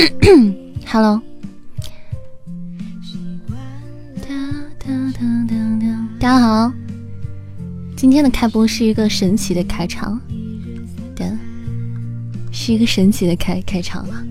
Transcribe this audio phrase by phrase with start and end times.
[0.90, 1.20] Hello，
[6.18, 6.72] 大家好，
[7.96, 10.18] 今天的开播是一个神奇的开场，
[11.14, 11.30] 对，
[12.50, 14.24] 是一个神奇的开开场啊！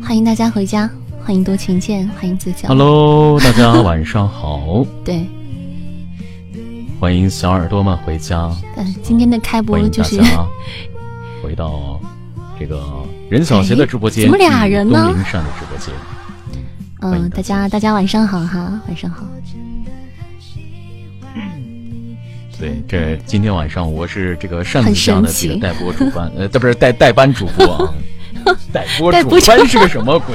[0.00, 0.88] 欢迎大家回家，
[1.24, 2.68] 欢迎多情剑，欢迎自教。
[2.68, 4.86] Hello，大家晚上好。
[5.04, 5.26] 对，
[7.00, 8.48] 欢迎小耳朵们回家。
[8.76, 10.20] 嗯，今天的开播就是
[12.58, 12.82] 这个
[13.30, 15.04] 任小邪的直播间，怎么俩人呢？
[15.06, 15.94] 东林善的直播间。
[17.00, 19.24] 嗯，大家大家晚上好哈，晚上好。
[22.58, 27.94] 对，这今天晚上我是这个扇子家的这个代播主班，呃，不是代代班主播啊。
[28.72, 30.34] 代播主班是个什么鬼？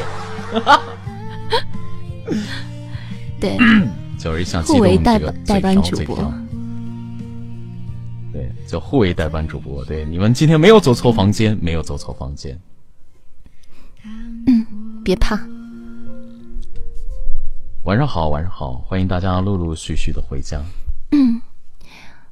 [3.42, 3.58] 对，
[4.18, 6.34] 就是一向互为代代班主播。
[8.94, 9.84] 对，叫互为代班主播。
[9.86, 12.56] 对，你们今天没有走错房间，没有走错房间。
[14.04, 15.36] 嗯，别怕。
[17.86, 20.62] 晚上好，晚上好，欢迎大家陆陆续续的回家。
[21.12, 21.42] 嗯，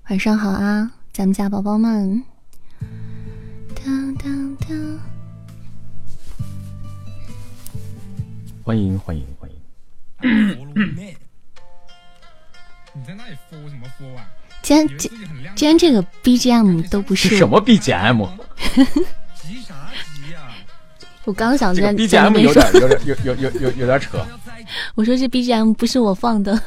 [0.09, 2.23] 晚上好啊，咱们家宝宝们。
[8.63, 9.57] 欢迎欢迎欢迎！
[12.93, 14.27] 你在那里敷什么敷啊？
[14.61, 15.11] 今天今
[15.55, 18.27] 今天这个 BGM 都不是什么 BGM？
[21.25, 24.17] 我刚想在 BGM 有点有点有有有有有点扯。
[24.95, 26.59] 我说这 BGM 不是我放的。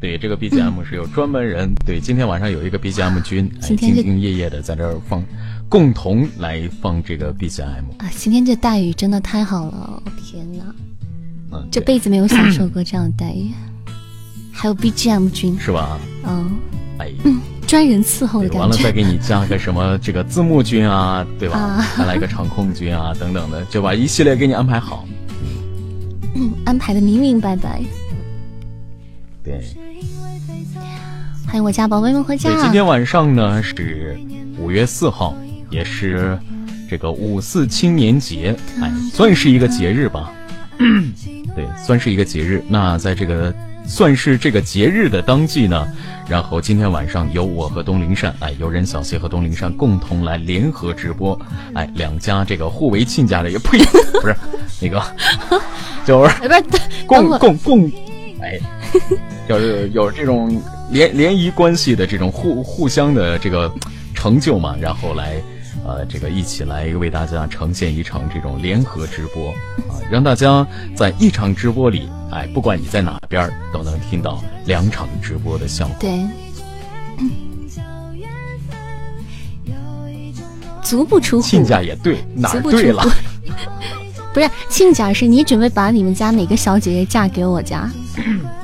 [0.00, 2.00] 对，这个 BGM 是有专门人对。
[2.00, 5.24] 今天晚上有一个 BGM 君，兢兢业业的在这儿放。
[5.68, 8.10] 共同来放这个 BGM 啊！
[8.14, 10.64] 今天这待遇真的太好了，天哪！
[11.50, 13.50] 嗯，这辈子没有享受过这样的待遇，
[14.52, 15.98] 还有 BGM 君是吧？
[16.24, 16.50] 嗯，
[16.98, 18.60] 哎，嗯专人伺候的感觉。
[18.60, 21.84] 完了再给你加个什么这个字幕君啊， 对吧？
[21.96, 25.06] 再来一个场控君啊，等等的，就把一系列给你安排好。
[26.34, 27.82] 嗯，安排的明明白白。
[29.42, 29.60] 对，
[31.46, 32.50] 欢迎我家宝贝们回家。
[32.62, 34.18] 今天晚上呢是
[34.58, 35.34] 五月四号。
[35.70, 36.38] 也是
[36.86, 40.30] 这个五四青年节，哎，算是一个节日吧。
[41.56, 42.62] 对，算是一个节日。
[42.68, 43.50] 那在这个
[43.92, 45.86] 算是这个节日的当季呢，
[46.26, 51.38] 然后今天晚上由我和东林善，哎，由任小谢和东林善共同来联合直播，
[51.74, 53.78] 哎，两家这个互为亲家的，也呸，
[54.18, 54.34] 不是
[54.80, 55.02] 那个，
[56.06, 56.34] 就是
[57.06, 57.92] 共共共，
[58.40, 58.58] 哎，
[59.46, 60.58] 就是有这种
[60.90, 63.70] 联联谊关系的这种互互相的这个
[64.14, 65.34] 成就嘛，然后来。
[65.84, 69.50] 呃，这个一起来为大家呈现一场这种联合直播
[69.88, 70.66] 啊，让大家
[70.96, 75.96] 在一场直播里，哎，不管你在哪边，都能听到两场直播的效果。
[76.00, 76.24] 对，
[80.82, 81.46] 足不出户。
[81.46, 83.04] 亲家也对，哪对了？
[84.32, 87.90] 不是亲家，是你准备把你们家哪个小姐姐嫁给我家？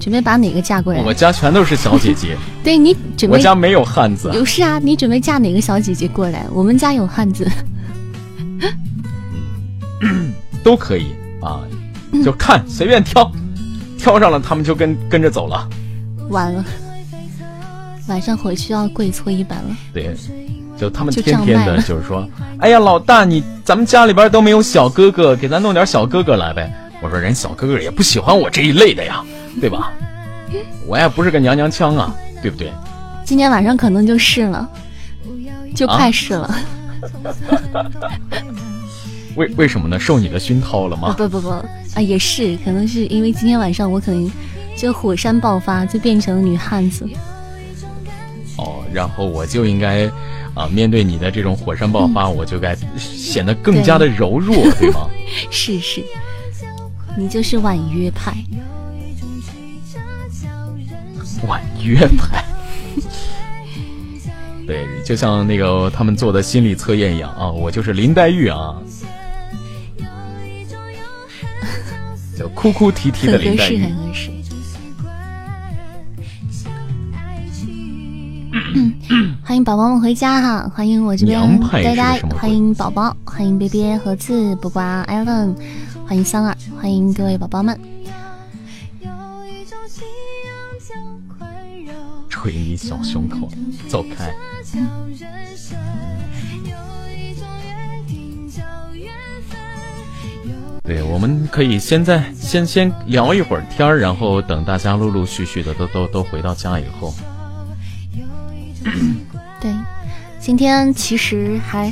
[0.00, 1.00] 准备把哪个嫁过来？
[1.02, 2.36] 我家全都是小姐姐。
[2.62, 3.36] 对你准备？
[3.36, 4.30] 我家没有汉子。
[4.34, 6.46] 有是啊，你准备嫁哪个小姐姐过来？
[6.52, 7.46] 我们家有汉子。
[10.62, 11.08] 都可以
[11.42, 11.60] 啊，
[12.24, 13.30] 就看随便挑，
[13.98, 15.68] 挑上了他们就跟跟着走了。
[16.30, 16.64] 完了，
[18.08, 19.76] 晚上回去要跪搓衣板了。
[19.92, 20.14] 对，
[20.78, 22.26] 就他们天天的就是说，
[22.58, 26.72] 哎呀，老大你咱们家里边都没有小哥哥，给咱弄点小哥哥来呗。
[27.02, 29.22] 我说人小哥哥也不喜欢我这一类的呀。
[29.60, 29.92] 对吧？
[30.86, 32.72] 我也不是个娘娘腔啊，对不对？
[33.24, 34.68] 今天晚上可能就是了，
[35.74, 36.54] 就快是了。
[39.36, 39.98] 为为什么呢？
[39.98, 41.14] 受你的熏陶了吗？
[41.18, 44.30] 不不不啊，也是，可能是因为今天晚上我可能
[44.76, 47.08] 就火山爆发，就变成了女汉子。
[48.56, 50.06] 哦，然后我就应该
[50.54, 55.08] 啊，面对你的这种火山爆发，我就该显得更加的柔弱，对吗？
[55.50, 56.04] 是是，
[57.16, 58.32] 你就是婉约派。
[61.46, 62.44] 婉约派，
[64.66, 68.76] 对，就像那个他们做的心理测验一样啊，我就是林黛玉啊，
[72.38, 73.84] 就哭哭啼啼的林黛玉。
[79.44, 80.70] 欢迎宝宝们回家哈！
[80.74, 85.54] 欢迎我这边呆呆，欢迎宝宝，欢迎别别盒子波波艾伦，
[86.06, 87.78] 欢迎香儿，欢迎各位宝宝们。
[92.44, 93.48] 回你小胸口，
[93.88, 94.30] 走开！
[100.82, 107.14] 对，我们可以现在先先聊一会儿天儿，然后等大家陆陆续续的都都都回到家以后。
[109.58, 109.72] 对，
[110.38, 111.90] 今天其实还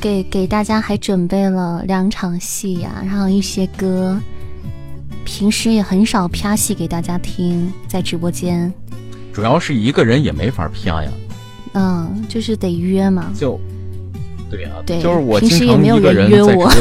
[0.00, 4.18] 给给大家还准备了两场戏呀，然后一些歌，
[5.26, 8.72] 平时也很少啪戏给大家听，在直播间。
[9.32, 11.10] 主要是一个人也没法啪呀。
[11.74, 13.26] 嗯，就是得约嘛。
[13.34, 13.58] 就，
[14.50, 16.70] 对呀，对，就是我平时也没有人约我。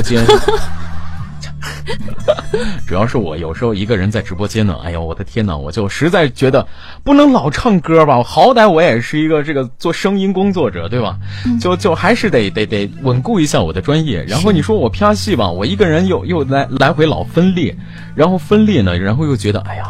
[2.86, 6.68] 主要是我有时候一个人在直播间呢，哎呦我的天呐，我就实在觉得
[7.04, 11.18] 不能老唱歌吧，好歹我也是一个这个做声音工作者，对吧？
[11.62, 14.24] 就就还是得得得稳固一下我的专业。
[14.26, 17.74] 然后你说我啪戏吧，我一个人又又来来回老分裂，
[18.16, 19.86] 然后分裂呢，然后又觉得哎呀，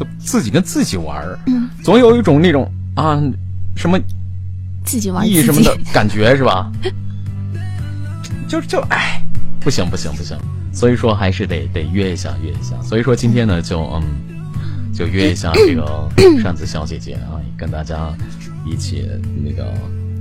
[0.00, 1.38] 就自己跟自己玩儿，
[1.84, 3.20] 总有一种那种啊
[3.76, 3.98] 什么
[4.84, 6.72] 自己玩意什么的 感觉是吧？
[8.48, 9.22] 就就哎，
[9.60, 10.36] 不行不行不行。
[10.72, 14.02] 所以说还是得得约一下约一下，所以说今天呢就嗯
[14.94, 16.08] 就约一下这个
[16.40, 18.08] 扇子小姐姐啊，跟大家
[18.64, 19.06] 一起
[19.44, 19.70] 那个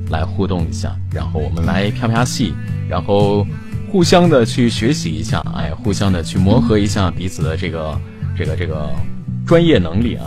[0.10, 2.54] 来互动一下，然后我们来啪啪戏，
[2.90, 3.46] 然后
[3.92, 7.96] 互相的去学习一下，哎，互相的去磨合一下彼此的这个
[8.40, 8.90] 这个这个
[9.46, 10.26] 专业能力啊，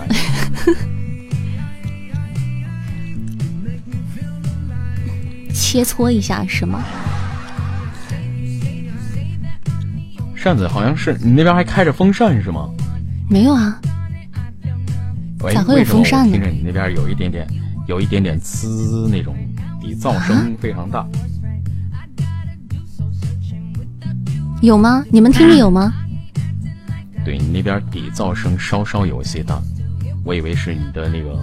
[5.55, 6.85] 切磋一下是吗？
[10.37, 12.69] 扇子好像是你那边还开着风扇是吗？
[13.31, 13.81] 没有啊，
[15.55, 16.33] 咋会有风扇呢？
[16.33, 17.49] 听着你那边有一点点，
[17.89, 19.35] 有一点点滋那种
[19.81, 21.09] 底噪声非常大。
[24.61, 25.03] 有吗？
[25.11, 25.95] 你们听着有吗？
[27.25, 29.61] 对你那边底噪声稍稍有些大，
[30.25, 31.39] 我以为是你的那个。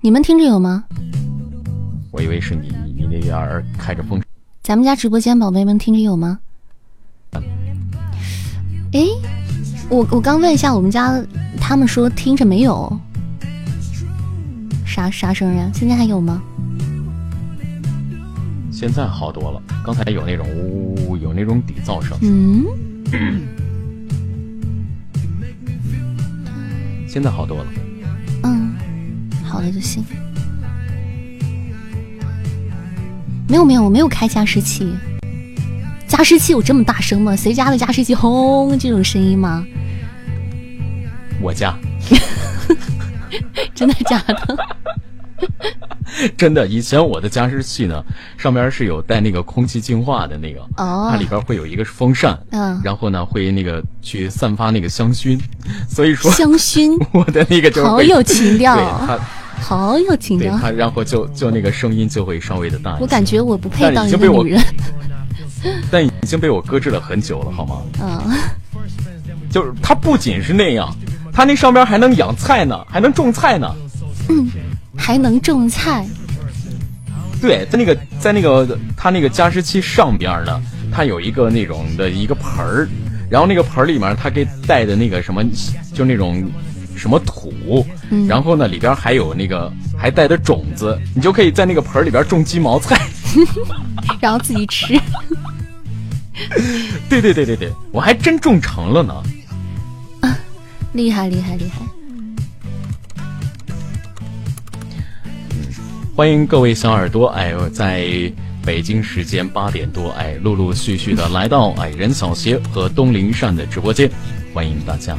[0.00, 0.84] 你们听着有吗？
[2.10, 4.20] 我以为是你你那边开着风。
[4.62, 6.38] 咱们家直播间宝贝们听着有吗？
[8.92, 9.06] 哎，
[9.88, 11.22] 我我刚问一下我们家，
[11.60, 12.98] 他们说听着没有，
[14.86, 15.70] 啥啥声呀？
[15.74, 16.42] 现在还有吗？
[18.70, 22.18] 现在好多了，刚才有那种呜呜呜，有那种底噪声。
[22.20, 22.66] 嗯，
[27.12, 27.66] 现在好多了。
[28.44, 28.72] 嗯，
[29.44, 30.02] 好了就行。
[33.46, 34.90] 没有没有，我没有开加湿器。
[36.08, 37.36] 加湿器有这么大声吗？
[37.36, 39.62] 谁家的加湿器轰这种声音吗？
[41.42, 41.76] 我家，
[43.74, 44.58] 真的假的？
[46.36, 46.66] 真的。
[46.66, 48.02] 以前我的加湿器呢，
[48.36, 55.40] 上边是有带那个空气净化的那个，哦，它里边会有一个风扇，嗯，然后呢会那个去散发那个香薰，
[55.88, 59.18] 所以说香薰， 我的那个就好有情调，它
[59.60, 63.00] 好有情调，它然后就就那个声音就会稍微的大一点。
[63.00, 64.62] 我感觉我不配当一个女人。
[65.92, 67.82] 但已经被我搁置了很久了，好吗？
[68.00, 68.20] 嗯，
[69.48, 70.92] 就是它不仅是那样，
[71.32, 73.72] 它那上边还能养菜呢，还能种菜呢。
[74.28, 74.48] 嗯，
[74.96, 76.06] 还能种菜。
[77.40, 80.62] 对，在那个在那个它那个加湿器上边呢，
[80.92, 82.88] 它有一个那种的一个盆儿，
[83.28, 85.42] 然后那个盆儿里面它给带的那个什么，
[85.92, 86.48] 就那种
[86.94, 87.84] 什么土，
[88.28, 93.00] 然后呢里边还有那个还带的种子，你就可以在那个盆儿里边种鸡毛菜。
[94.20, 94.96] 然后自己吃。
[97.08, 99.14] 对对对对对，我还真种成了呢。
[100.20, 100.38] 啊，
[100.92, 101.80] 厉害厉害厉害！
[106.14, 108.06] 欢迎各位小耳朵，哎，在
[108.62, 114.10] 北京时间八点多，哎，陆陆续续的来到哎任小邪和东林善的直播间，
[114.52, 115.16] 欢迎大家。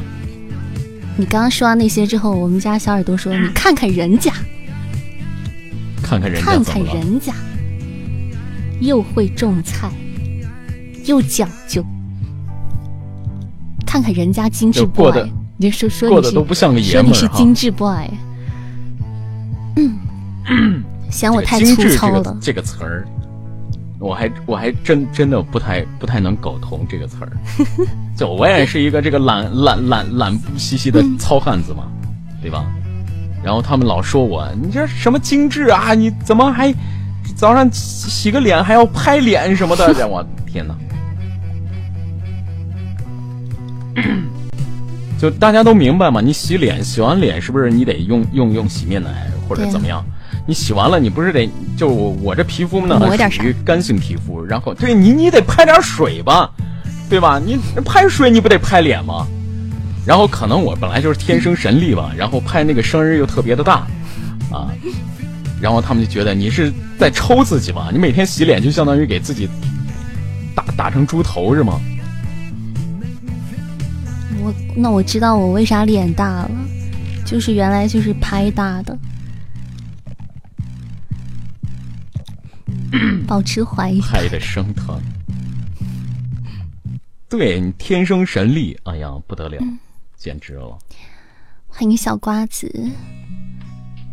[1.16, 4.32] 你刚刚说完那些之后，我们家小耳朵说：“你看看人家，
[6.00, 7.34] 看看人家，看看人家。”
[8.78, 9.90] 又会种菜，
[11.06, 11.84] 又讲究，
[13.84, 16.22] 看看人家精致 boy，你说说你
[16.82, 18.18] 是说你是精致 boy，嗯，
[21.10, 22.36] 嫌我太粗糙了。
[22.40, 23.04] 这个词儿，
[23.98, 27.32] 我还我还真真的不太不太能苟同这个词儿。
[28.16, 31.84] 就我也是一个这个懒懒懒懒不兮兮的糙汉子嘛，
[32.40, 32.64] 对吧？
[33.42, 35.94] 然后他们老说我，你这什么精致啊？
[35.94, 36.72] 你怎么还？
[37.34, 40.74] 早上洗个脸还要拍脸什么的， 我天哪！
[45.18, 50.04] 就大家都明白嘛，你洗脸洗完脸是不是你得用用用洗面奶或者怎么样？
[50.46, 56.50] 你洗完了你不是得就我我这皮肤呢属于干性皮肤，然后对你你得拍点水吧，
[57.08, 57.40] 对吧？
[57.42, 59.26] 你拍水你不得拍脸吗？
[60.06, 63.86] 然后可能我本来就是天生神力吧，然后拍那个声音又特别的大，
[64.50, 64.68] 啊。
[65.62, 67.88] 然后他们就觉得你是在抽自己吧？
[67.90, 69.48] 你每天洗脸就相当于给自己
[70.54, 71.80] 打打成猪头是吗？
[74.42, 76.50] 我那我知道我为啥脸大了，
[77.24, 78.94] 就是原来就是拍大的。
[83.26, 84.00] 保持怀疑。
[84.00, 85.00] 拍的生疼。
[87.28, 89.58] 对你天生神力，哎呀不得了，
[90.16, 90.78] 简直了！
[91.66, 92.72] 欢迎小瓜子，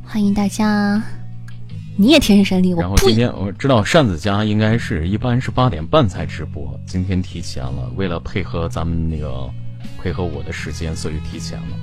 [0.04, 1.02] 欢迎大家。
[1.98, 9.48] 你也天生神力，我然后今天我知道扇子家应该是一般是八点半才直播，今天提前了，为了配合咱们那个
[10.02, 11.78] 配合我的时间，所以提前了。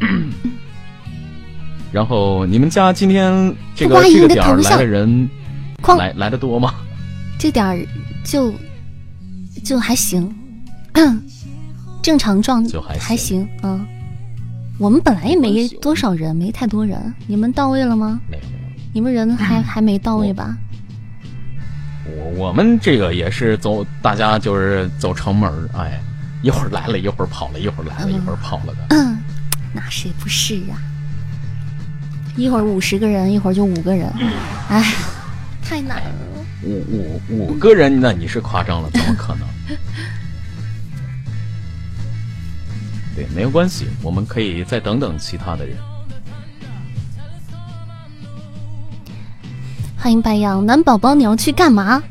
[1.92, 5.28] 然后你们家今天这个这个点儿来的人
[5.82, 6.74] 哐来来的多吗？
[7.38, 7.78] 这点儿
[8.24, 8.54] 就
[9.64, 10.32] 就还行，
[12.02, 13.86] 正常状就还行还行，嗯。
[14.78, 16.98] 我们本来也没多少人，没太多人。
[17.26, 18.18] 你们到位了吗？
[18.28, 18.82] 没有没有。
[18.92, 20.56] 你们人还还没到位吧？
[22.04, 26.00] 我我们这个也是走，大家就是走城门儿，哎，
[26.42, 28.86] 一会儿来了，一会儿跑了，一会儿来了，一会儿跑了的。
[28.90, 29.18] 嗯，
[29.72, 30.76] 那谁不是呀、
[32.36, 34.10] 一会儿五十个人，一会儿就五个人，
[34.68, 34.82] 哎，
[35.72, 36.12] 太难了。
[36.64, 39.48] 五五五个人，那你是夸张了，怎么可能？
[43.16, 45.74] 对，没有关系，我们可以再等等其他的人。
[49.96, 52.02] 欢迎白羊男宝宝，你要去干嘛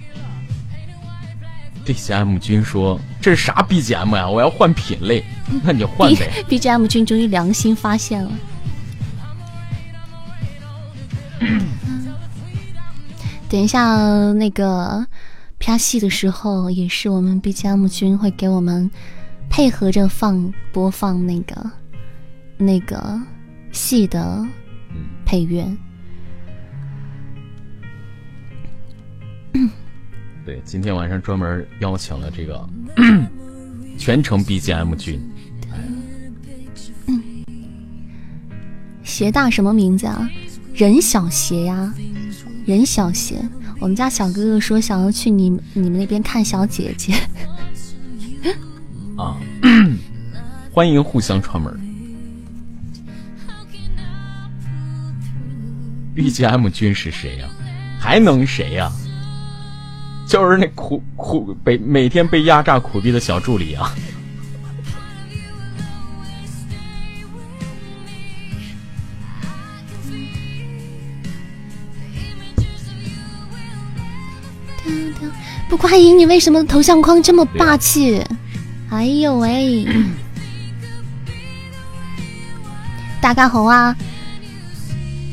[1.85, 4.27] ？BGM 君说：“这是啥 BGM 呀？
[4.27, 5.23] 我要换品类。
[5.63, 6.43] 那你换呗。
[6.49, 8.31] B G M 君终于良心发现了。
[13.51, 15.05] 等一下，那个
[15.59, 18.89] 拍戏的时候，也是我们 B G M 君会给我们
[19.49, 21.69] 配合着放播放那个
[22.57, 23.21] 那个
[23.73, 24.47] 戏的
[25.25, 25.69] 配乐。
[30.45, 32.65] 对，今天晚上专门邀请了这个
[33.97, 35.19] 全程 BGM 君。
[39.03, 40.29] 鞋大什么名字啊？
[40.73, 41.93] 任小鞋呀，
[42.65, 43.35] 任小些。
[43.79, 47.13] 我们家小哥哥说想要去你你们那边看小姐姐。
[49.17, 49.37] 啊，
[50.71, 51.79] 欢迎互相串门。
[56.15, 57.47] BGM 君是谁呀、
[57.99, 58.91] 还能谁呀、
[60.27, 63.95] 就是那苦苦被每天被压榨苦逼的小助理啊！
[75.71, 78.21] 不夸迎你为什么头像框这么霸气？
[78.89, 79.87] 哎呦喂！
[83.21, 83.95] 大家好啊！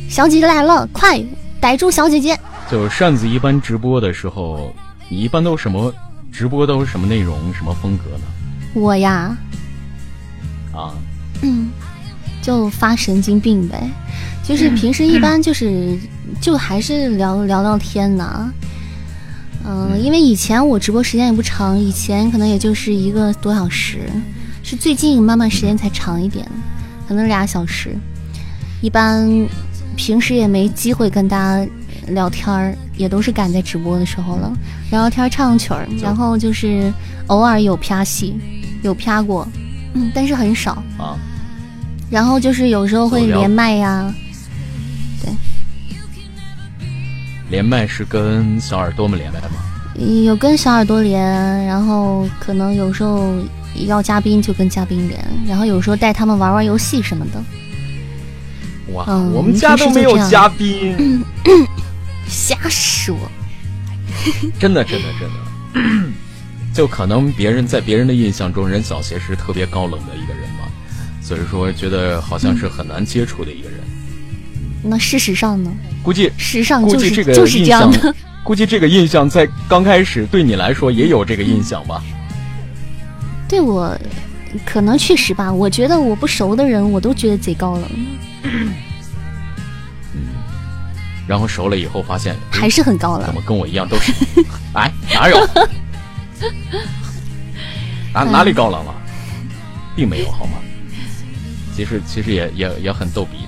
[0.09, 1.21] 小姐姐来了，快
[1.61, 2.39] 逮住小姐姐！
[2.71, 4.73] 就扇子一般直播的时候，
[5.09, 5.93] 你一般都什么
[6.31, 8.25] 直播都是什么内容、什么风格呢？
[8.75, 9.37] 我呀，
[10.73, 10.95] 啊，
[11.43, 11.69] 嗯，
[12.41, 13.91] 就发神经病呗，
[14.45, 15.99] 就是平时一般就是
[16.41, 18.49] 就还是聊聊聊天呐。
[19.71, 24.01] 嗯、因为以前我直播时间也不长，以前可能也就是一个多小时，
[24.63, 26.47] 是最近慢慢时间才长一点，
[27.07, 27.95] 可能俩小时。
[28.81, 29.29] 一般
[29.95, 31.71] 平时也没机会跟大家
[32.07, 34.51] 聊天儿，也都是赶在直播的时候了，
[34.91, 36.91] 聊聊天儿唱曲儿，然后就是
[37.27, 38.35] 偶尔有啪戏，
[38.83, 39.47] 有啪过，
[39.93, 40.83] 嗯，但是很少。
[40.97, 41.19] 啊，
[42.09, 44.15] 然后就是有时候会连麦呀，
[47.51, 49.49] 连麦是跟小耳朵们连麦吗？
[50.25, 51.21] 有跟小耳朵连，
[51.67, 53.35] 然后可能有时候
[53.87, 57.43] 要嘉宾就跟嘉宾连，然后有时候带他们玩玩游戏什么的。
[58.93, 61.25] 哇，嗯我们家都没有嘉宾，
[62.29, 63.17] 瞎说，
[64.59, 66.13] 真的，真的，真的。
[66.73, 70.69] 就可能别人在别人的印象中，任小邪是特别高冷的一个人嘛，
[71.21, 73.81] 所以说觉得好像是很难接触的一个人。
[74.83, 75.71] 那事实上呢？
[76.03, 78.15] 估计事实上估计这个就是这样的。
[78.45, 82.03] 估计这个印象在刚开始对你来说也有这个印象吧？
[83.49, 83.95] 对我，
[84.65, 85.53] 可能确实吧。
[85.53, 87.85] 我觉得我不熟的人，我都觉得贼高冷，
[91.27, 93.27] 然后熟了以后发现，还是很高冷。
[93.27, 94.13] 怎么跟我一样都是？
[94.73, 95.47] 哎，哪有？
[98.15, 98.95] 哪哪里高冷了？
[99.95, 100.53] 并没有，好吗？
[101.77, 103.39] 其实其实也也也很逗逼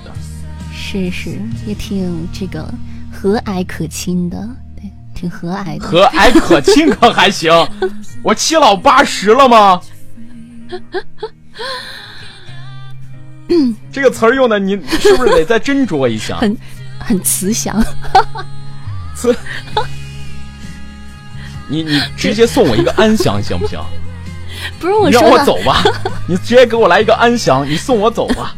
[0.91, 2.69] 是是，也挺这个
[3.09, 4.37] 和蔼可亲的，
[4.75, 5.87] 对，挺和蔼的。
[5.87, 7.49] 和蔼可亲可还行？
[8.21, 9.79] 我七老八十了吗？
[13.89, 16.35] 这个词儿用的，你是不是得再斟酌一下？
[16.37, 16.57] 很
[16.99, 17.81] 很慈祥，
[19.15, 19.33] 慈，
[21.69, 23.79] 你你直接送我一个安详行不行？
[24.77, 25.81] 不是我你让说的，我走吧，
[26.27, 28.53] 你直接给我来一个安详，你送我走吧。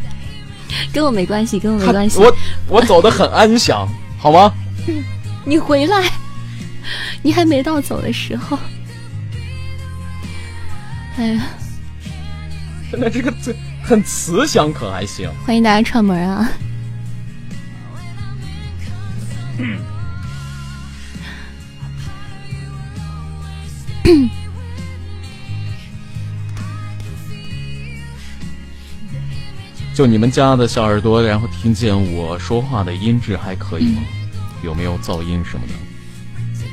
[0.94, 2.20] 跟我没关系，跟我没关系。
[2.20, 2.36] 我
[2.68, 3.88] 我走的很安详，
[4.18, 4.54] 好吗？
[5.46, 6.10] 你回来，
[7.22, 8.58] 你还没到走的时候。
[11.18, 11.44] 哎呀，
[12.90, 15.30] 现在这个最很慈祥，可还行？
[15.46, 16.50] 欢迎大家串门啊！
[29.94, 34.02] 就你们家的小耳朵，然后听见我说话的音质还可以吗？
[34.64, 35.74] 有没有噪音什么的？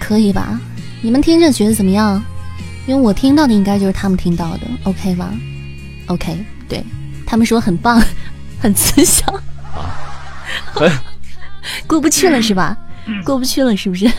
[0.00, 0.58] 可以吧？
[1.02, 2.22] 你们听着觉得怎么样？
[2.86, 5.32] 因为我听到的应该就是他们听到的，OK 吧
[6.06, 6.82] ？OK，对
[7.26, 8.02] 他们说很棒，
[8.58, 9.32] 很慈祥。
[9.74, 10.06] 啊
[10.72, 10.90] 很
[11.86, 12.76] 过不去了是吧？
[13.24, 14.10] 过不去了是不是？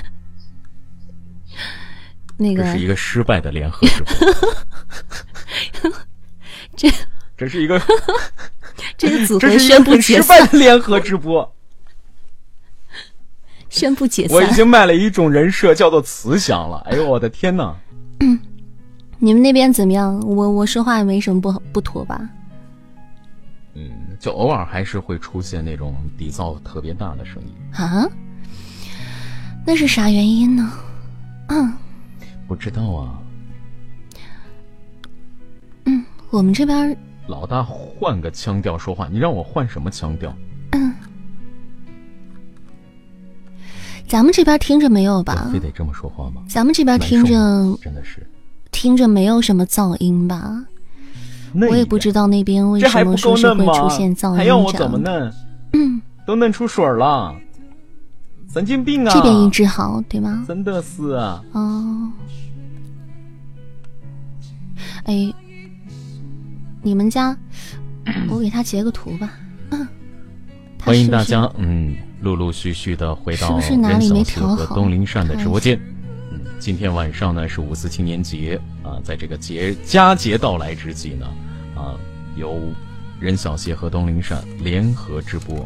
[2.37, 4.03] 那个这是一个失败的联合直
[5.81, 5.91] 播，
[6.77, 6.89] 这
[7.37, 7.79] 这是一个
[8.97, 11.53] 这个组合宣布解散，联合直播。
[13.69, 14.35] 宣布解散。
[14.35, 16.77] 我已经卖了一种人设，叫做慈祥了。
[16.89, 17.75] 哎呦我的天哪！
[19.19, 20.19] 你们那边怎么样？
[20.21, 22.19] 我我说话也没什么不不妥吧？
[23.75, 27.53] 嗯，就偶尔还是会出现那种底噪特别大的声音。
[27.81, 28.09] 啊？
[29.65, 30.71] 那是啥原因呢？
[31.49, 31.71] 嗯
[32.47, 33.19] 不知道啊，
[35.85, 36.97] 嗯，我们这边
[37.27, 40.33] 老大换个腔调说话，你让我换什么腔调？
[44.07, 45.59] 咱们这边听着没有吧非？
[45.59, 46.41] 得这么说话吗？
[46.49, 47.33] 咱们这边听着
[47.81, 48.27] 真的是，
[48.69, 50.65] 听着没有什么噪音吧？
[51.53, 53.37] 我也不知道那边为什么会出
[53.89, 54.13] 现？
[54.15, 54.71] 噪音还要我。
[54.73, 55.33] 怎么嫩？
[55.73, 57.33] 嗯， 都弄出水了，
[58.51, 59.13] 神经病啊！
[59.13, 60.43] 这边音质好对吗？
[60.45, 62.11] 真的是啊，哦，
[65.05, 65.33] 哎，
[66.83, 67.37] 你们家，
[68.27, 69.31] 我给他截个图吧。
[70.83, 75.79] 欢迎大家，嗯，陆陆续续的回到是不是哪里任小雪没调和东林善的直播间。
[76.31, 81.27] 嗯，今天晚上呢是五四青年节啊，在这个节佳节到来之际呢，
[81.75, 81.93] 啊，
[82.35, 82.59] 由
[83.19, 85.63] 任小谢和东林善联合直播。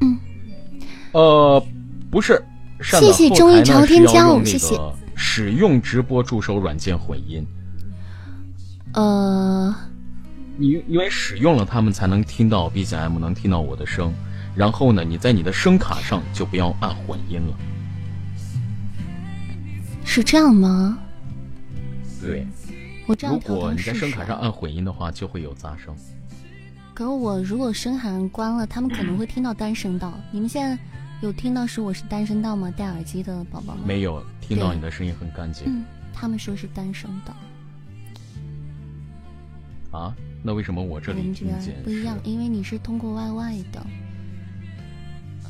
[0.00, 0.16] 嗯，
[1.10, 1.66] 呃，
[2.12, 2.40] 不是，
[2.82, 7.44] 谢谢中意朝天椒谢谢个使用直播助手软件混音。
[8.92, 9.74] 呃，
[10.56, 14.12] 你因为使用了他们才能听到 BGM，能听到我的声。
[14.54, 17.54] 然后呢，你在你的声卡上就不要按混音了。
[20.04, 20.98] 是这样吗？
[22.22, 22.46] 对，
[23.06, 25.94] 我这样如调果你在声卡上按混音的话，就会有杂声。
[26.94, 30.12] 可是我如果声卡关了，他们可能会听到单声道。
[30.30, 30.78] 你们现在
[31.22, 32.70] 有听到是我是单声道吗？
[32.76, 33.86] 戴耳机的宝宝们？
[33.86, 37.34] 没有听到你的声音很干净嗯，他们说是单声道。
[39.98, 40.14] 啊？
[40.42, 43.86] 那为什么我这里我们这边听见不一样，因为你是通过 YY 的。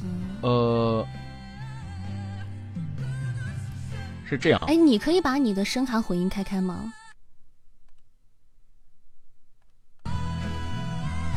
[0.03, 1.07] 嗯、呃，
[4.25, 4.61] 是这样。
[4.69, 6.93] 哎，你可以把你的声卡混音开开吗？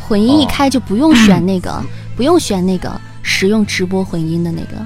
[0.07, 1.83] 混音一哦开就不用选那个，
[2.15, 4.85] 不用选那个使用直播混音的那个，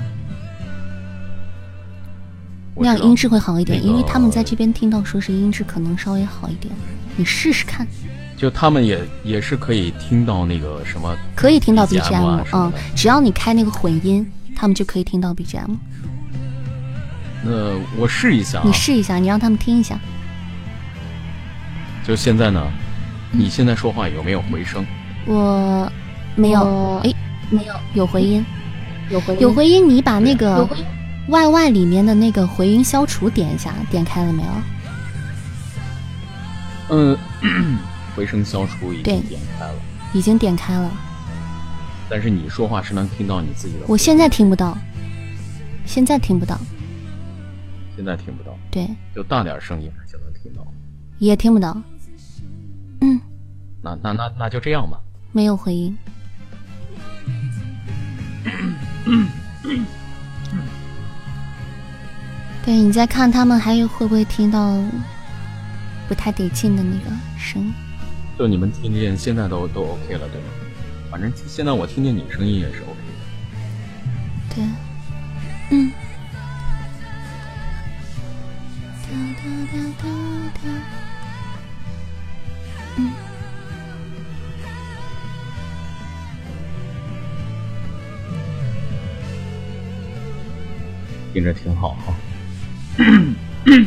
[2.75, 6.71] 那样音质会好一点，那个因为他们在这边听到说是音质可能稍微好一点，
[7.15, 7.87] 你试试看，
[8.35, 15.77] 就他们也也是可以听到那个什么可以听到 BGM 嗯只要你开那个混音，他们就可以听到 BGM。
[17.45, 17.51] 那
[17.97, 18.73] 我试一下啊你。
[18.73, 19.97] 试一下，你让他们听一下。
[22.05, 22.61] 就现在呢，
[23.31, 24.85] 你现在说话有没有回声？
[25.25, 25.89] 我
[26.35, 27.13] 没有，我哎，
[27.53, 28.45] 没有，有回音，
[29.09, 29.87] 有回有回音。
[29.87, 30.67] 你把那个
[31.29, 34.49] YY 里面的那个回音消除点一下，点开了没有？
[36.89, 37.17] 嗯，
[38.15, 39.75] 回声消除已经点开了，
[40.13, 40.91] 已经点开了。
[42.09, 43.85] 但是你说话是能听到你自己的。
[43.87, 44.77] 我现在听不到，
[45.85, 46.59] 现在听不到，
[47.95, 50.65] 现在听不到，对，就大点声音就能听到。
[51.19, 51.75] 也听不到。
[53.01, 53.19] 嗯，
[53.81, 54.99] 那那那那就这样吧。
[55.31, 55.95] 没有回音。
[62.65, 64.77] 对你再看他们还有会不会听到
[66.07, 67.73] 不太得劲的那个声音？
[68.37, 70.47] 就你们听见现在都都 OK 了，对吗？
[71.11, 74.55] 反正现在我听见你声音也是 OK 的。
[74.55, 74.63] 对，
[91.43, 92.15] 着挺好哈。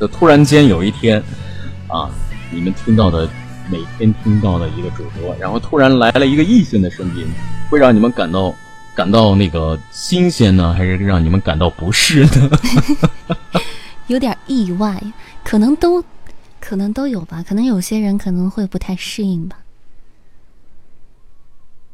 [0.00, 1.22] 就突然间有一天，
[1.88, 2.10] 啊，
[2.50, 3.28] 你们听到的
[3.70, 7.26] 每天听到的一个主播，然后突然来了一个异性的声音，
[7.70, 8.54] 会让你们感到
[8.94, 12.50] 感到那个新鲜呢，还是让你们感到不适呢？
[14.08, 15.00] 有点意外，
[15.42, 16.04] 可能都
[16.60, 19.58] 可能都有吧，可能有些人可能会不太适应吧。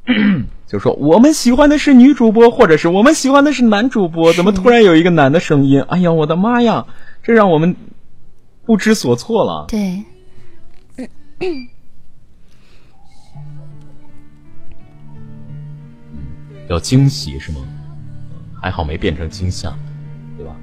[0.71, 5.83] 就说我们喜欢的是女主播，或者是我们喜欢的是男主播，怎么突然有一个男的声音？
[5.89, 6.87] 哎呀，我的妈呀！
[7.25, 7.75] 这让我们
[8.65, 9.65] 不知所措了。
[9.67, 10.05] 对，
[16.69, 17.59] 要惊喜是吗？
[18.63, 19.77] 还好没变成惊吓，
[20.37, 20.55] 对吧？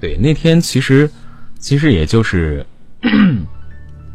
[0.00, 1.10] 对，那天其实
[1.58, 2.64] 其实也就是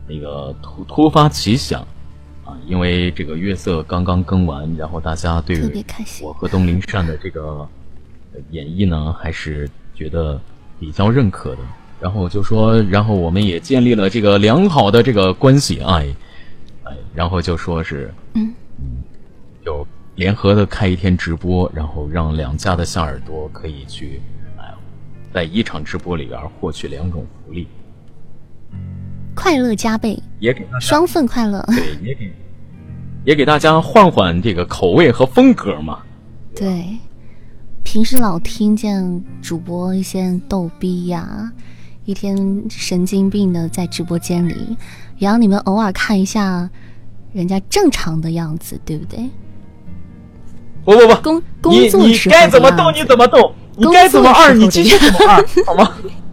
[0.09, 1.87] 那个突突发奇想啊，
[2.65, 5.59] 因为这个月色刚刚更完，然后大家对
[6.21, 7.67] 我和东林善的这个
[8.33, 10.39] 呃演绎呢，还是觉得
[10.79, 11.59] 比较认可的。
[12.01, 16.13] 然后就说，然后我们也建立了这个良好的这个关系，哎
[16.83, 18.53] 哎，然后就说是嗯
[19.63, 24.21] 就联合的开一天直播，然后让两家的小耳朵可以去，
[24.57, 24.73] 哎，
[25.33, 27.65] 在一场直播里边获取两种福利，
[29.33, 31.63] 快乐加倍，也给大家双份快乐。
[31.67, 32.31] 对，也给
[33.25, 35.99] 也给大家换换这个口味和风格嘛。
[36.55, 36.85] 对，
[37.83, 41.51] 平时老听见主播一些逗逼呀，
[42.05, 44.77] 一天神经病的在直播间里，
[45.17, 46.69] 也让你们偶尔看一下
[47.33, 49.29] 人家正常的样子，对不对？
[50.85, 55.83] 不不不，工工作时该怎么动的样子你怎么逗，你该怎么二你继续怎么二，好吗？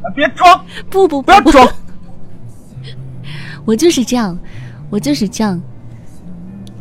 [0.03, 1.67] 啊 别装，不不不不要装。
[3.65, 4.39] 我就是这样，
[4.91, 5.61] 我就是这样。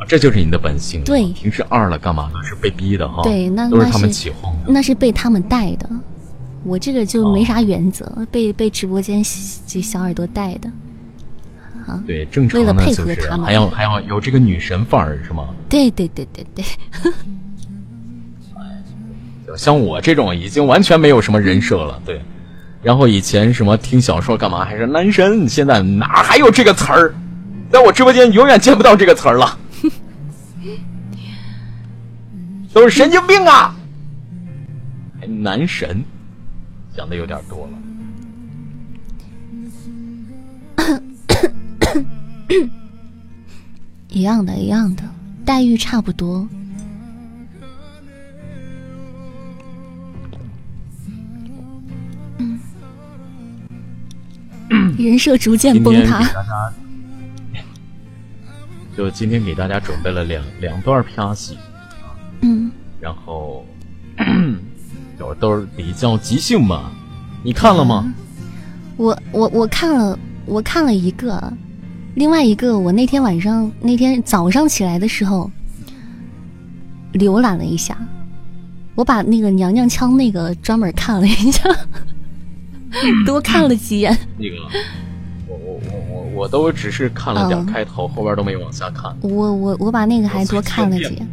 [0.02, 1.04] 啊这就是你的本性。
[1.04, 2.42] 对平时二了干嘛呢？
[2.44, 3.22] 是被逼的哈。
[3.22, 4.72] 对那都是他们起哄的。
[4.72, 5.88] 那是被他们带的，
[6.64, 9.24] 我这个就没哦啥原则，被被直播间
[9.68, 10.70] 这小耳朵带的。
[11.88, 15.50] 啊对，正常为了呢就是配合他们还要还要有这个女神范儿是吗？
[15.70, 16.66] 对对对对对，
[19.58, 22.22] 像我这种已经完全没有什么人设了，对。
[22.84, 27.14] 然后以前什么听小说干嘛还是男神，现在哪还有这个词儿？
[27.72, 29.58] 在我直播间永远见不到这个词儿了，
[32.74, 33.76] 都是神经病啊！
[35.20, 36.04] 还男神，
[36.96, 37.74] 想的有点多了。
[44.10, 45.04] 一样的，一样的，
[45.46, 46.48] 待遇差不多。
[54.70, 56.22] 嗯，人设逐渐崩塌。
[58.98, 61.58] 就今天给大家准备了两两段啪戏，
[62.42, 63.66] 嗯，然后
[65.18, 66.92] 就都是比较即兴吧。
[67.44, 68.14] 你看了吗？
[68.98, 71.42] 我我我看了，我看了一个，
[72.16, 75.50] 另外一个我那天晚上那天早上起来的时候
[77.14, 77.98] 浏览了一下，
[78.96, 81.64] 我把那个娘娘腔那个专门看了一下，
[83.26, 84.16] 多看了几眼。
[84.38, 84.56] 那个，
[85.48, 89.16] 我我我我我都只是看了点嗯开头，后边都没往下看。
[89.22, 91.28] 我我我把那个还多看了几眼。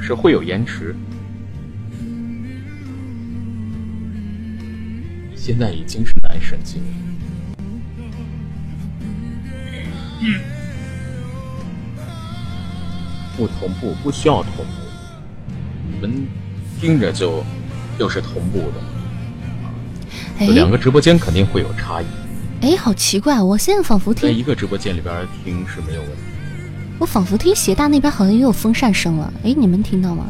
[0.00, 0.94] 是会有延迟。
[5.30, 6.88] 你现在已经是男神经了。
[13.36, 14.72] 不同步，不需要同步，
[15.92, 16.26] 你们
[16.80, 17.44] 听着就
[17.98, 18.80] 就是同步的。
[20.54, 22.06] 两个直播间肯定会有差异，
[22.62, 26.16] 哎，好奇怪，我现在仿佛听，在一个直播间里边听是没有问题。
[26.98, 29.32] 我仿佛听鞋大那边好像也有风扇声了。
[29.44, 30.26] 哎，你们听到吗？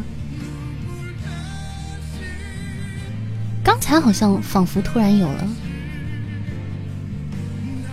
[3.63, 5.49] 刚才好像仿佛突然有了。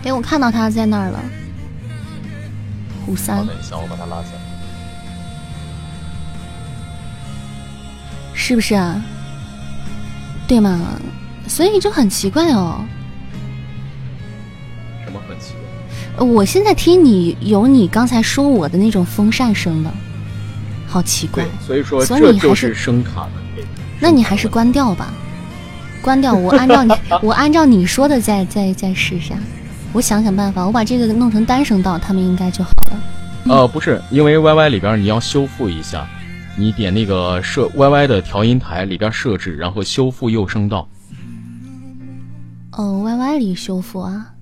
[0.04, 1.20] 哎，我看到他在那儿了。
[3.06, 4.40] 胡好，三等一下，我把他拉下来。
[8.34, 9.00] 是不是啊？
[10.46, 11.00] 对吗？
[11.46, 12.84] 所以就很奇怪哦。
[16.18, 19.92] 我现在听你有你刚才说我的那种风扇声了，
[20.86, 23.68] 好奇怪对。，所以说所以你还这就是是声卡的这个。
[24.00, 25.12] 那你还是关掉吧，
[26.02, 26.34] 关掉。
[26.34, 29.34] 我按照你， 我按照你说的再再再试一下。
[29.92, 33.00] 我想想办法，我把这个弄成单声道，他们应该就好了。
[33.46, 36.06] 呃，不是，因为 YY 里边你要修复一下，
[36.56, 40.88] 你点那个设 YY 的调音台里边设置，然后修复右声道。
[42.72, 44.33] 哦，Y Y 里修复啊，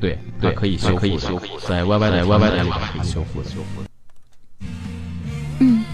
[0.00, 3.50] 对对，可以修，可以修复，在 YY 的 YY 的里边可以修复的。
[5.60, 5.84] 嗯，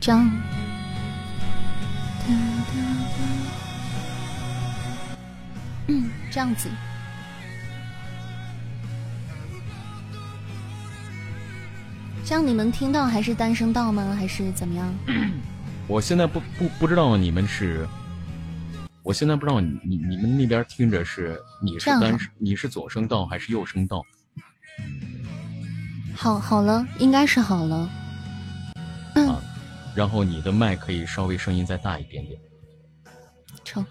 [0.00, 0.30] 这样。
[5.88, 6.68] 嗯，这样子。
[12.24, 14.16] 这样你们听到还是单声道吗？
[14.16, 14.94] 还是怎么样？
[15.88, 17.86] 我现在不不不知道你们是，
[19.02, 24.00] 我现在不知道你你你们那边听着是你是单你是左声道还是右声道？
[26.14, 27.90] 好，好了，应该是好了。
[29.14, 29.42] 嗯啊，
[29.94, 32.40] 然后你的麦可以稍微声音再大一点点。
[33.64, 33.84] 成。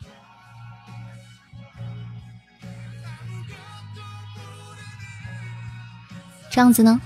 [6.50, 7.00] 这样子呢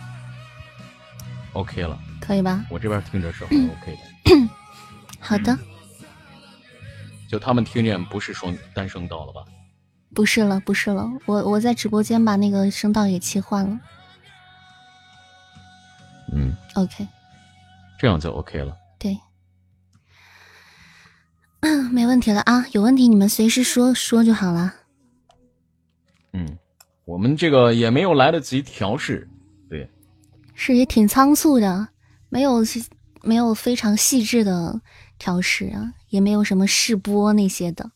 [1.54, 2.66] ，OK 了，可以吧？
[2.70, 4.02] 我这边听着是很 OK 的。
[5.20, 5.58] 好的，
[7.28, 9.44] 就他们听见不是双单声道了吧？
[10.14, 13.80] 不是了，不是了，我我在直播间把那个声道也切换了。
[16.34, 17.06] 嗯，OK，
[18.00, 18.76] 这样就 OK 了。
[18.98, 19.18] 对，
[21.62, 24.74] 嗯， 没问题了啊，有问题你们随时说说就好了。
[26.34, 26.58] 嗯，
[27.04, 29.28] 我们这个也没有来得及调试，
[29.70, 29.90] 对，
[30.54, 31.90] 是也挺仓促的，
[32.30, 32.60] 没有
[33.22, 34.80] 没有非常细致的
[35.18, 37.92] 调试啊，也没有什么试播那些的。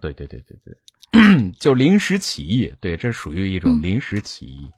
[0.00, 4.68] 对对对对对， 就临时起意，对，这属于一种临时起意。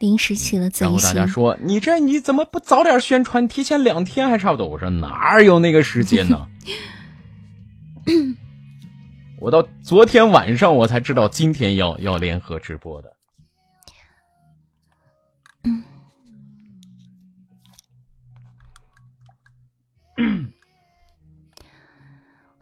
[0.00, 3.46] 临时起了贼然后大家，说：“你这你怎么不早点宣传？
[3.48, 6.46] 提前两天还差不多。”我说：“哪有那个时间呢？”
[9.40, 13.12] 我到昨天晚上我才知道今天要要联合直播的。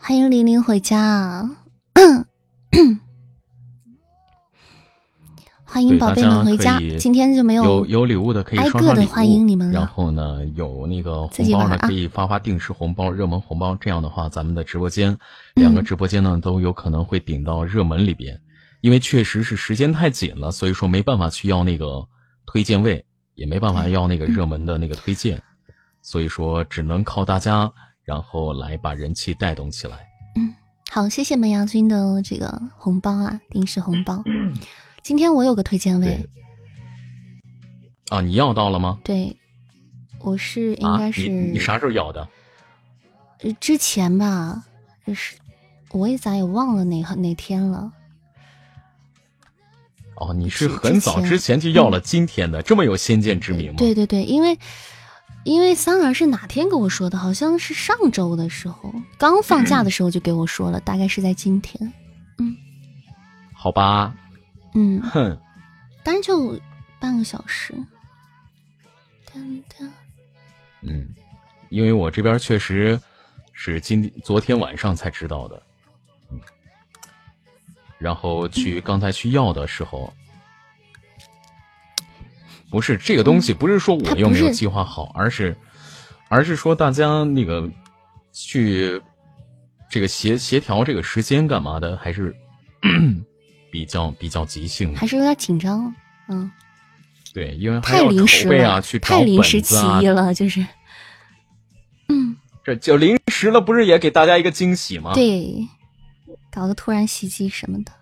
[0.05, 1.49] 欢迎玲玲回家啊！
[5.63, 13.79] 欢迎宝贝们回家今天就没有有有礼物的可以挨刷刷礼物，个的欢迎你们了然后呢，有那个红包呢，可以发发定时红包、热门红包。
[13.81, 15.17] 这样的话，咱们的直播间
[15.55, 18.41] 两嗯个直播间呢都有可能会顶到热门里边。
[18.81, 22.09] 因为确实是时间太紧了，所以说没办法去要那个
[22.45, 25.41] 推荐位，也没办法要那个热门的那个推荐，
[26.01, 27.73] 所以说只能靠大家，
[28.05, 30.09] 然后来把人气带动起来。
[30.37, 30.55] 嗯
[30.91, 34.23] 好，谢谢门牙君的这个红包啊，定时红包。
[35.03, 36.29] 今天我有个推荐位，
[38.11, 39.01] 啊，你要到了吗？
[39.03, 39.37] 对，
[40.21, 42.29] 我是应啊，该是、你你啥时候要的？
[43.41, 44.65] 呃之前吧，
[45.07, 45.35] 就是
[45.93, 47.91] 我也咋也忘了哪哪天了。
[50.17, 53.77] 哦，你是很早之前之前就要了今天的，这么有先见之明吗？
[53.79, 54.57] 对对对，因为
[55.45, 57.19] 因为三儿是哪天跟我说的？
[57.19, 61.93] 好像是上周的时候，刚放假的时候就给我说了，大概是在今天。
[62.39, 62.57] 嗯
[63.53, 64.15] 好吧，
[64.75, 65.39] 嗯，哼，
[66.03, 66.59] 但是就
[66.99, 67.75] 半个小时。
[69.33, 69.89] 噔噔
[70.81, 71.09] 嗯，
[71.71, 73.01] 因为我这边确实
[73.53, 75.63] 是今昨天晚上才知道的，
[76.31, 76.41] 嗯，
[77.99, 80.13] 然后去刚才去要的时候，
[82.73, 85.55] 不是这个东西，不是说我又没有计划好，而是
[86.29, 87.71] 而是说大家那个
[88.33, 88.99] 去
[89.91, 92.35] 这个协协调这个时间干嘛的，还是
[93.71, 95.07] 比较比较即兴的还。
[95.07, 95.95] 是有点紧张。
[96.29, 96.51] 嗯，
[97.35, 98.49] 对，因为还太要临时
[98.83, 100.65] 去太临时起意，了，就是。
[102.09, 105.13] 嗯，这就临时了，不是也给大家一个惊喜吗？
[105.13, 105.69] 对，
[106.51, 107.93] 搞个突然袭击什么的。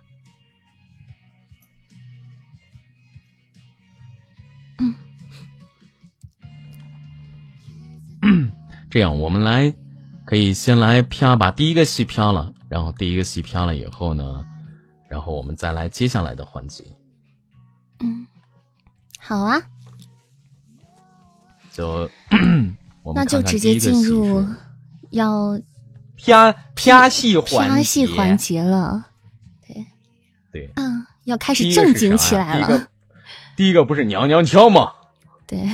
[8.90, 9.72] 这样，我们来
[10.24, 14.44] 可以先来啪把第一个戏啪了，然后第一个戏啪了以后呢，
[15.08, 16.84] 然后我们再来接下来的环节，
[18.00, 18.26] 嗯，
[19.18, 19.62] 好啊，
[21.72, 22.10] 就
[23.14, 24.44] 那就直接进入
[25.10, 25.60] 要
[26.18, 29.06] 啪啪戏环啪戏节环节了。
[29.66, 29.86] 对。
[30.52, 32.66] 对，嗯，要开始正经起来了。
[32.66, 32.88] 第一个。
[33.56, 34.92] 第一个不是娘娘腔吗？
[35.46, 35.68] 对，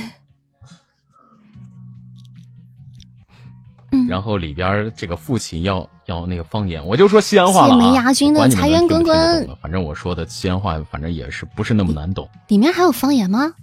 [4.07, 7.77] 然后里边儿这个父亲要要那个方言，我就说西安话了、啊。
[7.77, 12.29] 谢谢梅牙君的你们财源滚滚反正我说的西安话，反正也是不是那么难懂。
[12.47, 13.53] 里面还有方言吗？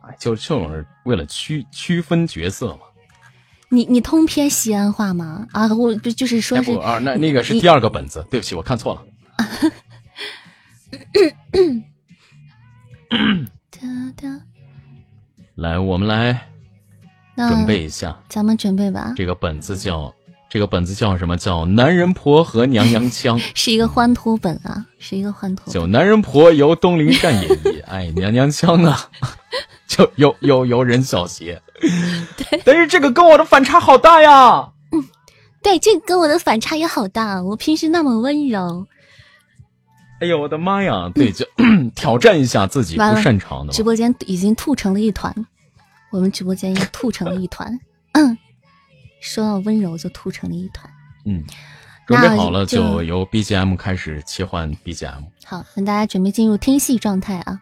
[0.00, 2.80] 哎，就就是为了区区分角色嘛。
[3.68, 5.46] 你你通篇西安话吗？
[5.52, 9.02] 啊，我不就是说是啊，那那个是第二个本子，对不起，我看错了。
[15.54, 16.40] 来，我们来那
[17.36, 20.12] 准备一下，咱们准备吧，这个本子叫
[20.48, 21.36] 这个本子叫什么？
[21.36, 23.38] 叫男人婆和娘娘腔。
[23.54, 25.74] 是一个欢脱本啊，是一个欢脱本。
[25.74, 29.08] 就男人婆由东林善演绎，哎，娘娘腔啊，
[29.88, 31.60] 就由由由任小邪。
[32.36, 34.68] 对但是这个跟我的反差好大呀。
[34.92, 35.02] 嗯
[35.62, 37.40] 对，这跟我的反差也好大。
[37.40, 38.84] 我平时那么温柔，
[40.20, 41.08] 哎呦我的妈呀！
[41.14, 41.46] 对，就
[41.94, 43.72] 挑战一下自己不擅长的。
[43.72, 45.32] 直播间已经吐成了一团，
[46.12, 47.76] 我们直播间又吐成了一团。
[48.12, 48.38] 嗯，
[49.20, 50.88] 说到温柔就吐成了一团。
[51.24, 51.42] 嗯，
[52.06, 55.24] 准备那好了就就由 BGM 开始切换 BGM。
[55.44, 57.60] 好，那大家准备进入听戏状态啊！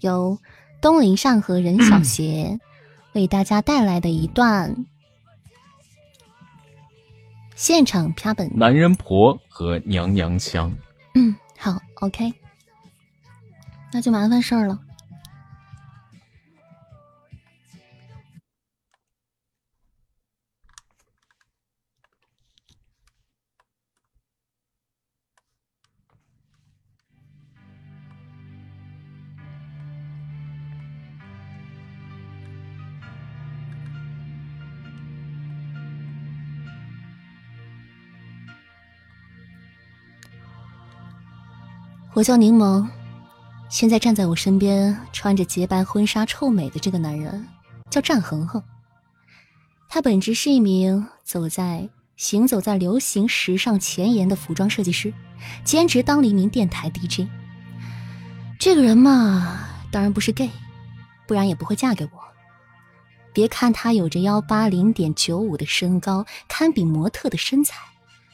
[0.00, 0.36] 由
[0.80, 2.58] 东林善和任小 邪
[3.12, 4.86] 为大家带来的一段
[7.54, 8.50] 现场啪本。
[8.56, 10.74] 男人婆和娘娘腔。
[11.14, 12.32] 嗯，好，OK，
[13.92, 14.80] 那就麻烦事儿了。
[42.20, 42.86] 我叫柠檬，
[43.70, 47.48] 现在站在我身边，穿着洁白婚纱、臭美的这个男人
[47.88, 48.62] 叫战恒恒。
[49.88, 55.14] 他本职是一名走在行走在流行时尚前沿的服装设计师，
[55.64, 57.26] 兼职当了一名电台 DJ。
[58.58, 59.58] 这个人嘛，
[59.90, 60.50] 当然不是 gay，
[61.26, 62.10] 不然也不会嫁给我。
[63.32, 67.78] 别看他有着幺八零点九五的身高，堪比模特的身材，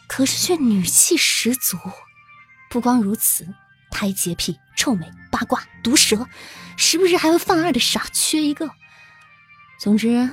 [0.09, 1.79] 可是却女气十足。
[2.68, 3.46] 不光如此，
[3.90, 6.27] 他还洁癖、臭美、八卦、毒舌，
[6.77, 8.68] 时不时还会犯二的傻缺一个。
[9.79, 10.29] 总之，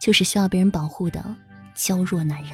[0.00, 1.22] 就是需要别人保护的
[1.74, 2.52] 娇弱男人。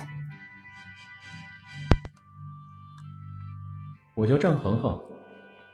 [4.15, 4.99] 我叫战恒恒，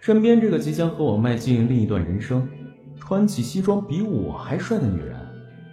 [0.01, 2.49] 身边这个即将和我迈进另一段人生，
[3.01, 5.17] 穿起西装比我还帅的女人，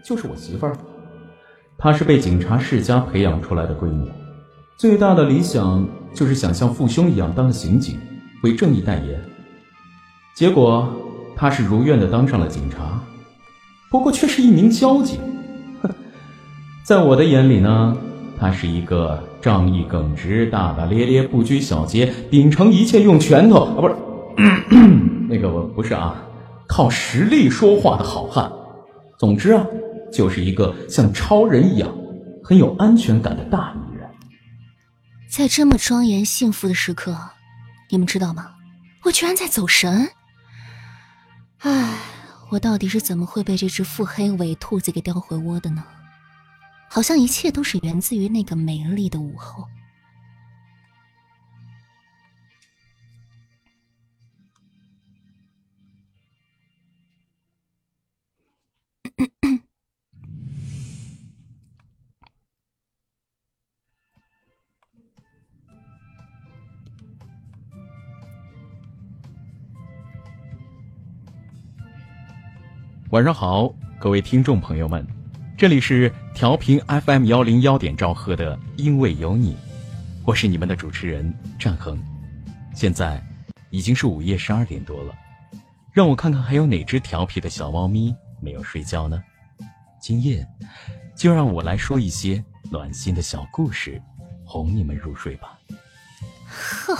[0.05, 0.77] 就是我媳妇儿。
[1.77, 4.11] 她是被警察世家培养出来的闺女，
[4.77, 7.99] 最大的理想就是想像父兄一样当个刑警，
[8.43, 9.21] 为正义代言。
[10.35, 10.91] 结果
[11.35, 13.01] 她是如愿的当上了警察，
[13.89, 15.19] 不过却是一名交警。
[16.83, 17.97] 在我的眼里呢，
[18.39, 23.95] 她是一个仗义耿直、大大咧咧、不拘小节、秉承一切用拳头啊，不是，
[25.29, 26.23] 那个我不是啊，
[26.67, 28.51] 靠实力说话的好汉。
[29.17, 29.65] 总之啊，
[30.13, 31.89] 就是一个像超人一样
[32.43, 34.07] 很有安全感的大女人。
[35.29, 37.15] 在这么庄严幸福的时刻，
[37.89, 38.55] 你们知道吗？
[39.03, 40.11] 我居然在走神！
[41.59, 41.97] 唉，
[42.49, 45.83] 我到底是怎么会被这只腹黑伪兔子给叼回窝的呢？
[46.89, 49.67] 好像一切都是源自于那个美丽的午后。
[73.11, 75.03] 晚上好，各位听众朋友们，
[75.57, 79.53] 这里是调频 FM 幺零幺点兆赫的《因为有你》，
[80.23, 81.99] 我是你们的主持人战恒。
[82.75, 83.19] 现在
[83.71, 85.15] 已经是午夜十二点多了，
[85.91, 89.19] 让我看看还有哪只调皮的小猫咪没有睡觉呢？
[89.99, 90.47] 今夜
[91.15, 93.99] 就让我来说一些暖心的小故事，
[94.45, 95.57] 哄你们入睡吧。
[96.47, 96.95] 呵，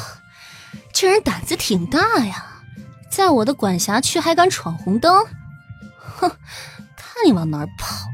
[0.91, 2.63] 这人胆子挺大呀，
[3.12, 5.24] 在我的管辖区还敢闯红灯，
[6.20, 6.30] 哼，
[6.98, 8.10] 看你往哪儿跑！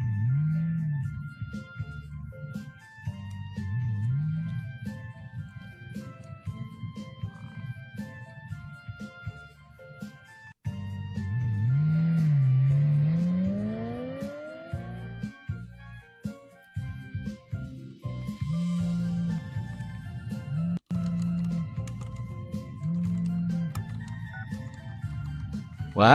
[25.95, 26.05] 喂，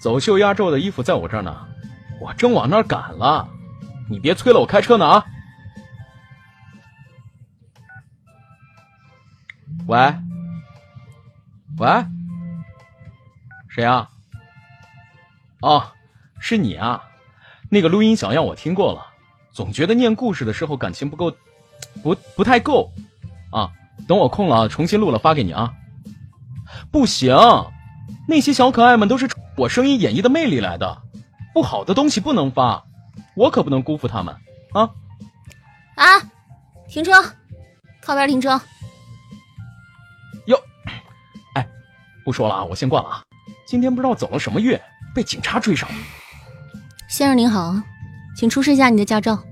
[0.00, 1.66] 走秀压轴的衣服在我这儿呢，
[2.20, 3.48] 我正往那儿赶了，
[4.08, 5.24] 你别催了，我开车呢啊。
[9.86, 10.14] 喂，
[11.78, 11.88] 喂，
[13.68, 14.08] 谁啊？
[15.60, 15.82] 哦，
[16.38, 17.02] 是你啊，
[17.68, 19.04] 那个录音小样我听过了，
[19.50, 21.32] 总觉得念故事的时候感情不够，
[22.02, 22.92] 不不太够，
[23.50, 23.72] 啊，
[24.06, 25.72] 等我空了重新录了发给你啊。
[26.92, 27.34] 不行。
[28.30, 29.26] 那些小可爱们都是
[29.56, 31.00] 我声音演绎的魅力来的，
[31.54, 32.84] 不好的东西不能发，
[33.34, 34.36] 我可不能辜负他们
[34.74, 34.90] 啊！
[35.94, 36.04] 啊，
[36.90, 37.10] 停车，
[38.02, 38.60] 靠边停车。
[40.44, 40.60] 哟，
[41.54, 41.66] 哎，
[42.22, 43.22] 不说了啊，我先挂了啊。
[43.66, 44.78] 今天不知道走了什么运，
[45.14, 45.96] 被警察追上了。
[47.08, 47.74] 先生您好，
[48.36, 49.42] 请出示一下你的驾照。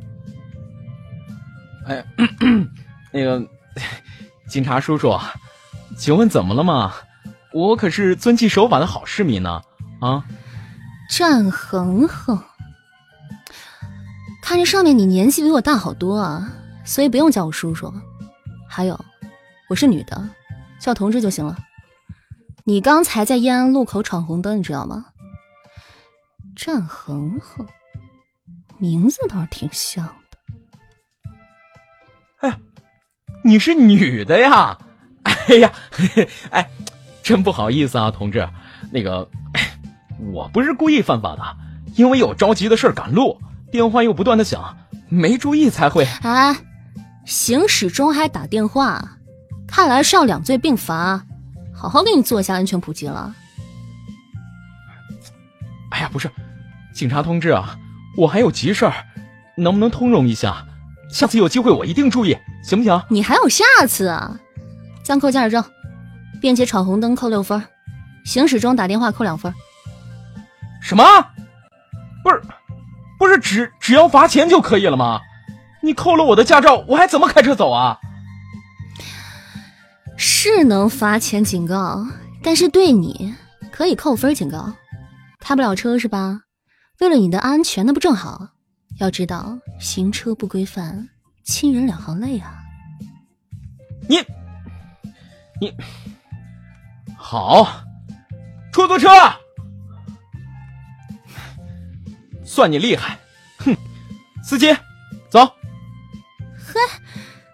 [1.87, 2.05] 哎，
[3.11, 3.43] 那个
[4.51, 5.19] 警察叔叔，
[5.97, 6.93] 请问怎么了吗？
[7.57, 9.63] 我可是遵纪守法的好市民呢。
[9.99, 10.23] 啊，
[11.09, 12.39] 战恒恒，
[14.43, 16.53] 看着上面你年纪比我大好多啊，
[16.85, 17.91] 所以不用叫我叔叔。
[18.69, 19.01] 还有，
[19.71, 20.29] 我是女的，
[20.79, 21.57] 叫同志就行了。
[22.65, 25.07] 你刚才在延安路口闯红灯，你知道吗？
[26.55, 27.67] 战恒恒，
[28.77, 30.39] 名字倒是挺像的。
[32.41, 32.61] 哎，
[33.43, 34.77] 你是女的呀？
[35.23, 35.73] 哎呀，
[36.51, 36.71] 哎，
[37.27, 38.49] 真不好意思啊，同志，
[38.93, 39.29] 那个。
[40.33, 41.43] 我不是故意犯法的，
[41.97, 43.41] 因为有着急的事赶路，
[43.73, 46.07] 电话又不断的响，没注意才会。
[46.23, 46.57] 哎，
[47.25, 49.19] 行驶中还打电话，
[49.67, 51.25] 看来是要两罪并罚，
[51.75, 53.35] 好好给你做一下安全普及了。
[55.91, 56.31] 哎呀，不是，
[56.95, 57.77] 警察同志啊，
[58.17, 58.95] 我还有急事儿，
[59.57, 60.65] 能不能通融一下？
[61.11, 63.03] 下次有机会我一定注意，行不行？
[63.11, 64.39] 你还有下次啊？
[65.03, 65.63] 暂扣驾驶证，
[66.41, 67.63] 便捷闯红灯扣六分，
[68.25, 69.53] 行驶中打电话扣两分。
[70.81, 71.05] 什么？
[72.23, 72.43] 不是，
[73.19, 75.21] 不是只只要罚钱就可以了吗？
[75.83, 77.99] 你扣了我的驾照，我还怎么开车走啊？
[80.17, 82.07] 是能罚钱警告，
[82.43, 83.35] 但是对你
[83.71, 84.73] 可以扣分警告，
[85.39, 86.41] 开不了车是吧？
[87.01, 88.49] 为了你的安全，那不正好？
[88.99, 91.09] 要知道，行车不规范，
[91.45, 92.55] 亲人两行泪啊！
[94.09, 94.17] 你，
[95.61, 95.73] 你，
[97.29, 97.83] 好，
[98.73, 99.09] 出租车。
[102.45, 103.19] 算你厉害，
[103.59, 103.77] 哼！
[104.45, 104.73] 司机，
[105.29, 105.41] 走。
[106.57, 106.81] 嘿，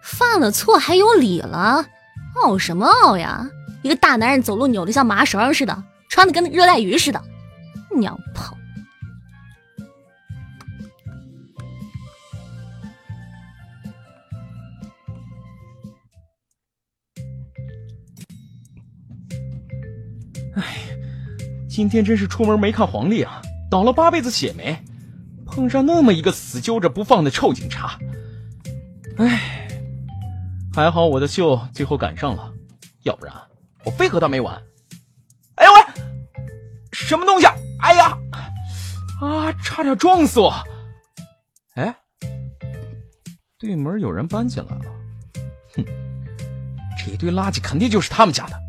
[0.02, 1.86] 犯了错还有理了？
[2.34, 3.48] 傲什么傲呀？
[3.80, 7.24] 一个大男人走路扭的像麻绳似的，穿的跟热带鱼似的，
[7.96, 8.54] 娘炮！
[21.74, 24.78] 今天真是出门没看黄历啊，倒了八辈子血霉。
[25.46, 27.98] 碰上那么一个死揪着不放的臭警察，
[29.16, 29.66] 哎，
[30.74, 32.52] 还好我的秀最后赶上了，
[33.04, 33.34] 要不然
[33.86, 34.54] 我非和他没完。
[35.54, 35.80] 哎呦喂，
[36.92, 37.46] 什么东西？
[37.80, 38.18] 哎呀，
[39.22, 40.52] 啊，差点撞死我！
[41.76, 41.94] 哎，
[43.58, 44.84] 对门有人搬进来了，
[45.74, 45.84] 哼，
[46.98, 48.60] 这一堆垃圾肯定就是他们家的。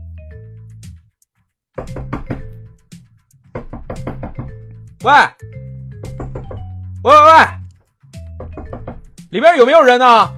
[5.03, 5.11] 喂。
[7.03, 7.45] 喂喂喂，
[9.31, 10.31] 里边有没有人呢？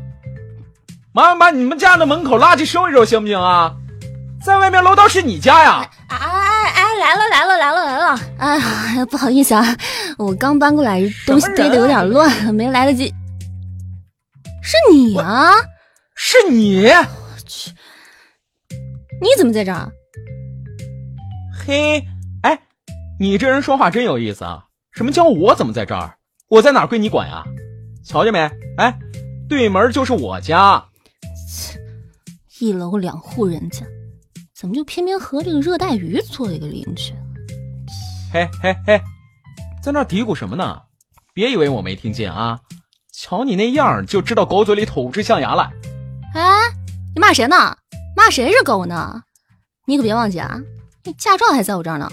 [1.14, 3.76] 麻烦把你们家的门口垃圾收一收，行不行啊？
[4.44, 5.90] 在外面楼道是你家呀？
[6.10, 8.20] 哎哎哎，来了来了来了来了！
[8.40, 8.58] 哎
[8.98, 9.64] 呀，不好意思啊，
[10.18, 13.14] 我刚搬过来，东西堆的有点乱，没来得及。
[14.64, 15.52] 是你啊？
[16.16, 16.88] 是你？
[16.88, 17.06] 我
[17.46, 17.72] 去，
[19.22, 19.92] 你怎么在这儿？
[21.66, 22.06] 嘿，哎，
[23.18, 24.66] 你这人说话真有意思啊！
[24.92, 26.18] 什么叫我怎么在这儿？
[26.50, 27.46] 我在哪归你管呀？
[28.04, 28.40] 瞧见没？
[28.78, 29.00] 哎，
[29.48, 30.84] 对门就是我家。
[31.48, 31.80] 切
[32.60, 33.86] 一楼两户人家，
[34.54, 37.14] 怎么就偏偏和这个热带鱼做一个邻居？
[38.34, 39.02] 嘿嘿嘿，
[39.82, 40.82] 在那嘀咕什么呢？
[41.34, 42.60] 别以为我没听见啊！
[43.14, 45.72] 瞧你那样，就知道狗嘴里吐不出象牙来。
[46.34, 46.70] 哎，
[47.14, 47.78] 你骂谁呢？
[48.14, 49.24] 骂谁是狗呢？
[49.88, 50.62] 你可别忘记啊，
[51.06, 52.10] 你驾照还在我这儿呢。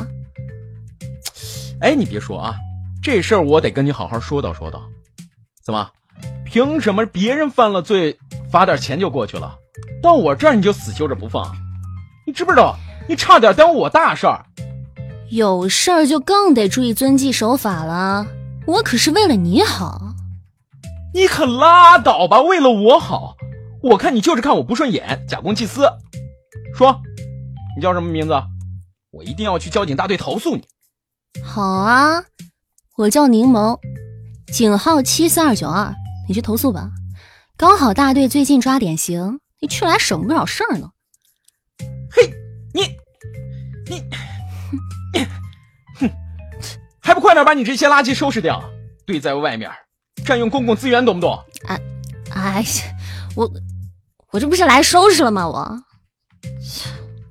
[1.83, 2.55] 哎，你别说啊。
[3.03, 4.81] 这事儿我得跟你好好说道说道，
[5.65, 5.91] 怎么？
[6.45, 8.17] 凭什么别人犯了罪，
[8.51, 9.57] 罚点钱就过去了，
[10.01, 11.53] 到我这儿你就死揪着不放？
[12.25, 12.77] 你知不知道？
[13.09, 14.47] 你差点耽误我大事儿。
[15.31, 18.25] 有事儿就更得注意遵纪守法了。
[18.67, 20.15] 我可是为了你好。
[21.13, 22.41] 你可拉倒吧！
[22.43, 23.37] 为了我好，
[23.83, 25.91] 我看你就是看我不顺眼，假公济私。
[26.77, 27.01] 说，
[27.77, 28.35] 你叫什么名字？
[29.11, 30.63] 我一定要去交警大队投诉你。
[31.41, 32.25] 好啊。
[32.99, 33.79] 我叫柠檬，
[34.53, 35.95] 警号七四二九二，
[36.29, 36.91] 你去投诉吧。
[37.57, 40.91] 刚好大队最近抓典型，你去来省不少事儿呢。
[42.11, 42.31] 嘿，
[42.75, 42.83] 你
[43.89, 44.05] 你
[45.15, 45.25] 你，
[45.95, 46.11] 哼，
[47.01, 48.63] 还不快点把你这些垃圾收拾掉，
[49.07, 49.71] 堆在外面，
[50.27, 51.43] 占用公共资源，懂不懂？
[51.67, 51.81] 哎
[52.31, 52.67] 哎呀，
[53.35, 53.51] 我
[54.33, 55.49] 我这不是来收拾了吗？
[55.49, 55.83] 我，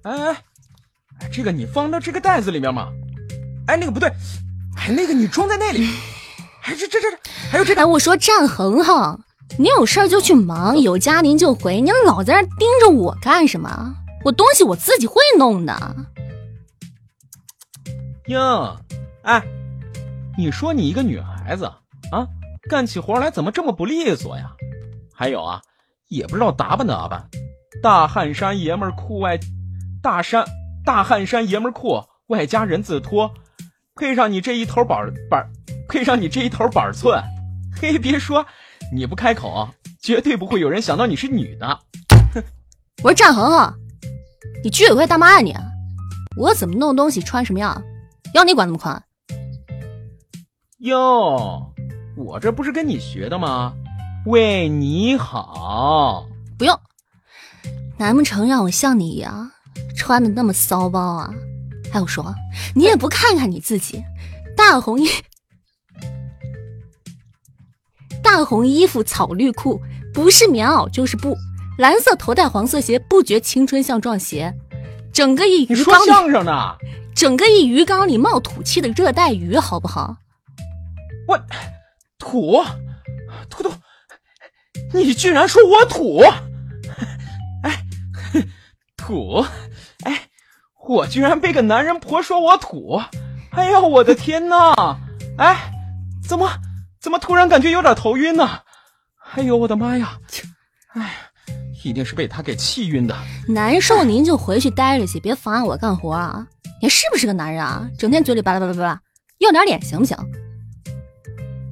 [0.04, 0.34] 哎
[1.20, 2.92] 哎，这个你放到这个袋子里面吗？
[3.68, 4.12] 哎，那个不对。
[4.78, 5.88] 哎，那个你装在那里，
[6.64, 7.08] 哎，这这这，
[7.52, 9.20] 还有这个，我说战恒恒，
[9.60, 13.96] 你有事儿就去忙，有家您就回，你老在那盯着我干什么？
[14.24, 15.96] 我东西我自己会弄的。
[18.28, 18.78] 哟，
[19.24, 19.44] 哎，
[20.38, 22.28] 你说你一个女孩孩子啊，
[22.70, 24.52] 干起活来怎么这么不利索呀？
[25.14, 25.62] 还有啊，
[26.08, 27.30] 也不知道打扮打扮，
[27.84, 29.38] 大汉衫爷们裤外，
[30.02, 30.46] 大衫
[30.86, 33.32] 大汉衫爷们裤外加人字拖，
[34.02, 34.98] 配上你这一头板
[35.30, 35.48] 板，
[35.88, 37.22] 配上你这一头板寸，
[37.80, 38.44] 嘿，别说，
[38.92, 39.70] 你不开口，
[40.02, 41.80] 绝对不会有人想到你是女的。
[43.04, 43.72] 我说战恒，
[44.64, 45.56] 你居委会大妈呀你！
[46.36, 47.80] 我怎么弄东西穿什么样，
[48.34, 49.04] 要你管那么宽？
[50.80, 51.72] 哟，
[52.18, 53.72] 我这不是跟你学的吗？
[54.26, 56.26] 为，你好。
[56.58, 56.76] 不用，
[58.00, 59.52] 难不成让我像你一样
[59.96, 61.30] 穿的那么骚包啊？
[61.92, 62.34] 还有说，
[62.74, 64.04] 你也不看看你自己，
[64.56, 65.10] 大红衣，
[68.24, 69.82] 大红衣服，草绿裤，
[70.14, 71.36] 不是棉袄就是布，
[71.78, 74.54] 蓝色头戴黄色鞋，不觉青春像撞鞋，
[75.12, 76.76] 整个一你说鱼缸里，相声呢？
[77.14, 80.16] 整个一鱼缸里冒土气的热带鱼，好不好？
[81.28, 81.38] 我
[82.18, 82.64] 土
[83.50, 83.74] 土土，
[84.94, 86.22] 你居然说我土？
[87.64, 87.84] 哎，
[88.96, 89.50] 土，哎，
[90.88, 93.02] 我居然被个男人婆说我土！
[93.52, 94.74] 哎呀，我的天呐！
[95.38, 95.72] 哎，
[96.28, 96.50] 怎么
[97.00, 98.50] 怎么突然感觉有点头晕呢？
[99.34, 100.18] 哎呦，我的妈呀！
[100.94, 101.10] 哎呀，
[101.84, 103.16] 一定是被他给气晕的。
[103.48, 106.46] 难受您就回去待着去，别妨碍我干活啊！
[106.82, 107.88] 你是不是个男人啊？
[107.98, 109.00] 整天嘴里巴拉巴拉巴拉，
[109.40, 110.18] 要点脸行不行？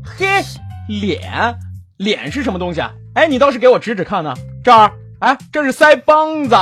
[0.03, 0.43] 嘿，
[0.88, 1.57] 脸
[1.97, 2.93] 脸是什么东西啊？
[3.16, 4.34] 哎，你倒是给我指指看呢。
[4.64, 6.55] 这儿，哎，这是腮帮子，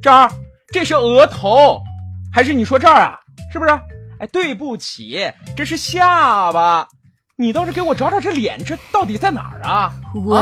[0.00, 0.30] 这儿
[0.72, 1.80] 这是额头，
[2.32, 3.18] 还是你说这儿啊？
[3.52, 3.70] 是不是？
[4.20, 5.18] 哎，对不起，
[5.56, 6.86] 这是下巴。
[7.36, 9.92] 你倒是给我找找这脸，这到底在哪儿啊？
[10.14, 10.38] 喂，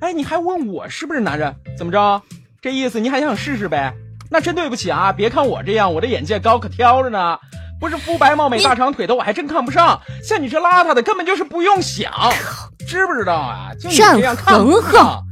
[0.00, 1.54] 哎，你还问我是不是男人？
[1.78, 2.20] 怎么着？
[2.60, 3.94] 这意思你还想试试呗？
[4.30, 5.12] 那真对不起啊！
[5.12, 7.38] 别看我这样，我的眼界高，可挑着呢。
[7.78, 10.00] 不是肤白貌美、大长腿的，我还真看不上。
[10.22, 12.12] 像你这邋遢的，根本就是不用想，
[12.86, 13.70] 知不知道啊？
[13.80, 15.22] 就你这样看不上。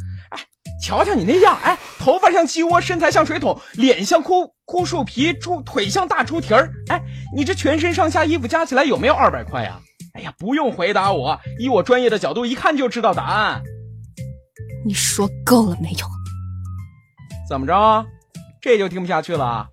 [0.81, 6.73] 哎，瞧瞧你那样，哎，头发像鸡窝，身材像水桶，脸像枯枯树皮，猪腿像大猪蹄儿。
[6.89, 7.01] 哎，
[7.37, 9.79] 你这全身上下衣服加起来有没有二百块呀？
[10.15, 13.63] 哎呀，不用回答我，以我专业的角度一看就知道答案。
[14.87, 16.07] 你说够了没有？
[17.49, 18.07] 怎么着？
[18.61, 19.69] 这就听不下去了？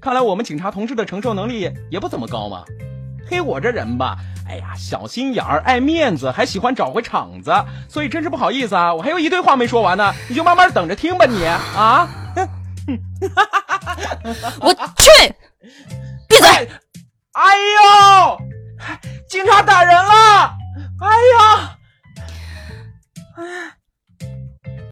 [0.00, 2.64] 看来我们警察同志的承受能力也不怎么高嘛。
[3.30, 4.16] 嘿，我这人吧，
[4.48, 7.52] 哎呀，小心眼儿，爱面子，还喜欢找回场子，
[7.88, 12.08] 所以真是不好意思啊，我还有一堆话没说完呢，你就慢慢等着听吧你啊。
[14.60, 15.32] 我去，
[16.28, 16.48] 闭嘴！
[16.48, 16.66] 哎
[17.32, 18.36] 哎呦，
[19.28, 20.52] 警察打人了！
[21.00, 21.08] 哎
[21.38, 21.78] 呀，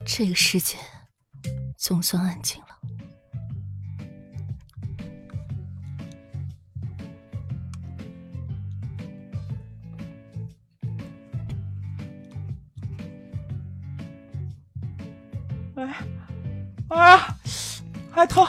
[0.07, 0.76] 这个世界
[1.76, 2.68] 总算安静了。
[15.79, 15.97] 哎，
[16.89, 17.37] 哎呀，
[18.11, 18.47] 还疼！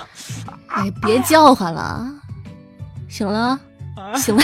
[0.67, 2.11] 哎，别叫唤了啊！
[3.07, 3.59] 醒了，
[3.97, 4.43] 哎醒了，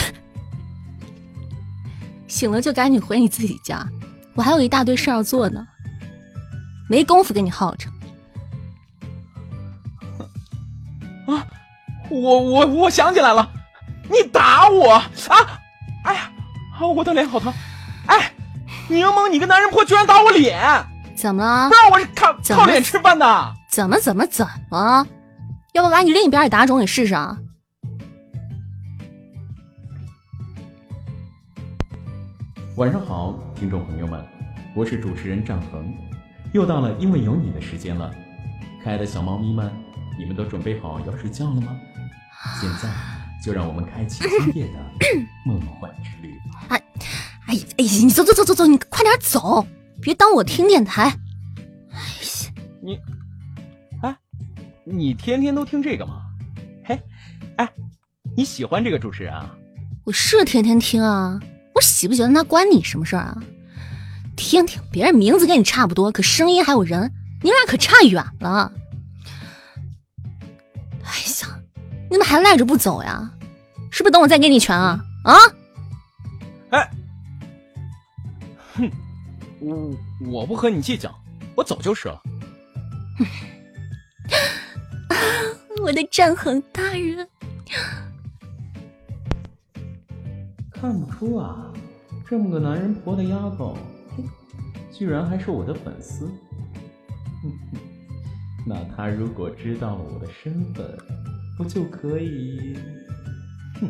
[2.27, 3.87] 醒了就赶紧回你自己家，
[4.35, 5.65] 我还有一大堆事儿要做呢，
[6.87, 7.89] 没工夫跟你耗着。
[11.27, 11.43] 啊
[12.09, 13.49] 我我我想起来了，
[14.03, 15.09] 你打我啊！
[16.03, 16.31] 哎呀，
[16.77, 17.51] 啊，我的脸好疼！
[18.05, 18.31] 哎，
[18.87, 21.75] 柠檬，你个男人婆居然打我脸，怎么了不？
[21.75, 23.53] 让我是靠怎么靠脸吃饭的。
[23.71, 25.07] 怎么怎么怎么？
[25.73, 27.37] 要不把你另一边也打肿给试试啊？
[32.75, 34.21] 晚上好，听众朋友们，
[34.75, 35.93] 我是主持人战恒，
[36.53, 38.13] 又到了因为有你的时间了。
[38.83, 39.71] 可爱的小猫咪们，
[40.19, 41.75] 你们都准备好要睡觉了吗？
[42.61, 42.89] 现在
[43.43, 44.79] 就让我们开启今夜的
[45.45, 46.37] 梦幻之旅。
[46.67, 46.83] 哎呀
[47.47, 49.65] 哎呀，你走走走走走，你快点走，
[50.05, 51.05] 别耽误我听电台。
[51.91, 52.99] 哎呀，你，
[54.03, 54.15] 哎，
[54.83, 56.21] 你天天都听这个吗？
[56.83, 57.01] 嘿，
[57.57, 57.67] 哎，
[58.37, 59.49] 你喜欢这个主持人啊？
[60.03, 61.39] 我是天天听啊，
[61.73, 63.35] 我喜不喜欢他关你什么事儿啊？
[64.35, 68.71] 听听，别人名字跟你差不多，可声音还有人，你俩可差远了。
[71.03, 71.59] 哎呀，
[72.11, 73.31] 你怎么还赖着不走呀？
[73.89, 75.03] 是不是等我再给你一拳啊？
[75.23, 75.33] 啊？
[76.69, 76.91] 哎，
[78.75, 78.91] 哼，
[79.65, 79.91] 我
[80.31, 81.11] 我不和你计较，
[81.55, 82.21] 我走就是了。
[85.81, 87.27] 我的战恒大人，
[90.71, 91.73] 看不出啊，
[92.27, 93.75] 这么个男人婆的丫头，
[94.91, 96.27] 居然还是我的粉丝。
[96.27, 97.79] 哼哼，
[98.67, 100.95] 那他如果知道了我的身份，
[101.57, 102.77] 不就可以？
[103.81, 103.89] 哼，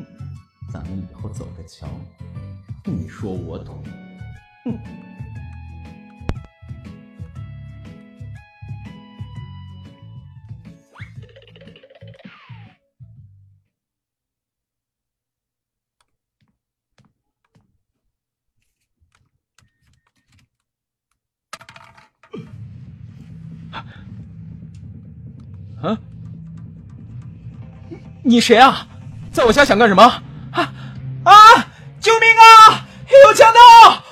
[0.72, 1.86] 咱们以后走着瞧。
[2.86, 3.84] 你说我懂？
[4.64, 4.80] 哼！
[25.86, 25.98] 啊！
[28.24, 28.88] 你谁啊？
[29.32, 30.04] 在我家想干什么？
[30.52, 30.74] 啊
[31.24, 31.34] 啊！
[32.00, 32.86] 救命啊！
[33.28, 34.04] 有强盗！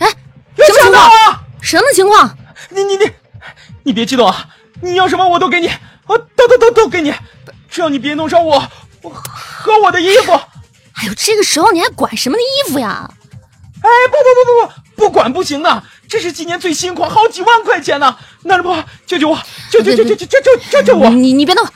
[0.00, 0.08] 哎，
[0.56, 1.42] 有强盗啊！
[1.60, 2.36] 什么情况？
[2.70, 3.10] 你你你，
[3.84, 4.48] 你别激动啊！
[4.82, 5.70] 你要什么我都给你，
[6.06, 7.14] 我都都都都给你，
[7.68, 8.62] 只要你别弄伤我，
[9.02, 10.32] 我和我的衣服。
[10.32, 13.10] 哎呦，这个时候你还管什么的衣服呀？
[13.82, 18.16] 哎，不不不不不，不管不行的，这是今年最新款，好几万块钱呢！
[18.42, 19.38] 男人婆，救救我！
[19.70, 21.10] 救救救救救救救救救我！
[21.10, 21.66] 你你别动，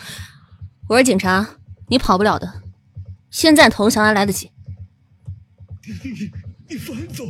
[0.88, 1.46] 我是警察，
[1.88, 2.62] 你跑不了的。
[3.30, 4.50] 现在投降还来得及。
[5.84, 6.30] 你
[6.68, 7.24] 你放走！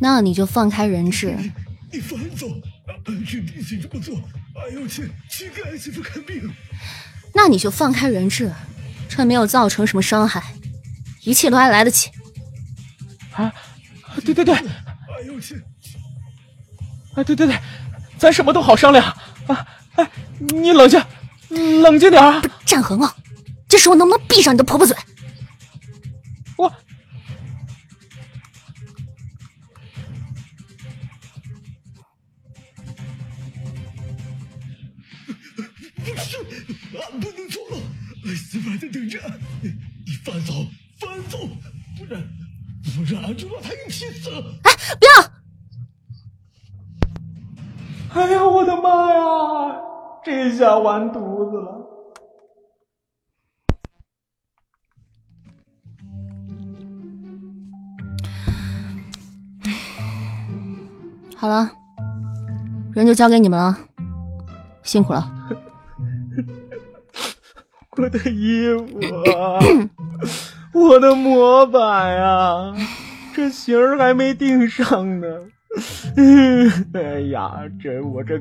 [0.00, 1.36] 那你就放开人质。
[1.92, 2.48] 你放走！
[3.26, 4.16] 是必须这么做，
[4.54, 6.50] 俺要去去给俺媳妇看病。
[7.34, 8.52] 那你就放开人质，
[9.08, 10.54] 趁没有造成什么伤害，
[11.22, 12.10] 一切都还来得及。
[13.32, 13.52] 啊，
[14.24, 15.62] 对对对，哎呦我去。
[17.14, 17.58] 哎，对对对，
[18.18, 19.04] 咱什么都好商量
[19.46, 19.66] 啊！
[19.96, 21.02] 哎，你冷静，
[21.82, 22.42] 冷静点啊！
[22.64, 23.14] 战恒啊，
[23.68, 24.96] 这时候能不能闭上你的婆婆嘴？
[26.56, 26.72] 我。
[36.04, 36.36] 不是，
[36.98, 37.78] 俺不能走了，
[38.24, 39.18] 俺媳妇还在等着。
[39.62, 40.66] 你放走，
[40.98, 41.46] 放走，
[41.98, 42.22] 不然
[42.94, 44.30] 不然俺就让他给气死。
[44.64, 44.70] 哎，
[45.00, 45.10] 不要！
[48.14, 49.80] 哎呀，我的妈呀！
[50.24, 51.78] 这下完犊子了。
[61.36, 61.68] 好了，
[62.94, 63.76] 人就交给你们了，
[64.84, 65.28] 辛苦了。
[67.96, 69.00] 我的衣服
[69.32, 69.58] 啊，
[70.74, 72.74] 我的模板呀，
[73.34, 75.26] 这型儿还没定上呢。
[76.92, 77.50] 哎呀，
[77.82, 78.40] 这我这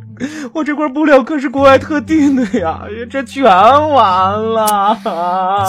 [0.53, 4.97] 我这块布料可是国外特定的呀，这全完了。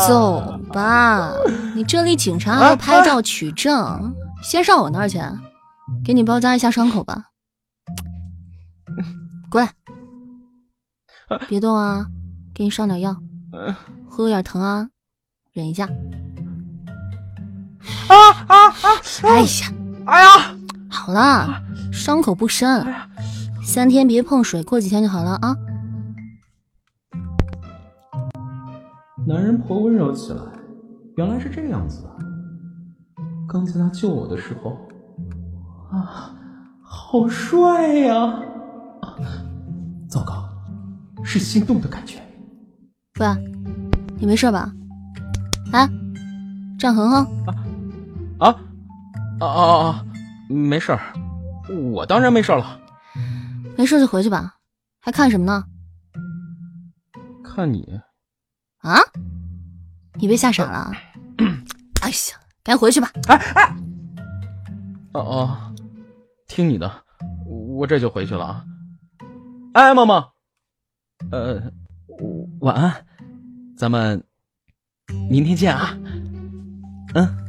[0.08, 1.32] 走吧，
[1.76, 5.20] 你这里警察还要拍照取证，先上我那儿去，
[6.04, 7.26] 给你包扎一下伤口吧。
[9.48, 9.70] 过来，
[11.48, 12.06] 别动啊，
[12.52, 13.16] 给你上点药，
[14.08, 14.88] 会有点疼啊，
[15.52, 15.88] 忍一下。
[18.08, 18.14] 啊
[18.46, 18.88] 啊啊！
[19.22, 19.72] 哎呀，
[20.06, 20.56] 哎呀！
[20.88, 21.62] 好了，
[21.92, 22.86] 伤口不深，
[23.64, 25.56] 三天别碰水，过几天就好了啊。
[29.26, 30.42] 男人婆温柔起来，
[31.16, 32.08] 原来是这样子的。
[33.48, 34.78] 刚才他救我的时候，
[35.90, 36.34] 啊，
[36.82, 38.40] 好帅呀！
[40.08, 40.44] 糟糕，
[41.22, 42.18] 是心动的感觉。
[43.20, 43.26] 喂，
[44.18, 44.72] 你没事吧？
[45.72, 45.88] 哎，
[46.78, 47.24] 战恒恒。
[47.46, 47.61] 啊啊
[49.46, 50.06] 啊啊啊！
[50.48, 51.00] 没事儿，
[51.92, 52.80] 我当然没事了。
[53.76, 54.54] 没事就回去吧，
[55.00, 55.64] 还看什么呢？
[57.42, 58.00] 看你。
[58.78, 58.98] 啊？
[60.14, 60.92] 你被吓傻了？
[62.02, 62.14] 哎呀，
[62.62, 63.10] 赶紧回去吧。
[63.28, 63.76] 哎哎。
[65.14, 65.74] 哦哦，
[66.46, 66.90] 听你的，
[67.46, 68.64] 我这就回去了啊。
[69.74, 70.24] 哎，萌萌。
[71.30, 71.60] 呃，
[72.60, 73.06] 晚安，
[73.76, 74.22] 咱们
[75.28, 75.96] 明天见啊。
[77.14, 77.41] 嗯。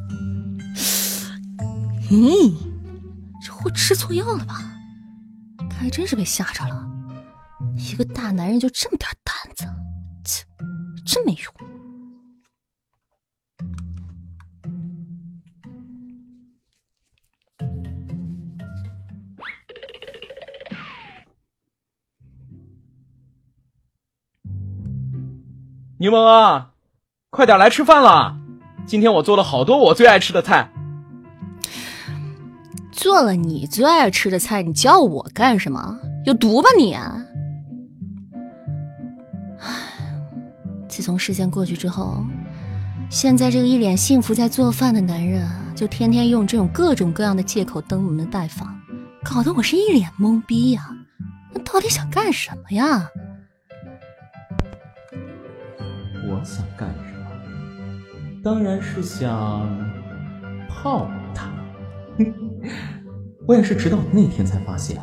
[2.11, 2.73] 嗯。
[3.65, 4.55] 我吃错药了吧？
[5.71, 6.85] 还真是被吓着了。
[7.77, 9.65] 一个大男人就这么点胆子，
[10.23, 10.45] 切，
[11.05, 11.53] 真没用。
[25.97, 26.73] 柠檬啊，
[27.29, 28.37] 快点来吃饭了！
[28.85, 30.72] 今天我做了好多我最爱吃的菜。
[32.93, 35.99] 做了你最爱吃的菜，你叫我干什么？
[36.25, 36.93] 有毒吧你！
[36.93, 37.19] 唉，
[40.87, 42.23] 自从事件过去之后，
[43.09, 48.79] 现在这个一脸幸福在做饭的男人，就天天用这种各种各样的借口登门拜访，
[49.23, 50.87] 搞得我是一脸懵逼呀！
[51.53, 53.09] 他到底想干什么呀？
[56.25, 57.25] 我想干什么？
[58.43, 59.67] 当然是想
[60.69, 61.51] 泡他。
[62.17, 62.52] 哼
[63.47, 65.01] 我也是直到那天才发现，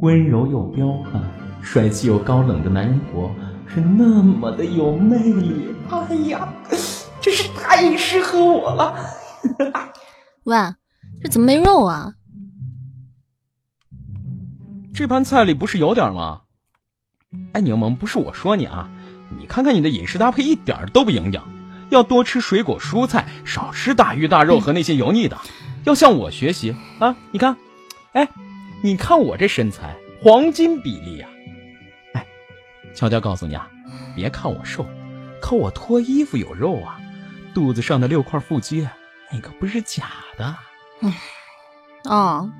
[0.00, 1.22] 温柔又彪悍、
[1.62, 3.30] 帅气又高冷的男人婆，
[3.66, 5.74] 是那么的有魅力。
[5.88, 6.52] 哎呀，
[7.20, 8.94] 真是太适合我了。
[10.44, 10.56] 喂，
[11.22, 12.14] 这怎么没肉啊？
[14.92, 16.42] 这盘菜里不是有点吗？
[17.52, 18.90] 哎，柠檬，不是我说你啊，
[19.38, 21.42] 你看看你的饮食搭配一点都不营养，
[21.90, 25.38] 要多吃水果蔬菜，少吃大鱼大肉和那些油腻的，
[25.84, 27.16] 要向我学习啊！
[27.32, 27.56] 你看，
[28.12, 28.28] 哎，
[28.82, 31.28] 你看我这身材，黄金比例呀！
[32.14, 32.26] 哎，
[32.94, 33.68] 悄悄告诉你啊，
[34.14, 34.86] 别看我瘦，
[35.40, 37.00] 可我脱衣服有肉啊，
[37.54, 38.86] 肚子上的六块腹肌，
[39.32, 40.04] 那可不是假
[40.36, 40.56] 的。
[41.00, 41.12] 嗯，
[42.04, 42.50] 哦，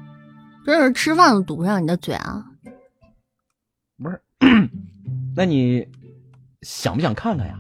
[0.65, 2.47] 真是吃饭都堵不上你的嘴啊？
[4.03, 4.21] 不是。
[5.37, 5.87] 那你
[6.63, 7.59] 想不想看看呀？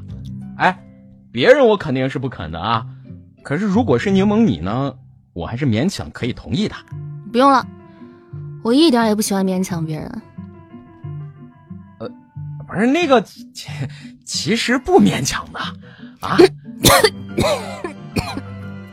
[0.57, 0.83] 哎，
[1.31, 2.87] 别人我肯定是不肯的啊。
[3.43, 4.99] 可是如果是柠檬你呢，
[5.33, 6.75] 我还是勉强可以同意的。
[7.33, 7.67] 不用了，
[8.63, 10.23] 我一点也不喜欢勉强别人。
[11.99, 12.09] 呃，
[12.67, 13.25] 不是那个，
[14.25, 15.59] 其实不勉强的
[16.21, 16.37] 啊。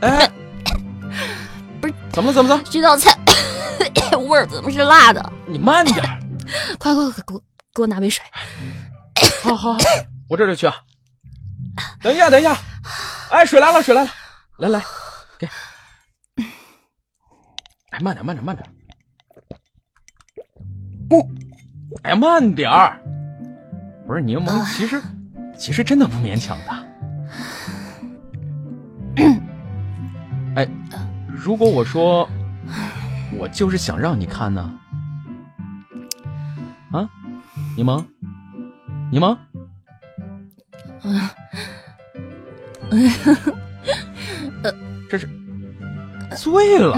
[0.00, 0.30] 哎，
[1.80, 2.34] 不是，怎么了？
[2.34, 2.62] 怎么了？
[2.64, 3.18] 这道菜
[4.28, 5.32] 味儿怎么是辣的？
[5.46, 5.96] 你慢点。
[6.78, 7.42] 快快快，给我
[7.74, 8.24] 给我拿杯水。
[9.42, 9.78] 好好好，
[10.28, 10.74] 我这就去啊。
[12.00, 12.56] 等一下，等一下，
[13.30, 14.10] 哎，水来了，水来了，
[14.58, 14.84] 来来，
[15.38, 15.48] 给。
[17.98, 18.64] 哎，慢点，慢点，慢点。
[21.08, 21.28] 不，
[22.04, 23.00] 哎呀，慢点儿。
[24.06, 25.02] 不是柠檬，其实
[25.56, 26.72] 其实真的不勉强的。
[30.54, 30.68] 哎，
[31.26, 32.28] 如果我说
[33.36, 34.78] 我就是想让你看呢？
[36.92, 37.10] 啊，
[37.76, 38.04] 柠檬，
[39.10, 39.36] 柠檬，
[41.02, 41.34] 啊，
[44.62, 44.72] 呃，
[45.10, 45.28] 这是
[46.36, 46.96] 醉了，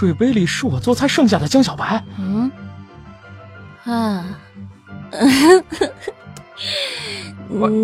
[0.00, 2.02] 水杯里是我做菜剩下的江小白。
[2.18, 2.50] 嗯，
[3.84, 4.24] 啊，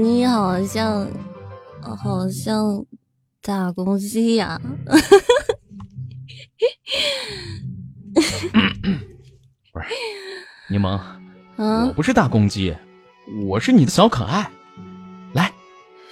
[0.03, 1.07] 你好像
[1.83, 2.83] 好像
[3.43, 4.59] 大公鸡呀。
[9.75, 9.87] 不是，
[10.71, 10.99] 柠檬，
[11.59, 12.75] 我不是大公鸡，
[13.45, 14.51] 我是你的小可爱。
[15.35, 15.53] 来，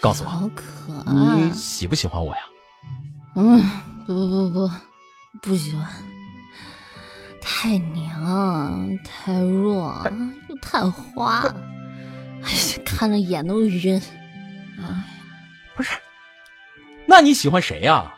[0.03, 0.65] 告诉我，好可
[1.07, 2.41] 爱，你喜不喜欢我呀？
[3.37, 3.63] 嗯，
[4.07, 4.71] 不不不不，
[5.43, 5.87] 不喜欢，
[7.41, 10.07] 太娘，太弱，
[10.49, 11.41] 又太花，
[12.43, 14.01] 哎呀，看着眼都晕。
[14.79, 15.05] 哎，
[15.77, 15.91] 不是，
[17.07, 18.15] 那你喜欢谁呀？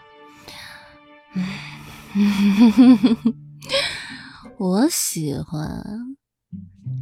[4.58, 6.16] 我喜欢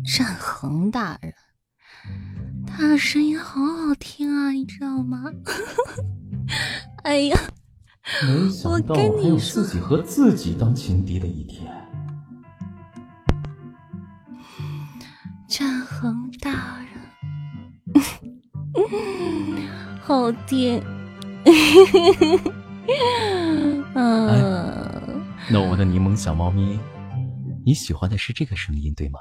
[0.04, 1.32] 战恒大人，
[2.66, 5.30] 他的声音好好听啊，你知道吗？
[7.04, 7.38] 哎呀，
[8.22, 11.72] 没想到还有自己和自己当情敌的一天。
[15.48, 16.78] 战恒大
[17.94, 18.04] 人，
[20.02, 20.82] 好听。
[23.94, 25.24] 嗯。
[25.50, 26.78] 那我的柠檬小猫咪，
[27.64, 29.18] 你喜欢的是这个声音对吗？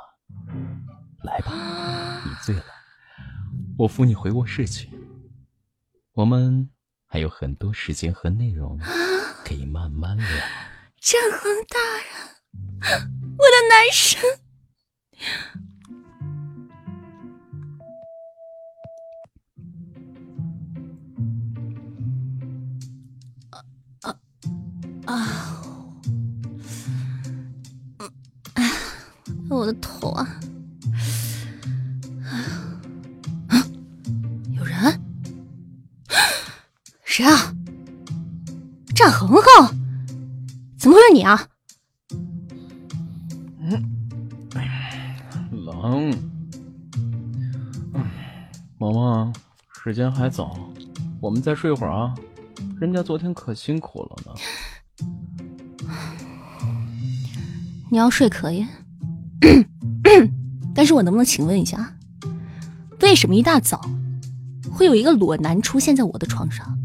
[1.24, 2.64] 来吧，你醉了，
[3.78, 4.90] 我扶你回卧室去。
[6.14, 6.70] 我们
[7.14, 8.76] 还有很多时间和内容
[9.46, 10.26] 可以慢慢聊。
[11.00, 11.78] 战恒大
[12.10, 12.12] 人，
[13.38, 14.20] 我的男神。
[23.52, 23.64] 啊
[24.02, 24.18] 啊
[25.06, 25.14] 啊！
[29.52, 30.24] 我的头啊！
[30.24, 30.40] 啊，
[37.16, 37.54] 谁啊？
[38.96, 39.44] 战恒恒？
[40.80, 41.48] 怎么会是你啊？
[43.60, 43.84] 嗯，
[45.52, 46.12] 冷。
[48.80, 49.32] 萌萌，
[49.84, 50.58] 时间还早，
[51.22, 52.16] 我们再睡会儿啊。
[52.82, 54.34] 人家昨天可辛苦了呢。
[57.92, 58.66] 你要睡可以。
[60.74, 61.96] 但是我能不能请问一下，
[63.02, 63.80] 为什么一大早
[64.72, 66.76] 会有一个裸男出现在我的床上？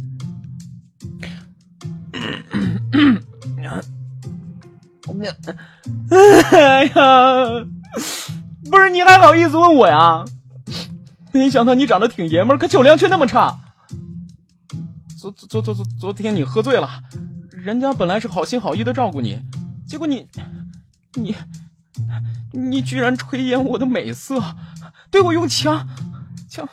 [3.57, 3.73] 哎
[6.87, 7.65] 呀，
[8.71, 10.25] 不是你还好意思问我呀？
[11.33, 13.59] 没想到你长得挺爷们儿，可酒量却那么差。
[15.19, 16.89] 昨昨昨昨昨天你喝醉了，
[17.51, 19.41] 人家本来是好心好意的照顾你，
[19.87, 20.27] 结果你
[21.15, 21.35] 你。
[22.53, 24.41] 你居然垂涎我的美色，
[25.11, 25.87] 对我用枪，
[26.49, 26.69] 枪！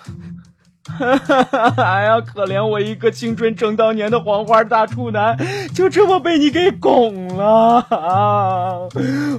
[0.88, 5.36] 哈哈哈哎呀，可怜我一个青春正当年的黄花大处男，
[5.74, 8.88] 就这么被你给拱了！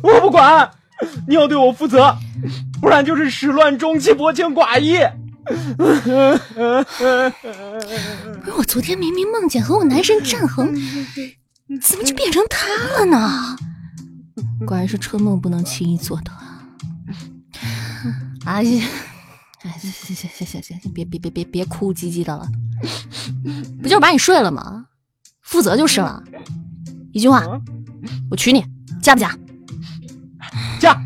[0.03, 0.69] 我不管，
[1.29, 2.17] 你要对我负责，
[2.81, 4.99] 不然就是始乱终弃、薄情寡义。
[5.77, 6.41] 不是
[8.57, 10.75] 我昨天明明梦见和我男神战恒，
[11.81, 12.67] 怎么就变成他
[12.99, 13.57] 了呢？
[14.67, 16.67] 果然是春梦不能轻易做到啊！
[18.45, 18.85] 哎呀，
[19.67, 22.49] 哎，行行行行行行，别别别别别哭唧唧的了，
[23.83, 24.87] 不就是把你睡了吗？
[25.43, 26.23] 负责就是了。
[27.13, 27.43] 一句话，
[28.31, 28.65] 我娶你，
[29.03, 29.37] 嫁不嫁？
[30.79, 31.03] 嫁。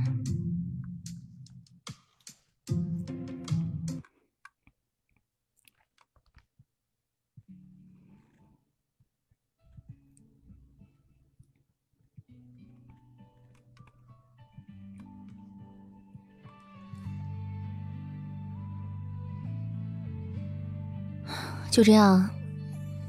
[21.80, 22.28] 就这样，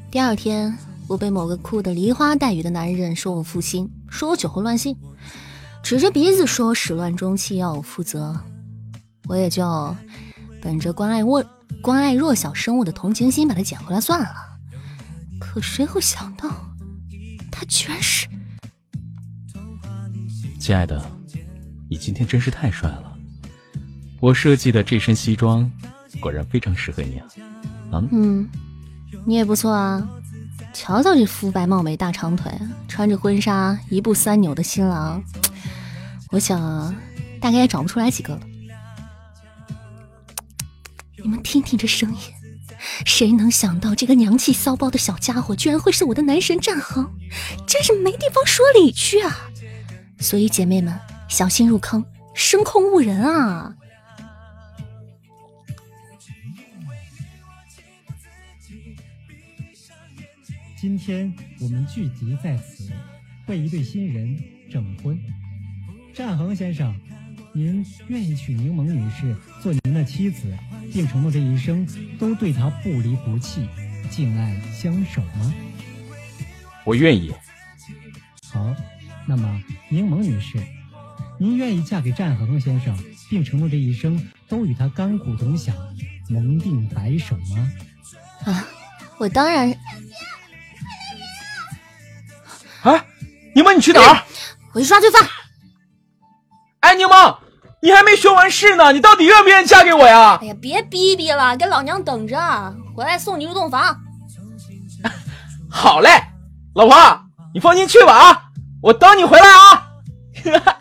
[0.09, 0.73] 第二天，
[1.05, 4.95] 我被某个酷的梨花带雨的男人说我负心，说我酒后乱性，
[5.83, 8.33] 指着鼻子说我始乱终弃，要我负责。
[9.27, 9.93] 我也就
[10.61, 11.43] 本着关爱弱
[11.81, 14.29] 关爱弱小生物的同情心，把他捡回来算了。
[15.37, 16.49] 可谁会想到，
[17.51, 18.25] 他居然是……
[20.61, 21.05] 亲爱的，
[21.89, 23.17] 你今天真是太帅了，
[24.21, 25.69] 我设计的这身西装
[26.21, 27.27] 果然非常适合你啊。
[28.11, 28.49] 嗯，
[29.25, 30.07] 你也不错啊！
[30.73, 32.51] 瞧瞧这肤白貌美大长腿，
[32.87, 35.21] 穿着婚纱一步三扭的新郎，
[36.29, 36.95] 我想
[37.41, 38.41] 大概也找不出来几个了。
[41.21, 42.17] 你们听听这声音，
[43.05, 47.11] 谁能想到这个娘气骚包的小家伙居然会是我的男神战恒？
[47.67, 49.49] 真是没地方说理去啊！
[50.19, 53.75] 所以姐妹们小心入坑，声控误人啊！
[60.81, 62.91] 今天我们聚集在此，
[63.45, 64.35] 为一对新人
[64.67, 65.15] 证婚。
[66.11, 66.99] 战恒先生，
[67.53, 70.51] 您愿意娶柠檬女士做您的妻子，
[70.91, 73.67] 并承诺这一生都对她不离不弃、
[74.09, 75.53] 敬爱相守吗？
[76.83, 77.31] 我愿意。
[78.51, 78.75] 好，
[79.27, 80.57] 那么柠檬女士，
[81.39, 82.97] 您愿意嫁给战恒先生，
[83.29, 85.75] 并承诺这一生都与他甘苦同享、
[86.27, 87.71] 盟定白首吗？
[88.45, 88.65] 啊，
[89.19, 89.71] 我当然。
[92.83, 93.05] 哎，
[93.55, 94.23] 柠檬，你去哪儿？
[94.73, 95.21] 我去刷罪犯。
[96.79, 97.37] 哎，柠檬，
[97.81, 100.39] 你还没学完试呢，你到底愿不愿意嫁给我呀？
[100.41, 103.95] 哎呀，别逼逼了，给老娘等着，回来送你入洞房。
[105.69, 106.09] 好嘞，
[106.73, 106.95] 老婆，
[107.53, 108.49] 你放心去吧啊，
[108.81, 109.87] 我等你回来啊。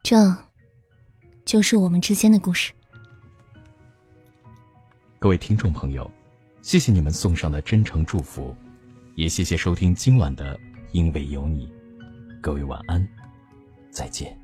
[0.00, 0.36] 这，
[1.44, 2.72] 就是我们之间的故事。
[5.20, 6.08] 各位听众朋友，
[6.62, 8.54] 谢谢你们送上的真诚祝福，
[9.16, 10.56] 也谢谢收听今晚的
[10.92, 11.66] 《因为有你》。
[12.40, 13.04] 各位晚安，
[13.90, 14.38] 再见。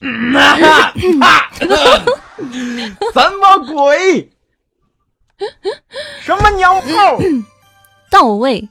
[3.14, 4.28] 什么鬼？
[6.20, 7.18] 什么娘炮？
[8.10, 8.68] 到位！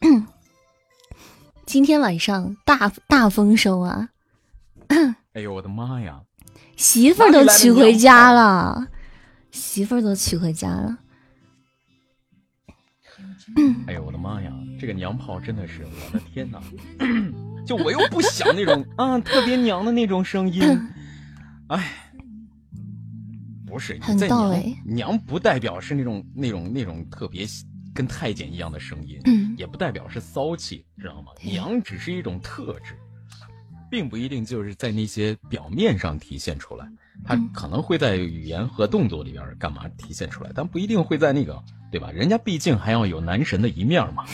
[1.66, 4.10] 今天晚上大大丰收啊！
[5.34, 6.20] 哎呦我的妈呀！
[6.76, 8.88] 媳妇儿都娶回家了，
[9.50, 10.98] 媳妇儿都娶回家了。
[13.86, 14.52] 哎呦我的妈呀！
[14.80, 16.60] 这个娘炮真的是我的天哪！
[17.66, 20.62] 就我又不想那种啊特别娘的那种声音，
[21.68, 22.03] 哎。
[23.74, 24.72] 不是，很到位。
[24.84, 27.44] 娘不代表是那种那种那种特别
[27.92, 29.18] 跟太监一样的声音，
[29.58, 31.32] 也不代表是骚气，知道吗？
[31.42, 32.96] 娘只是一种特质，
[33.90, 36.88] 并不一定就是在那些表面上体现出来，
[37.24, 41.60] 它可能会在语言和动作里边干嘛体现出来，但不一定会在那个，
[41.90, 42.12] 对吧？
[42.12, 44.24] 人家毕竟还要有男神的一面嘛，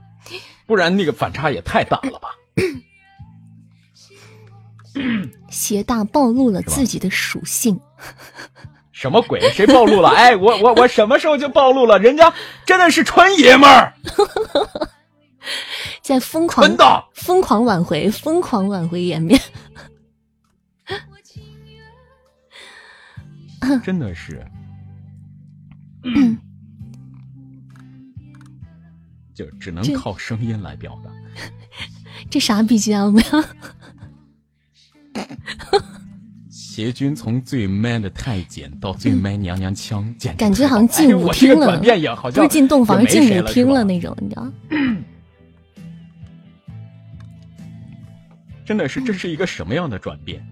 [0.66, 2.28] 不然那个反差也太大了吧？
[5.50, 7.78] 邪大暴露了自己的属性。
[8.92, 9.40] 什么鬼？
[9.50, 10.08] 谁暴露了？
[10.10, 11.98] 哎，我我我什么时候就暴露了？
[11.98, 12.32] 人家
[12.64, 13.92] 真的是纯爷们儿，
[16.02, 16.66] 在疯狂
[17.12, 19.38] 疯狂挽回，疯狂挽回颜面，
[23.84, 24.42] 真的是，
[29.34, 31.10] 就只能靠声音来表达。
[32.30, 33.44] 这啥 BGM 呀？
[36.50, 44.46] 邪君从最 man 的太监到最 man 娘娘腔，简直感觉好像进舞厅了，转变也好像不是进洞房，进舞厅了那种，你知道？
[48.64, 50.44] 真的是这是一个什么样的转变？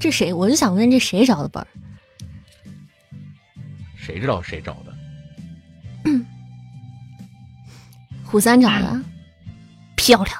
[0.00, 0.32] 这谁？
[0.32, 1.68] 我就想问，这谁找的本儿？
[3.96, 4.94] 谁知道谁找的？
[8.24, 9.00] 虎三找的，
[9.96, 10.36] 漂亮。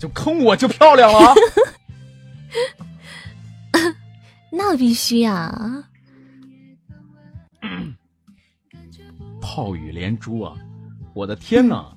[0.00, 1.34] 就坑我就漂亮了啊！
[4.50, 5.84] 那必须呀！
[9.40, 10.56] 炮雨连珠啊！
[11.14, 11.94] 我的天哪！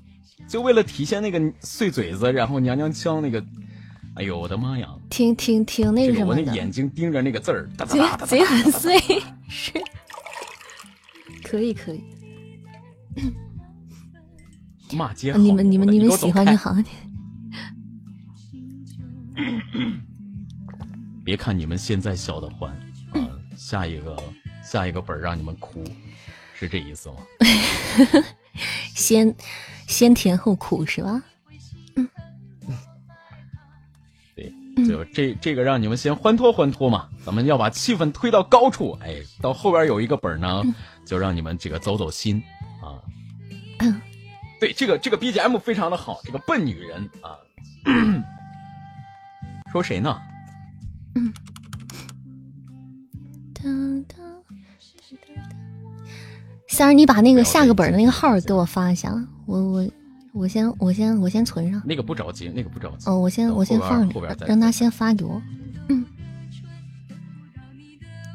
[0.48, 3.44] 就为了体现那个碎嘴子，然后娘娘腔那个，
[4.16, 4.90] 哎呦我的妈呀！
[5.10, 9.00] 挺挺挺那什么的，那眼睛盯着那个字儿，哒哒嘴哒哒哒嘴很碎，
[9.48, 9.72] 是
[11.44, 12.04] 可以可以。
[14.92, 15.40] 骂街好。
[15.40, 16.76] 你们你们你们喜欢就好。
[21.24, 22.72] 别看你们现在笑得欢
[23.14, 24.18] 啊，下一个
[24.64, 25.84] 下一个本儿让你们哭，
[26.54, 27.16] 是这意思吗？
[28.94, 29.34] 先
[29.88, 31.22] 先甜后苦是吧？
[34.36, 38.98] 对，嗯就这这个让你们先欢脱欢脱嘛，咱们要把气氛推到高处。
[39.02, 40.64] 哎，到后边有一个本儿呢，
[41.06, 42.42] 就让你们这个走走心
[42.82, 43.02] 啊。
[43.80, 44.02] 嗯
[44.60, 47.36] 对，这个这个 BGM 非常的好，这个笨女人啊。
[49.74, 50.16] 说谁呢？
[56.70, 59.12] 三儿，你把那个下个本的那个号给我发一下，
[59.48, 59.90] 我我
[60.32, 61.82] 我先我先我先存上。
[61.84, 63.10] 那个不着急，那个不着急。
[63.10, 65.42] 哦，我先我先放着让他先发给我。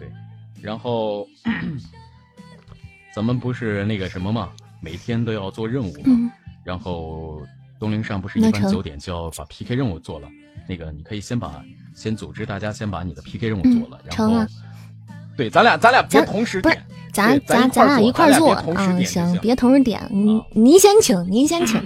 [0.01, 0.11] 对，
[0.61, 1.25] 然后
[3.15, 6.03] 咱们不是那个什么嘛，每天都要做任务嘛。
[6.07, 6.29] 嗯
[6.65, 7.41] 然后
[7.79, 10.29] 东陵上不是一般九点就要把 PK 任务做了，
[10.69, 11.65] 那个你可以先把
[11.95, 14.47] 先组织大家先把你的 PK 任务做了，然后嗯成了
[15.37, 18.63] 对，咱俩咱俩别咱同时不是点，咱咱咱俩一块做啊，
[18.97, 20.07] 点行，别同时点，
[20.53, 21.83] 您先请，您先请，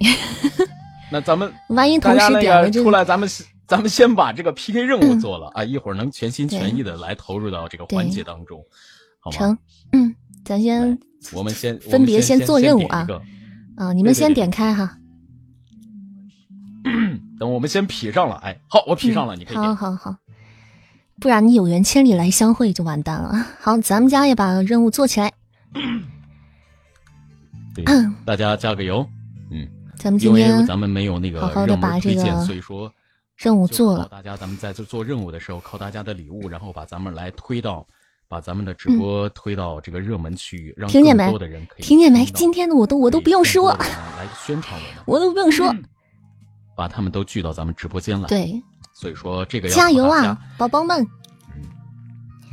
[1.10, 3.28] 那咱们 万一同时点出来，咱们
[3.66, 8.62] 咱们先把这个 PK 任务做了、啊，一会儿能全心全意的来投入到这个环节当中，
[9.20, 9.36] 好吗？
[9.36, 9.58] 成，
[9.92, 10.14] 嗯，
[10.44, 10.98] 咱先
[11.32, 13.06] 我们先分别先先做任务啊
[13.76, 14.98] 啊，你们先点开哈，
[17.38, 19.56] 等我们先匹上了，哎，好，我匹上了，嗯你可以。
[19.56, 20.16] 好好好，
[21.20, 23.34] 不然你有缘千里来相会就完蛋了。
[23.60, 25.32] 好，咱们家也把任务做起来，
[27.74, 29.06] 对嗯，大家加个油，
[29.50, 32.92] 嗯，咱们因为今天咱们没有那个好好地任务把这推荐，个所以说
[33.36, 37.84] 任务做了，大家咱们在做做任务的时候，靠大家的礼物，然后把咱们来推到，
[38.28, 42.24] 把咱们的直播推到这个热门区域，让更多的人可以听见没？
[42.24, 42.38] 听到。
[42.38, 45.74] 今天的我都我都不用说，来宣传我们，我都不用说，
[46.74, 48.62] 把他们都聚到咱们直播间来。，对，
[48.92, 51.00] 所以说这个要加油啊，宝宝们！
[51.54, 51.62] 嗯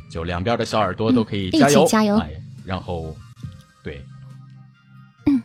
[0.09, 2.17] 就两边的小耳朵都可以嗯加油，一起加油。
[2.17, 2.29] 哎，
[2.65, 3.15] 然后，
[3.83, 4.05] 对，
[5.25, 5.41] 嗯。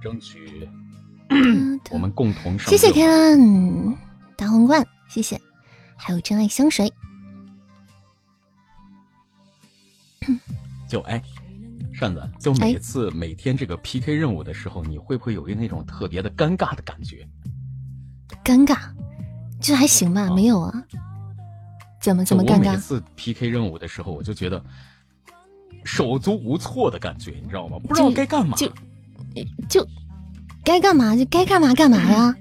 [0.00, 0.68] 争取
[1.90, 3.96] 我们共同上谢谢热门 Ken
[4.36, 5.40] 大皇冠，谢谢，
[5.96, 6.92] 还有真爱香水，
[10.88, 11.20] 就哎，
[11.98, 17.26] 扇子，就每哎次每天这个 PK 任务的时候，你会不会有一那种特别的尴尬的感觉？
[18.44, 18.76] 尴尬，
[19.60, 20.30] 这还行吧？
[20.34, 20.84] 没有啊？
[22.00, 22.72] 怎么怎么尴尬？
[22.72, 24.62] 每次 PK 任务的时候，我就觉得
[25.84, 27.78] 手足无措的感觉，你知道吗？
[27.78, 28.56] 不知道该干嘛。
[28.56, 28.70] 就
[29.68, 29.86] 就
[30.62, 32.34] 该干嘛就该干嘛干嘛呀。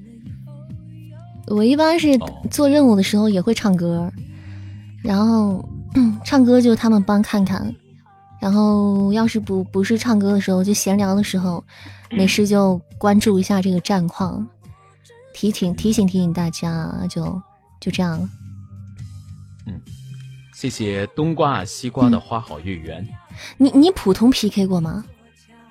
[1.47, 4.11] 我一般是哦做任务的时候也会唱歌，
[5.01, 5.63] 然后、
[5.95, 7.73] 嗯、唱歌就他们帮看看，
[8.41, 11.63] 然后要是不不是唱歌的时候，就闲聊的时候，
[12.11, 14.47] 没事就关注一下这个战况，
[15.33, 17.41] 提醒提醒提醒大家，就
[17.79, 18.29] 就这样了。
[20.53, 23.05] 谢谢冬瓜西瓜的花好月圆。
[23.57, 25.03] 你你普通 PK 过吗？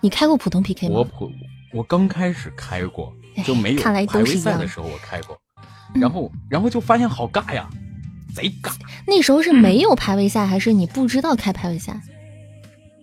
[0.01, 0.97] 你开过普通 PK 吗？
[0.99, 1.31] 我普
[1.73, 5.39] 我刚开始开过哎，就没有看来排位都是赛的时候我开过，
[5.95, 7.69] 然后然后就发现好尬呀，
[8.35, 8.73] 贼尬。
[9.07, 11.99] 那时候是没有排位赛，还是你不知道开排位赛？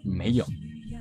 [0.04, 0.45] 没有，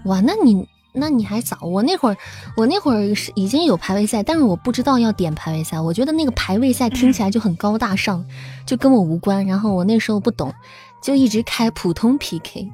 [0.05, 1.59] 哇，那你那你还早。
[1.63, 2.17] 我那会儿
[2.57, 5.81] 我那会儿是已经有排位赛，但是我不知道要点排位赛。
[5.81, 8.25] 我觉得那个排位赛听起来就很高大上，
[8.67, 9.47] 就跟我无关。
[9.47, 10.53] 然后我那时候不懂，
[11.03, 12.69] 就一直开普通 PK，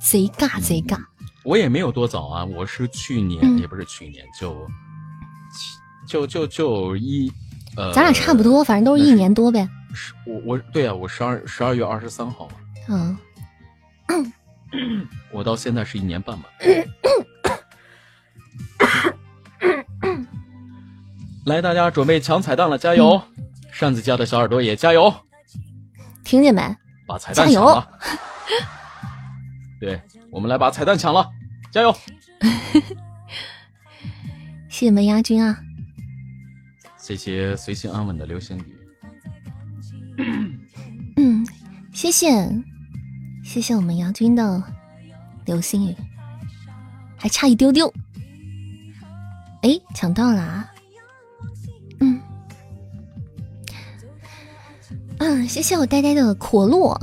[0.00, 0.98] 贼尬贼尬。
[1.44, 4.66] 我也没有多早啊，我是去年、嗯也不是去年，就
[6.08, 7.30] 就就就一
[7.76, 9.68] 呃，咱俩差不多，反正都是一年多呗。
[9.92, 12.54] 是我我对啊，我十二十二月二十三号嘛，
[12.88, 14.32] 嗯，
[15.32, 16.48] 我到现在是一年半吧。
[21.46, 23.22] 来，大家准备抢彩蛋了，加油！
[23.70, 25.14] 扇子家的小耳朵也加油，
[26.24, 26.60] 听见没？
[27.06, 27.88] 把彩蛋抢了。
[29.78, 30.00] 对，
[30.30, 31.30] 我们来把彩蛋抢了，
[31.70, 31.94] 加油！
[34.68, 35.58] 谢谢门牙君啊，
[36.98, 38.76] 谢谢随心安稳的流星雨。
[41.16, 41.46] 嗯，
[41.92, 42.30] 谢谢，
[43.56, 44.62] 谢谢我们杨军的
[45.46, 45.96] 流星雨，
[47.16, 47.90] 还差一丢丢。
[49.62, 50.68] 哎，抢到了！
[52.00, 52.20] 嗯
[55.16, 57.00] 嗯，谢谢我呆呆的可乐，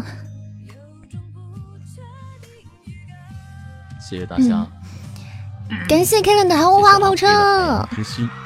[3.99, 4.68] 谢谢大家，
[5.89, 7.89] 感谢 Karen 的豪华跑车，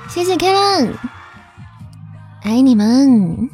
[0.07, 0.93] 谢谢 Karen，
[2.43, 3.49] 爱你们！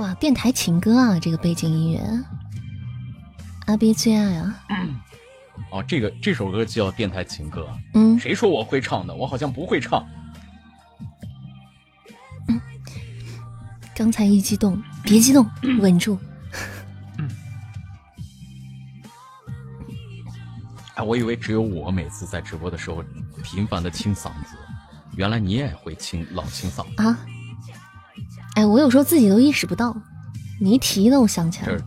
[0.00, 2.00] 哇，电台情歌啊，这个背景音乐，
[3.66, 4.58] 阿 B 最爱啊！
[5.70, 9.14] 哦，这个这首歌叫电台情歌，嗯，谁说我会唱的？
[9.14, 10.02] 我好像不会唱。
[13.94, 15.46] 刚才一激动，别激动，
[15.80, 16.18] 稳住。
[20.94, 23.04] 哎，我以为只有我每次在直播的时候
[23.44, 24.56] 频繁的清嗓子，
[25.14, 27.18] 原来你也会清老清嗓啊！
[28.60, 29.96] 哎，我有时候自己都意识不到，
[30.60, 31.82] 你一提呢，我想起来了。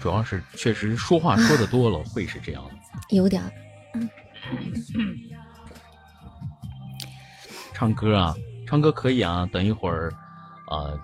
[0.00, 2.70] 主要是确实说话说的多了，会是这样的。
[3.14, 3.40] 有点。
[7.72, 8.34] 唱歌啊，
[8.66, 9.48] 唱歌可以啊。
[9.52, 10.12] 等一会儿，
[10.68, 10.98] 呃，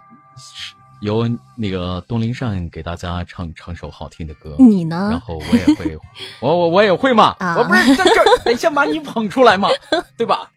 [1.01, 4.57] 由那个东林善给大家唱唱首好听的歌。
[4.59, 5.11] 你呢？
[5.13, 5.97] 然后我也会，
[6.43, 7.37] 我我我也会嘛。
[7.39, 9.69] 啊、我不是在这儿，得先把你捧出来嘛，
[10.19, 10.51] 对吧？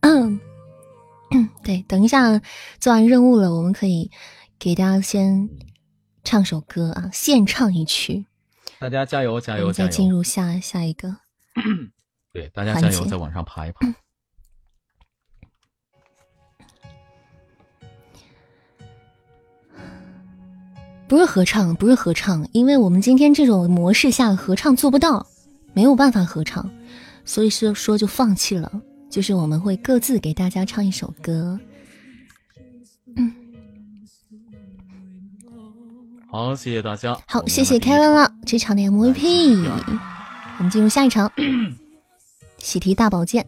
[0.00, 0.40] 嗯，
[1.62, 2.40] 对，等一下
[2.78, 4.10] 做完任务了，我们可以
[4.58, 5.48] 给大家先
[6.24, 8.26] 唱首歌啊，现唱一曲。
[8.78, 9.88] 大家加油加油加油！
[9.88, 11.16] 再进入下下一个。
[12.32, 13.80] 对，大家加油，再往上爬一爬。
[21.06, 25.26] 不是合唱，不是合唱，因为我们今天这种模式下合唱做不到，
[25.74, 26.70] 没有办法合唱，
[27.24, 28.80] 所以说说就放弃了。
[29.10, 31.58] 就是我们会各自给大家唱一首歌。
[33.16, 33.34] 嗯，
[36.30, 37.18] 好，谢谢大家。
[37.26, 39.68] 好，谢谢 Kevin 了，这场的 MVP。
[40.58, 41.30] 我们进入下一场，
[42.58, 43.44] 喜提大宝剑。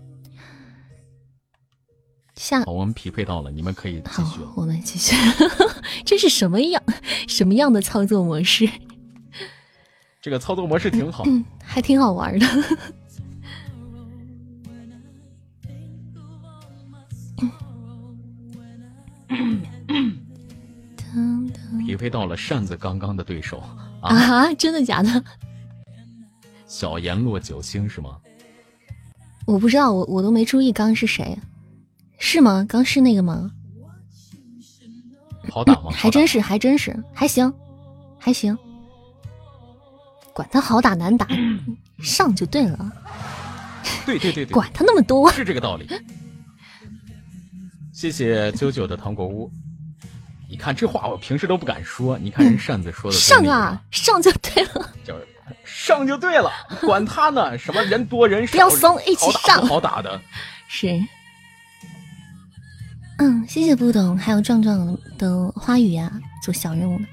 [2.34, 4.40] 下，好，我们匹配到了，你们可以继续。
[4.56, 5.14] 我们继续。
[6.04, 6.82] 这是什么样
[7.28, 8.68] 什么样的操作模式？
[10.20, 12.46] 这个操作模式挺好，嗯，还挺好玩的。
[21.86, 23.62] 匹配到了扇子刚刚的对手
[24.00, 24.52] 啊！
[24.54, 25.24] 真的假的？
[26.66, 28.16] 小阎罗九星是吗？
[29.46, 31.36] 我不知道，我我都没注意刚刚是谁，
[32.18, 32.64] 是吗？
[32.68, 33.50] 刚是那个吗？
[35.50, 35.90] 好打吗？
[35.90, 37.52] 还真是，还真是，还行，
[38.18, 38.56] 还行。
[40.32, 41.28] 管他好打难打，
[42.00, 42.92] 上就对了。
[44.06, 45.86] 对对对对， 管他那么多，是这个道理。
[48.02, 49.48] 谢谢啾啾的糖果屋。
[50.50, 55.24] 你看这话我平时都不敢说，你看人扇子说的、嗯、上啊，上就对了，就是
[55.64, 56.50] 上就对了，
[56.80, 60.20] 管他呢， 什么人多人少，不要怂，一起上，好打的。
[60.66, 61.00] 是，
[63.18, 66.10] 嗯，谢谢不懂，还有壮壮的花语啊，
[66.42, 67.04] 做小任务的，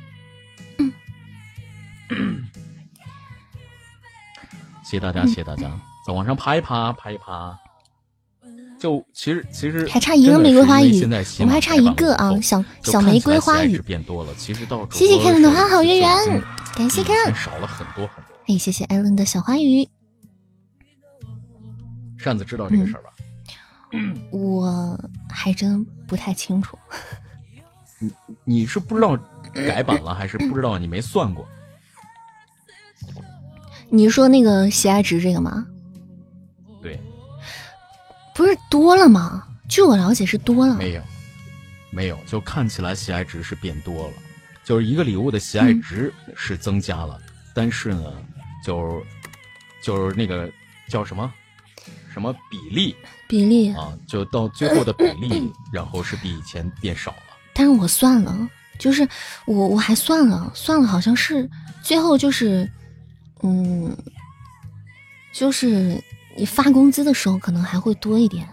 [2.09, 2.49] 嗯，
[4.83, 5.69] 谢谢大家，谢谢大家，
[6.07, 7.55] 再往上爬一爬，爬一爬。
[8.79, 11.03] 就其实其实还差一个玫瑰花语，
[11.39, 14.33] 我们还差一个啊，小小玫瑰花语变多了。
[14.37, 16.09] 其实到谢谢 Karen 的花好月圆，
[16.75, 18.35] 感谢 Karen 少了很多很多。
[18.47, 19.87] 哎，谢谢 Allen 的小花语。
[22.17, 23.09] 扇子知道这个事儿吧？
[23.91, 24.97] 嗯，我
[25.29, 26.77] 还真不太清楚。
[27.99, 28.11] 你
[28.45, 29.17] 你是不知道
[29.53, 31.45] 改版了，还是不知道你没算过？
[33.89, 35.65] 你是说那个喜爱值这个吗？
[38.39, 38.45] 对。
[38.45, 39.45] 不是多了吗？
[39.67, 40.75] 据我了解是多了。
[40.75, 41.01] 没有，
[41.91, 44.13] 没有，就看起来喜爱值是变多了，
[44.63, 48.11] 就是一个礼物的喜爱值是增加了，嗯、但是呢，
[48.65, 49.03] 就
[49.83, 50.49] 就是那个
[50.87, 51.31] 叫什么
[52.13, 52.95] 什么比例
[53.27, 57.23] 比例啊，就到最后的比例， 然后是比以前变少了。
[57.53, 58.49] 但是我算了，
[58.79, 59.07] 就是
[59.45, 61.47] 我我还算了算了，好像是
[61.83, 62.67] 最后就是
[63.43, 63.95] 嗯，
[65.33, 66.01] 就是。
[66.39, 68.47] 你发工资的时候可能还会多一点，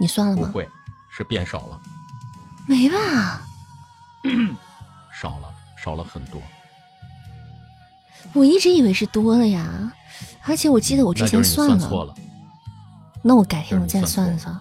[0.00, 0.48] 你算了吗？
[0.48, 0.68] 不会，
[1.08, 1.80] 是变少了。
[2.66, 3.42] 没吧？
[5.20, 5.48] 少了，
[5.82, 6.42] 少了很多。
[8.32, 9.92] 我一直以为是多了呀，
[10.42, 11.78] 而且我记得我之前算了。
[11.78, 12.14] 错了。
[13.22, 14.60] 那我改天我再算算。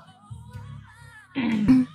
[1.33, 1.87] 嗯，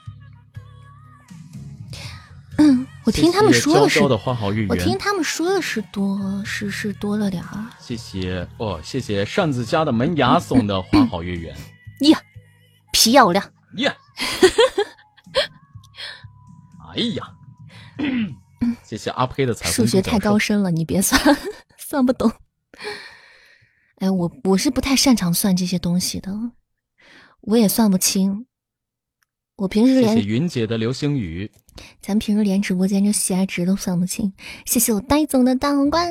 [3.07, 7.65] 我听他们说的是，我听他们说的是多，是是多了点儿。
[7.79, 11.57] 谢谢哦，谢谢扇子家的门牙送的花好月圆。
[12.11, 12.21] 呀，
[12.93, 13.53] 漂亮！
[13.77, 13.97] 呀，
[16.95, 17.33] 哎呀，
[18.83, 19.73] 谢谢阿呸的彩虹。
[19.73, 21.21] 数学太高深了，你别算，
[21.79, 22.33] 算不懂。
[23.99, 26.33] 哎，我我是不太擅长算这些东西的，
[27.43, 28.47] 我也算不清。
[29.59, 31.53] 我平时连云姐的流星雨，
[32.01, 34.33] 咱平时连直播间这喜爱值都算不清。
[34.65, 36.11] 谢谢我呆总的大皇冠，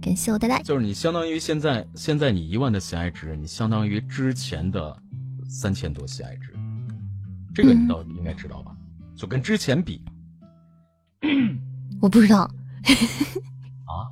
[0.00, 0.62] 感谢我呆呆。
[0.62, 4.96] 就是你相当于现在现在你一万的喜爱值，你相当于之前的
[5.48, 6.54] 三千多喜爱值，
[7.54, 8.72] 这个你倒应该知道吧？
[9.16, 10.02] 就跟之前比，
[12.02, 12.40] 我不知道。
[12.40, 14.10] 啊，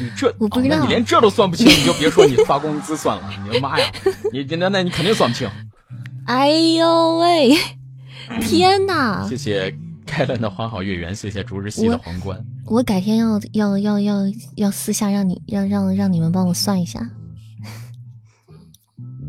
[0.00, 3.30] 你这 我不知道，你连这都算不清，你就别说你发工资算了。
[3.44, 3.92] 你的妈呀，
[4.32, 5.50] 你那那你肯定算不清。
[6.26, 7.54] 哎呦喂！
[8.40, 9.26] 天哪！
[9.28, 9.76] 谢谢
[10.06, 12.44] 开了那花好月圆，谢谢逐日熙的皇冠。
[12.66, 14.20] 我改天要要要要
[14.56, 17.00] 要私下让你让让让你们帮我算一下。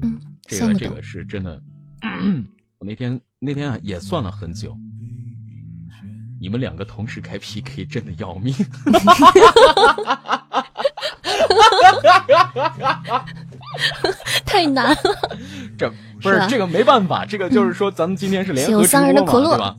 [0.01, 1.61] 嗯，这个这个是真的。
[2.77, 4.77] 我那天那天啊也算了很久。
[6.39, 8.53] 你们两个同时开 PK 真的要命。
[14.45, 14.97] 太难了，
[15.77, 15.91] 这
[16.25, 19.75] 不是这个没办法，这个就是说咱们今天是联合直播嘛，对吧？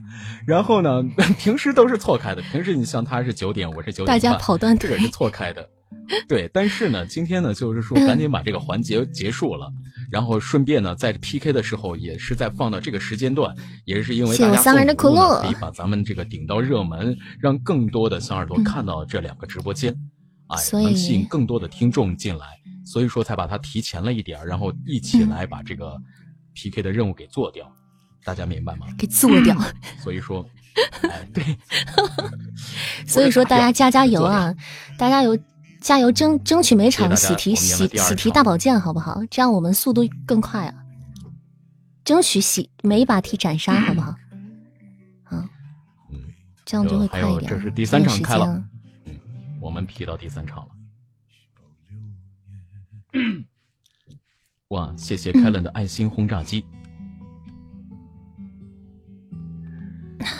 [0.47, 1.02] 然后呢，
[1.39, 5.68] 平时都是错开的，平时你像他是九点，我是九点，大家跑断这个是错开的，
[6.28, 6.48] 对。
[6.52, 9.68] 但是呢，今天呢，就是说赶紧把这个环节结束了，
[10.10, 13.55] 然后顺便呢，在 PK 的时候也是在放到这个时间段，
[13.85, 14.94] 也是因为大家送礼物
[15.43, 19.93] 可以把咱们这个顶到热门，让更多的小耳朵看到这两个直播间，
[20.47, 22.47] 哎，能吸引更多的听众进来。
[22.85, 26.01] 所以说才把它提前了一点然后一起来把这个
[26.56, 27.70] PK 的任务给做掉，
[28.24, 28.86] 大家明白吗？
[28.98, 29.54] 给做掉。
[30.02, 30.44] 所以说，
[31.08, 31.44] 哎，对。
[33.06, 34.52] 所以说大家加加油啊！
[34.98, 35.38] 大家油
[35.80, 39.22] 加油，争争取每场喜提喜喜提大宝剑，好不好？
[39.30, 40.74] 这样我们速度更快啊！
[42.04, 44.10] 争取喜每一把提斩杀，好不好？
[45.24, 45.48] 啊，
[46.10, 46.24] 嗯，
[46.64, 47.50] 这样就会快一点。
[47.50, 48.64] 这是第三场开了，
[49.04, 49.14] 嗯，
[49.60, 50.68] 我们 P 到第三场了。
[54.76, 54.92] 哇！
[54.94, 56.62] 谢谢开伦的爱心轰炸机。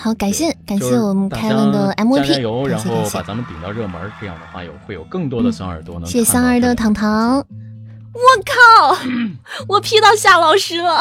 [0.02, 6.06] 好，感谢感谢我们开伦的 MVP，加油，然后把咱们顶到热门，这样的话有会有更多的小耳朵能。
[6.06, 7.38] 谢谢香儿的糖糖。
[7.38, 8.98] 我靠！
[9.68, 10.98] 我 P 到夏老师了！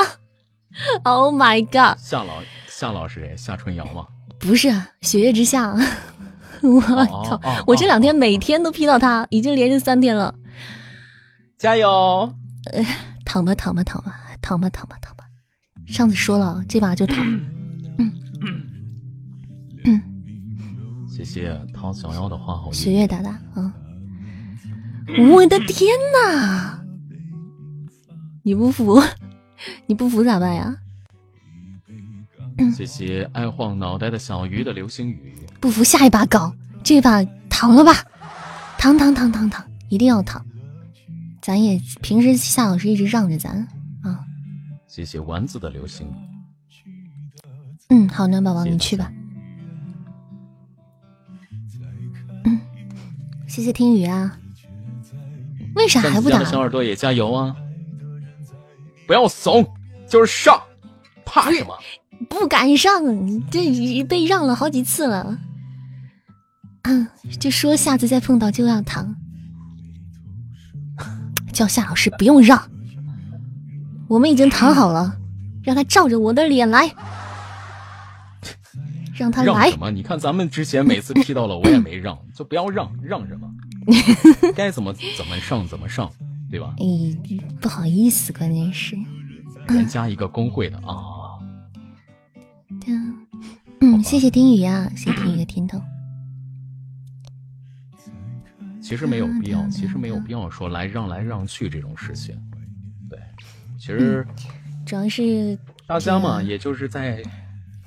[1.03, 1.97] Oh my god！
[1.97, 3.35] 夏老夏老师谁？
[3.37, 4.05] 夏春瑶吗？
[4.39, 4.69] 不是，
[5.01, 5.75] 雪月之下。
[6.63, 7.39] 我靠！
[7.67, 10.33] 我这两天每天都 P 到他，已经连续三天了。
[11.57, 12.33] 加油！
[13.25, 15.25] 呃，躺吧，躺吧，躺吧，躺吧，躺吧，躺吧。
[15.87, 17.17] 上次说了，这把就躺。
[17.97, 18.11] 嗯
[19.83, 20.01] 嗯。
[21.09, 22.71] 谢谢唐小妖的花好。
[22.71, 23.73] 雪月大大啊！
[25.31, 26.79] 我的天呐！
[28.43, 29.01] 你不服？
[29.87, 30.77] 你不服咋办呀？
[32.73, 35.35] 谢谢爱晃脑袋的小鱼的流星雨。
[35.59, 36.53] 不服下一把搞，
[36.83, 37.93] 这把躺了吧？
[38.77, 40.45] 躺躺躺躺躺，一定要躺。
[41.45, 43.55] 咱也平时夏老师一直让着咱
[44.01, 44.25] 啊。
[44.87, 46.11] 谢谢丸子的流星。
[47.89, 49.13] 嗯，好，暖宝宝你去吧。
[52.45, 52.59] 嗯，
[53.45, 54.39] 谢谢听雨啊。
[55.75, 56.43] 为啥还不打？
[56.43, 57.55] 小耳朵也加油啊！
[59.05, 59.63] 不要怂，
[60.09, 60.59] 就是上，
[61.23, 61.77] 怕什么？
[62.27, 62.91] 不敢上，
[63.51, 65.37] 这被让了好几次了。
[66.85, 67.07] 嗯，
[67.39, 69.15] 就说下次再碰到就要躺。
[71.55, 72.69] 叫夏老师不用让，
[74.09, 75.17] 我们已经谈好了，
[75.63, 76.93] 让他照着我的脸来，
[79.15, 79.71] 让他来。
[79.71, 79.89] 什么？
[79.89, 83.49] 你看咱们之前每次踢到了，我也没让， 就不要让，让什么？
[84.53, 86.11] 该怎么怎么上怎么上，
[86.51, 86.75] 对吧？
[86.77, 86.83] 哎，
[87.61, 88.97] 不好意思，关键是，
[89.67, 91.39] 再加一个工会的啊。
[93.79, 95.81] 嗯，谢谢丁宇啊，谢谢丁宇的甜头。
[98.85, 102.39] 其实没有必要，其实没有必要说来让来让去这种事情。
[103.09, 103.19] 对，
[103.79, 104.23] 其实
[104.85, 105.57] 主要是
[105.87, 107.19] 大家嘛，也就是在，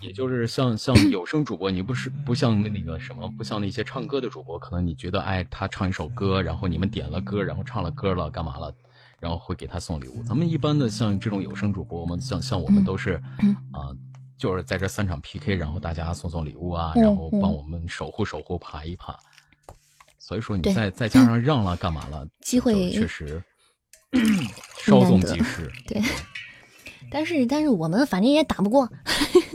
[0.01, 8.75] 也就是像像有声主播，你不是不像那个什么，不像那些唱歌的主播，可能你觉得哎，他唱一首歌，然后你们点了歌，然后唱了歌了，干嘛了，
[9.21, 10.21] 然后会给他送礼物。
[10.25, 13.23] 咱们一般的像这种有声主播，我们像像我们都是
[13.71, 13.95] 啊，
[14.37, 19.17] 就是在这三场 PK，然后大家送送礼物啊，然后帮我们守护守护，爬一爬。
[20.29, 22.29] 所以说你再再加上 让了干嘛了？
[22.43, 23.43] 机会确实
[24.85, 25.73] 稍纵即逝。
[25.89, 26.03] 对，
[27.11, 28.87] 但是但是我们反正也打不过，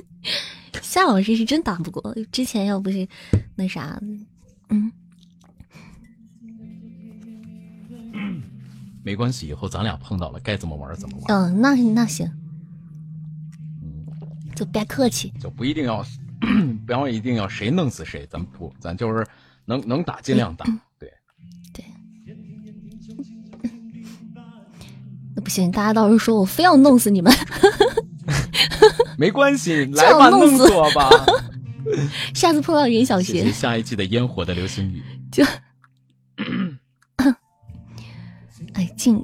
[0.81, 2.15] 夏老师是真打不过。
[2.31, 3.07] 之前要不是
[3.55, 4.01] 那啥，
[4.69, 4.91] 嗯，
[9.03, 11.25] 没关系，以后咱俩碰到了该怎么玩怎么玩。
[11.53, 12.27] 嗯，那那行，
[14.55, 16.03] 就别客气，就不一定要，
[16.87, 19.23] 不要一定要谁弄死谁，咱不，咱就是
[19.65, 20.65] 能能打尽量打。
[20.99, 21.11] 对
[21.73, 21.85] 对，
[25.35, 27.33] 那不行，大家到时候说我非要弄死你们，
[29.17, 31.09] 没关系，来吧，弄死我吧。
[32.33, 35.43] 下次碰到任小贤，下一季的烟火的流星雨就。
[38.73, 39.23] 哎，进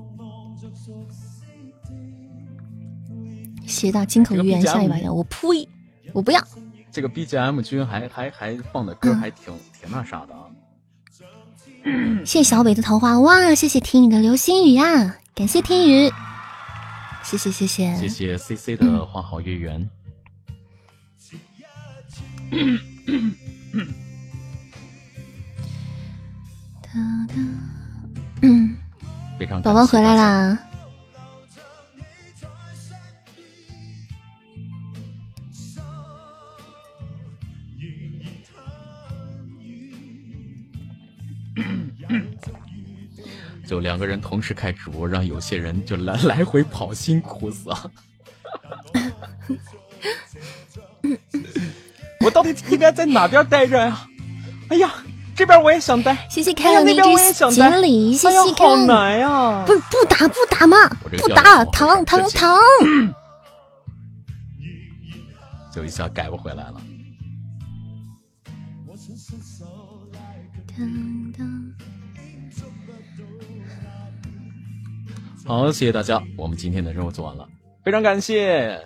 [3.65, 5.67] 邪大金口玉言，下一把药，我呸！
[6.13, 6.47] 我不要。
[6.91, 10.45] 这个 BGM 君还还还放的歌还挺挺那啥的啊！
[12.25, 13.53] 谢谢小北的桃花哇！
[13.55, 15.17] 谢谢听雨的流星雨呀！
[15.35, 16.11] 感谢听雨，
[17.23, 19.89] 谢谢谢谢谢谢 CC 的花好月圆。
[28.41, 28.75] 嗯。
[29.63, 30.57] 宝宝回来啦！
[43.67, 47.91] 就两个人同时开直播，让有些人就来来回跑，辛苦死了。
[52.21, 54.07] 我到底应该在哪边待着呀？
[54.69, 54.91] 哎呀！
[55.35, 57.01] 这边我也想待，谢谢开了那只
[57.55, 58.65] 锦鲤，谢谢开。
[58.65, 59.63] 好难呀！
[59.65, 60.75] 不不打不打嘛，
[61.17, 62.59] 不打，糖糖糖。
[65.71, 66.81] 就一下改不回来了。
[75.49, 77.49] 好，谢谢大家，我们今天的任务做完了，
[77.83, 78.79] 非常感谢。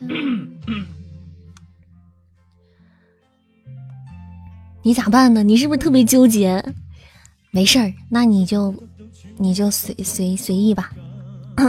[4.82, 5.44] 你咋办呢？
[5.44, 6.60] 你是不是特别纠结？
[7.52, 8.74] 没事儿，那你就
[9.36, 10.90] 你就随随随意吧，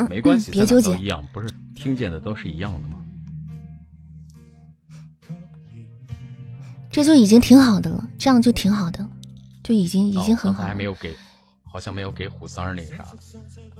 [0.09, 0.97] 没关系，别纠结。
[0.97, 2.95] 一样不是听见的都是一样的吗？
[6.89, 9.07] 这就已经挺好的了，这样就挺好的，
[9.61, 10.67] 就已经已经很好了。
[10.67, 11.15] 还没有给，
[11.71, 13.05] 好像没有给虎三儿那个啥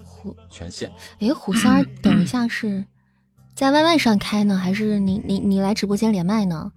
[0.04, 0.92] 虎权限。
[1.20, 2.86] 哎，虎三儿， 等一下是
[3.56, 6.72] 在 YY 上开呢，还是你你你来直播间连麦呢？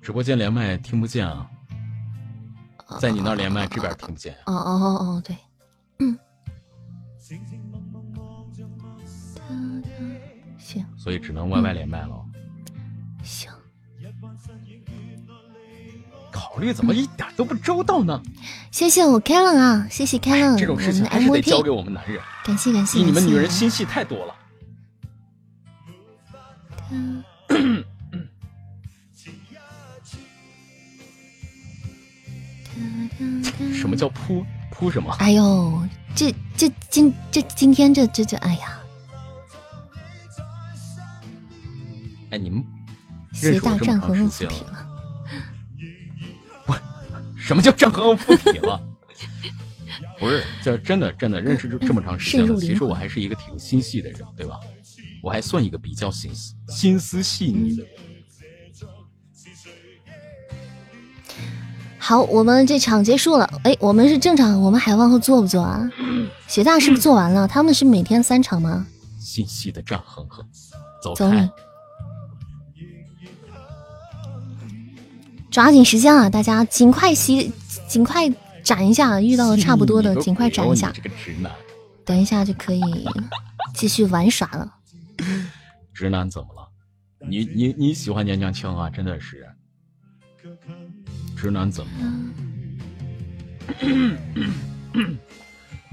[0.00, 1.48] 直播间连麦听不见啊，
[3.00, 4.34] 在你那连麦这边听不见。
[4.46, 5.36] 哦哦哦哦，对，
[5.98, 6.18] 嗯，
[10.58, 12.24] 行，所以只能 YY 连麦了。
[16.60, 18.22] 虑怎么一点都不周到呢？
[18.70, 22.20] 谢谢我 Kellen 啊，谢谢 Kellen，这种事情还是得交给我们男人。
[22.44, 24.34] 感谢感谢，比你们女人心细太多了。
[33.72, 35.14] 什么叫扑扑什么？
[35.20, 35.82] 哎呦，
[36.14, 38.80] 这这今这今天这这这，哎呀！
[42.30, 42.64] 哎，你们
[43.32, 44.70] 邪大战横横附体了？
[44.72, 44.73] 不，
[47.46, 48.80] 什么叫战横横附体了？
[50.18, 54.58] 不是，这真的真的认识这么长时间了，其实我还是一个挺心细的人，对吧？
[55.22, 56.30] 我还算一个比较心
[56.68, 57.92] 心思细腻的人。
[61.98, 63.44] 好，我们这场结束了。
[63.64, 65.90] 哎，我们是正常，我们还往后做不做啊？
[66.48, 67.48] 学大是不是做完了？
[67.48, 68.86] 他们是每天三场吗？
[69.18, 70.44] 心细的战哼哼，
[71.02, 71.30] 走走
[75.54, 76.28] 抓紧时间啊！
[76.28, 77.52] 大家尽快洗，
[77.86, 78.28] 尽快
[78.64, 80.92] 斩一下，遇到的差不多的，尽快斩一下。
[82.04, 82.82] 等一下就可以
[83.72, 84.74] 继续玩耍了。
[85.94, 86.68] 直男怎么了？
[87.28, 88.90] 你你你喜欢娘娘腔啊？
[88.90, 89.46] 真的是。
[91.36, 92.10] 直男怎么了？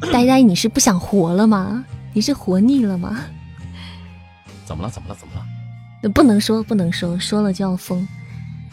[0.12, 1.86] 呆呆，你是不想活了吗？
[2.14, 3.26] 你是活腻了吗？
[4.66, 4.90] 怎么了？
[4.90, 5.16] 怎么了？
[5.16, 5.46] 怎么了？
[6.10, 8.08] 不能说，不能说，说了就要疯。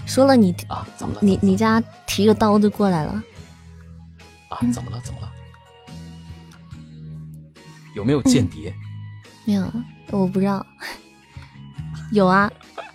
[0.08, 0.84] 说了你啊？
[0.96, 1.20] 怎么了？
[1.22, 3.22] 你你家提个刀就过来了？
[4.48, 4.58] 啊？
[4.72, 5.00] 怎么了？
[5.04, 5.30] 怎么了？
[7.94, 8.74] 有没有间谍？
[9.44, 9.70] 没有，
[10.10, 10.64] 我不知道。
[12.12, 12.50] 有啊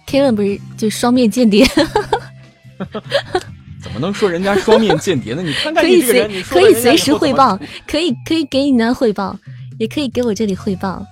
[0.07, 1.65] ，Kevin 不是就双面间谍。
[3.81, 5.43] 怎么能说人家双面间谍呢？
[5.43, 9.37] 你看看你这个人，你可以随时汇报，可以可以给你那汇报，
[9.77, 11.05] 也可以给我这里汇报。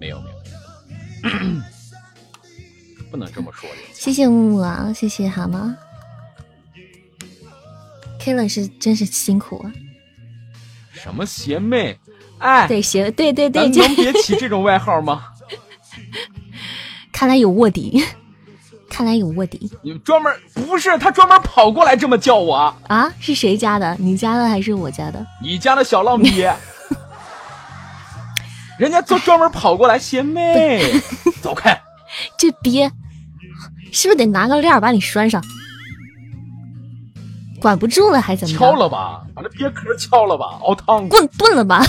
[0.00, 1.40] 没有没有，
[3.12, 3.68] 不能这么说。
[4.00, 5.74] 谢谢木木啊，谢谢蛤蟆。
[8.18, 9.70] K 了是真是辛苦啊。
[10.90, 11.98] 什么邪魅？
[12.38, 15.24] 哎，对邪，对对对，能别起这种外号吗？
[17.12, 18.02] 看来有卧底，
[18.88, 19.70] 看来有卧底。
[19.82, 23.12] 你专门不是他专门跑过来这么叫我啊？
[23.20, 23.94] 是谁家的？
[23.98, 25.26] 你家的还是我家的？
[25.42, 26.42] 你家的小浪逼。
[28.78, 30.82] 人家就专门跑过来邪魅，
[31.42, 31.78] 走开！
[32.38, 32.90] 这鳖
[33.92, 35.42] 是不是得拿个链把你拴上？
[37.60, 38.56] 管不住了还怎么？
[38.56, 41.06] 敲了吧，把这鳖壳敲了吧，熬汤。
[41.08, 41.84] 炖炖了吧，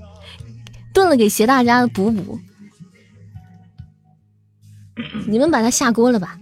[0.94, 2.38] 炖了给鞋大家补补。
[5.28, 6.38] 你们把它下锅了吧？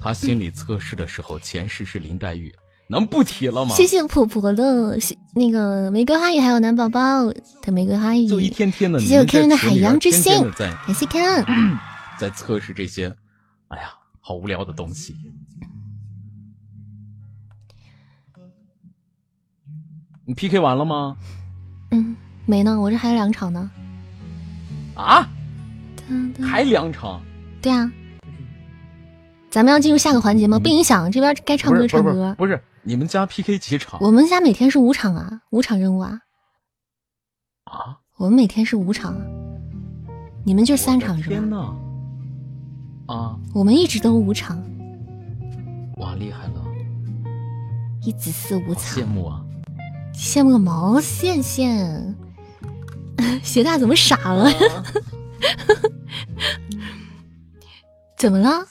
[0.00, 2.50] 他心理测试的时候前世是林黛玉。
[2.88, 3.74] 能不提了吗？
[3.74, 4.98] 谢谢婆婆的
[5.34, 7.30] 那个玫瑰花语，还有男宝宝
[7.60, 8.26] 的玫瑰花语。
[8.26, 11.44] 就一天天的，谢谢我看人的海洋之心，感谢看。
[12.20, 13.06] 在测试这些，
[13.68, 15.16] 哎呀，好无聊的东西。
[20.26, 21.16] 你 PK 完了吗？
[21.92, 22.14] 嗯，
[22.44, 23.70] 没呢，我这还有两场呢。
[24.94, 25.26] 啊？
[26.42, 27.22] 还两场？
[27.62, 27.90] 对啊。
[29.50, 30.58] 咱们要进入下个环节吗？
[30.58, 32.34] 不影响，这边该唱歌唱歌。
[32.36, 32.62] 不是。
[32.82, 33.98] 你们家 PK 几场？
[34.02, 36.20] 我们家每天是五场啊，五场任务啊。
[37.64, 37.96] 啊？
[38.18, 39.16] 我们每天是五场，
[40.44, 41.36] 你们就三场是吧？
[41.36, 41.74] 天呐！
[43.10, 43.36] 啊！
[43.52, 44.56] 我们一直都五场。
[45.96, 46.64] 哇，厉害了！
[48.02, 48.82] 一子四五场。
[48.84, 49.44] 羡慕啊！
[50.14, 52.14] 羡慕个毛线线！
[53.42, 54.48] 鞋 大怎么傻了？
[58.16, 58.64] 怎么了？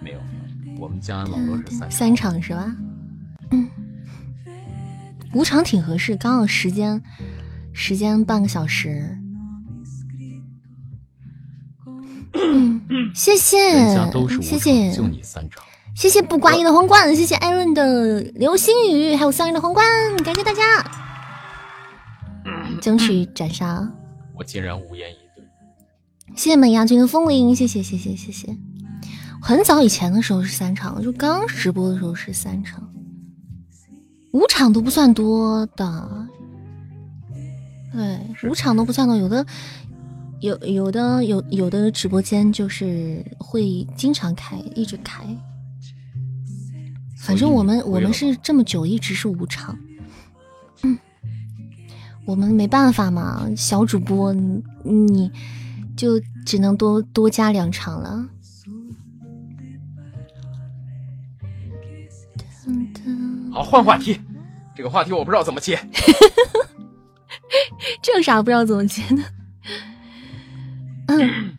[0.00, 0.20] 没有
[0.78, 2.76] 我们家老多是三三场是吧？
[3.50, 3.66] 嗯，
[5.32, 7.02] 五场挺合适，刚好时间
[7.72, 9.18] 时间半个小时。
[12.36, 12.80] 嗯，
[13.14, 13.58] 谢谢，
[14.42, 15.64] 谢谢，就你三场，
[15.94, 19.84] 谢谢不挂音的皇冠，谢谢艾伦的流星雨，还有三人的皇冠，
[20.22, 20.84] 感谢大家，
[22.80, 23.90] 争取斩杀。
[24.34, 25.44] 我竟然无言以对。
[26.36, 28.56] 谢谢美牙君的风铃，谢谢谢谢谢谢。
[29.40, 32.92] 很早以前的时候是三场，就刚直播的时候是三场，
[34.32, 36.26] 五场都不算多的。
[37.92, 39.46] 对，五场都不算多，有的
[40.46, 45.26] 有有的有有的直播间就是会经常开，一直开。
[47.18, 49.76] 反正我们我们是这么久一直是五场，
[50.82, 50.96] 嗯，
[52.24, 55.28] 我们没办法嘛，小主播你
[55.96, 58.28] 就只能多多加两场了。
[63.52, 64.20] 好，换话题。
[64.76, 65.76] 这个话题我不知道怎么接。
[68.02, 69.22] 这有啥不知道怎么接的？
[71.08, 71.56] 嗯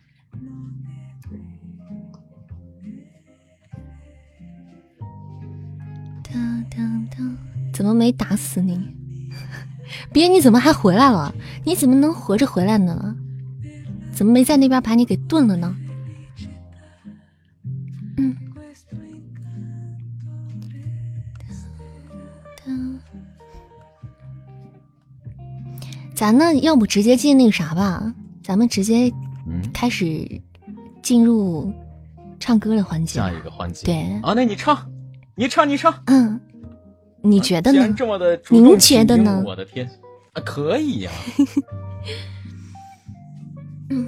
[7.72, 8.78] 怎么没打死你？
[10.12, 11.32] 别，你怎么还回来了？
[11.64, 13.16] 你怎么能活着回来呢？
[14.12, 15.76] 怎么没在那边把你给炖了呢？
[26.14, 28.12] 咱呢，要不直接进那个啥吧？
[28.42, 29.12] 咱们直接
[29.72, 30.28] 开始
[31.02, 31.72] 进入
[32.38, 33.18] 唱歌的环节。
[33.18, 34.90] 下一个环节，对啊，那你唱，
[35.34, 36.02] 你唱，你唱。
[36.06, 36.40] 嗯，
[37.22, 37.92] 你觉得呢？
[37.96, 39.42] 这么的，您觉得呢？
[39.46, 39.88] 我的天，
[40.32, 41.10] 啊，可以呀。
[43.90, 44.06] 嗯，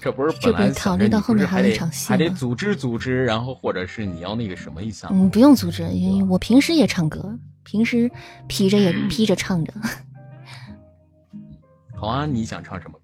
[0.00, 5.08] 这不是本来考虑到后面还有一场戏还得组织组织，然后或者是你要那个什么一下。
[5.10, 7.38] 嗯，不用组织，因为我平时也唱歌。
[7.64, 8.10] 平时
[8.48, 9.72] 披着也 披着唱着，
[11.94, 12.26] 好啊！
[12.26, 13.01] 你想唱什么歌？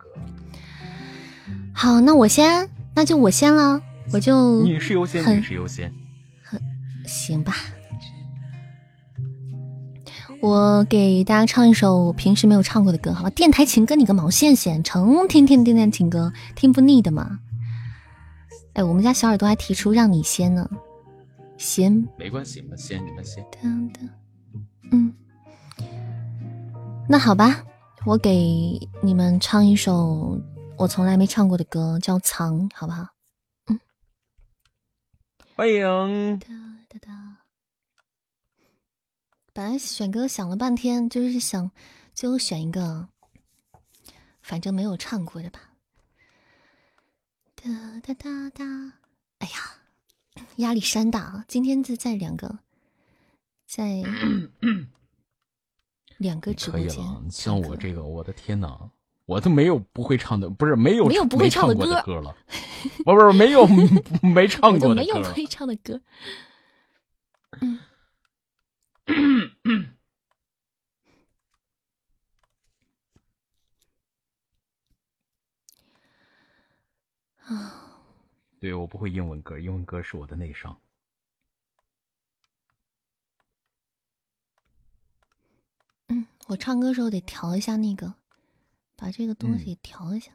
[1.81, 3.81] 好，那我先，那就我先了，
[4.13, 5.93] 我就女士优先，女士优先，
[7.07, 7.55] 行吧。
[10.41, 13.31] 我给大家唱一首我平时没有唱过的歌，好吧？
[13.31, 17.39] 电台情歌，你个毛线线，成天天电台情歌，听不腻的嘛。
[18.73, 20.69] 哎，我们家小耳朵还提出让你先呢，
[21.57, 23.47] 先没关系，你们先，你们先。
[24.91, 25.15] 嗯，
[27.09, 27.63] 那好吧，
[28.05, 30.37] 我给你们唱一首
[30.79, 33.09] 我从来没唱过的歌，叫《藏》，好不好？
[33.67, 33.81] 嗯，
[35.57, 36.39] 欢迎。
[39.53, 41.73] 本来选歌想了半天，就是想
[42.15, 43.09] 最后选一个，
[44.41, 45.59] 反正没有唱过的吧。
[47.57, 47.69] 哒
[48.01, 48.65] 哒哒哒，
[49.39, 51.45] 哎呀，压力山大啊！
[51.49, 52.61] 今天就在两个。
[53.67, 54.01] 在
[56.19, 58.89] 两个直播间，像我这个，我的天哪，
[59.29, 62.35] 我都没有不会唱的，不是没有没有不会唱的歌歌了，
[63.05, 63.67] 不不是没有
[64.23, 66.01] 没唱过的歌，没有不会唱的歌。
[67.61, 67.79] 嗯。
[77.45, 78.01] 啊，
[78.59, 80.81] 对我不会英文歌，英文歌是我的内伤。
[86.09, 88.15] 嗯，我唱歌时候得调一下那个。
[89.01, 90.33] 把这个东西调一下，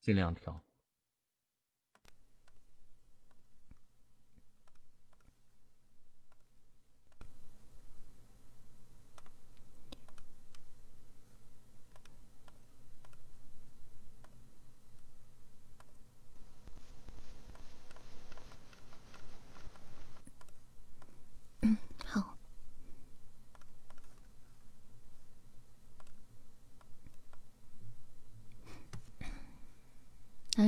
[0.00, 0.62] 尽量调。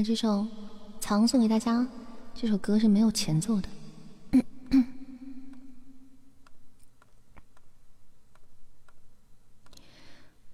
[0.03, 0.47] 这首
[1.01, 1.87] 藏送给大家。
[2.35, 3.69] 这首歌是没有前奏的。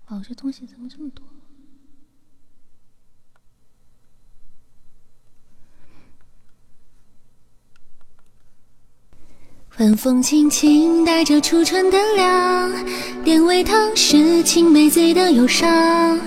[0.08, 1.24] 哦，这东西怎么这么多？
[9.78, 12.68] 晚风轻轻带着初春的凉，
[13.22, 16.18] 点味汤是青梅醉的忧伤。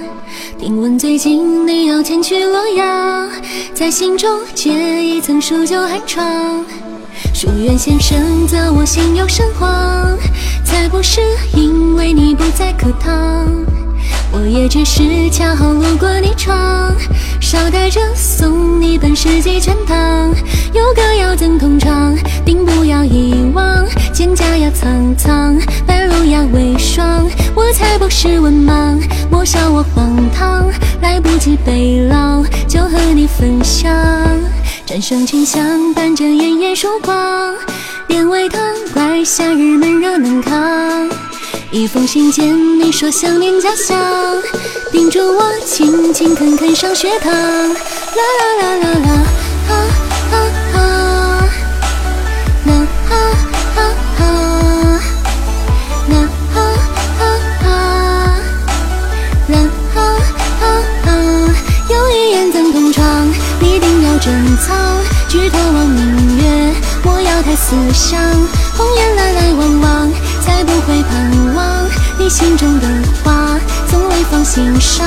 [0.58, 3.30] 听闻最近你要前去洛阳，
[3.74, 6.64] 在心中结一层数九寒窗。
[7.34, 10.18] 书院先生责我心有神慌，
[10.64, 11.20] 才不是
[11.54, 13.46] 因为你不在课堂。
[14.34, 16.94] 我也只是恰好路过你窗，
[17.42, 20.30] 捎带着送你本诗集全唐。
[20.74, 22.16] 有歌谣赠同唱？
[22.46, 23.86] 定不要遗忘。
[24.14, 27.28] 蒹葭呀苍苍，白露呀微霜。
[27.54, 28.98] 我才不是文盲，
[29.30, 30.66] 莫笑我荒唐。
[31.02, 33.92] 来不及背牢，就和你分享。
[34.86, 37.54] 战胜清香，伴着炎炎曙光。
[38.08, 38.62] 莲味汤，
[38.94, 41.10] 怪夏日闷热难扛。
[41.72, 42.42] 一封信笺，
[42.78, 43.98] 你说想念家乡，
[44.92, 47.32] 叮嘱我勤勤恳恳上学堂。
[47.32, 49.10] 啦啦啦啦啦，
[49.70, 49.72] 啊
[50.32, 50.36] 啊
[50.74, 50.78] 啊，
[52.66, 52.70] 啦
[53.10, 53.14] 啊
[53.76, 53.80] 啊
[54.20, 54.22] 啊，
[56.10, 56.14] 啦
[56.54, 56.58] 啊
[57.20, 57.22] 啊
[57.64, 57.70] 啊，
[59.48, 59.54] 啦
[59.96, 59.98] 啊
[60.62, 60.64] 啊
[61.06, 61.10] 啊。
[61.90, 63.02] 有一眼怎同窗？
[63.62, 64.68] 你定要珍藏，
[65.30, 66.44] 举头望明月，
[67.04, 68.20] 莫要太思乡。
[68.76, 70.12] 红颜来来往往，
[70.64, 71.86] 不会盼望。
[72.20, 72.88] 你心中的
[73.24, 75.06] 话，从未放心上。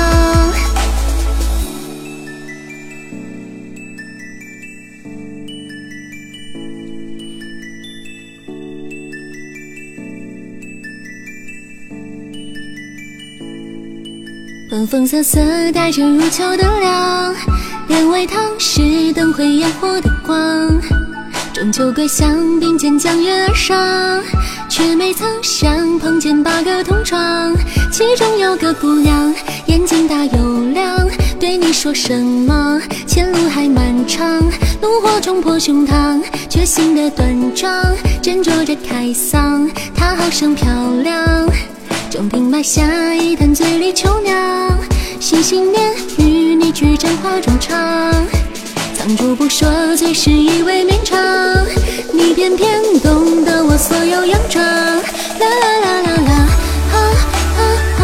[14.69, 17.33] 风风瑟瑟，带着入秋的凉。
[17.87, 20.69] 莲味汤是灯会烟火的光。
[21.53, 24.21] 中秋桂香并肩将月而上，
[24.75, 27.55] 却没曾想碰见八个同窗，
[27.93, 29.33] 其中有个姑娘
[29.67, 31.07] 眼睛大又亮。
[31.39, 32.81] 对你说什么？
[33.07, 34.43] 前路还漫长，
[34.81, 37.73] 怒火冲破胸膛，决心的端庄，
[38.21, 40.67] 斟酌着开嗓，她好生漂
[41.01, 41.47] 亮。
[42.11, 44.77] 中庭埋下一坛醉里秋娘，
[45.21, 48.13] 心心念与你举盏花中唱。
[49.07, 51.15] 当初不说，最是以为绵长。
[52.11, 54.65] 你偏偏懂得我所有佯装。
[54.65, 56.33] 啦啦啦啦啦，
[56.91, 56.97] 啊
[57.55, 57.61] 啊
[57.99, 58.03] 啊，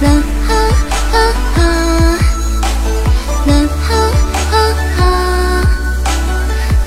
[0.00, 0.08] 啦
[0.48, 0.52] 啊
[1.12, 1.14] 啊
[1.54, 1.60] 啊，
[3.44, 3.52] 啦
[3.90, 3.92] 啊
[4.52, 4.56] 啊
[4.96, 5.04] 啊，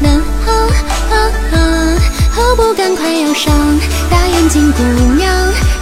[0.02, 0.06] 啦
[0.48, 0.50] 啊
[1.12, 1.14] 啊
[1.54, 1.56] 啊，
[2.32, 3.54] 何不赶快忧伤？
[4.10, 4.82] 大眼睛姑
[5.20, 5.32] 娘，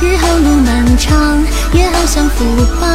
[0.01, 1.41] 日后路漫长，
[1.73, 2.45] 也好像福
[2.79, 2.89] 邦。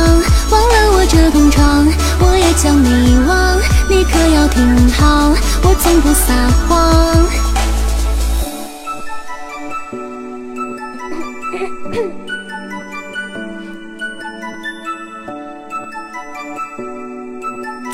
[0.51, 1.86] 忘了我这同窗，
[2.20, 3.59] 我也将你忘。
[3.89, 6.35] 你可要听好，我从不撒
[6.69, 6.77] 谎。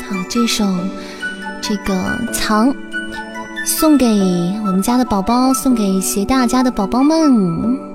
[0.09, 0.65] 好，这首
[1.61, 1.93] 这个
[2.33, 2.73] 藏
[3.65, 4.05] 送给
[4.65, 7.92] 我们家的宝宝，送给携大家的宝宝们。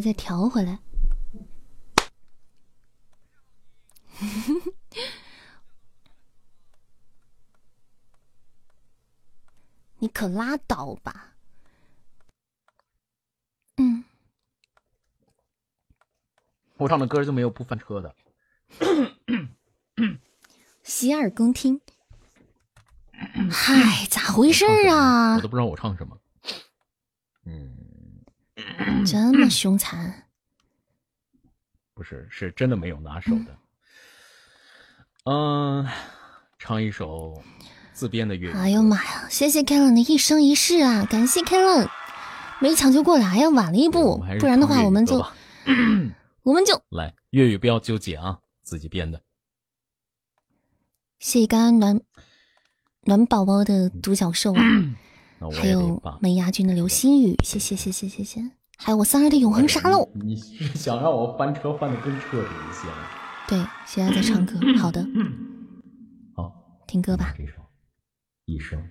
[0.00, 0.78] 再调回来，
[9.98, 11.34] 你可拉倒吧！
[13.76, 14.04] 嗯，
[16.76, 18.14] 我唱的歌就没有不翻车的。
[20.82, 21.80] 洗耳恭听。
[23.50, 25.36] 嗨，咋回事啊？
[25.36, 26.18] 我都不知道我唱什么。
[27.44, 27.79] 嗯，
[29.06, 30.26] 这么凶残？
[31.94, 33.58] 不是，是真的没有拿手的。
[35.24, 35.86] 嗯，
[36.58, 37.42] 唱一首
[37.92, 38.52] 自编的粤语。
[38.52, 39.28] 哎呦妈呀！
[39.28, 41.04] 谢谢 Kellen 的一生一世啊！
[41.04, 41.88] 感谢 Kellen，
[42.60, 44.18] 没抢救过来呀，晚了一步。
[44.38, 45.18] 不然的话，我们就
[46.42, 49.20] 我们就来粤语，不要纠结啊，自己编的。
[51.18, 52.00] 谢谢刚刚暖
[53.02, 54.62] 暖宝宝的独角兽啊，
[55.52, 58.40] 还有美牙君的流星雨，谢谢谢谢谢谢，
[58.82, 60.08] 还有我三儿的永恒沙漏。
[60.14, 63.06] 你是想让我翻车翻的更彻底一些吗？
[63.46, 64.54] 对，现在在唱歌。
[64.78, 65.06] 好的，
[66.34, 66.50] 好，
[66.86, 67.34] 听歌吧。
[67.36, 67.52] 这首
[68.46, 68.82] 《一生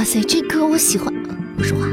[0.00, 1.12] 哇塞，这歌我喜欢。
[1.58, 1.86] 不说话，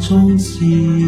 [0.00, 0.99] 踪迹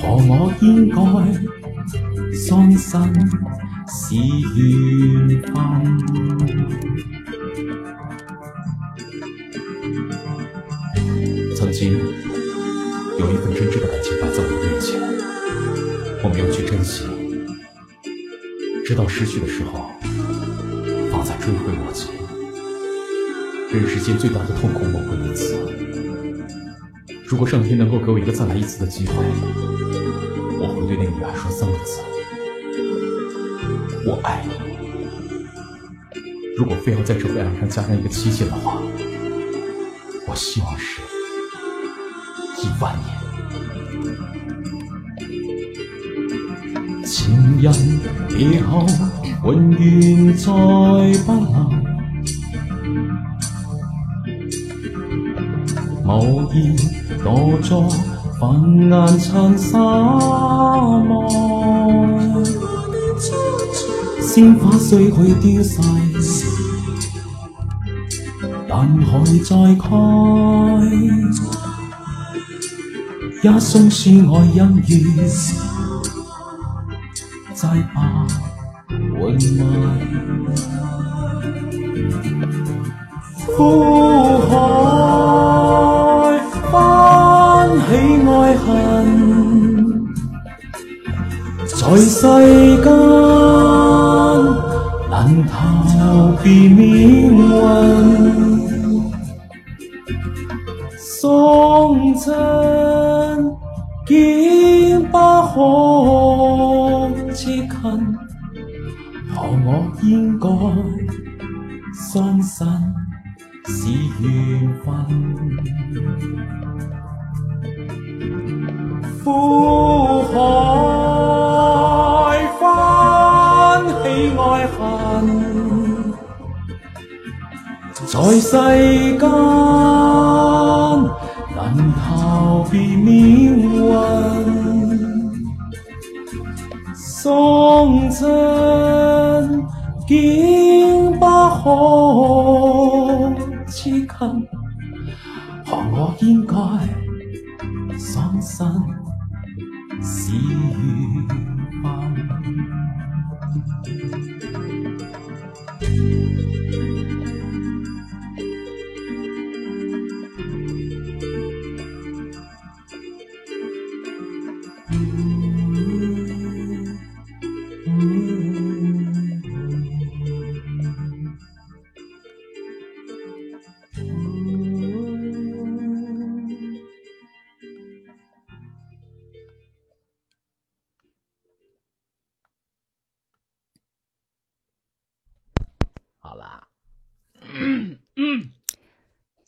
[0.00, 0.96] 何我应该
[2.34, 3.00] 伤心
[3.88, 4.14] 是
[4.56, 4.62] 缘
[5.42, 5.52] 分。
[11.56, 11.92] 曾经
[13.18, 15.00] 有一份真挚的感情摆在我面前，
[16.22, 17.04] 我没有去珍惜，
[18.84, 19.90] 直到失去的时候，
[21.10, 22.08] 方才追悔莫及。
[23.72, 25.56] 人世间最大的痛苦莫过于此。
[27.34, 29.14] 如果上天能够给我一个再来一次的机会，
[30.60, 32.00] 我会对那个女孩说三个字：
[34.06, 34.52] 我爱你。
[36.56, 38.80] 如果非要在这份爱上加上一个期限的话，
[40.28, 41.00] 我希望是。
[42.62, 43.16] 一万年，
[47.04, 47.74] 情人
[48.38, 48.86] 以后
[49.44, 50.52] 永远再
[51.24, 51.68] 不能，
[56.04, 56.76] 无言
[57.24, 57.88] 躲作
[58.38, 61.26] 粉颜尘沙外，
[64.20, 65.80] 鲜花虽去凋逝，
[68.68, 69.88] 但还在开。
[73.42, 74.92] 也送是爱恩怨，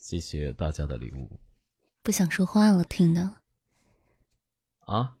[0.09, 1.37] 谢谢大家的礼物
[2.01, 3.29] 不想说话了，听的
[4.85, 5.15] 啊！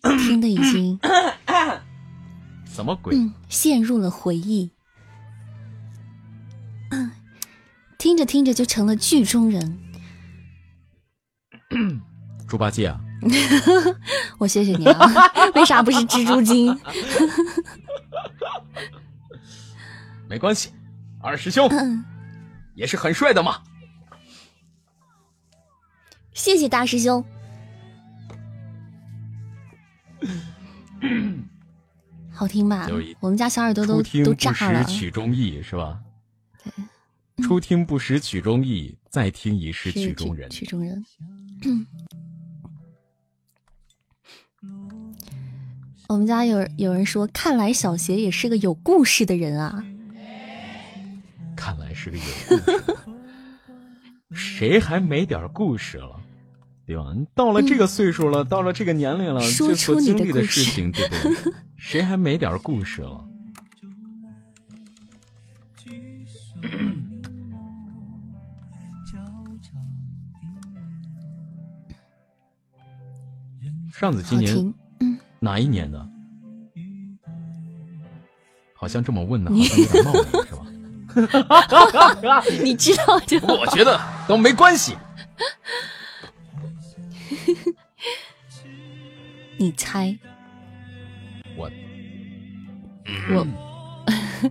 [0.00, 0.96] 听的已经
[2.64, 3.16] 什么鬼？
[3.16, 4.70] 嗯陷入了回忆，
[6.92, 7.10] 嗯，
[7.98, 9.76] 听着听着就成了剧中人。
[12.46, 13.00] 猪八戒啊！
[14.38, 15.04] 我谢谢你啊，
[15.56, 16.72] 为啥不是蜘蛛精？
[20.30, 20.70] 没关系，
[21.20, 22.04] 二师兄嗯，
[22.76, 23.64] 也是很帅的嘛。
[26.38, 27.24] 谢谢大师兄。
[32.30, 32.86] 好听吧？
[33.18, 34.84] 我们家小耳朵初都都听不识炸了。
[34.84, 36.00] 曲中意是吧？
[36.62, 36.72] 对
[37.44, 40.48] 初听不识曲中意，再听已是曲中人。
[40.48, 41.04] 曲中人。
[46.08, 49.84] 我们家有有人说，看来小邪也是个有故事的人啊。
[51.56, 52.80] 看来是个有故事。
[54.30, 56.17] 谁还没点故事了？
[56.88, 57.12] 对吧？
[57.14, 61.52] 你到了这个岁数了，到了这个年龄了，嗯说这所出你的经历的事事情，对不对？
[61.76, 63.22] 谁还没点故事了？
[73.92, 74.54] 上次今年，
[75.00, 76.06] 嗯，哪一年的？
[78.74, 80.54] 好像这么问的， 好像有点冒昧，是
[82.26, 82.40] 吧？
[82.62, 83.98] 你知道就我觉得
[84.28, 84.94] 都没关系。
[89.58, 90.16] 你猜，
[91.56, 91.70] 我
[93.30, 93.46] 我，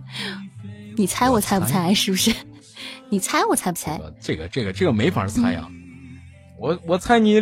[0.96, 1.92] 你猜我猜不猜？
[1.94, 2.32] 是不是？
[3.10, 3.98] 你猜我猜不猜？
[4.20, 5.66] 这个这个这个没法猜呀、
[6.58, 7.40] 我我猜你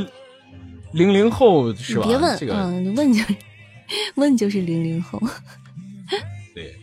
[0.93, 2.07] 零零后是吧？
[2.07, 3.23] 别问，这个、嗯，问就
[4.15, 5.21] 问就是零零后。
[6.55, 6.75] 对。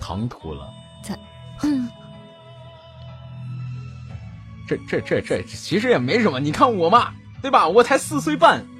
[0.00, 0.79] 唐突了，在，
[1.62, 1.88] 嗯，
[4.66, 6.40] 这这这这其实也没什么。
[6.40, 7.12] 你看我嘛，
[7.42, 7.68] 对吧？
[7.68, 8.64] 我才四岁半，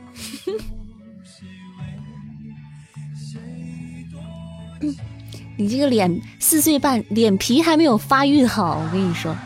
[5.56, 9.36] 你这个脸四岁半，脸皮还没有发育好，我跟你说，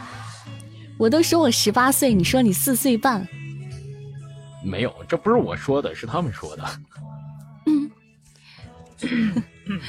[0.97, 3.27] 我都说我十八岁，你说你四岁半，
[4.63, 6.65] 没有，这不是我说的，是他们说的。
[7.67, 7.91] 嗯，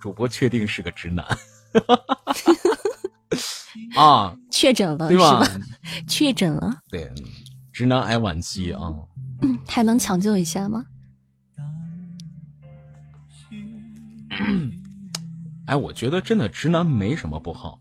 [0.00, 1.24] 主播确定是个直男
[3.96, 5.40] 啊，确诊了对吧？
[5.40, 5.46] 吧？
[6.06, 7.10] 确诊了，对，
[7.72, 8.80] 直男癌晚期啊。
[9.42, 10.84] 嗯，还能抢救一下吗？
[15.66, 17.78] 哎，我觉得真的直男没什么不好。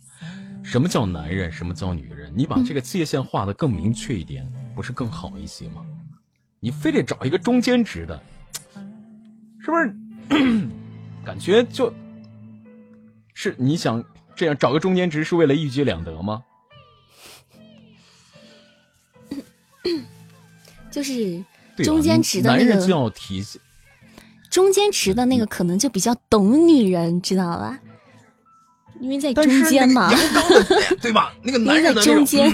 [0.64, 1.52] 什么叫男人？
[1.52, 2.32] 什么叫女人？
[2.36, 5.84] 你把这个界限画的更明确一点，不是更好一些吗？
[6.60, 8.24] 你非得找一个中间值的，
[9.60, 9.96] 是不是？
[11.26, 11.94] 感觉就，
[13.34, 14.04] 是你想
[14.36, 16.44] 这样找个中间值是为了一举两得吗？
[20.92, 21.44] 就是
[21.78, 23.44] 中间值的那个男人就要体，
[24.50, 27.80] 中间值的那个可能就比较懂女人，知道吧？
[29.00, 30.10] 因为在中间嘛，
[31.02, 31.34] 对吧？
[31.42, 32.52] 那个男人在中间，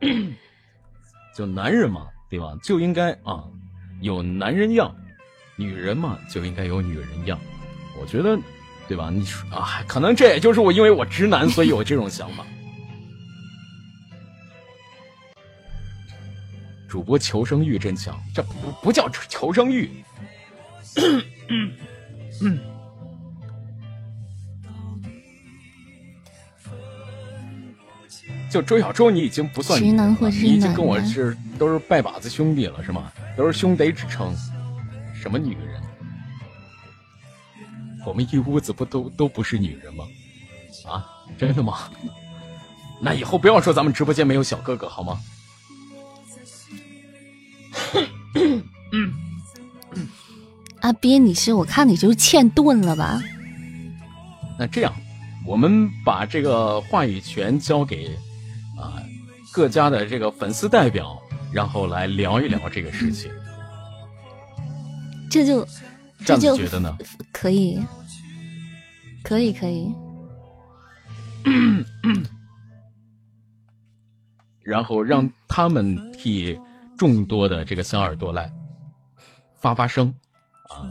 [1.36, 2.56] 就男人嘛，对吧？
[2.62, 3.44] 就应该啊，
[4.00, 4.96] 有男人样，
[5.56, 7.38] 女人嘛就应该有女人样。
[8.00, 8.38] 我觉得，
[8.88, 9.10] 对吧？
[9.10, 12.44] 你说啊，可能这也就是我因为我直男，所以有这种想法。
[16.88, 19.90] 主播求生欲真强，这不不叫求生欲。
[28.50, 33.10] 就周小周，你已经不算直男或者是你已经跟我是都是拜把子兄弟了，是吗？
[33.34, 34.34] 都是兄弟之称，
[35.22, 35.80] 什么女人？
[38.04, 40.04] 我们一屋子不都都不是女人吗？
[40.88, 41.06] 啊，
[41.38, 41.88] 真的吗？
[43.00, 45.20] 那以后不要说咱们直播间没有小哥哥好吗？
[50.80, 53.22] 阿斌，你是我看你就是欠顿了吧？
[54.58, 54.92] 那这样，
[55.46, 58.18] 我们把这个话语权交给
[58.76, 59.00] 啊
[59.52, 61.16] 各家的这个粉丝代表，
[61.52, 63.30] 然后来聊一聊这个事情。
[65.32, 65.64] 这就
[66.18, 66.94] 这这就觉得呢？
[67.32, 67.82] 可以，
[69.24, 69.90] 可以，可以。
[74.60, 76.60] 然后让他们替
[76.98, 78.52] 众多的这个小耳朵来
[79.58, 80.12] 发发声
[80.68, 80.84] 啊。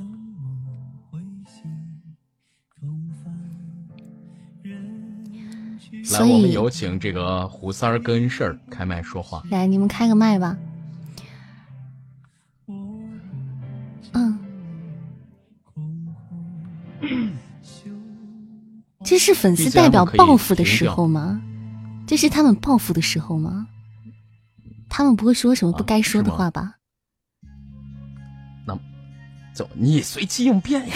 [6.11, 9.43] 来，我们有请这个胡三儿跟事儿开麦说话。
[9.51, 10.57] 来，你们开个麦吧。
[14.13, 14.39] 嗯，
[19.03, 21.41] 这是粉丝代表报复的时候吗？
[22.07, 23.67] 这是他们报复的时候吗？
[24.89, 26.75] 他们不会说什么不该说的话吧？
[29.53, 30.95] 走，你随机应变呀。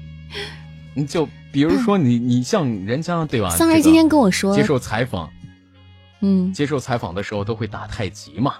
[0.96, 3.48] 你就比如说你，你像人家对吧？
[3.50, 5.30] 这个桑儿今天跟我说接，受采访，
[6.20, 8.54] 嗯，接受采访的时候都会打太极嘛，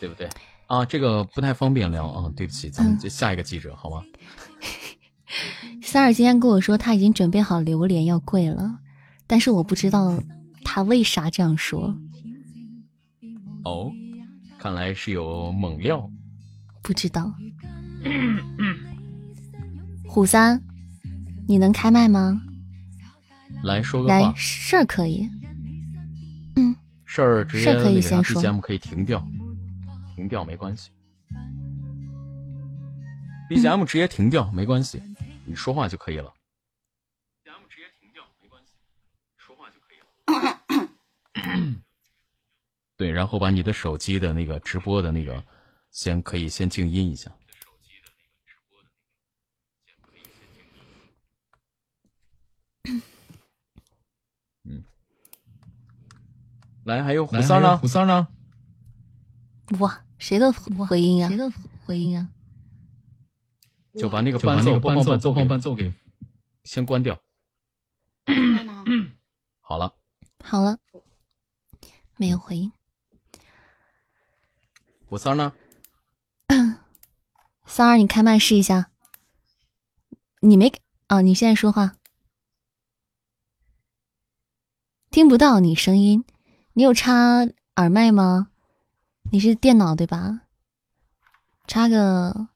[0.00, 0.28] 对不对？
[0.70, 4.02] 啊，这个不太方便聊啊，对不起，咱们下一个记者好吗？
[5.82, 8.78] 三儿今天跟我说他已经准备好榴莲要跪了，
[9.26, 10.16] 但是我不知道
[10.64, 11.92] 他为啥这样说，
[13.64, 13.90] 哦，
[14.60, 16.08] 看来是有猛料。
[16.82, 17.34] 不知道。
[20.06, 20.62] 虎三，
[21.48, 22.40] 你能开麦吗？
[23.64, 25.28] 来说个来话，事儿可以，
[26.54, 29.26] 嗯事儿直接事儿可以那个啥先说 BGM 可以停掉，
[30.20, 30.90] 停掉没关系。
[33.48, 35.02] BGM 直接停掉没关系，
[35.46, 36.34] 你说话就可以了。
[37.42, 38.72] BGM 直接停掉没关系，
[39.38, 41.80] 说话就可以了。
[42.98, 45.42] 对，然后把你的手机的那个直播的那个，
[45.90, 47.32] 先可以先静音一下。
[54.64, 54.84] 嗯，
[56.84, 57.78] 来，还有胡三呢？
[57.78, 58.28] 胡三呢？
[59.78, 61.28] 哇，谁的回音啊？
[61.28, 61.50] 谁的
[61.84, 62.28] 回音啊？
[63.94, 65.92] 就把那个伴奏那个伴奏播播放放伴奏给
[66.62, 67.20] 先关掉。
[69.60, 69.96] 好了，
[70.44, 70.78] 好了，
[72.16, 72.70] 没有回音。
[75.08, 75.52] 我三呢？
[77.66, 78.90] 三儿，你开麦试一下。
[80.40, 80.72] 你没
[81.08, 81.20] 啊？
[81.22, 81.96] 你现在说话，
[85.10, 86.24] 听不到你声音。
[86.74, 87.40] 你有插
[87.76, 88.50] 耳麦吗？
[89.32, 90.40] 你是电脑对吧？
[91.66, 92.48] 插个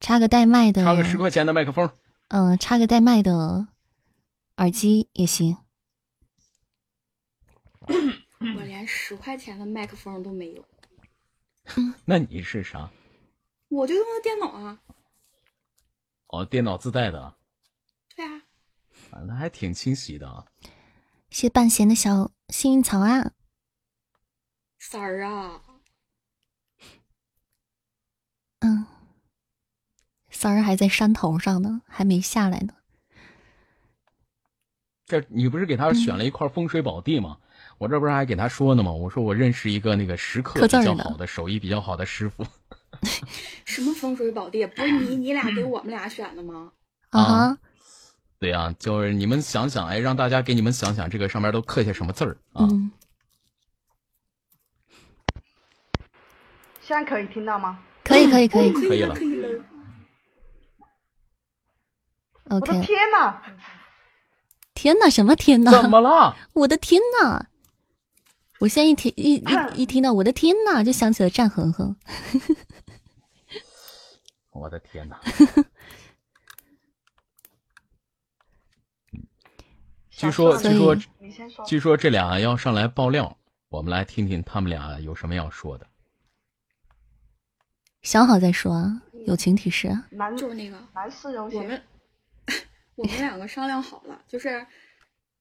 [0.00, 1.90] 插个带麦的，插个十块钱的麦克风。
[2.28, 3.68] 嗯、插个带麦的
[4.56, 5.58] 耳机也行。
[7.86, 10.64] 我连十块钱的麦克风都没有，
[12.06, 12.90] 那你是啥？
[13.68, 14.80] 我就用的电脑啊。
[16.28, 17.36] 哦，电脑自带的啊，
[18.16, 18.42] 对啊，
[19.10, 20.46] 啊那还挺清晰的啊。
[21.28, 23.32] 谢半闲的小幸运草啊，
[24.84, 25.60] 三儿啊，
[28.58, 28.84] 嗯，
[30.28, 32.74] 三儿还在山头上呢，还没下来呢。
[35.06, 37.38] 这你不是给他选了一块风水宝地吗？
[37.78, 38.90] 我这不是还给他说呢吗？
[38.90, 42.44] 我说我认识一个那个石刻比较好的、手艺比较好的师傅。
[43.64, 44.66] 什么风水宝地？
[44.66, 46.72] 不是你你俩给我们俩选的吗？
[47.10, 47.58] 啊哈，
[48.40, 52.66] 对呀、就是你们想想，哎，让大家给你们想想，这个上面都刻下什么字儿啊？
[52.68, 52.90] 嗯，
[56.92, 57.78] 现在可以听到吗？
[58.04, 59.14] 可以可以可以可以了
[62.50, 62.82] ，OK。
[62.82, 63.40] 天呐！
[64.74, 65.70] 天呐，什么天呐？
[65.80, 66.36] 怎么了？
[66.52, 67.46] 我的天呐！
[68.58, 71.96] 我现在一听一一一听到我的天呐，就想起了战恒恒。
[74.52, 75.18] 我的天哪！
[80.10, 80.94] 据说，据说。
[81.66, 83.34] 据说这俩要上来爆料，
[83.70, 85.86] 我们来听听他们俩有什么要说的。
[88.02, 89.88] 想好再说啊，友情提示
[90.36, 91.60] 就是那个男四优先。
[91.62, 91.82] 我们
[92.96, 94.66] 我们两个商量好了，就是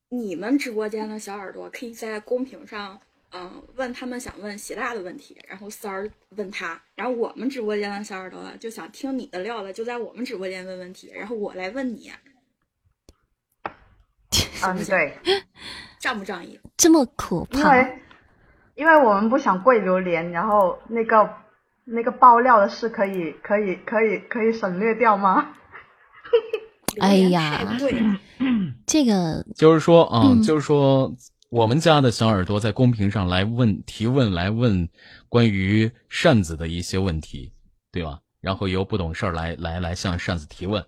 [0.10, 3.00] 你们直播间的小耳朵可以在公屏上，
[3.34, 12.12] 嗯、问他们想问习大的问题，然后三儿问他，然后我们直播间的小耳朵就想听你的料了，就在我们直播间问问题，然后我来问你，
[14.64, 15.18] 嗯，对，
[16.00, 16.60] 仗不仗义？
[16.78, 18.00] 这么可因怕，为
[18.76, 21.28] 因为我们不想跪榴莲，然后那个
[21.86, 25.50] 那个爆料的事可以可以可以可以省略掉吗？
[27.00, 27.78] 哎呀
[28.86, 31.16] 这个就是说啊、嗯就是说
[31.50, 34.88] 我们家的小耳朵在公屏上来问提问，来问
[35.30, 37.54] 关于扇子的一些问题，
[37.92, 38.20] 对吧？
[38.42, 40.84] 然后由不懂事儿来来来向扇子提问，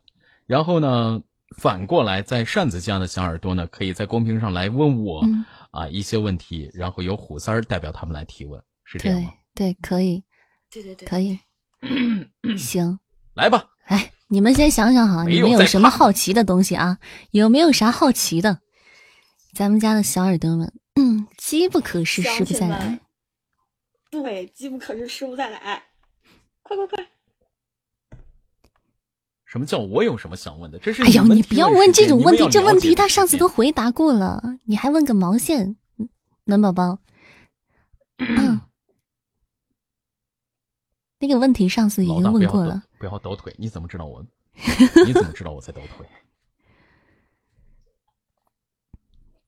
[0.45, 1.21] 然后呢，
[1.57, 9.31] 反过来在扇子家的小耳朵呢，可以在公屏上来问我、嗯啊一些问题，然后由虎三儿代表他们来提问，是这样对吗？
[9.55, 10.23] 对，可以
[10.73, 11.39] 对对对，可以，
[12.57, 12.99] 行。
[13.35, 16.97] 来吧，哎，你们先想想好，没有在你们有什么好奇的东西啊？
[17.31, 18.59] 有没有啥好奇的？
[19.53, 22.99] 咱们家的小耳朵们，嗯，机不可失，失不再来。
[24.09, 25.83] 对，机不可失，失不再来。
[26.61, 27.07] 快快快！
[29.45, 30.79] 什么叫我有什么想问的？
[30.79, 35.75] 这是哎呦，你不要问这种问题，这问题他上次都回答过了，你还问个毛线？
[35.99, 36.09] 嗯
[36.45, 36.99] 暖宝宝，
[38.17, 38.59] 嗯，
[41.23, 42.83] 那个问题上次已经问过了。
[42.99, 44.21] 不要抖腿，你怎么知道我？
[45.07, 46.05] 你怎么知道我在抖腿？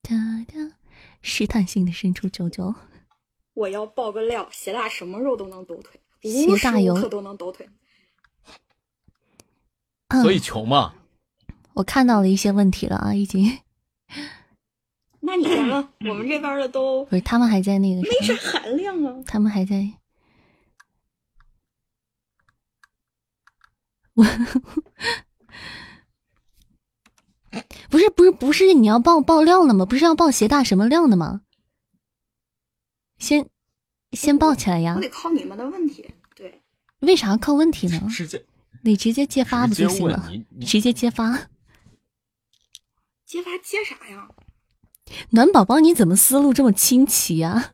[0.02, 0.16] 哒
[0.48, 0.78] 哒，
[1.22, 2.74] 试探性的伸出九九，
[3.54, 7.68] 我要爆个料，鞋大什么肉都能抖腿，鞋无时无刻都能抖腿。
[10.08, 10.94] 嗯，所以穷嘛。
[11.74, 13.60] 我看到了一些问题了啊，已经
[15.20, 19.24] 那你先问，我们这边的都不是他们还在那个没什啥么，含量啊。
[19.28, 19.92] 他们还在。
[24.16, 24.24] 我
[27.90, 29.86] 不是不是不是你要爆爆料了吗？
[29.86, 31.42] 不是要爆鞋大什么料的吗？
[33.18, 33.50] 先
[34.12, 35.02] 先爆起来呀我！
[35.02, 36.14] 得靠你们的问题。
[36.36, 36.62] 对，
[37.00, 38.08] 为啥要靠问题呢？
[38.10, 38.46] 直接
[38.84, 40.30] 你直接揭发不就行了？
[40.66, 41.48] 直接揭发。
[43.26, 44.28] 揭发揭啥呀？
[45.30, 47.74] 暖宝宝，你怎么思路这么清奇啊？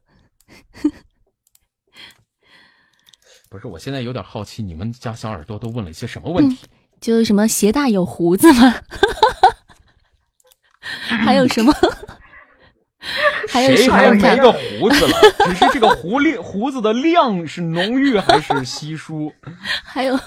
[3.51, 6.65] 不是，我现在有点好奇，你们家小耳朵都问了一些什么问题？
[7.01, 8.73] 就是什么鞋大有胡子吗？
[11.25, 11.73] 还有什么？
[13.51, 13.97] 还有谁什么？
[13.97, 15.17] 看还没个胡子了？
[15.43, 19.33] 只是这个胡量胡子的量是浓郁还是稀疏？
[19.83, 20.17] 还有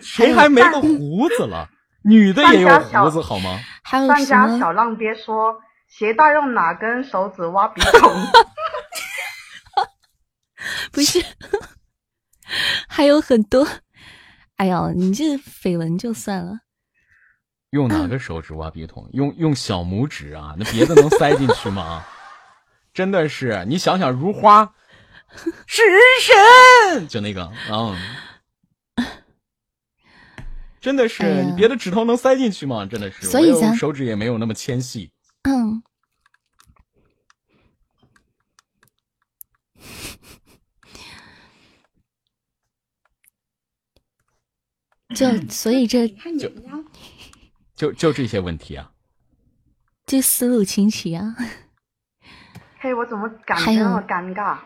[0.00, 1.68] 谁还没个胡子了？
[2.02, 3.60] 女的也有胡子好吗？
[3.82, 4.58] 还有什范家？
[4.58, 5.54] 小浪爹说
[5.86, 8.10] ：“鞋大用哪根手指挖鼻孔
[10.92, 11.22] 不是，
[12.88, 13.66] 还有很多。
[14.56, 16.60] 哎呦，你这绯闻就算了。
[17.70, 19.08] 用哪个手指挖鼻孔？
[19.12, 20.54] 用用小拇指啊？
[20.58, 22.04] 那别的能塞进去吗？
[22.92, 24.74] 真的是，你想想，如花
[25.66, 25.82] 食
[26.20, 27.96] 神，就那个，嗯，
[30.80, 32.84] 真的是，哎你别的指头能塞进去吗？
[32.84, 35.12] 真的是，所以咱手指也没有那么纤细。
[35.44, 35.80] 嗯，
[45.14, 46.70] 就所以这你看你们家
[47.74, 48.90] 就就这些问题啊，
[50.06, 51.34] 这思路清奇啊！？”
[52.78, 54.58] 嘿，我怎么感觉那么尴尬？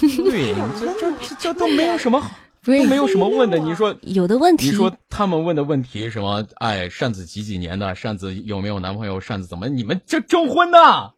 [0.00, 3.58] 对，这这这这都没有什么好，不是都没有什么问的。
[3.58, 6.44] 你说，有的问题，你说他们问的问题什么？
[6.56, 7.94] 哎，扇子几几年的？
[7.94, 9.20] 扇子有没有男朋友？
[9.20, 9.68] 扇子怎么？
[9.68, 11.14] 你们这征婚的？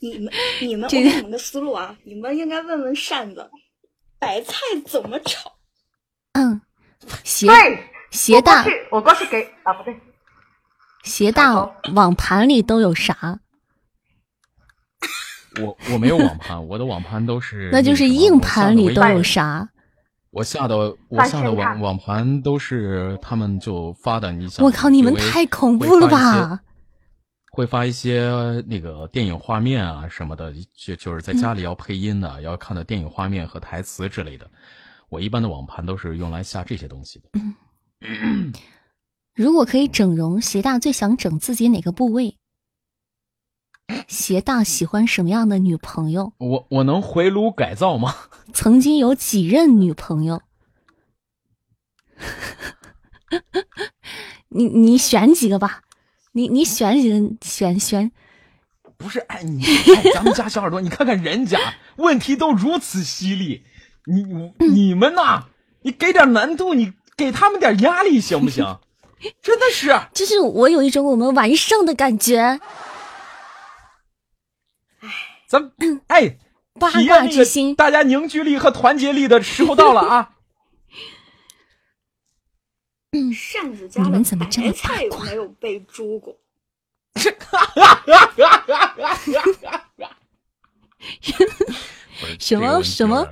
[0.00, 3.48] 你们你们，我这个给你们个思路啊，你们应该问问扇子，
[4.18, 5.55] 白菜怎么炒？
[6.36, 6.60] 嗯，
[7.24, 7.48] 鞋，
[8.10, 9.98] 鞋大我过去，给啊，不对，
[11.02, 11.54] 鞋大
[11.94, 13.40] 网盘里都有啥？
[15.62, 19.22] 我我没有网盘，我的网盘都是那就是硬盘里都有。
[19.22, 19.66] 啥？
[20.30, 26.60] 我下的我下的网网盘都是他们就发的，你想，我靠，你们太恐怖了吧！
[27.52, 28.28] 会发一些
[28.66, 34.46] 那个电影画面啊什么的，就就是在家里要配音的，要看的电影画面和台词之类的。
[35.08, 37.30] 我一般的网盘都是用来下这些东西的。
[39.34, 42.36] 如果可以整容，鞋大最想整自己哪个部位？
[44.08, 46.32] 鞋大喜欢什么样的女朋友？
[46.38, 48.14] 我我能回炉改造吗？
[48.52, 50.42] 曾经有几任女朋友？
[54.48, 55.82] 你你选几个吧，
[56.32, 57.36] 你你选几个？
[57.42, 58.10] 选选
[58.96, 61.58] 不是，哎，你哎，咱们家小耳朵，你看看人家
[61.96, 63.64] 问题都如此犀利，
[64.06, 65.44] 你 你们呐，
[65.82, 68.78] 你给点难度，你给他们点压力行不行？
[69.42, 72.60] 真的是， 就是我有一种我们完胜的感觉。
[75.46, 75.72] 咱们
[76.08, 76.36] 哎，
[76.78, 80.30] 八卦之心，大家凝聚力和团结力的时候到了啊！
[83.12, 86.36] 嗯扇子家的你们怎么这么白菜有没有被猪过？
[92.38, 93.26] 什么什么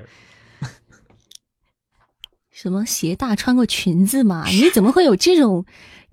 [2.65, 4.47] 什么鞋大穿过裙子吗？
[4.49, 5.67] 你怎么会有这种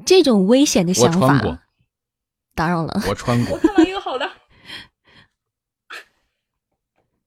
[0.06, 1.64] 这种危险的我想穿过法？，
[2.54, 4.30] 打扰了，我穿过我，看到一个好的，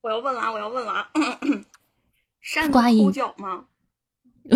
[0.02, 1.08] 我要问了啊，我要问了啊，
[2.42, 3.64] 扇子抠脚吗？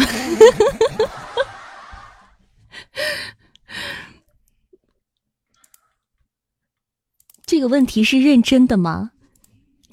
[7.47, 9.13] 这个问题是认真的吗？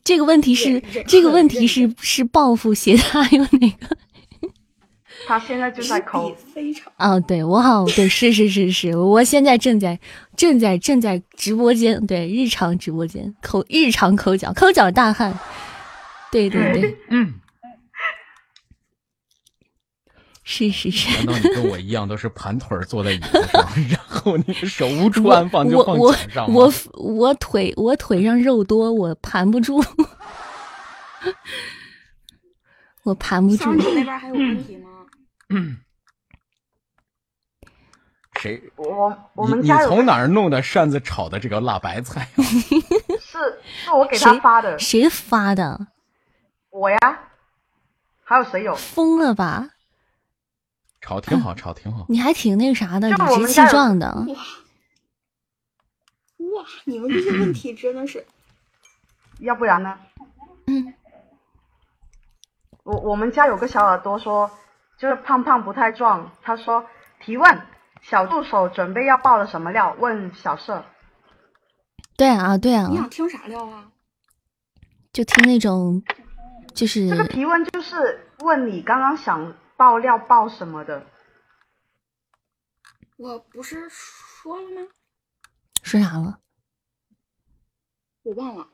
[0.04, 3.98] 这个问题是这个问题是是报复鞋大有哪个？
[5.28, 10.00] 他现在就在抠比，非常哦，对我好，对，是是是是，我现在正在
[10.36, 15.38] 正在正在直播间，对，日常直播间抠日常抠脚，抠脚大汉，
[16.32, 17.34] 对对对， 嗯，
[20.44, 21.26] 是 是是。
[21.26, 26.56] 难道你跟我一样都是盘腿儿坐在椅子上， 然后你的手无处安放就放我我脚上吗？
[26.56, 29.84] 我我腿我腿上肉多，我盘不住，
[33.04, 34.85] 我盘不住那边还有问题吗？
[38.40, 38.62] 谁？
[38.76, 42.44] 我我你你们家有从哪儿弄的扇子炒的这个辣白菜啊？
[43.20, 45.88] 是是我给他谁发的，谁发的？
[46.70, 46.98] 我呀，
[48.24, 48.76] 还有谁有？
[48.76, 49.70] 疯了吧？
[51.02, 52.06] 炒挺好，炒挺好。
[52.10, 54.08] 你还挺那个啥的，理直气壮的。
[54.28, 54.36] 哇
[56.38, 58.26] 哇，你们这些问题真的是
[59.40, 59.98] 要不然呢？
[60.68, 60.94] 嗯，
[62.84, 64.50] 我我们家有个小耳朵说，
[64.98, 66.32] 就是胖胖不太壮。
[66.42, 66.86] 他说
[67.20, 67.62] 提问
[68.02, 69.96] 小助手准备要爆的什么料？
[70.00, 70.86] 问小社。
[72.18, 73.92] 对啊，对啊你，想听啥料啊？
[75.12, 76.04] 就听那种，
[76.74, 81.06] 就是这个提问就是问你刚刚想爆料爆什么的。
[83.18, 84.88] 我不是说了吗？
[85.84, 86.40] 说啥了？
[88.24, 88.68] 我忘了，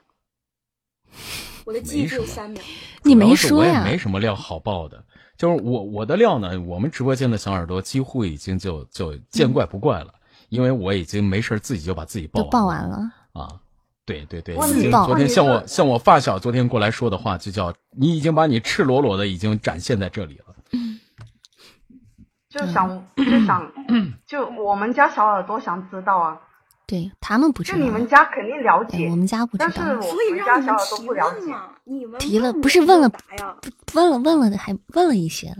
[1.65, 2.61] 我的记忆只有三秒。
[3.03, 3.83] 你没说呀？
[3.83, 5.03] 没什么料好爆的。
[5.37, 10.13] 就是我我的料呢，我们直播间的小耳朵几乎已经就就见怪不怪了，
[10.49, 13.11] 因为我已经没事儿自己就把自己爆都爆完完了。
[13.33, 13.59] 啊。
[14.03, 20.45] 对对对，已经昨天像我像我发小昨天过来说的话，就叫你已经把你赤裸裸的已经展现在这里了。
[22.49, 23.71] 就想就想
[24.25, 26.41] 就我们家小耳朵想知道啊，
[26.91, 29.95] 对他们不知道，就你们家肯定了解哎，我，们家不知但是道。
[29.95, 31.39] 我所以们让你们家小耳朵提不了解。
[31.39, 33.09] 问嘛，你们提了不是问了？
[33.93, 35.55] 问了问了的，还问了一些了，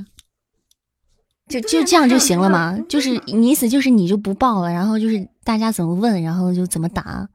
[1.47, 2.77] 就就这样就行了吗？
[2.89, 7.29] 就是你意思就是你就不报了，然后就是大家怎么问，然后就怎么答。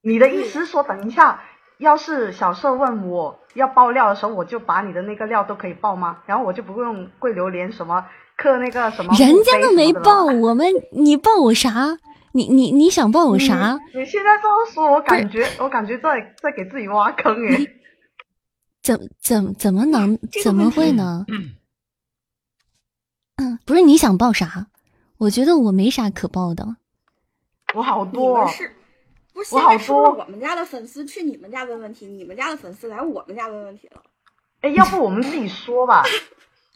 [0.00, 1.42] 你的意思是说，等一下，
[1.76, 6.20] 要是小社问我要爆料的时候，我就把你的那个料都可以爆吗？
[6.24, 8.06] 然后我就不用跪榴莲什么
[8.38, 11.98] 刻那个什么，人家都没报，我们你报我啥？
[12.36, 13.78] 你你你想报我啥？
[13.92, 14.00] 你？
[14.00, 17.64] 你现在这么说，我感觉我感觉在在给自己挖坑哎。
[18.82, 21.24] 怎怎怎么能怎么会呢？
[23.36, 24.66] 嗯，不是你想报啥？
[25.18, 26.76] 我觉得我没啥可报的。
[27.72, 28.74] 我好多哦，是
[29.32, 34.02] 不是我好现在是不是多我们家的粉丝去你们家问问题，你们家的粉丝来我们家问问题了？
[34.60, 36.02] 哎，要不我们自己说吧，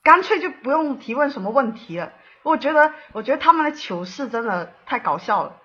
[0.05, 2.13] 干脆就不用提问什么问题了。
[2.49, 5.57] 我觉得，我觉得他们的糗事真的太搞笑了，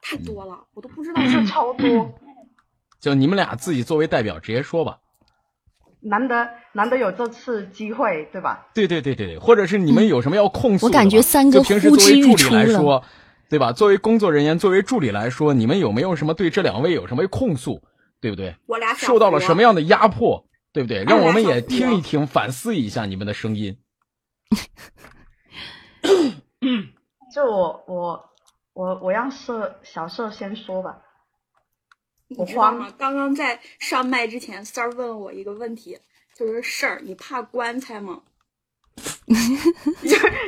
[0.00, 2.18] 太多了，我都不知道就是超多。
[3.00, 4.98] 就你们俩自己作为代表直接说吧。
[6.00, 8.68] 难得难得有这次机会，对吧？
[8.72, 13.04] 对对对对对，或者是你们有什么要控诉的吧、我感觉三哥就平时作为助理出来说，
[13.50, 13.72] 对吧？
[13.72, 17.82] 作为工作人员，作为助理来说，你们有没有什么对这两位有什么控诉，
[18.20, 18.54] 对不对？
[18.66, 21.02] 我俩受到了什么样的压迫，对不对？
[21.02, 23.76] 让我们也听一听，反思一下你们的声音。
[27.34, 28.30] 就我我
[28.72, 30.98] 我我让社小社先说吧。
[32.28, 32.92] 你知道吗？
[32.98, 35.98] 刚刚在上麦之前，三儿问了我一个问题，
[36.36, 38.20] 就是事儿，你怕棺材吗？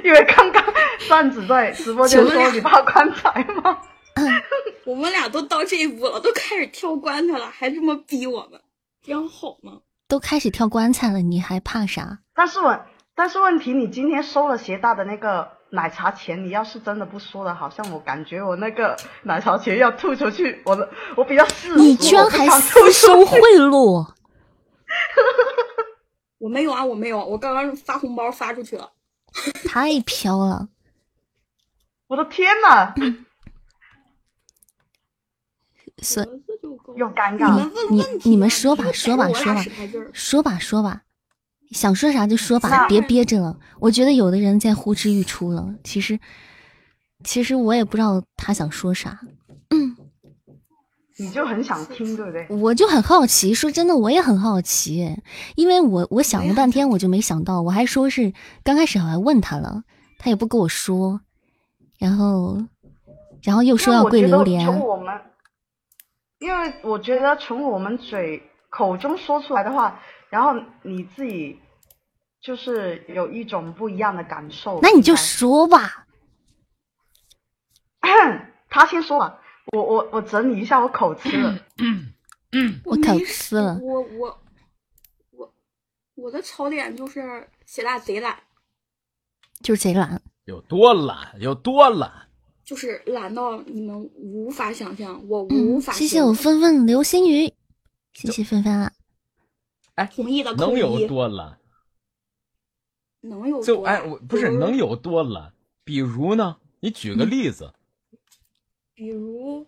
[0.04, 0.62] 因为刚刚
[0.98, 3.80] 扇子在直播间说你怕棺材吗？
[4.84, 8.60] 我们俩都到这一步了，都开始挑棺材了，还这么逼我们，
[9.02, 9.80] 这样好吗？
[10.08, 12.18] 都开始跳棺材了，你还怕啥？
[12.34, 12.78] 但是问
[13.20, 20.88] 但是问题，你今天收了协大的那个奶茶钱，你要是真的不说了，好像我感觉我那个奶茶钱要吐出去，我的
[21.18, 24.14] 我比较世俗，你居然还私收贿赂？
[26.40, 28.90] 我没有啊，我没有，我刚刚发红包发出去了。
[29.68, 30.70] 太飘了！
[32.06, 32.94] 我的天呐，
[35.98, 39.62] 所盒子就够了又尴你尬你问题吧你们说吧说吧说吧
[40.14, 41.02] 说吧说吧，
[41.70, 43.56] 想说啥就说吧，别憋着了。
[43.78, 46.18] 我觉得有的人在呼之欲出了，其实
[47.24, 49.20] 其实我也不知道他想说啥，
[49.70, 49.96] 嗯
[51.18, 52.46] 你就很想听，对不对？
[52.48, 53.52] 我就很好奇。
[53.52, 55.14] 说真的，我也很好奇，
[55.54, 58.32] 因为我我想了半天，我就没想到，我还说是
[58.64, 59.84] 刚开始我还问他了，
[60.18, 61.20] 他也不跟我说，
[61.98, 62.62] 然后
[63.42, 65.14] 然后又说要跪榴莲，从我们，
[66.38, 71.58] 因为我觉得从我们嘴口中说出来的话，然后你自己
[72.40, 74.78] 就是有一种不一样的感受。
[74.82, 76.06] 那你就说吧。
[78.70, 79.40] 他先说吧，
[79.72, 81.58] 我我我整理一下我口吃 了。
[82.84, 84.38] 我口吃了我我
[85.32, 85.52] 我
[86.14, 88.38] 我的槽点就是写大贼懒，
[89.60, 90.22] 就是贼懒。
[90.44, 92.28] 有多懒，有多懒。
[92.64, 97.52] 就是懒到你们无法想象，我无嗯，法、谢谢我纷纷流星雨，
[98.12, 98.92] 谢谢纷纷啊。
[100.06, 101.58] 同意的能有，多懒？
[103.22, 105.52] 能有就哎，多懒我不是比如能有多懒？
[105.84, 106.56] 比如呢？
[106.80, 107.74] 你举个例子。
[108.94, 109.66] 比如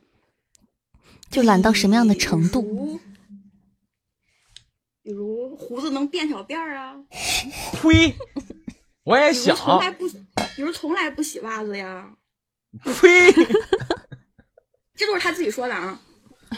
[1.31, 3.01] 就懒到什么样的程度？
[5.03, 6.97] 比如胡子能变小辫儿啊，
[7.83, 8.15] 呸！
[9.05, 10.09] 我也想，从来不，
[10.55, 12.15] 比如从来不洗袜子呀，
[12.85, 13.33] 呸！
[14.95, 16.01] 这都是他自己说的啊。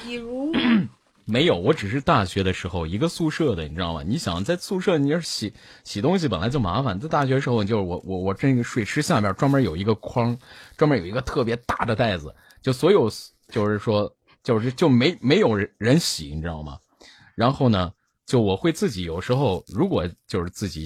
[0.04, 0.52] 比如
[1.26, 4.02] 没有，我只是大学的时候一个宿舍的，你知道吗？
[4.02, 10.36] 你想在宿舍，你要洗洗东西本来就麻烦，在大学时候就是我我我这个水池下面专门有一个筐，
[10.76, 13.10] 专门有一个特别大的袋子，就所有
[13.48, 16.78] 就是说就是就没没有人人洗，你知道吗？
[17.34, 17.90] 然后呢，
[18.26, 20.84] 就我会自己有时候如果就是自己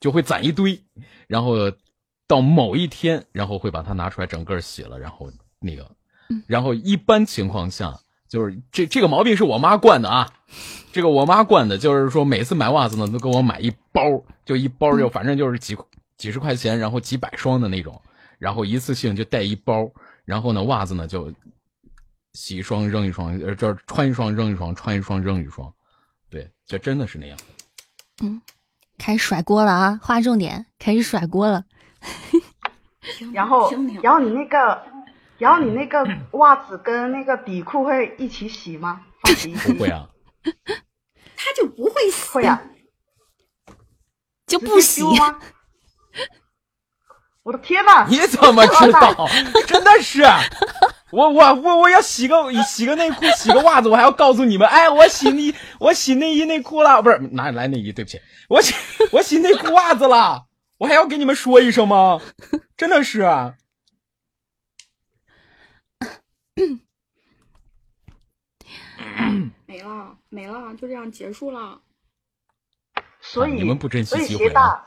[0.00, 0.82] 就会攒一堆，
[1.28, 1.54] 然后
[2.26, 5.88] 到某一天，然后会把它拿出来整个洗了，然后那个，
[6.48, 7.96] 然后一般情况下。
[8.36, 10.30] 就是这这个毛病是我妈惯的啊，
[10.92, 14.02] 这个我妈惯的，就是说每次买袜子呢都给我买一包，
[14.44, 15.74] 就一包就反正就是几
[16.18, 17.98] 几十块钱，然后几百双的那种，
[18.38, 19.90] 然后一次性就带一包，
[20.26, 21.32] 然后呢袜子呢就
[22.34, 25.72] 洗一双扔一双，呃就是穿一双扔一双，穿一双扔一双，
[26.28, 27.38] 对，就真的是那样。
[28.22, 28.42] 嗯
[28.98, 29.98] 开始甩锅了啊！
[30.02, 31.64] 划重点，开始甩锅了。
[33.32, 33.70] 然后
[34.02, 34.82] 然后你那个，
[35.38, 39.02] 然后你那个袜子跟那个底裤会一起洗吗？
[39.22, 40.08] 放洗衣机不会啊，
[41.36, 42.62] 他就不会洗会啊，
[44.46, 45.38] 就不洗，吗？
[47.42, 48.06] 我的天呐！
[48.08, 49.28] 你怎么知道？
[49.66, 50.22] 真的是，
[51.12, 57.92] 我我我我要洗个洗个内裤，洗个袜子，我还要告诉你们，哎，我洗内我洗内衣内裤了，不是哪里来内衣？
[57.92, 58.74] 对不起，我洗
[59.12, 60.46] 我洗内裤袜子了，
[60.78, 62.20] 我还要给你们说一声吗？
[62.76, 63.54] 真的是，啊
[69.66, 71.80] 没了没了，就这样结束了。
[73.20, 74.86] 所以、啊你们不珍惜所以机会啊鞋大，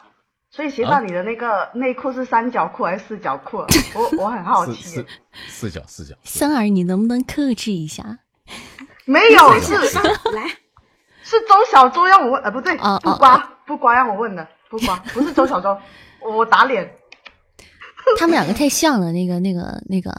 [0.49, 3.57] 所以鞋大，啊你的那个内裤是三角裤还是四角裤？
[3.95, 5.05] 我我很好奇四
[5.47, 5.69] 四。
[5.69, 8.19] 角四角，三儿，你能不能克制一下？
[9.05, 9.73] 没有，是
[10.31, 10.47] 来，
[11.21, 15.77] 是周小周让我问，呃，不对，不瓜不瓜让我问的，不瓜不是周小周，
[16.21, 16.95] 我打脸。
[18.17, 20.11] 他们两个太像了，那个、那个、那个、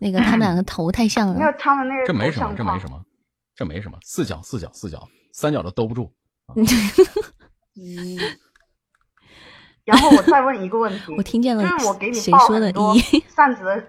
[0.00, 1.52] 那个，他们两个头太像那了。
[1.52, 3.02] 个他们那个这没什么，这没什么，
[3.54, 6.12] 这没什么，四角四角四角，三角都兜不住。
[7.74, 8.18] 一。
[9.84, 13.86] 然后我再问一个问题， 我听见了就是我给你谁报说的很多一 扇子的，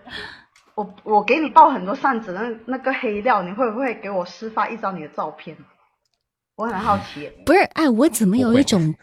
[0.76, 5.56] 我我给你报很多扇子的那那个黑料，你会不会给我私发一张你的照片？
[6.58, 7.32] 我很好奇。
[7.46, 8.94] 不是，哎，我怎么有一种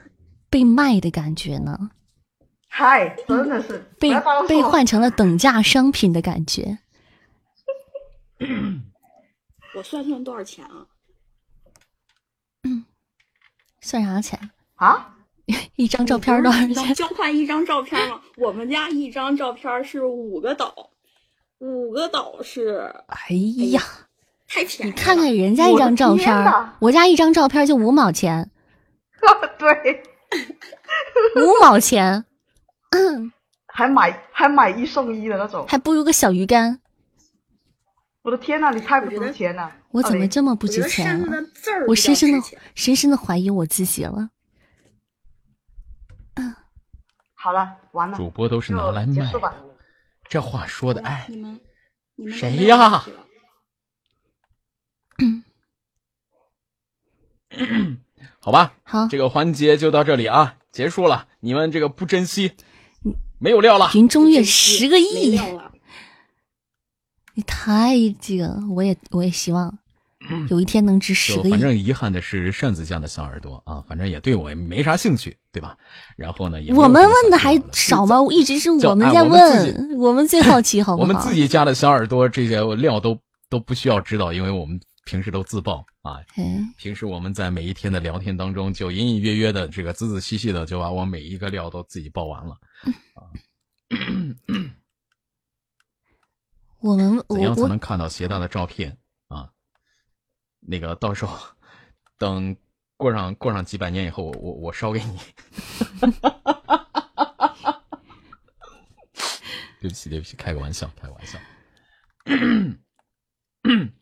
[0.51, 1.79] 被卖的感觉呢？
[2.69, 4.11] 嗨，真的是被
[4.47, 6.79] 被换成了等价商品的感觉。
[9.75, 10.87] 我算算多少钱啊？
[13.81, 14.51] 算啥钱？
[14.77, 15.17] 啊？
[15.77, 16.95] 一张照片多少钱？
[16.95, 18.21] 交换一张照片吗？
[18.39, 20.91] 我们家一张照片是五个岛，
[21.59, 23.35] 五个岛是哎
[23.73, 23.83] 呀，
[24.49, 24.87] 太便宜了。
[24.87, 26.33] 你看看人家一张照片
[26.81, 28.51] 我家一张照片就五毛钱，
[29.59, 30.03] 对，
[31.37, 32.25] 五毛钱，
[33.67, 35.67] 还买还买一送一的那种。
[35.67, 36.82] 还不如个小鱼干。
[38.23, 39.71] 我的天呐，你太不值钱了！
[39.91, 41.21] 我怎么这么不值钱
[41.89, 42.39] 我深深的
[42.75, 44.31] 深深的怀疑我自己了。
[46.35, 46.55] 嗯
[47.35, 49.29] 好了，完了，主播都是拿来卖
[50.29, 51.61] 这话说的，哎，你们
[52.15, 53.27] 你们谁呀问题了
[58.39, 61.27] 好吧， 好，这个环节就到这里啊，结束了。
[61.41, 62.53] 你们这个不珍惜，
[63.41, 63.91] 没有料了。
[63.95, 65.72] 云中月十个没亿，料了
[67.35, 69.79] 你太这个，我也我也希望
[70.51, 71.51] 有一天能值十个亿。
[71.51, 75.77] 反正遗憾的是扇子家的小耳朵啊，反正也对我也没啥兴趣，对吧？
[76.17, 78.17] 然后呢，也我们问的还少吗？
[78.31, 81.09] 一直是我们在问，我们最好奇，好不好？
[81.09, 83.19] 我们自己家的小耳朵这些料都
[83.49, 86.21] 都不需要知道，因为我们平时都自爆啊。
[86.37, 92.57] 哎，平时我们在每一天的聊天当中，就隐隐约约的这个仔仔细细的就把我每一个料都自己爆完了。
[96.83, 98.99] 我们我怎样才能看到鞋带的照片
[99.29, 99.51] 啊？
[100.61, 101.39] 那个到时候
[102.19, 102.57] 等
[102.97, 105.19] 过上过上几百年以后，我我我烧给你。
[109.81, 111.39] 对不起对不起，开个玩笑开个玩笑。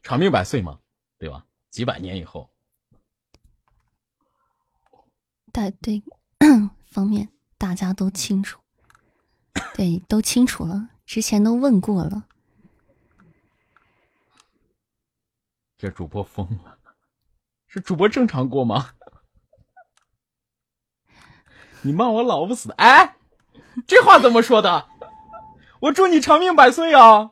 [0.02, 0.78] 长命百岁嘛，
[1.18, 1.46] 对吧？
[1.70, 2.50] 几百年以后，
[5.52, 6.02] 大对
[6.84, 8.60] 方面大家都清楚，
[9.74, 12.26] 对，都清楚了，之前都问过了。
[15.80, 16.76] 这主播疯了，
[17.66, 18.90] 是主播正常过吗？
[21.80, 23.16] 你骂我老不死，哎，
[23.86, 24.86] 这话怎么说的？
[25.80, 27.30] 我祝你长命百岁啊！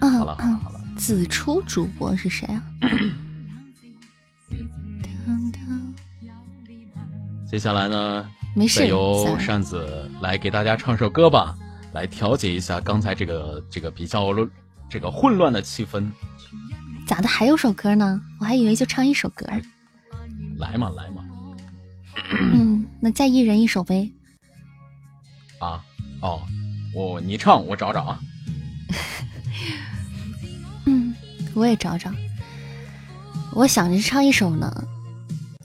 [0.00, 2.60] 好了好了好了，子初主播是谁啊？
[7.48, 8.28] 接下来呢？
[8.56, 11.56] 没事，由扇子来给大家唱首歌吧。
[11.92, 14.28] 来调节一下刚才这个这个比较
[14.88, 16.10] 这个混乱的气氛。
[17.06, 17.28] 咋的？
[17.28, 18.20] 还有首歌呢？
[18.38, 19.46] 我还以为就唱一首歌。
[20.58, 21.24] 来嘛来嘛。
[22.32, 24.10] 嗯，那再一人一首呗。
[25.58, 25.82] 啊
[26.22, 26.42] 哦，
[26.94, 28.20] 我你唱我找找啊。
[30.86, 31.14] 嗯，
[31.54, 32.12] 我也找找。
[33.52, 34.84] 我想着唱一首呢，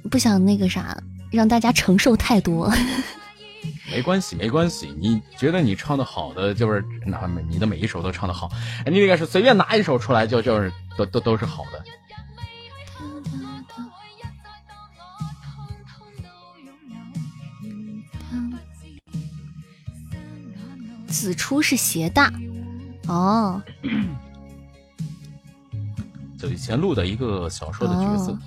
[0.10, 0.97] 不想那个啥，
[1.30, 2.72] 让大家承受太多。
[3.90, 4.94] 没关系，没关系。
[4.99, 8.49] 你觉得你唱的好的，就是哪你的每一首都唱的好。
[8.86, 11.84] 哎，你那个是随便拿一首出来，就就是都都都是好的。
[21.07, 22.32] 子初是邪大
[23.07, 23.62] 哦，
[26.38, 28.38] 就以前录的一个小说的角色。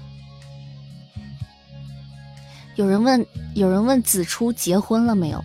[2.78, 3.26] 有人问，
[3.56, 5.44] 有人问子初结婚了没有？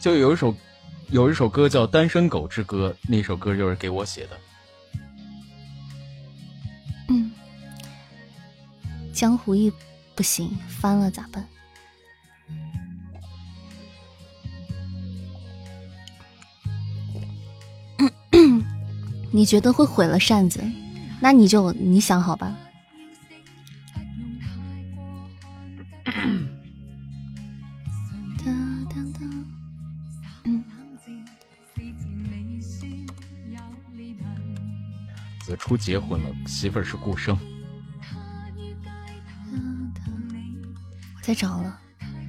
[0.00, 0.54] 就有一首，
[1.08, 4.38] 有一首歌叫《单身狗之歌》，那首歌就是给我写的。
[7.08, 7.32] 嗯，
[9.12, 9.72] 江湖义
[10.14, 11.44] 不行，翻了咋办？
[19.32, 20.62] 你觉得会毁了扇子？
[21.20, 22.56] 那你就你想好吧。
[35.40, 37.36] 子初结婚了，媳妇儿是顾生。
[41.16, 41.78] 我在找了。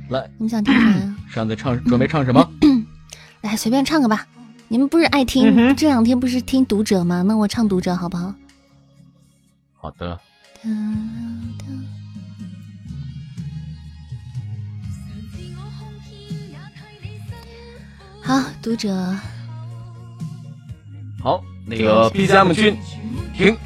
[0.10, 1.16] 来，你们想听啥呀？
[1.30, 2.52] 上次唱，准备唱什么？
[3.42, 4.28] 来，随便唱个吧。
[4.68, 5.76] 你们不是爱听？
[5.76, 7.22] 这两天不是听读者吗？
[7.22, 8.34] 那我唱读者好不好？
[9.82, 10.16] 好的。
[18.22, 18.94] 好，读者。
[21.20, 22.78] 好，那个 BGM 君，
[23.36, 23.58] 停。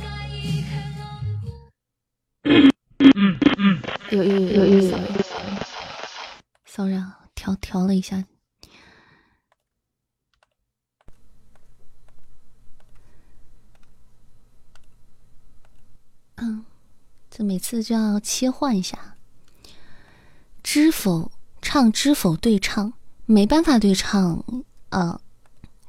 [2.44, 2.72] 嗯
[3.58, 3.78] 嗯。
[4.12, 4.98] 有有有有有。
[6.66, 7.04] 骚扰，
[7.36, 8.24] 调调了一下。
[16.38, 16.66] 嗯，
[17.30, 19.16] 这每次就要切换一下。
[20.62, 21.32] 知否
[21.62, 22.94] 唱，知否对唱，
[23.26, 24.44] 没办法对唱。
[24.90, 25.20] 嗯，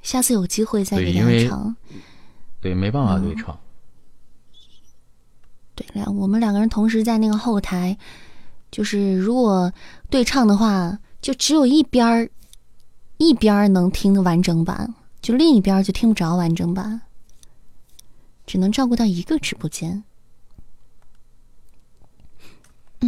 [0.03, 1.77] 下次有机会再给大家唱。
[2.61, 3.59] 对，没办法对唱。
[5.75, 7.97] 对，两我们两个人同时在那个后台，
[8.71, 9.73] 就是如果
[10.09, 12.31] 对唱的话，就只有一边儿
[13.19, 17.03] 一边儿能听完整版，就另一边就听不着完整版，
[18.47, 20.05] 只能照顾到一个直播间。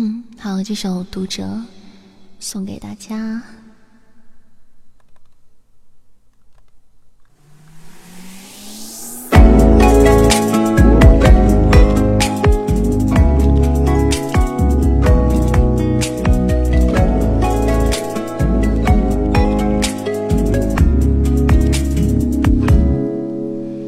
[0.01, 1.43] 嗯，好，这首《读者》
[2.39, 3.43] 送给大家。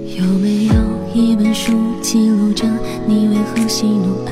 [0.08, 0.74] 有没有
[1.14, 1.72] 一本书
[2.02, 2.66] 记录着
[3.06, 4.24] 你为何喜怒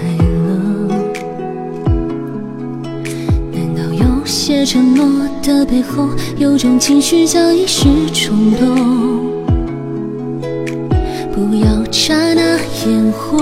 [4.49, 5.05] 些承诺
[5.43, 6.09] 的背后，
[6.39, 7.85] 有种情绪叫一时
[8.15, 8.67] 冲动？
[11.35, 12.57] 不要刹那
[12.87, 13.39] 烟火，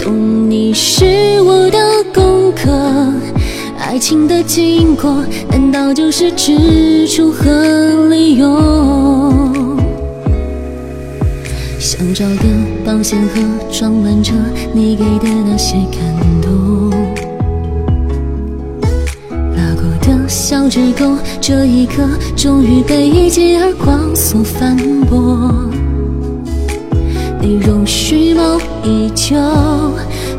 [0.00, 1.78] 懂你是我的
[2.12, 2.68] 功课。
[3.78, 8.60] 爱情的经过，难道就是支出和理由？
[11.78, 12.44] 想找个
[12.84, 14.32] 保险盒装满着
[14.74, 16.00] 你给的那些感
[16.41, 16.41] 动，
[20.32, 22.02] 小指沟，这一刻
[22.34, 25.54] 终于被一记耳光所反驳。
[27.38, 29.36] 你容虚谋已久，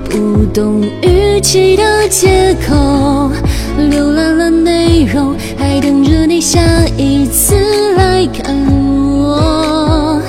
[0.10, 3.30] 不懂语气的借口，
[3.78, 6.60] 浏览了内容，还等着你下
[6.98, 7.54] 一次
[7.96, 10.20] 来看我。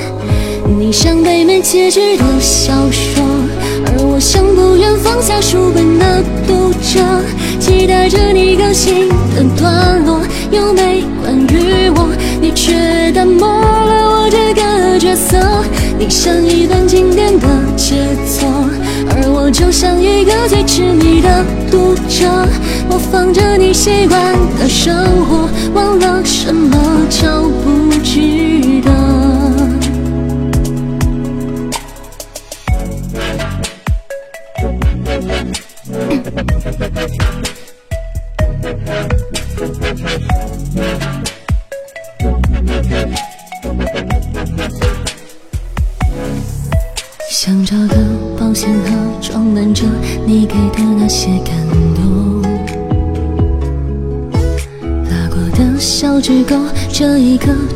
[0.79, 3.25] 你像被没结局的小说，
[4.15, 7.01] 我像不愿放下书本的读者，
[7.59, 10.21] 期待着你更新的段落，
[10.53, 12.15] 有没关于我？
[12.41, 15.37] 你却淡漠了我这个角色。
[15.99, 18.49] 你像一段经典的杰作，
[19.11, 22.31] 而我就像一个最痴迷的读者，
[22.89, 24.17] 模仿着你习惯
[24.61, 24.95] 的生
[25.27, 26.79] 活，忘了什么
[27.11, 28.21] 叫不值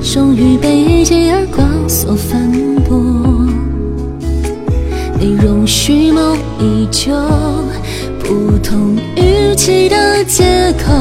[0.02, 2.50] 终于被一记耳光所反
[2.88, 2.98] 驳。
[5.20, 7.12] 你容虚谋已久，
[8.20, 10.92] 不同语气的借口，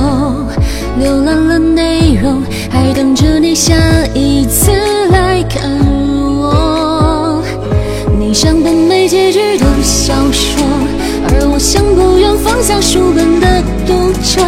[1.01, 3.75] 浏览了内容，还等着你下
[4.13, 4.71] 一次
[5.11, 5.71] 来看
[6.39, 7.41] 我。
[8.19, 10.63] 你像本没结局的小说，
[11.29, 14.41] 而我像不愿放下书本的读者，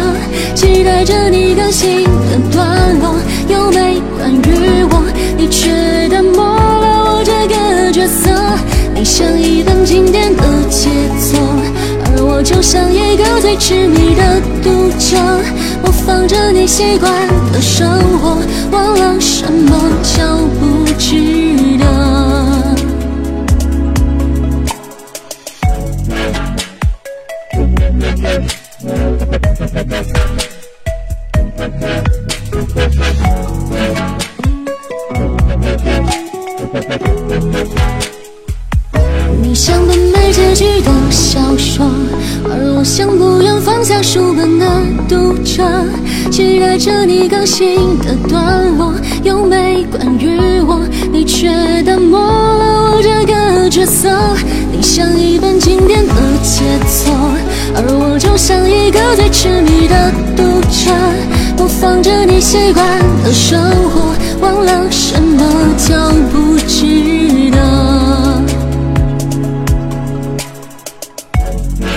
[0.54, 3.14] 期待着你更新的段落，
[3.48, 5.02] 有没关于我？
[5.38, 5.70] 你却
[6.10, 8.30] 淡漠了我这个角色。
[8.94, 11.40] 你像一本经典的杰作，
[12.04, 15.16] 而我就像一个最痴迷的读者，
[15.82, 17.10] 模仿着你习惯
[17.50, 17.88] 的生
[18.18, 18.36] 活，
[18.70, 20.22] 忘了什么就
[20.60, 21.29] 不知
[46.30, 48.94] 期待着你更新的段落，
[49.24, 50.80] 有没关于我？
[51.12, 54.08] 你却淡漠了我这个角色。
[54.70, 57.12] 你像一本经典的杰作，
[57.74, 60.92] 而我就像一个最痴迷的读者，
[61.58, 67.58] 模仿着你习惯的生活，忘了什么叫不值得。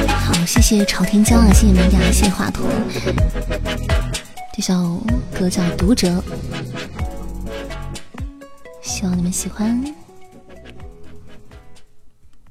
[0.07, 3.72] 好，谢谢朝天椒啊，谢谢名家，谢谢华佗。
[4.65, 5.03] 这首
[5.37, 6.07] 歌叫《读者》，
[8.81, 9.93] 希望你们喜欢。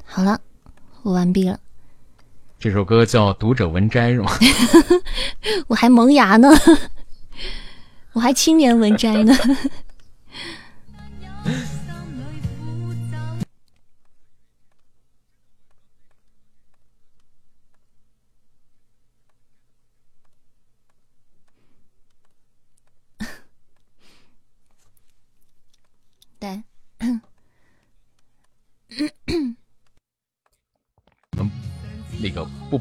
[0.04, 0.38] 好了，
[1.04, 1.58] 我完毕了，
[2.60, 4.30] 这首歌叫《读者文摘》是吗？
[5.68, 6.50] 我还萌芽呢，
[8.12, 9.34] 我还青年文摘呢。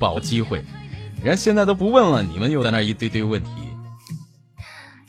[0.01, 0.57] 把握机会，
[1.23, 3.51] 人家现在都不问了，你们又在那儿一堆堆问题，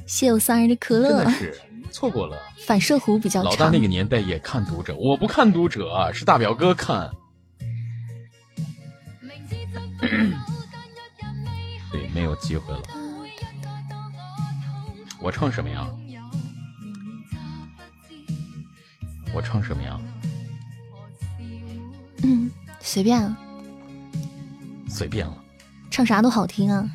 [0.06, 1.58] 谢我三儿的可乐真的，是
[1.90, 2.36] 错过了。
[2.66, 3.80] 反射弧比较长老大那。
[3.80, 7.10] 个年代也看读者，我不看读者啊，是大表哥看。
[11.90, 12.82] 对，没有机会了。
[15.20, 15.88] 我唱什么呀？
[19.34, 19.98] 我唱什么呀？
[22.22, 22.50] 嗯，
[22.80, 23.36] 随便啊，
[24.92, 25.42] 随便了，
[25.90, 26.86] 唱啥都好听啊。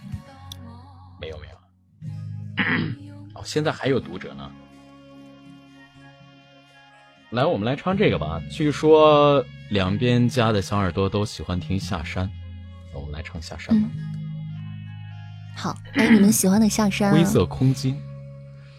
[1.20, 1.56] 没有没有。
[3.34, 4.52] 哦，现在还有读者呢。
[7.32, 8.40] 来，我们来唱这个吧。
[8.52, 12.32] 据说两边家的小耳朵都喜欢听下山，
[12.94, 13.90] 那我们来唱下山吧。
[15.56, 17.14] 好，哎你们喜欢的下山、啊。
[17.14, 18.00] 灰色空间，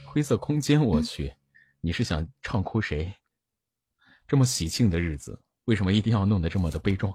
[0.04, 1.34] 灰色空间，我去，
[1.80, 3.12] 你是想唱哭谁？
[4.28, 7.12] 这么喜庆的日子，为什么一定要弄得这么的悲壮？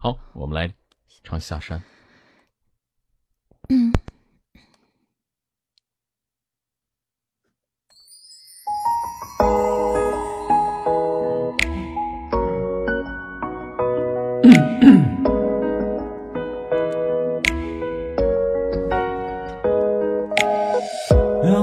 [0.00, 0.72] 好，我们来
[1.24, 1.82] 唱下山。
[3.68, 3.92] 嗯。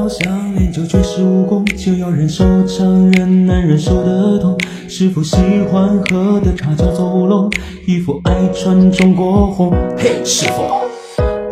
[0.06, 4.56] 要想练就绝世武功，就要忍受常人难忍受的痛。
[4.88, 5.36] 师傅喜
[5.72, 7.50] 欢喝的茶叫做乌龙，
[7.88, 9.74] 衣服爱穿中国红。
[9.98, 10.62] 嘿，师傅，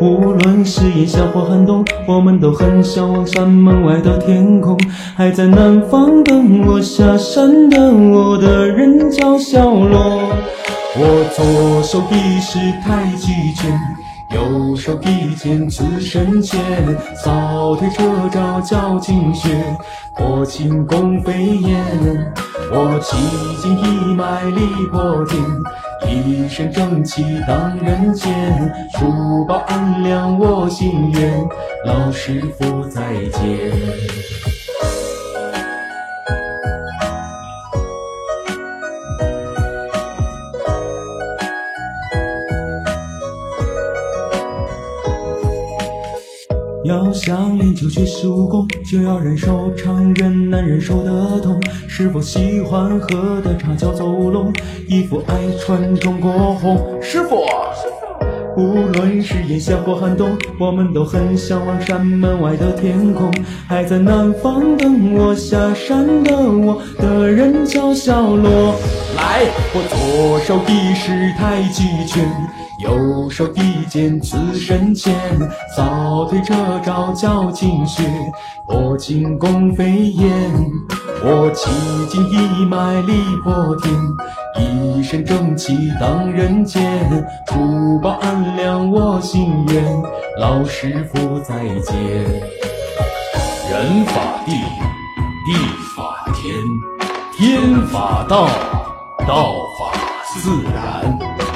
[0.00, 4.78] 无论是炎夏或寒冬，我们都很向往山门外的天空。
[5.16, 10.20] 还在南方等我下山的我的人叫小罗。
[10.96, 13.76] 我左手比是太极拳，
[14.34, 16.60] 右手提剑刺身前，
[17.14, 18.02] 扫腿车
[18.32, 19.48] 招叫惊雪，
[20.16, 21.84] 破轻弓飞燕。
[22.72, 23.16] 我气
[23.62, 25.40] 劲一脉力破天，
[26.10, 28.34] 一身正气荡人间，
[28.98, 31.48] 珠宝安良我心愿，
[31.86, 34.53] 老师傅再见。
[46.84, 51.58] 要想练就绝世武功，就要忍受常人难忍受的痛。
[51.88, 54.52] 是否喜欢喝的茶叫走龙，
[54.86, 56.78] 衣服爱穿中国红。
[57.00, 57.42] 师傅，
[58.58, 63.32] 无论是炎夏或寒冬，我们都很向往山门外的天空。
[63.66, 68.74] 还在南方等我下山的我的人叫小罗。
[69.16, 72.28] 来，我左手一式太极拳。
[72.80, 75.14] 右手比剑刺身前，
[75.76, 78.02] 扫腿这招叫惊雪，
[78.66, 80.30] 破轻弓飞燕。
[81.26, 81.70] 我气
[82.08, 83.94] 劲一脉力破天，
[84.58, 87.08] 一身正气当人间。
[87.46, 90.02] 珠宝安良我心愿，
[90.38, 91.94] 老师傅再见。
[93.70, 94.52] 人法地，
[95.46, 95.54] 地
[95.96, 96.52] 法天，
[97.36, 98.46] 天法道，
[99.26, 99.92] 道法
[100.34, 101.53] 自然。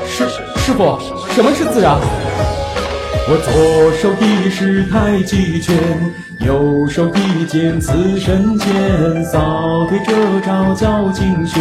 [0.69, 0.99] 师傅，
[1.31, 1.99] 什么是自然？
[3.27, 5.75] 我左手比是太极拳，
[6.41, 11.59] 右手一剑刺身前，扫腿这招叫惊雪，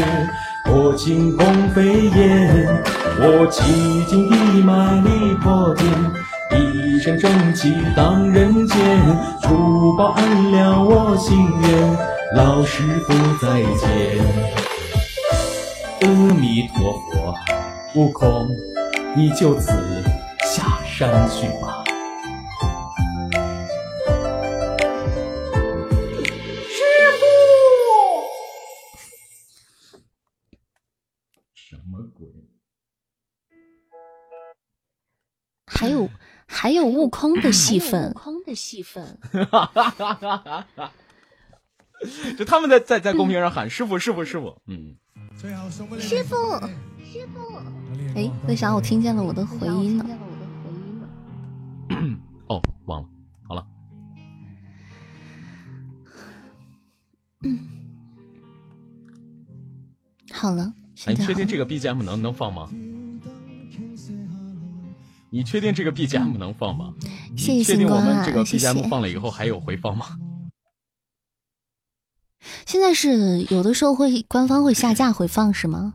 [0.66, 2.84] 破轻功飞燕。
[3.22, 5.90] 我气劲一脉力破天，
[6.62, 8.78] 一身正气当人间，
[9.42, 11.98] 珠宝安良我心愿，
[12.36, 14.20] 老师傅再见。
[16.02, 17.34] 阿弥陀佛，
[17.96, 18.50] 悟空。
[19.16, 19.72] 你就此
[20.44, 21.84] 下山去吧。
[26.68, 26.84] 师
[27.20, 27.22] 傅，
[31.56, 32.28] 什么鬼？
[35.66, 36.10] 还有
[36.48, 39.18] 还有悟空的戏份，悟空的戏份。
[42.38, 44.96] 就他们在在在公屏上喊师傅师傅师傅，嗯，
[46.00, 46.36] 师傅。
[47.12, 47.40] 师傅，
[48.16, 50.06] 哎，为啥我听见了我的回音呢？
[52.48, 53.08] 哦，忘了，
[53.48, 53.66] 好了。
[57.44, 57.60] 嗯，
[60.32, 60.74] 好了。
[61.08, 62.70] 你确定这个 BGM 能能放吗？
[65.30, 66.94] 你确定这个 BGM 能放吗？
[67.38, 70.18] 谢谢确定我们这个 BGM 放了以后还有回放吗？
[72.66, 75.94] 现在是有的时候会官方会下架回放是吗？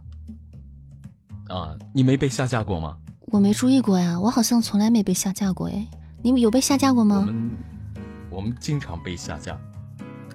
[1.52, 2.96] 啊，你没被下架过吗？
[3.26, 5.86] 我没注意过呀，我好像从来没被下架过哎。
[6.22, 7.16] 你们有被下架过吗？
[7.18, 7.50] 我们
[8.30, 9.58] 我们经常被下架，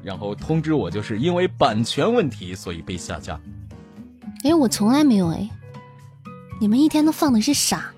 [0.04, 3.40] 然后通知我就是因为版权问题所以被下架。
[4.44, 5.50] 哎，我从来没有哎。
[6.62, 7.92] 你们一天都放的是啥？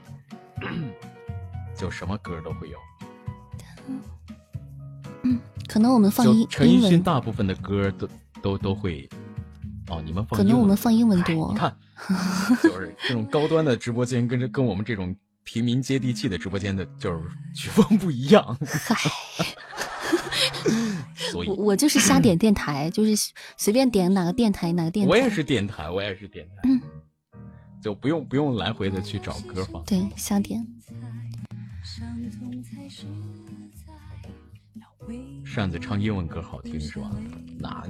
[1.75, 2.77] 就什么歌都会有。
[5.23, 5.37] 嗯，
[5.67, 8.07] 可能我们放英陈奕迅大部分的歌都
[8.41, 9.09] 都都会。
[9.89, 11.51] 哦，你们放可能我们放英文多。
[11.51, 11.75] 你看。
[12.63, 17.19] 就是这种高端的直播间，跟着跟我们这种平民接地气的直播间的，就是
[17.53, 18.57] 曲风不一样。
[18.65, 18.95] 嗨，
[21.15, 25.09] 所以，我就是瞎点电台，就是随便点哪个电台哪个电台。
[25.09, 26.69] 我也是电台，我也是电台，
[27.81, 29.83] 就不用不用来回的去找歌放。
[29.85, 30.65] 对，瞎点。
[35.43, 37.09] 扇子唱英文歌好听是吧？
[37.57, 37.83] 那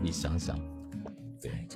[0.00, 0.56] 你想想。
[1.40, 1.68] 对，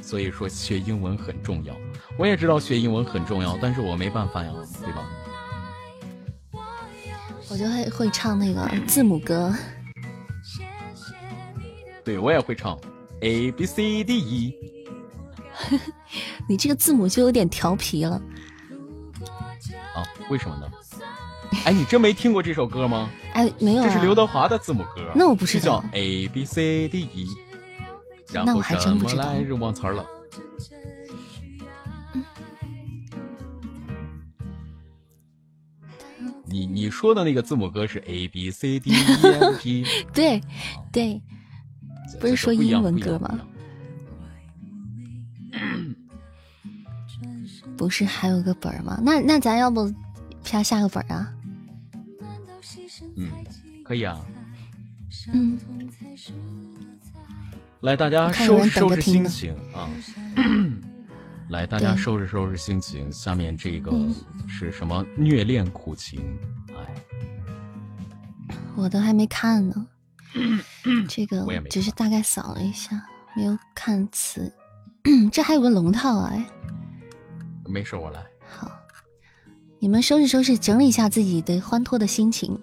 [0.00, 1.74] 所以说学英文很重要。
[2.16, 5.08] 我也知道学英文很重要，但是我没办法呀，对吧？
[7.50, 9.54] 我就会会唱那个字母歌。
[12.04, 12.78] 对，我也会唱
[13.20, 14.54] A B C D E。
[16.48, 18.20] 你这个字母就有点调皮了。
[19.94, 20.04] 啊？
[20.30, 20.70] 为什么呢？
[21.64, 23.10] 哎，你真没听过这首歌吗？
[23.32, 23.82] 哎，没有。
[23.82, 25.10] 这是刘德华的字母歌。
[25.14, 25.80] 那我不知道。
[25.80, 27.26] 叫 A B C D E。
[28.32, 29.32] 那我还真不知道。
[29.58, 30.06] 忘词儿了。
[36.46, 39.84] 你你说的那个字母歌是 A B C D E F G。
[40.14, 40.40] 对
[40.92, 41.20] 对。
[42.18, 43.38] 不是说英文歌吗
[47.76, 48.98] 不是还有个本儿吗？
[49.04, 49.92] 那那咱要不
[50.42, 51.32] 啪下个本儿啊？
[53.14, 53.30] 嗯，
[53.84, 54.18] 可以啊。
[55.32, 55.58] 嗯，
[57.82, 59.88] 来，大家收拾收拾心情啊！
[61.50, 63.10] 来，大家收拾收拾心情。
[63.12, 64.12] 下面这个嗯
[64.48, 65.04] 是什么？
[65.16, 66.20] 虐恋苦情，
[66.76, 66.94] 哎，
[68.74, 69.86] 我都还没看呢，
[71.08, 73.00] 这个只是大概扫了一下，
[73.36, 74.52] 没有看词。
[75.30, 76.32] 这还有个龙套啊！
[76.34, 76.44] 哎，
[77.64, 78.20] 没事，我来。
[78.48, 78.68] 好，
[79.78, 82.58] 你们收拾收拾，整理一下自己的欢脱的心情。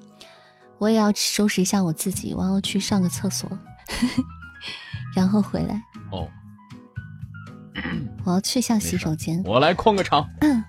[0.78, 3.50] 我也要收拾一下我自己，我要去上个厕所，
[5.16, 5.82] 然后回来。
[6.12, 6.28] 哦，
[8.26, 9.42] 我要去下洗手间。
[9.46, 10.28] 我来控个场。
[10.42, 10.64] 嗯，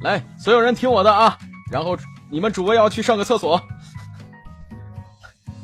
[0.00, 1.38] 来，所有人听我的啊！
[1.70, 1.96] 然后
[2.30, 3.60] 你们主播要去上个厕所，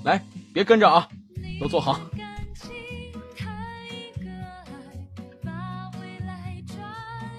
[0.05, 0.23] 来，
[0.53, 1.09] 别跟着啊，
[1.61, 1.99] 都坐好。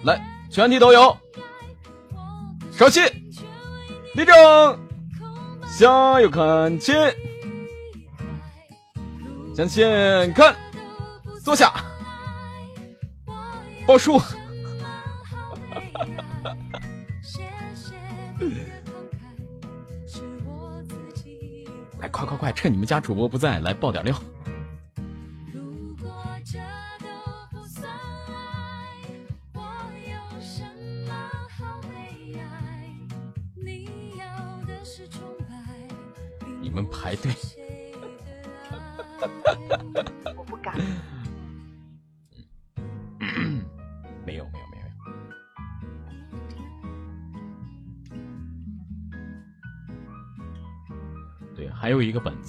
[0.03, 1.17] 来，全体都有，
[2.71, 2.99] 稍息，
[4.15, 4.79] 立正，
[5.65, 6.91] 向右看齐，
[9.55, 10.53] 向前看，
[11.43, 11.73] 坐下，
[13.85, 14.17] 报数。
[21.99, 24.17] 来， 快快快，趁你们家主播不在，来爆点料。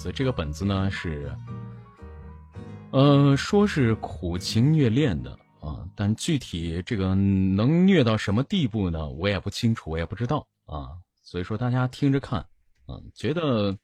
[0.05, 1.35] 子，这个本子呢是，
[2.91, 9.09] 呃，说是苦情虐恋的啊，但具体这个能虐到什么地步呢？
[9.09, 10.89] 我也不清楚，我也不知道啊。
[11.23, 12.45] 所以说大家听着看，
[12.87, 13.75] 嗯、觉得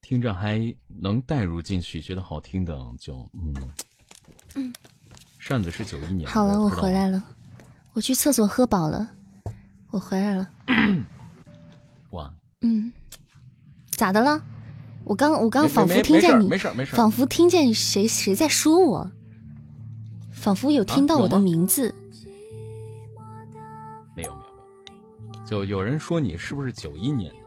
[0.00, 3.54] 听着还能带入进去，觉得好听的就嗯
[4.54, 4.72] 嗯。
[5.38, 6.26] 扇子是九一年。
[6.30, 7.22] 好了，我回来了，
[7.92, 9.06] 我去厕所喝饱了，
[9.90, 10.50] 我回来了。
[12.12, 12.32] 哇，
[12.62, 12.90] 嗯，
[13.90, 14.42] 咋的了？
[15.04, 19.10] 我刚我刚仿佛听见你，没事儿没事仿佛听见谁谁在说我，
[20.32, 21.94] 仿佛有听到我的名字。
[24.16, 27.38] 没有没有没有，就有人说你是不是九一年的？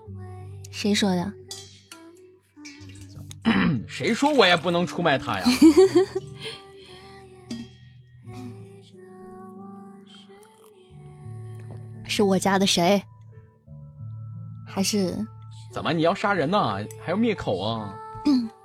[0.72, 1.34] 谁说的？
[3.88, 5.46] 谁说我也不能出卖他呀？
[12.06, 13.02] 是我家的谁？
[14.66, 15.16] 还是
[15.78, 17.96] 怎么你要杀人呐、还要灭口啊？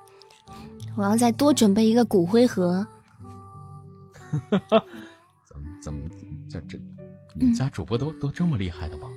[0.97, 2.87] 我要再多准备一个骨灰盒？
[4.59, 6.01] 怎么怎么
[6.49, 6.81] 这这，
[7.35, 9.11] 你们家主播都、都这么厉害的吗？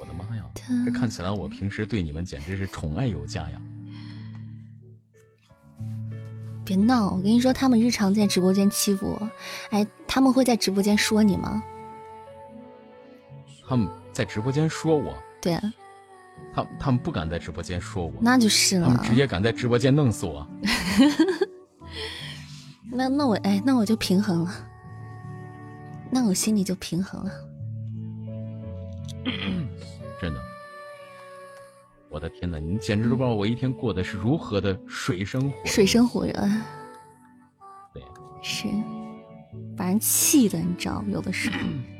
[0.00, 0.46] 我的妈呀！
[0.86, 3.60] 这看起来我平时对你们简直是宠爱有加呀！
[6.64, 7.10] 别闹！
[7.10, 9.30] 我跟你说，他们日常在直播间欺负我，
[9.68, 11.62] 哎，他们会在直播间说你吗？
[13.68, 15.14] 他们在直播间说我，
[15.46, 15.72] 对啊，
[16.52, 19.02] 他他们不敢在直播间说我，那就是了他们。
[19.04, 20.44] 直接敢在直播间弄死我。
[22.90, 24.52] 那那我哎，那我就平衡了，
[26.10, 27.30] 那我心里就平衡了。
[30.20, 30.40] 真的，
[32.10, 35.70] 我的天哪，你简直都不知道我一天过的是如何的水深火热。
[35.70, 36.32] 水深火热，
[37.94, 38.02] 对，
[38.42, 38.66] 是
[39.76, 41.56] 把人气的，你知道，有的时候。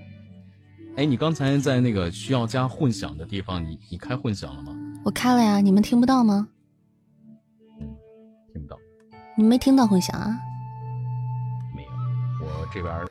[0.97, 4.73] 哎，你刚才在那个需要加混响的地方，你你开混响了吗？
[5.05, 6.49] 我开了呀，你们听不到吗？
[8.52, 8.78] 听不到，
[9.36, 10.34] 你没听到混响啊？
[11.75, 11.91] 没有。
[12.47, 13.07] 我这边儿，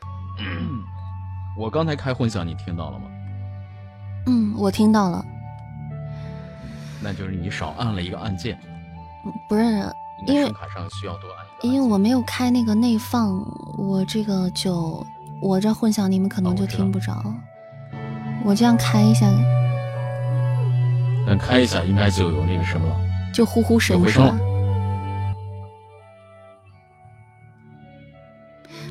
[1.56, 3.06] 我刚才开混响，你听到了吗？
[4.26, 5.24] 嗯，我听到了。
[7.00, 8.58] 那就是你少按了一个按键，
[9.48, 11.68] 不是，应该因为声卡上需要多按一个。
[11.68, 13.40] 因为我没有开那个内放，
[13.78, 15.06] 我这个就
[15.40, 17.32] 我这混响你们可能就听不着。
[18.46, 19.26] 我这样开一下，
[21.26, 22.96] 但开一下应该就有那个什么了。
[23.34, 24.38] 就呼呼声是吧？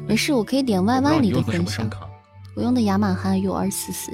[0.05, 1.85] 没事，我可以点我 Y Y 里的你用的什混响。
[1.85, 2.05] 么声卡？
[2.57, 4.11] 我用的雅马哈 U 二四四。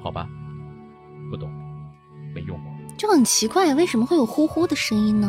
[0.00, 0.28] 好吧，
[1.32, 1.50] 不懂，
[2.32, 2.72] 没用过。
[2.96, 5.28] 就很奇怪，为什么会有呼呼的声音呢？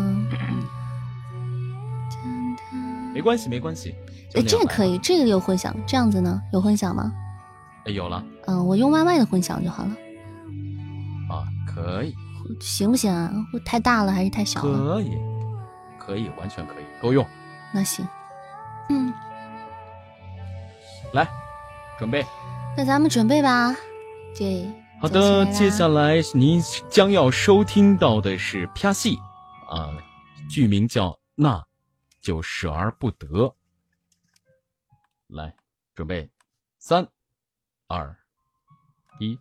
[3.12, 3.96] 没关系，没关系。
[4.30, 4.44] 就哎。
[4.48, 6.40] 这个可以，这个有混响，这样子呢？
[6.54, 7.12] 有混响吗？
[7.86, 9.92] 哎，有了嗯，我用 Y Y 的混响就好了。
[11.30, 12.16] 啊，可以。
[12.60, 13.32] 行不行啊？
[13.52, 14.96] 会太大了还是太小了？
[14.96, 15.18] 可以，
[15.98, 17.26] 可以，完全可以，够用。
[17.74, 18.06] 那行，
[18.90, 19.12] 嗯，
[21.14, 21.28] 来，
[21.98, 22.26] 准备。
[22.78, 23.76] 那咱们准备吧。
[24.38, 24.70] 对，
[25.02, 29.18] 好的，接下来您将要收听到的是啪戏
[29.70, 29.90] 啊，
[30.50, 31.64] 剧名叫《那
[32.22, 33.28] 就舍而不得》。
[35.28, 35.56] 来，
[35.96, 36.30] 准备，
[36.78, 37.08] 三、
[37.88, 38.16] 二、
[39.20, 39.38] 一。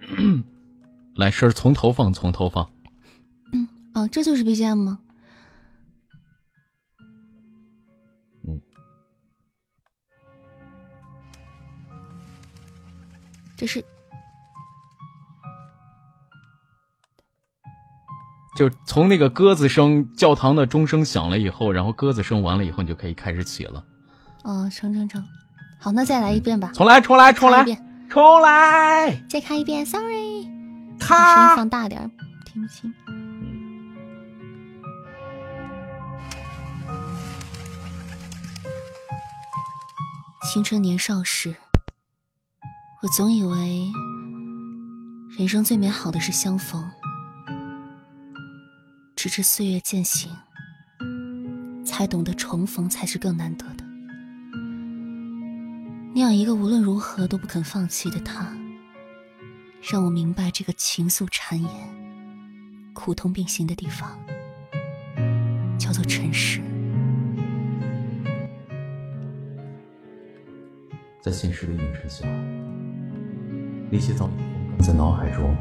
[1.16, 2.70] 来，声儿从头放，从头放。
[3.52, 5.00] 嗯哦，这就是 BGM 吗？
[8.46, 8.60] 嗯，
[13.56, 13.84] 这是
[18.56, 23.84] 就从那个鸽子声，教堂的钟声响了以后，然后鸽子声完了以后，你就可以开始起了。
[24.44, 25.22] 哦，成成成，
[25.78, 26.70] 好，那再来一遍吧。
[26.72, 27.64] 重来，重来，重来
[28.08, 29.22] 重来！
[29.28, 30.48] 再看一遍，Sorry，
[30.98, 31.56] 把声音！
[31.56, 32.10] 放大点儿，
[32.46, 32.94] 听不清。
[40.50, 41.54] 青春年少时，
[43.02, 43.92] 我总以为
[45.36, 46.82] 人生最美好的是相逢，
[49.16, 50.30] 直至岁月渐行，
[51.86, 53.84] 才懂得重逢才是更难得的。
[56.14, 58.54] 那样一个无论如何都不肯放弃的他，
[59.90, 61.72] 让我明白这个情愫缠绵、
[62.92, 64.18] 苦痛并行的地方，
[65.78, 66.60] 叫做尘世。
[71.22, 72.26] 在现实的映衬下，
[73.90, 74.28] 那些早
[74.78, 75.56] 已在脑海中、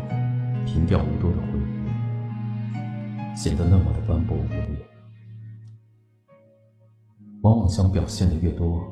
[0.66, 1.55] 平调无多的回忆，
[3.36, 4.78] 显得那么的斑驳无力。
[7.42, 8.92] 往往想表现的越多，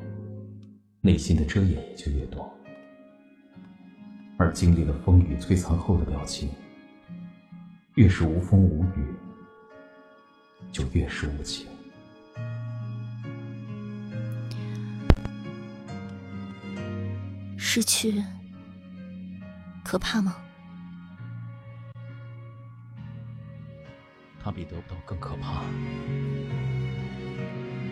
[1.02, 2.48] 内心的遮掩就越多。
[4.38, 6.50] 而经历了风雨摧残后的表情，
[7.96, 9.16] 越是无风无雨，
[10.72, 11.68] 就越是无情。
[17.58, 18.22] 失去
[19.84, 20.36] 可怕吗？
[24.44, 25.64] 它比得不到更可怕，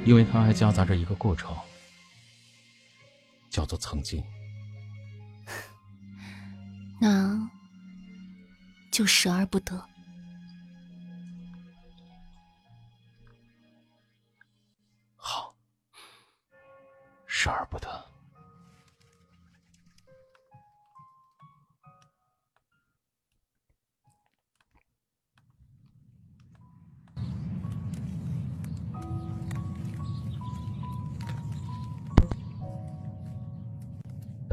[0.05, 1.55] 因为它还夹杂着一个过程，
[3.49, 4.21] 叫做曾经。
[6.99, 7.49] 那
[8.91, 9.81] 就舍而不得。
[15.15, 15.55] 好，
[17.25, 18.10] 舍而不得。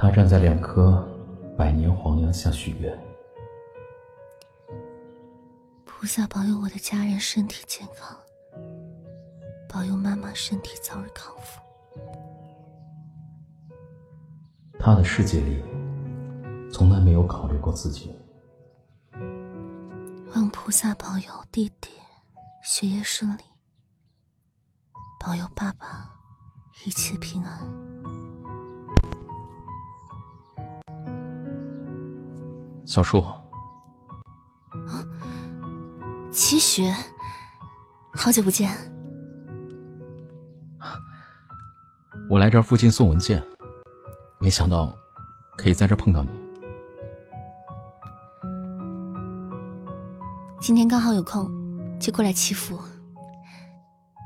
[0.09, 1.07] 他站在两棵
[1.55, 2.99] 百年黄杨下许愿，
[5.85, 8.17] 菩萨保佑我的家人身体健康，
[9.69, 11.61] 保佑妈妈身体早日康复。
[14.78, 15.62] 他的世界里
[16.73, 18.11] 从来没有考虑过自己。
[20.35, 21.91] 望菩萨保佑弟弟
[22.65, 23.43] 学业顺利，
[25.20, 26.11] 保佑爸爸
[26.87, 27.88] 一切平安。
[32.99, 33.25] 小树，
[36.33, 36.93] 齐雪，
[38.12, 38.68] 好久不见。
[42.28, 43.41] 我来这附近送文件，
[44.41, 44.93] 没想到
[45.57, 46.31] 可以在这碰到你。
[50.60, 51.49] 今天刚好有空，
[52.01, 52.77] 就过来祈福，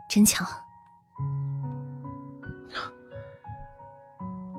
[0.08, 0.46] 真巧。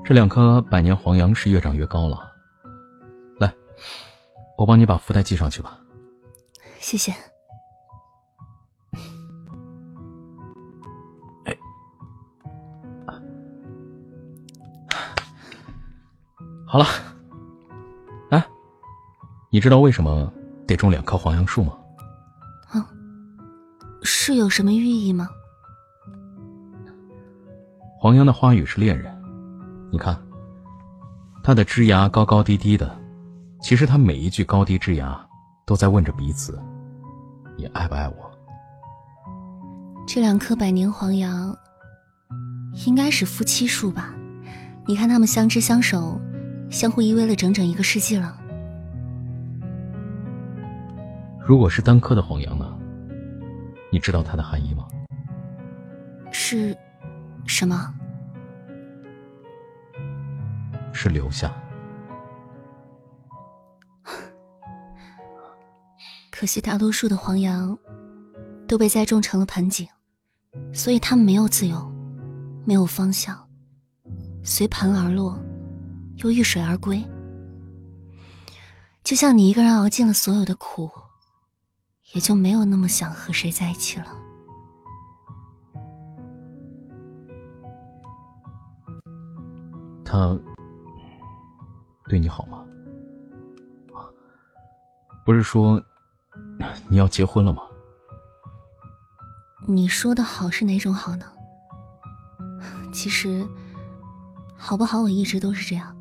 [0.05, 2.32] 这两棵百年黄杨是越长越高了。
[3.75, 3.83] 来，
[4.57, 5.79] 我帮你把福袋系上去吧。
[6.79, 7.13] 谢谢。
[16.65, 16.85] 好了，
[18.31, 18.43] 哎，
[19.51, 20.31] 你知道为什么
[20.65, 21.77] 得种两棵黄杨树吗？
[24.05, 25.29] 是有什么寓意吗？
[27.99, 29.15] 黄杨的花语是恋人，
[29.91, 30.19] 你看，
[31.43, 32.99] 它的枝芽高高低低的，
[33.63, 35.17] 其实他每一句高低之牙
[35.65, 36.61] 都在问着彼此：
[37.57, 38.29] 你爱不爱我？
[40.05, 41.57] 这两棵百年黄杨
[42.85, 44.13] 应该是夫妻树吧？
[44.85, 46.19] 你看他们相知相守，
[46.69, 48.37] 相互依偎了整整一个世纪了。
[51.39, 52.69] 如果是单棵的黄杨呢？
[53.93, 54.85] 你知道它的含义吗？
[56.31, 56.75] 是
[57.45, 57.93] 什么？
[60.91, 61.49] 是留下。
[66.43, 67.79] 可惜大多数的黄羊
[68.67, 69.87] 都被栽种成了盆景，
[70.73, 71.89] 所以他们没有自由，
[72.65, 73.47] 没有方向，
[74.43, 75.39] 随盆而落，
[76.17, 77.01] 又遇水而归。
[79.05, 80.91] 就像你一个人熬尽了所有的苦，
[82.11, 84.07] 也就没有那么想和谁在一起了。
[90.03, 90.37] 他
[92.09, 92.65] 对你好吗？
[95.25, 95.81] 不是说
[96.87, 97.61] 你要结婚了吗？
[99.65, 101.25] 你说的好是哪种好呢？
[102.91, 103.47] 其实，
[104.57, 105.95] 好不好我一直都是这样，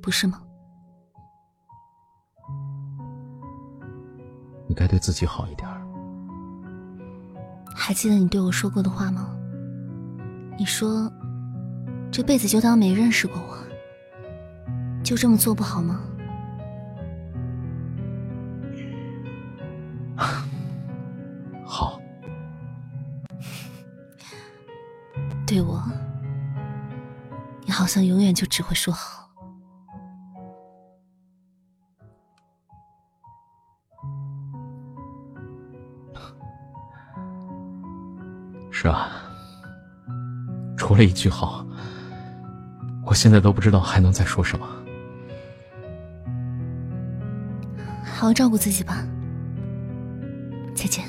[0.00, 0.42] 不是吗？
[4.68, 5.68] 你该对自己好一点。
[7.74, 9.34] 还记得你对我说过的话吗？
[10.58, 11.10] 你说，
[12.10, 13.58] 这辈子就当没认识过我，
[15.02, 16.00] 就这么做不好吗？
[25.52, 25.84] 对我，
[27.66, 29.28] 你好像永远就只会说好。
[38.70, 39.10] 是啊，
[40.74, 41.66] 除了一句好，
[43.04, 44.66] 我现在都不知道还能再说什么。
[48.02, 49.06] 好好照顾自己吧，
[50.74, 51.04] 再见。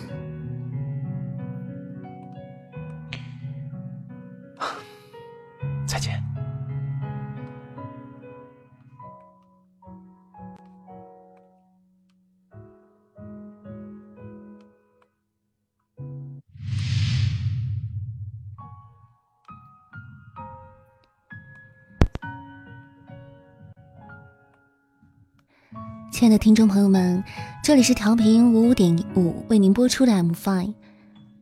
[26.34, 27.24] 的听众朋友们，
[27.64, 30.74] 这里是调频五五点五为您播出的 I'm Fine，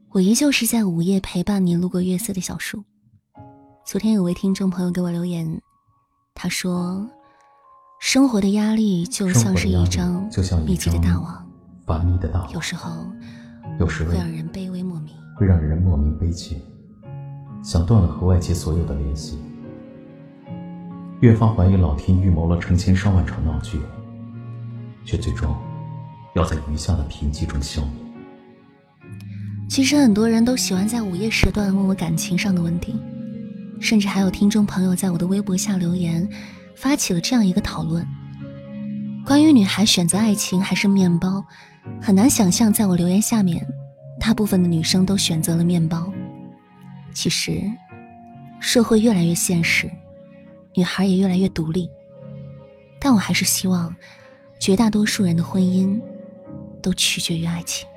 [0.10, 2.84] 我依旧是在午夜陪伴您路过月色的小树。
[3.86, 5.62] 昨天有位听众朋友给我留言，
[6.36, 7.10] 他说
[8.02, 10.30] ：“生活的压力就像是一张
[10.66, 11.50] 密集的大网，
[11.86, 12.92] 繁密的大网，有时候
[13.80, 16.58] 有时会让人卑微莫名，会让人莫名悲切，
[17.64, 19.40] 想断了和外界所有的联系，
[21.22, 23.80] 越发怀疑老天预谋了成千上万场闹剧。”
[25.06, 25.56] 却最终
[26.36, 27.92] 要在余下的贫瘠中消灭。
[29.70, 33.00] 其实很多人都喜欢在午夜时段问我感情上的问题，
[33.80, 36.28] 甚至还有听众朋友在我的微博下留言，
[36.76, 38.06] 发起了这样一个讨论：
[39.26, 41.44] 关于女孩选择爱情还是面包。
[42.00, 43.66] 很难想象，在我留言下面，
[44.20, 46.12] 大部分的女生都选择了面包。
[47.14, 47.64] 其实，
[48.60, 49.90] 社会越来越现实，
[50.76, 51.90] 女孩也越来越独立，
[53.00, 53.96] 但我还是希望。
[54.62, 56.00] 绝大多数人的婚姻，
[56.84, 57.88] 都取决于爱情。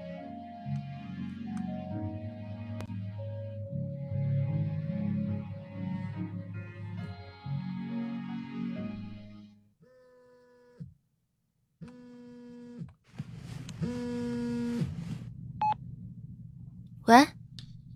[17.04, 17.14] 喂，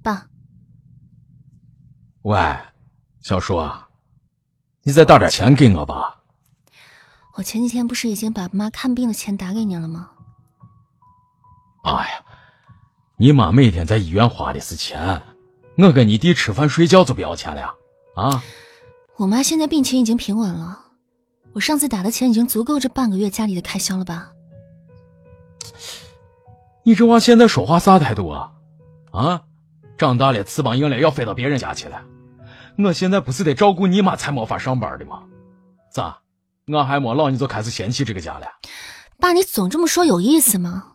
[0.02, 0.28] 爸。
[2.20, 2.38] 喂，
[3.22, 3.88] 小叔啊，
[4.82, 6.17] 你再打点钱给我吧。
[7.38, 10.10] 我前几天不是已经把妈看病的钱打给你了吗？
[11.84, 12.24] 哎呀，
[13.16, 15.22] 你妈每天在医院花的是钱，
[15.76, 17.74] 我跟你弟吃饭睡觉就不要钱了呀？
[18.16, 18.42] 啊！
[19.18, 20.80] 我妈现在病情已经平稳了，
[21.52, 24.32] 我上次打的钱已经足够这半个月家里的开销了吧？
[26.82, 28.52] 你这娃现在说话啥态度啊？
[29.12, 29.42] 啊！
[29.96, 32.02] 长大了翅膀硬了要飞到别人家去了，
[32.78, 35.22] 我现在不是得照顾你妈才没法上班的吗？
[35.92, 36.18] 咋？
[36.68, 38.46] 我还没老，你就开始嫌弃这个家了？
[39.18, 40.92] 爸，你总这么说有意思吗？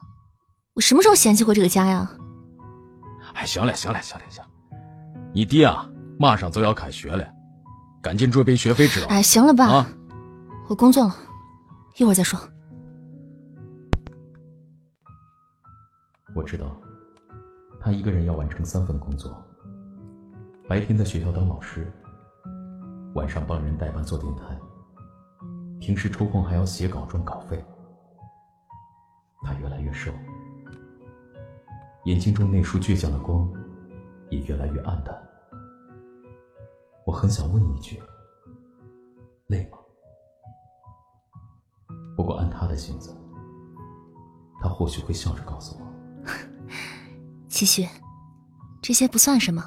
[0.76, 2.10] 我什么时候嫌弃过这个家呀？
[3.34, 4.44] 哎，行了，行了，行了，行，
[5.34, 7.28] 你爹啊，马上就要开学了，
[8.02, 9.16] 赶紧准备学费，知道吗？
[9.16, 9.88] 哎，行了，爸，啊，
[10.70, 11.16] 我工作了，
[11.98, 12.40] 一会儿再说。
[16.36, 16.66] 我知道，
[17.82, 19.36] 他一个人要完成三份工作：
[20.68, 21.92] 白天在学校当老师，
[23.16, 24.44] 晚上帮人代班做电台。
[25.84, 27.62] 平时抽空还要写稿赚稿费，
[29.42, 30.14] 他越来越瘦，
[32.06, 33.52] 眼睛中那束倔强的光
[34.30, 35.14] 也越来越暗淡。
[37.06, 38.02] 我很想问一句：
[39.48, 39.78] 累吗？
[42.16, 43.14] 不过按他的性子，
[44.62, 46.32] 他或许会笑着告诉我：
[47.50, 47.86] 七旭，
[48.82, 49.62] 这些不算什么，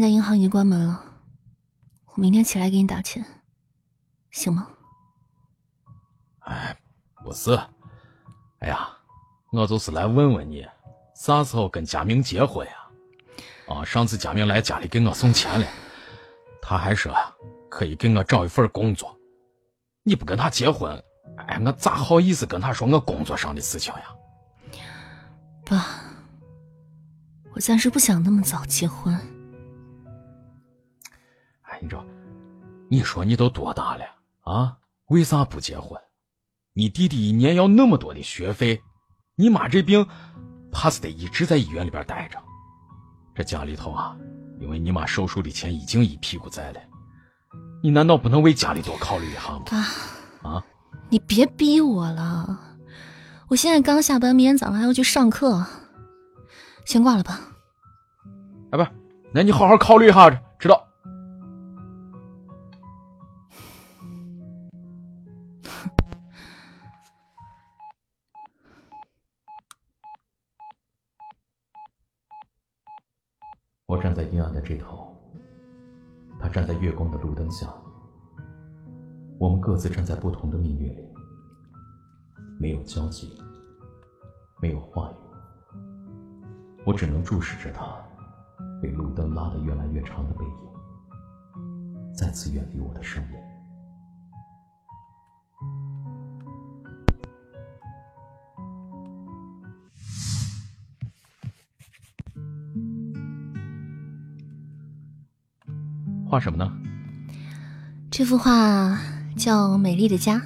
[0.00, 1.04] 现在银行已经关门了，
[2.06, 3.22] 我明天起来给你打钱，
[4.30, 4.66] 行吗？
[6.38, 6.74] 哎，
[7.22, 7.54] 不是，
[8.60, 8.88] 哎呀，
[9.52, 10.66] 我就是来问问你，
[11.14, 12.72] 啥时候跟佳明结婚呀？
[13.68, 15.66] 啊，上次佳明来家里给我送钱了，
[16.62, 17.14] 他还说
[17.68, 19.14] 可以给我找一份工作。
[20.02, 20.98] 你不跟他结婚，
[21.46, 24.80] 哎，我咋好意思跟他说我工作上的事情呀？
[25.66, 25.84] 爸，
[27.52, 29.14] 我暂时不想那么早结婚。
[31.80, 32.04] 哎，你这，
[32.88, 34.04] 你说你都多大了
[34.42, 34.76] 啊？
[35.08, 35.98] 为啥不结婚？
[36.74, 38.80] 你弟弟一年要那么多的学费，
[39.34, 40.06] 你妈这病，
[40.70, 42.38] 怕是得一直在医院里边待着。
[43.34, 44.16] 这家里头啊，
[44.60, 46.80] 因为你妈手术的钱已经一屁股债了，
[47.82, 49.62] 你难道不能为家里多考虑一下吗？
[50.42, 50.64] 爸，啊，
[51.08, 52.58] 你别逼我了，
[53.48, 55.64] 我现在刚下班，明天早上还要去上课，
[56.84, 57.40] 先挂了吧。
[58.70, 58.90] 哎，不是，
[59.32, 60.30] 那你好好考虑一下，
[73.90, 75.12] 我站在阴暗的这头，
[76.38, 77.66] 他站在月光的路灯下，
[79.36, 81.08] 我们各自站在不同的命运里，
[82.56, 83.36] 没有交集，
[84.62, 85.14] 没有话语，
[86.86, 87.84] 我只能注视着他
[88.80, 93.36] 被路灯拉得越来越长的背影，再次远离我的生命。
[106.30, 106.72] 画什么呢？
[108.08, 108.96] 这幅画
[109.36, 110.36] 叫《美丽的家》。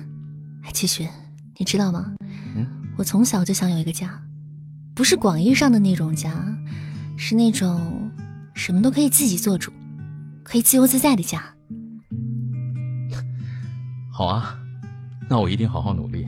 [0.62, 1.10] 哎，七雪，
[1.58, 2.14] 你知道吗？
[2.56, 4.18] 嗯，我从小就想有一个家，
[4.94, 6.32] 不是广义上的那种家，
[7.18, 8.10] 是那种
[8.54, 9.70] 什么都可以自己做主，
[10.42, 11.44] 可以自由自在的家。
[14.10, 14.58] 好啊，
[15.28, 16.26] 那我一定好好努力。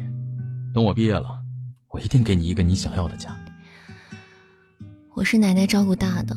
[0.75, 1.41] 等我毕业了，
[1.89, 3.35] 我一定给你一个你想要的家。
[5.15, 6.36] 我是奶奶照顾大的，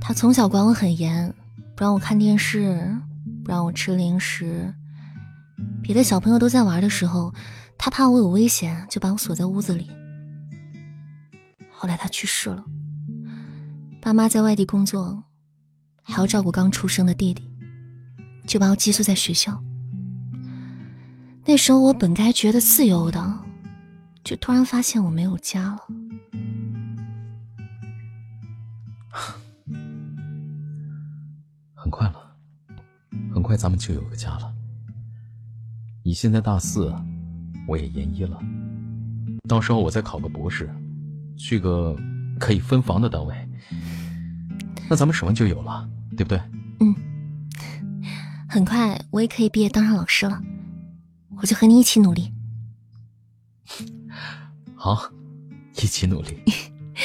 [0.00, 1.34] 她从小管我很严。
[1.76, 2.96] 不让我看电视，
[3.44, 4.72] 不让我吃零食。
[5.82, 7.34] 别的小朋友都在玩的时候，
[7.76, 9.90] 他怕我有危险，就把我锁在屋子里。
[11.70, 12.64] 后来他去世了，
[14.00, 15.24] 爸妈在外地工作，
[16.02, 17.50] 还要照顾刚出生的弟弟，
[18.46, 19.62] 就把我寄宿在学校。
[21.44, 23.40] 那时候我本该觉得自由的，
[24.22, 25.80] 就突然发现我没有家了。
[31.84, 32.34] 很快了，
[33.34, 34.50] 很快咱们就有个家了。
[36.02, 36.90] 你现在大四，
[37.68, 38.40] 我也研一了，
[39.46, 40.74] 到时候我再考个博士，
[41.36, 41.94] 去个
[42.40, 43.36] 可以分房的单位，
[44.88, 46.40] 那咱们什么就有了，对不对？
[46.80, 46.94] 嗯，
[48.48, 50.42] 很快我也可以毕业当上老师了，
[51.36, 52.32] 我就和你一起努力。
[54.74, 55.10] 好，
[55.76, 56.38] 一起努力。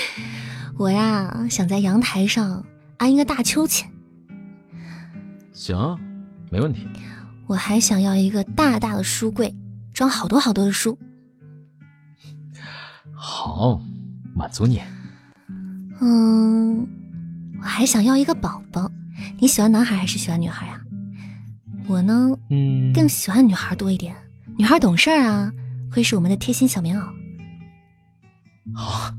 [0.79, 3.91] 我呀，想在阳台上安一个大秋千。
[5.59, 5.99] 行，
[6.49, 6.87] 没问题。
[7.45, 9.53] 我还想要一个大大的书柜，
[9.93, 10.97] 装好多好多的书。
[13.13, 13.81] 好，
[14.33, 14.81] 满足你。
[15.99, 16.87] 嗯，
[17.59, 18.89] 我还想要一个宝宝。
[19.37, 20.79] 你喜欢男孩还是喜欢女孩呀？
[21.89, 24.15] 我呢，嗯，更喜欢女孩多一点。
[24.57, 25.51] 女孩懂事啊，
[25.91, 27.05] 会是我们的贴心小棉袄。
[28.73, 29.13] 好，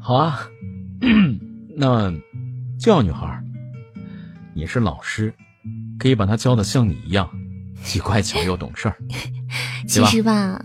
[0.00, 0.48] 好啊，
[1.76, 2.10] 那
[2.78, 3.38] 就要女孩。
[4.54, 5.34] 你是老师。
[5.98, 7.28] 可以把他教的像你一样，
[7.82, 8.96] 既乖巧又懂事儿。
[9.86, 10.62] 其实吧，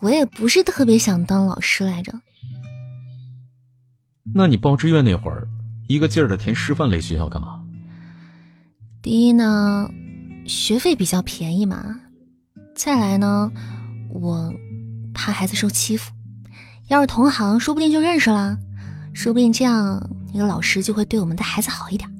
[0.00, 2.12] 我也不是特别想当老师来着。
[4.34, 5.46] 那你报志愿那会儿，
[5.88, 7.62] 一个劲儿的填师范类学校干嘛？
[9.00, 9.88] 第一呢，
[10.46, 12.00] 学费比较便宜嘛。
[12.74, 13.50] 再来呢，
[14.10, 14.52] 我
[15.14, 16.12] 怕孩子受欺负。
[16.88, 18.58] 要是同行，说不定就认识了，
[19.14, 22.10] 说不定这样那个老师就会对我们的孩子好一点。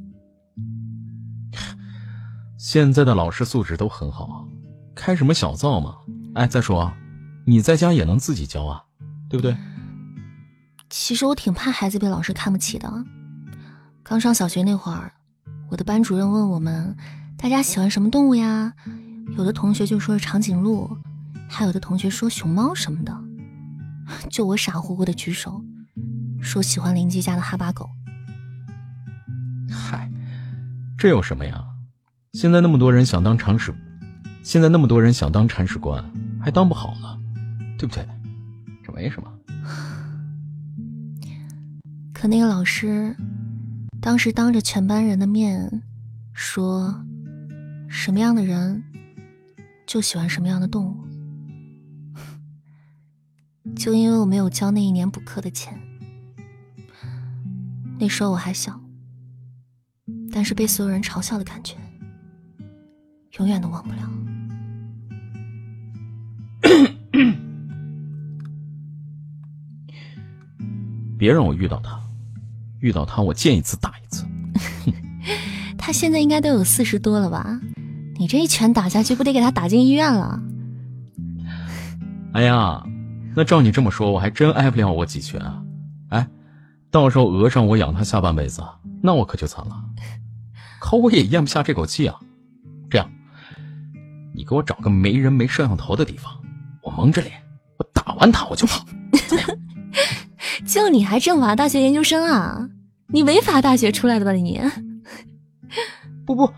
[2.69, 4.45] 现在的老师素质都很好，
[4.93, 5.99] 开什么小灶嘛？
[6.35, 6.93] 哎，再说，
[7.47, 8.83] 你在家也能自己教啊，
[9.31, 9.57] 对不对？
[10.91, 12.93] 其实我挺怕孩子被老师看不起的。
[14.03, 15.13] 刚上小学那会儿，
[15.71, 16.97] 我的班主任问我们
[17.39, 18.75] 大家喜欢什么动物呀？
[19.39, 20.91] 有的同学就说是长颈鹿，
[21.49, 23.17] 还有的同学说熊猫什么的。
[24.29, 25.63] 就我傻乎乎的举手，
[26.43, 27.89] 说喜欢邻居家的哈巴狗。
[29.71, 30.11] 嗨，
[30.99, 31.65] 这有什么呀？
[32.37, 33.75] 现在那么多人想当铲屎，
[34.43, 36.05] 现在那么多人想当铲屎官，
[36.39, 37.19] 还当不好呢，
[37.79, 38.07] 对不对？
[38.85, 39.33] 这没什么。
[42.13, 43.17] 可那个老师
[44.03, 45.83] 当时当着全班人的面
[46.35, 46.95] 说，
[47.89, 48.85] 什么样的人
[49.87, 50.95] 就喜欢什么样的动物。
[53.75, 55.81] 就因为我没有交那一年补课的钱，
[57.99, 58.79] 那时候我还小，
[60.31, 61.77] 但是被所有人嘲笑的感觉，
[63.39, 63.99] 永远都忘不了。
[71.19, 72.01] 别让我遇到他，
[72.81, 74.25] 遇到他我见一次打一次。
[75.79, 77.61] 他现在应该都有四十多了吧？
[78.19, 80.43] 你这一拳打下去，不得给他打进医院了？
[82.33, 82.85] 哎呀，
[83.35, 85.63] 那照你这么说，我还真挨不了我几拳啊！
[86.09, 86.29] 哎，
[86.91, 88.63] 到时候讹上我养他下半辈子，
[89.03, 89.85] 那我可就惨了。
[90.81, 92.19] 可我也咽不下这口气啊！
[94.37, 96.31] 你给我找个没人没摄像头的地方，
[96.83, 97.33] 我蒙着脸，
[97.79, 98.85] 我打完他我就跑。
[100.67, 102.69] 就你还政法大学研究生啊？
[103.09, 104.61] 你违法大学出来的吧你？
[106.27, 106.53] 不不，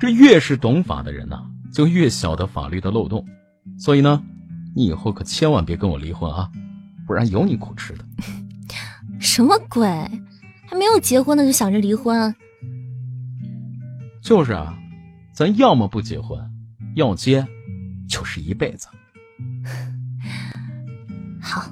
[0.00, 1.38] 这越是懂法的人呐，
[1.72, 3.24] 就越晓得法律的漏洞。
[3.78, 4.20] 所以呢，
[4.74, 6.50] 你以后可千万别跟我离婚啊，
[7.06, 8.04] 不然有你苦吃的。
[9.20, 9.86] 什么鬼？
[10.66, 12.34] 还没有结婚呢就想着离婚？
[14.20, 14.76] 就是啊，
[15.32, 16.38] 咱要么不结婚，
[16.94, 17.46] 要接
[18.08, 18.88] 就是一辈子。
[21.40, 21.70] 好。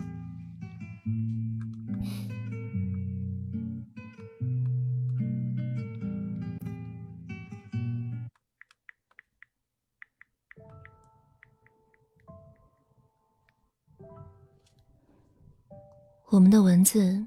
[16.28, 17.26] 我们的文字，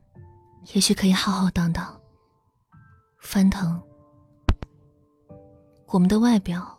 [0.73, 2.01] 也许可以浩浩荡荡、
[3.19, 3.79] 翻腾；
[5.85, 6.74] 我们的外表，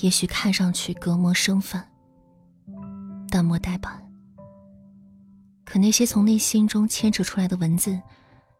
[0.00, 1.82] 也许看上去隔膜生分、
[3.28, 4.00] 淡漠呆板。
[5.64, 8.00] 可那些从内心中牵扯出来的文字，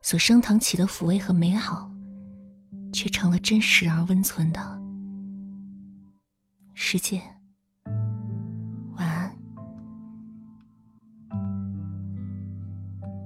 [0.02, 1.90] 所升腾起的抚慰和美好，
[2.92, 4.60] 却成了真实而温存的
[6.74, 7.22] 世界。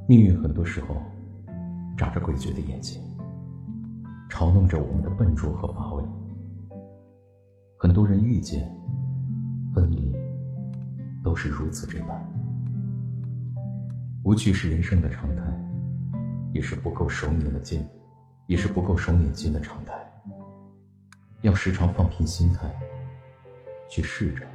[0.08, 1.00] 命运很多时候
[1.96, 3.00] 眨着诡谲的眼睛，
[4.28, 6.04] 嘲弄着我们的笨拙和乏味。
[7.82, 8.72] 很多人遇见、
[9.74, 10.14] 分离，
[11.20, 12.16] 都是如此这般。
[14.22, 15.42] 无趣是人生的常态，
[16.52, 17.84] 也是不够熟练的见，
[18.46, 19.92] 也是不够熟练经的常态。
[21.40, 22.72] 要时常放平心态，
[23.90, 24.46] 去试着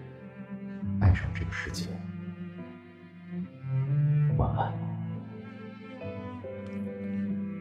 [1.01, 1.85] 爱上这个世界。
[4.37, 4.71] 晚安。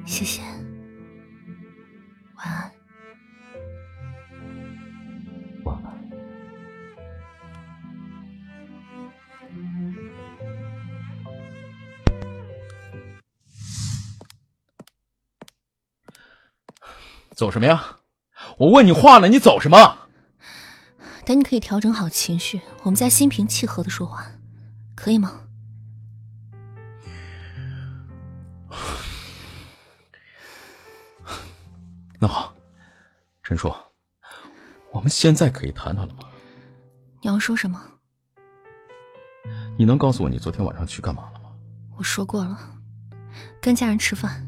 [0.05, 0.43] 谢谢，
[2.37, 2.76] 晚安。
[17.37, 17.99] 走什么呀？
[18.57, 20.09] 我问你话呢，你走什么？
[21.27, 24.27] 等你可以调整好情绪，我们再心平气和的说话，
[24.95, 25.43] 可以吗？
[32.19, 32.55] 那好，
[33.43, 33.71] 陈叔，
[34.91, 36.21] 我们现在可以谈谈了吗？
[37.21, 37.79] 你要说什么？
[39.77, 41.51] 你能告诉我你昨天晚上去干嘛了吗？
[41.99, 42.59] 我说过了，
[43.61, 44.43] 跟家人吃饭。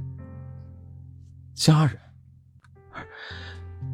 [1.55, 2.01] 家人？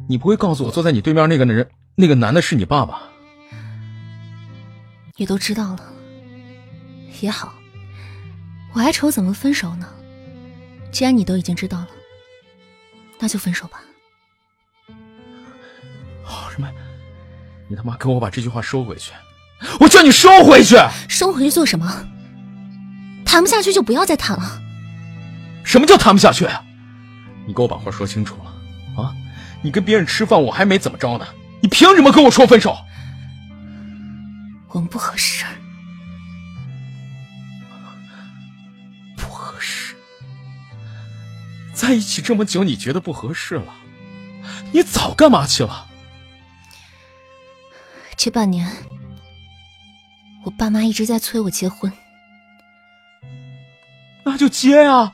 [0.07, 3.01] 你不会告诉我坐在你对面那个人，那个男的是你爸爸？
[5.17, 5.79] 你都知道了，
[7.21, 7.53] 也好，
[8.73, 9.87] 我还愁怎么分手呢。
[10.91, 11.87] 既然你都已经知道了。
[13.17, 13.81] 那就分手吧。
[16.21, 16.69] 好什么？
[17.69, 19.13] 你他妈给我把这句话收回去！
[19.79, 20.75] 我叫你收回去！
[21.07, 22.05] 收回去做什么？
[23.25, 24.61] 谈不下去就不要再谈了。
[25.63, 26.45] 什么叫谈不下去？
[27.47, 29.15] 你给我把话说清楚了啊！
[29.65, 31.25] 你跟别人吃饭，我还没怎么着呢，
[31.59, 32.77] 你凭什么跟我说分手？
[34.69, 35.43] 我们不合适。
[39.17, 39.95] 不合适
[41.73, 43.73] 在一起这么久，你觉得不合适了？
[44.71, 45.87] 你早干嘛去了？
[48.15, 48.71] 这半年，
[50.43, 51.91] 我爸妈一直在催我结婚。
[54.25, 55.13] 那就结呀！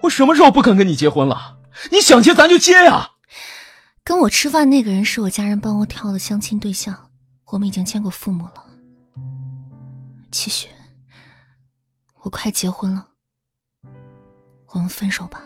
[0.00, 1.58] 我什么时候不肯跟你结婚了？
[1.92, 3.10] 你想结，咱就结呀！
[4.08, 7.10] 跟我吃饭那个人是我家人帮我挑的相亲对象，
[7.44, 8.64] 我们已经见过父母了。
[10.32, 10.70] 七雪，
[12.22, 13.06] 我快结婚了，
[14.68, 15.42] 我们分手吧。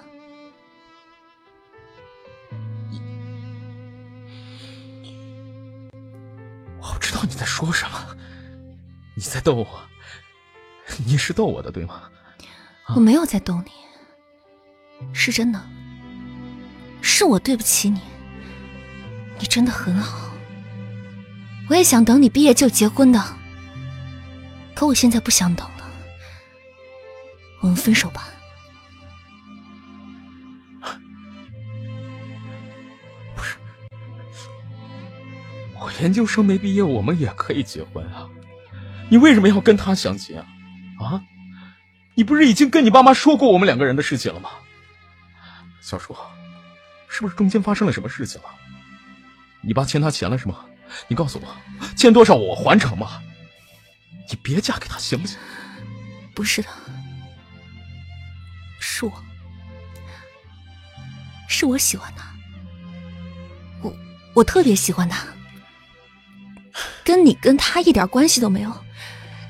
[6.81, 8.17] 我不知道你在说什么，
[9.17, 9.67] 你在逗我，
[11.05, 12.09] 你是逗我的对吗？
[12.95, 15.61] 我没有在逗你，是真的，
[17.01, 18.01] 是我对不起你。
[19.39, 20.31] 你真的很好，
[21.69, 23.23] 我也想等你毕业就结婚的。
[24.75, 25.91] 可我现在不想等了，
[27.61, 28.29] 我们分手吧。
[33.37, 33.57] 不是，
[35.79, 38.29] 我研究生没毕业，我们也可以结婚啊。
[39.09, 40.47] 你为什么要跟他相亲啊？
[40.99, 41.23] 啊？
[42.15, 44.51] 你不是已经跟你爸妈说过我们两个人的事情了吗？
[45.81, 46.17] 小叔，
[47.09, 48.49] 是不是中间发生了什么事情了？
[49.63, 50.65] 你爸欠他钱了是吗？
[51.09, 53.23] 你告诉我，欠多少我还成吗？
[54.29, 55.39] 你别嫁给他行不行？
[56.35, 56.69] 不是的，
[58.81, 59.25] 是我，
[61.49, 62.27] 是我喜欢他，
[63.83, 63.95] 我
[64.35, 65.27] 我特别喜欢他，
[67.05, 68.85] 跟你跟他一点关系都没有，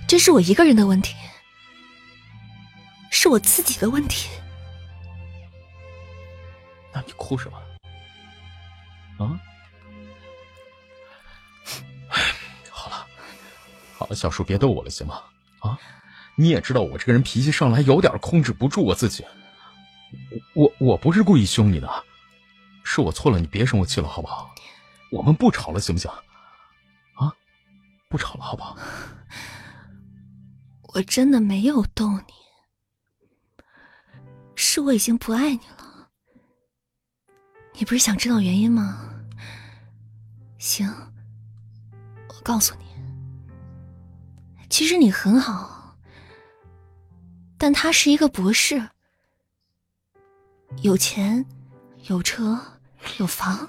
[0.07, 1.15] 这是我一个人的问题，
[3.11, 4.29] 是我自己的问题。
[6.93, 7.59] 那你哭什么？
[9.25, 9.41] 啊？
[14.03, 15.23] 好了，小叔，别逗我了，行吗？
[15.61, 15.79] 啊，
[16.35, 19.25] 你也知道我这个人脾气上来有点控制不住我自己。
[20.55, 21.89] 我我我不是故意凶你的，
[22.83, 24.53] 是我错了，你别生我气了，好不好？
[25.13, 26.11] 我们不吵了，行不行？
[27.15, 27.33] 啊，
[28.09, 28.77] 不吵了，好不好？
[30.95, 32.35] 我真的没有逗你，
[34.57, 36.09] 是我已经不爱你了。
[37.75, 39.15] 你不是想知道原因吗？
[40.59, 40.93] 行，
[42.29, 42.82] 我告诉你，
[44.73, 45.99] 其实你很好，
[47.59, 48.89] 但他是一个博士，
[50.81, 51.45] 有钱、
[52.07, 52.59] 有车、
[53.19, 53.69] 有房，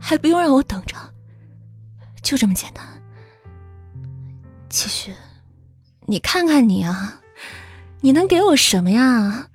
[0.00, 0.96] 还不用让我等着，
[2.22, 2.82] 就这么简单。
[4.70, 5.14] 其实，
[6.06, 7.20] 你看看你啊，
[8.00, 9.50] 你能给我什么呀？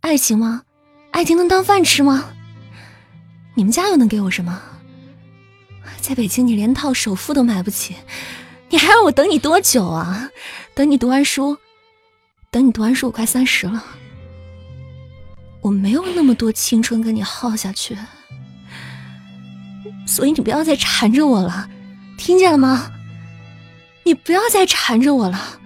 [0.00, 0.62] 爱情吗？
[1.10, 2.32] 爱情能当饭吃吗？
[3.54, 4.62] 你们家又能给我什么？
[6.00, 7.96] 在北京，你连套首付都买不起，
[8.74, 10.28] 你还要我等你多久啊？
[10.74, 11.56] 等你读完书，
[12.50, 13.84] 等你读完书，我快三十了，
[15.60, 17.96] 我没有那么多青春跟你耗下去，
[20.08, 21.70] 所以你不要再缠着我了，
[22.18, 22.90] 听见了吗？
[24.02, 25.60] 你不要再缠着我了。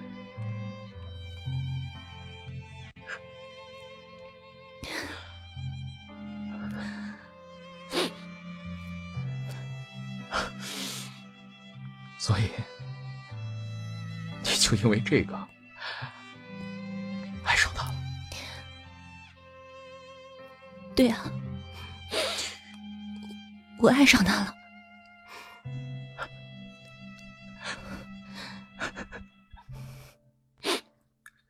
[12.19, 12.43] 所以，
[14.69, 15.35] 就因为这个
[17.43, 17.95] 爱上他了？
[20.95, 21.31] 对啊、
[23.79, 24.53] 我爱上他了。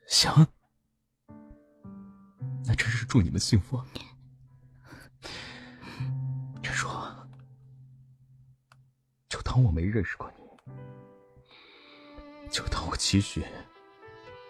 [0.08, 0.48] 行，
[2.66, 3.84] 那真是祝你们幸福。
[6.62, 6.88] 陈叔，
[9.28, 10.39] 就当我没认识过你，
[12.52, 13.44] 就当我期许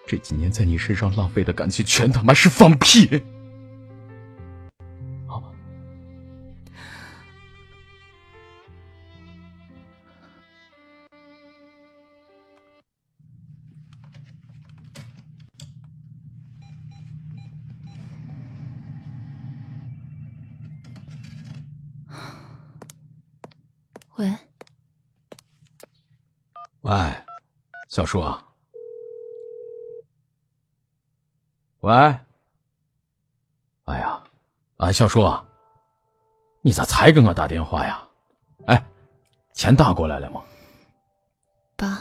[0.08, 3.22] 这几年在你身上浪费的感情全他妈是放屁，
[28.00, 28.42] 小叔啊，
[31.82, 31.94] 喂，
[33.84, 34.24] 哎呀，
[34.78, 35.46] 啊，小叔啊，
[36.62, 38.02] 你咋才给我打电话呀？
[38.68, 38.86] 哎，
[39.52, 40.42] 钱打过来了吗？
[41.76, 42.00] 爸，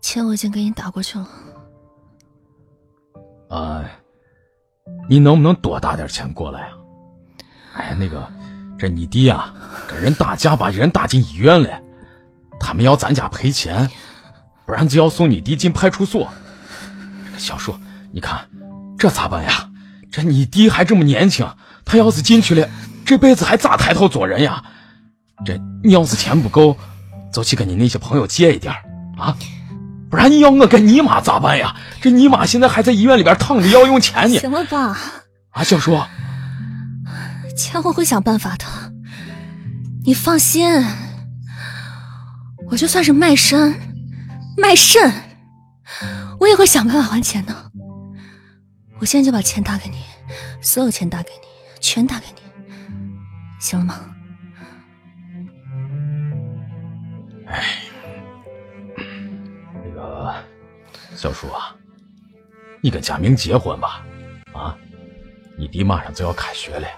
[0.00, 1.28] 钱我已经给你打过去了。
[3.50, 3.88] 啊，
[5.08, 6.78] 你能不能多打点钱过来啊、
[7.74, 8.28] 哎，那个，
[8.76, 9.54] 这你弟啊、
[9.88, 11.80] 跟人打架把人打进医院了，
[12.62, 13.90] 他们要咱家赔钱，
[14.64, 16.32] 不然就要送你弟进派出所。
[17.36, 17.74] 小叔，
[18.12, 18.48] 你看
[18.96, 19.68] 这咋办呀？
[20.12, 21.44] 这你弟还这么年轻，
[21.84, 22.68] 他要是进去了，
[23.04, 24.62] 这辈子还咋抬头做人呀？
[25.44, 26.76] 这你要是钱不够，
[27.32, 28.78] 就去跟你那些朋友借一点儿
[29.18, 29.36] 啊，
[30.08, 31.74] 不然你要我跟你妈咋办呀？
[32.00, 34.38] 这你妈现在还在医院里边躺着，要用钱呢。
[34.38, 34.96] 行了，爸，
[35.50, 35.98] 啊，小叔，
[37.56, 38.64] 钱我会想办法的，
[40.04, 40.70] 你放心。
[42.72, 43.78] 我就算是卖身、
[44.56, 45.12] 卖肾，
[46.40, 47.54] 我也会想办法还钱的。
[48.98, 49.98] 我现在就把钱打给你，
[50.62, 51.48] 所有钱打给你，
[51.80, 52.40] 全打给你，
[53.60, 54.00] 行了吗？
[57.46, 57.62] 哎
[59.84, 60.34] 那个
[61.14, 61.76] 小叔啊，
[62.80, 64.02] 你跟佳明结婚吧，
[64.54, 64.74] 啊，
[65.58, 66.88] 你弟马上就要开学了，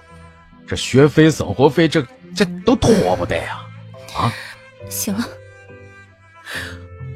[0.69, 2.01] 这学费、生活费，这
[2.33, 3.61] 这都拖不得呀！
[4.17, 4.33] 啊，
[4.89, 5.27] 行了，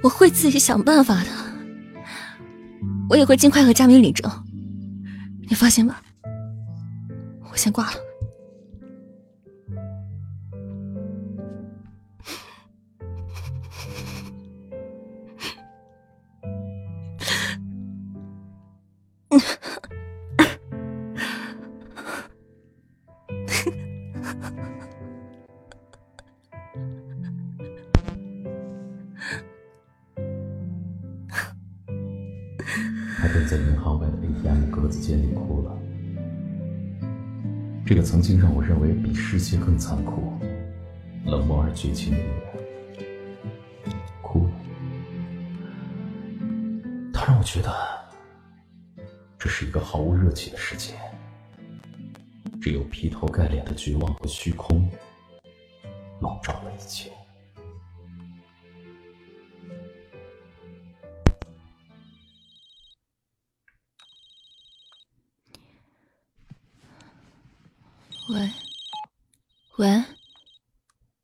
[0.03, 1.31] 我会自己想办法的，
[3.11, 4.31] 我也会尽快和佳明领证，
[5.49, 6.01] 你放心吧。
[7.51, 7.93] 我先挂了。
[38.19, 40.37] 曾经让我认为比世界更残酷、
[41.25, 44.51] 冷漠而绝情的女人，哭了。
[47.15, 47.73] 她让我觉得，
[49.39, 50.95] 这是一个毫无热情的世界，
[52.61, 54.91] 只有劈头盖脸的绝望和虚空
[56.21, 57.13] 笼罩了一切。
[68.29, 68.51] 喂，
[69.79, 70.05] 喂，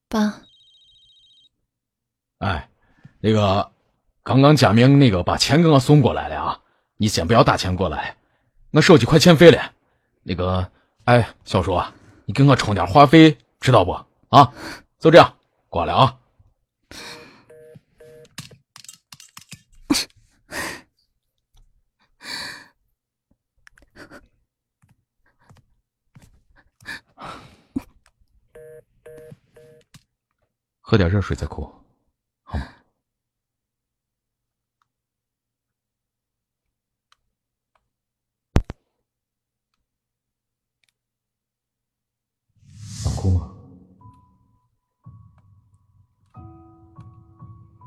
[0.08, 0.41] 爸，
[2.39, 2.70] 哎，
[3.20, 3.70] 那个，
[4.23, 6.60] 刚刚佳明那个把钱给我送过来了啊，
[6.97, 8.16] 你先不要打钱过来，
[8.70, 9.73] 我手机快欠费了。
[10.23, 10.70] 那个，
[11.05, 11.78] 哎，小叔，
[12.24, 13.92] 你给我充点话费，知道不？
[14.31, 14.55] 啊，
[14.99, 15.36] 就这样，
[15.68, 16.16] 挂了啊。
[30.94, 31.68] 喝点热水再哭，
[32.44, 32.66] 好吗？
[43.02, 43.52] 想哭吗？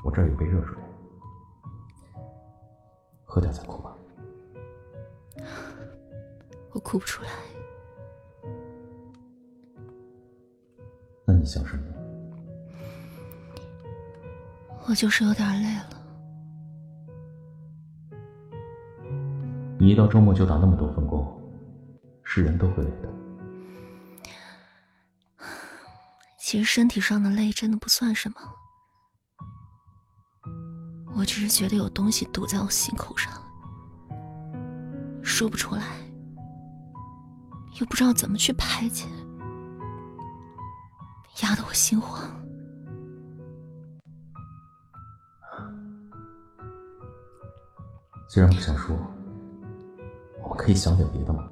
[0.04, 0.76] 我这儿有杯热水，
[3.24, 3.96] 喝点再哭吧。
[6.74, 7.30] 我哭不出来。
[11.26, 11.97] 那你想什么？
[14.88, 15.90] 我就是有点累了。
[19.78, 21.40] 你一到周末就打那么多份工，
[22.24, 23.10] 是人都会累的。
[26.40, 28.38] 其实身体上的累真的不算什么，
[31.18, 33.34] 我只是觉得有东西堵在我心口上，
[35.22, 35.84] 说不出来，
[37.78, 39.06] 又不知道怎么去排解，
[41.44, 42.47] 压得我心慌。
[48.28, 48.96] 既然不想说，
[50.44, 51.48] 我们可以想点别的吗？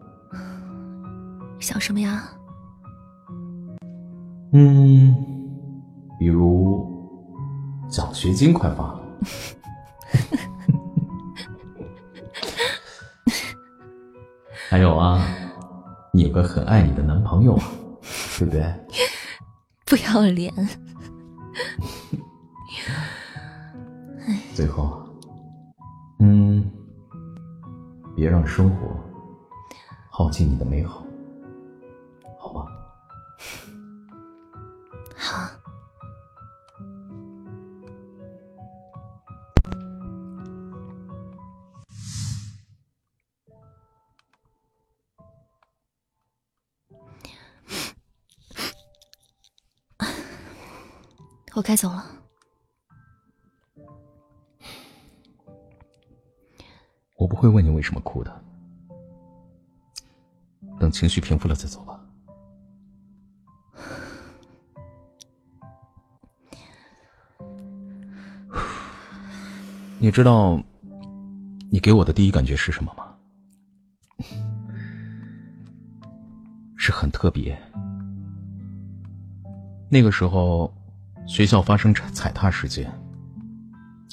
[1.59, 2.29] 想什么呀？
[4.53, 5.15] 嗯，
[6.19, 6.85] 比如
[7.89, 9.01] 奖学金快发了，
[14.69, 15.21] 还有啊，
[16.13, 17.63] 你有个很爱你的男朋友啊，
[18.37, 18.73] 对不对？
[19.85, 20.53] 不要脸！
[24.53, 25.04] 最后，
[28.15, 28.97] 别让生活
[30.09, 31.03] 耗尽你的美好，
[32.39, 32.65] 好吗？
[35.17, 35.49] 好。
[51.55, 52.14] 我该走了。
[57.35, 58.33] 不会问你为什么哭的，
[60.79, 61.99] 等情绪平复了再走吧。
[69.99, 70.63] 你知道，
[71.69, 73.03] 你给我的第一感觉是什么吗？
[76.77, 77.61] 是很特别。
[79.89, 80.73] 那个时候，
[81.27, 82.89] 学校发生踩踩踏事件，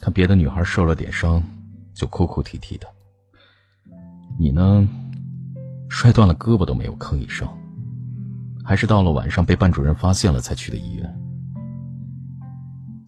[0.01, 1.41] 看别的女孩受了点伤，
[1.95, 2.92] 就哭哭啼啼的。
[4.43, 4.89] 你呢，
[5.89, 7.49] 摔断了胳膊都没有吭一声，
[8.65, 11.21] 还是到了晚上被班主任发现了才去的医院。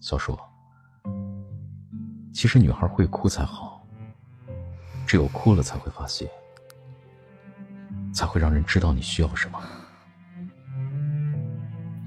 [0.00, 0.38] 小叔，
[2.32, 3.84] 其实女孩会哭才好，
[5.04, 6.30] 只有哭了才会发泄，
[8.12, 9.60] 才会让人知道你需要什么。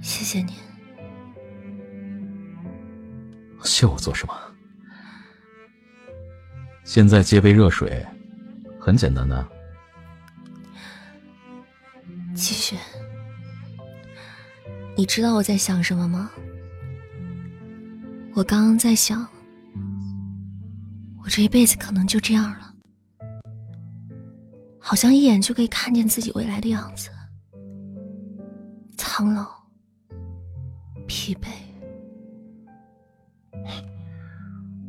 [0.02, 0.54] 谢谢你。
[3.62, 4.34] 谢我做什么？
[6.86, 8.08] 现在接杯热水，
[8.88, 9.46] 很简单的，
[12.34, 12.74] 其实。
[14.96, 16.32] 你知道我在想什么吗？
[18.34, 19.28] 我刚刚在想，
[21.22, 22.74] 我这一辈子可能就这样了，
[24.80, 27.10] 好像一眼就可以看见自己未来的样子，
[28.96, 29.46] 苍老、
[31.06, 31.50] 疲惫。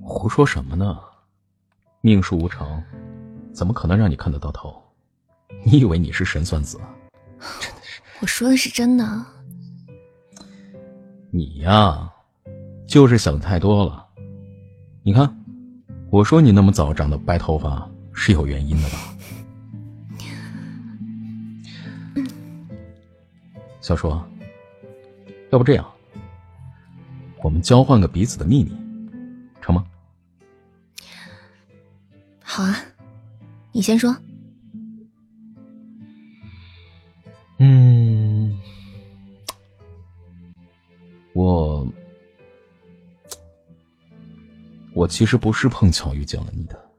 [0.01, 0.97] 胡说什么呢？
[2.01, 2.81] 命数无常，
[3.59, 4.81] 怎么可能让你看得到头？
[5.65, 6.79] 你以为你是神算子？
[7.59, 9.27] 真的是，我说的是真的。
[11.33, 12.09] 你呀。
[12.87, 14.07] 就是想太多了，
[15.03, 15.45] 你看，
[16.09, 18.97] 我说你那么早长的白头发是有原因的吧？
[23.81, 24.09] 小叔，
[25.51, 25.85] 要不这样，
[27.43, 28.73] 我们交换个彼此的秘密，
[29.61, 29.85] 成吗？
[32.43, 32.75] 好啊，
[33.79, 34.13] 你先说。
[37.59, 38.59] 嗯，
[41.33, 41.87] 我。
[44.95, 46.91] 我其实不是碰巧遇见了你的。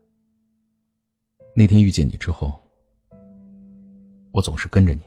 [1.54, 2.58] 那天遇见你之后，
[4.32, 5.02] 我总是跟着你。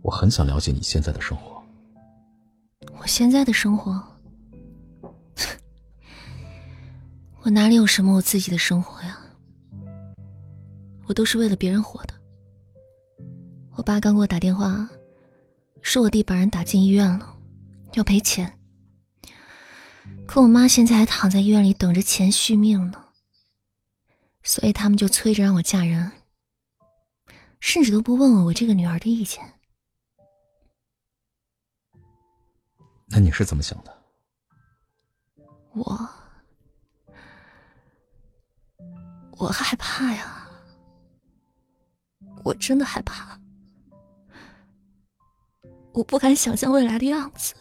[0.00, 1.62] 我很想了解你现在的生活。
[2.96, 4.02] 我现在的生活，
[7.44, 9.26] 我哪里有什么我自己的生活呀？
[11.08, 12.14] 我都是为了别人活的。
[13.72, 14.88] 我爸刚给我打电话，
[15.80, 17.34] 说我弟把人打进医院了，
[17.94, 18.58] 要赔钱。
[20.26, 23.06] 可我妈现在还躺在医院里等着钱续命呢，
[24.42, 26.12] 所以他们就催着让我嫁人，
[27.58, 29.54] 甚至都不问问我这个女儿的意见。
[33.06, 33.98] 那你是怎么想的？
[35.72, 36.08] 我，
[39.38, 40.37] 我害怕呀，
[42.44, 43.38] 我真的害怕，
[45.92, 47.54] 我不敢想象未来的样子。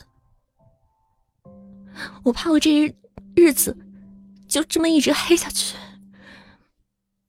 [2.23, 2.95] 我怕我这日
[3.35, 3.75] 日子
[4.47, 5.75] 就这么一直黑下去，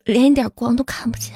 [0.05, 1.35] 连一点光都看不见。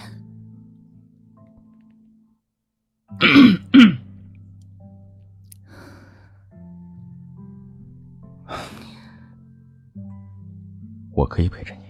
[11.15, 11.82] 我可以陪着你。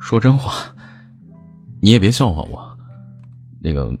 [0.00, 0.74] 说真话，
[1.80, 2.78] 你也别笑话我。
[3.60, 3.96] 那个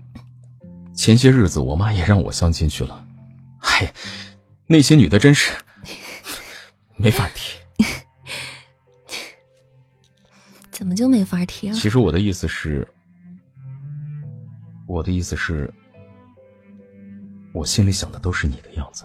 [0.94, 3.06] 前些日子，我妈也让我相亲去了。
[3.58, 3.92] 嗨，
[4.66, 5.52] 那些女的真是
[6.96, 7.58] 没法提。
[10.70, 11.74] 怎么就没法提了？
[11.74, 12.88] 其实我的意思是，
[14.86, 15.72] 我的意思是，
[17.52, 19.04] 我心里想的都是你的样子。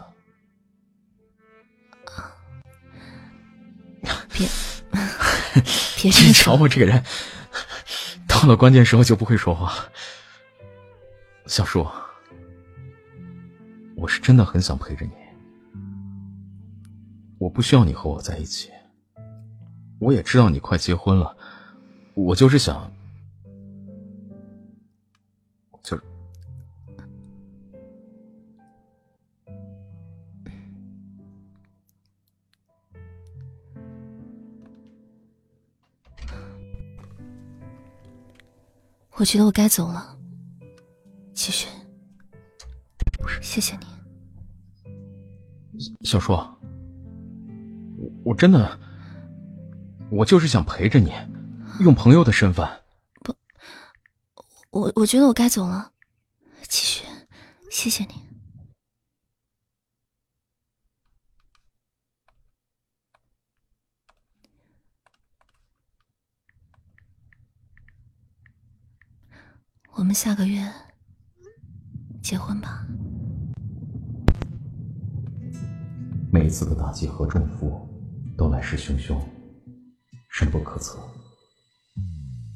[4.30, 4.48] 别
[5.96, 7.04] 别你瞧我这个人，
[8.28, 9.74] 到了关键时候就不会说话。
[11.48, 11.88] 小叔。
[13.96, 15.12] 我是真的很想陪着你，
[17.38, 18.70] 我不需要你和我在一起。
[20.00, 21.36] 我也知道你快结婚了，
[22.14, 22.92] 我就是想，
[39.18, 40.18] 我觉得我该走了，
[41.34, 41.68] 其实。
[43.42, 43.86] 谢谢你，
[46.04, 46.34] 小叔。
[46.34, 46.60] 我
[48.26, 48.80] 我真的，
[50.12, 51.12] 我就是想陪着你，
[51.80, 52.68] 用朋友的身份。
[53.24, 53.36] 不，
[54.70, 55.92] 我我觉得我该走了，
[56.68, 57.04] 其实，
[57.72, 58.14] 谢谢你。
[69.98, 70.62] 我们下个月
[72.22, 72.86] 结婚吧。
[76.30, 77.88] 每次的打击和重负
[78.38, 79.18] 都来势汹汹，
[80.30, 81.00] 深不可测。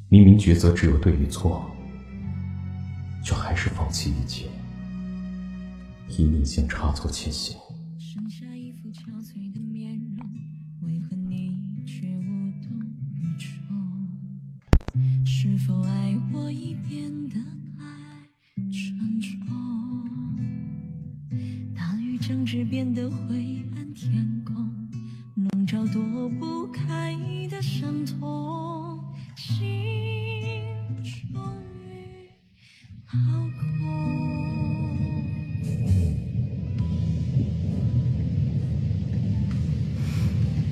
[0.09, 1.66] 明明抉择只有对与错，
[3.24, 4.50] 却还是放弃一切，
[6.09, 7.58] 以命线差错前行。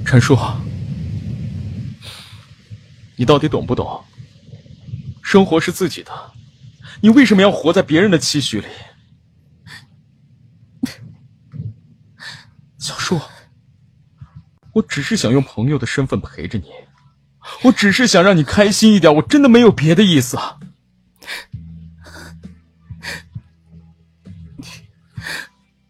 [0.08, 0.40] 陈叔，
[3.18, 4.06] 你到底懂不懂？
[5.22, 6.32] 生活是自己的，
[7.02, 8.68] 你为什么要活在别人的期许里？
[12.80, 13.20] 小叔，
[14.72, 16.72] 我只是想用朋友的身份陪着你，
[17.64, 20.38] 我只是想让你开心一点，我真的没有别的意思。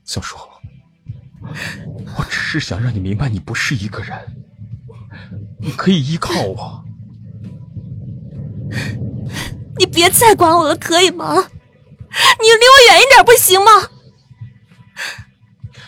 [0.04, 0.36] 小叔，
[2.50, 4.18] 是想让你明白，你不是一个人，
[5.60, 6.86] 你可以依靠我。
[9.78, 11.36] 你别再管我了，可以吗？
[11.36, 13.90] 你离我远一点不行吗？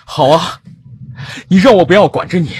[0.03, 0.59] 好啊，
[1.47, 2.57] 你让我不要管着你。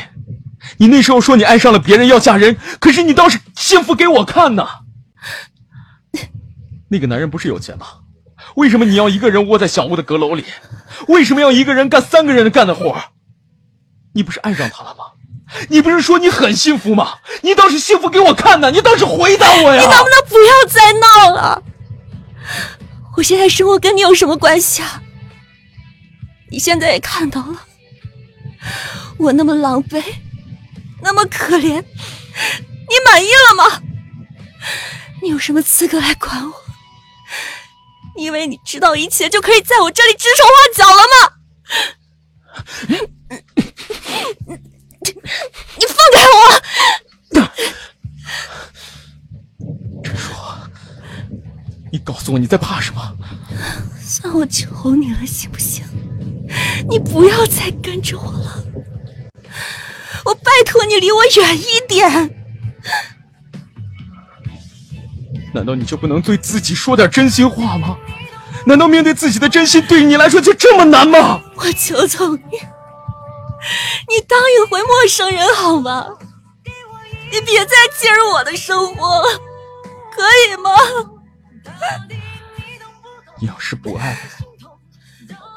[0.78, 4.66] 你那时候说你爱上了别人要嫁人，可是你倒是幸福给我看呢。
[6.88, 7.86] 那个男人不是有钱吗？
[8.56, 10.46] 为什么你要一个人窝在小屋的阁楼里？
[11.10, 12.98] 为什么要一个人干三个人干的活？
[14.14, 15.06] 你不是爱上他了吗？
[15.68, 17.18] 你不是说你很幸福吗？
[17.42, 18.70] 你倒是幸福给我看呢！
[18.70, 19.82] 你倒是回答我呀！
[19.82, 21.64] 你能不能不要再闹了？
[23.18, 25.02] 我现在生活跟你有什么关系啊？
[26.52, 27.66] 你现在也看到了，
[29.18, 30.04] 我那么狼狈，
[31.02, 33.82] 那么可怜，你满意了吗？
[35.22, 36.54] 你有什么资格来管我？
[38.16, 43.10] 你以为你知道一切就可以在我这里指手画脚了吗？
[44.48, 45.12] 你
[45.78, 46.42] 你放开我！
[50.04, 50.34] 陈叔，
[51.92, 53.16] 你告诉我你在怕什么？
[54.02, 55.84] 算我求你了，行不行？
[56.90, 58.64] 你不要再跟着我了，
[60.26, 62.36] 我拜托你离我远一点。
[65.54, 67.98] 难道你就不能对自己说点真心话吗？
[68.66, 71.42] 难道面对自己的真心，对于你来说就这么难吗？
[71.56, 72.44] 我求求你，
[74.10, 76.08] 你当一回陌生人好吗？
[77.32, 79.40] 你别再介入我的生活了，
[80.12, 80.72] 可以吗？
[83.40, 84.18] 你要是不爱
[84.62, 84.80] 我，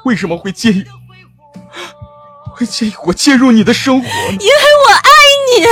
[0.04, 0.84] 为什么会介意？
[2.54, 4.08] 会介意我介入你的生活？
[4.08, 4.54] 因为
[4.86, 5.08] 我爱
[5.48, 5.66] 你，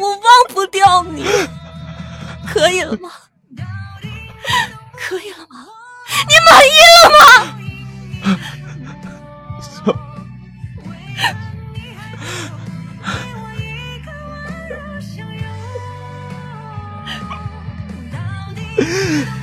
[0.00, 1.24] 我忘不掉你，
[2.46, 3.10] 可以了吗？
[4.98, 5.64] 可以了吗？
[6.28, 7.20] 你满意了吗？
[11.16, 11.22] 就
[11.72, 12.22] 你还不
[13.02, 13.64] 给我一
[14.04, 15.42] 个温柔相拥
[18.12, 18.14] 到
[18.54, 18.58] 底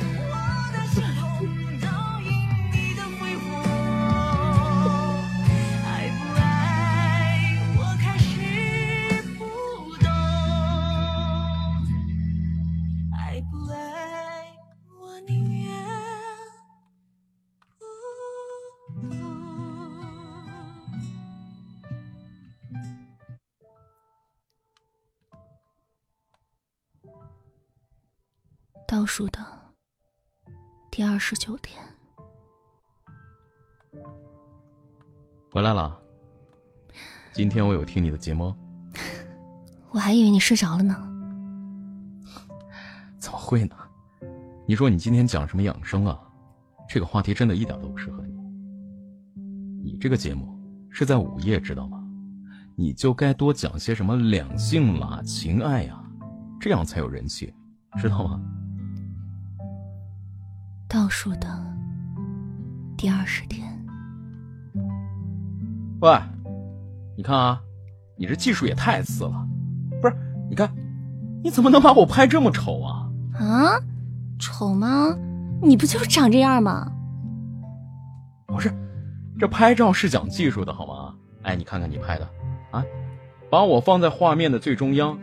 [28.93, 29.39] 倒数的
[30.91, 31.83] 第二十九天，
[35.49, 35.99] 回来了。
[37.31, 38.53] 今天我有听你的节目，
[39.89, 40.95] 我还以为你睡着了呢。
[43.17, 43.75] 怎么会呢？
[44.67, 46.19] 你说你今天讲什么养生啊？
[46.87, 48.35] 这个话题真的一点都不适合你。
[49.83, 50.55] 你这个节目
[50.91, 51.99] 是在午夜，知道吗？
[52.75, 55.99] 你就该多讲些什么两性啦、情爱呀，
[56.61, 57.51] 这样才有人气，
[57.97, 58.39] 知道吗？
[60.93, 61.47] 倒数的
[62.95, 63.67] 第二十天。
[66.01, 66.15] 喂，
[67.17, 67.59] 你看啊，
[68.15, 69.47] 你这技术也太次了。
[69.99, 70.15] 不是，
[70.47, 70.71] 你看，
[71.43, 73.09] 你怎么能把我拍这么丑啊？
[73.33, 73.81] 啊，
[74.37, 75.17] 丑吗？
[75.63, 76.91] 你不就是长这样吗？
[78.45, 78.71] 不是，
[79.39, 81.15] 这拍照是讲技术的好吗？
[81.41, 82.29] 哎，你看看你拍的，
[82.69, 82.85] 啊，
[83.49, 85.17] 把我放在画面的最中央。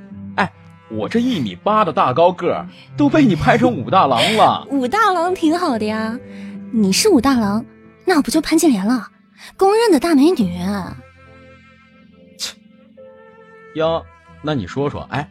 [0.91, 4.67] 我这一米八的大高个儿都被你拍成武大郎了。
[4.71, 6.19] 武大郎挺好的呀，
[6.73, 7.65] 你是武大郎，
[8.05, 9.09] 那我不就潘金莲了，
[9.57, 10.59] 公认的大美女。
[12.37, 12.57] 切，
[13.77, 14.03] 呀，
[14.43, 15.31] 那你说说，哎，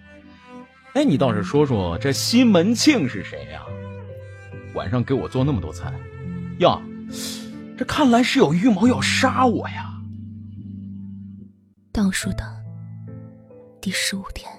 [0.93, 3.61] 哎，你倒是说说这西门庆是谁呀？
[4.75, 5.91] 晚上给我做那么多菜，
[6.59, 6.79] 呀，
[7.77, 9.87] 这看来是有预谋要杀我呀。
[11.91, 12.45] 倒数的
[13.81, 14.49] 第十五天。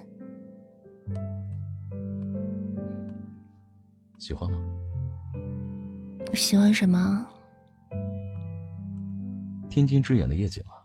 [4.30, 4.58] 喜欢吗？
[6.34, 7.26] 喜欢什么？
[9.68, 10.78] 天津之眼的夜景啊。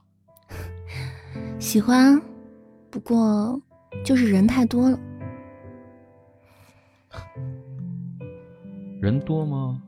[1.62, 2.20] 喜欢，
[2.90, 3.62] 不过
[4.04, 5.00] 就是人太多了。
[9.00, 9.80] 人多吗？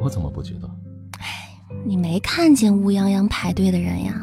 [0.00, 0.68] 我怎么不觉得？
[1.20, 4.20] 哎，你没看见乌泱泱排队的人呀？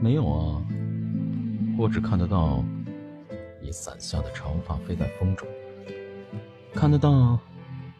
[0.00, 0.62] 没有啊，
[1.76, 2.64] 我只看得到。
[3.60, 5.46] 你散下的长发飞在风中，
[6.74, 7.38] 看得到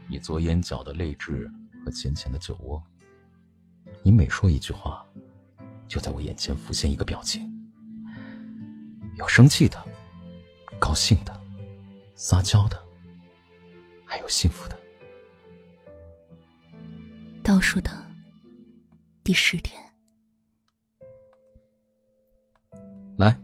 [0.08, 1.50] 你左眼角的泪痣
[1.84, 2.82] 和浅浅的酒窝。
[4.02, 5.04] 你每说一句话，
[5.88, 7.50] 就在我眼前浮现一个表情：
[9.16, 9.84] 有生气的，
[10.78, 11.40] 高兴的，
[12.14, 12.80] 撒娇的，
[14.04, 14.78] 还有幸福的。
[17.42, 17.90] 倒数的
[19.24, 19.82] 第十天，
[23.16, 23.36] 来，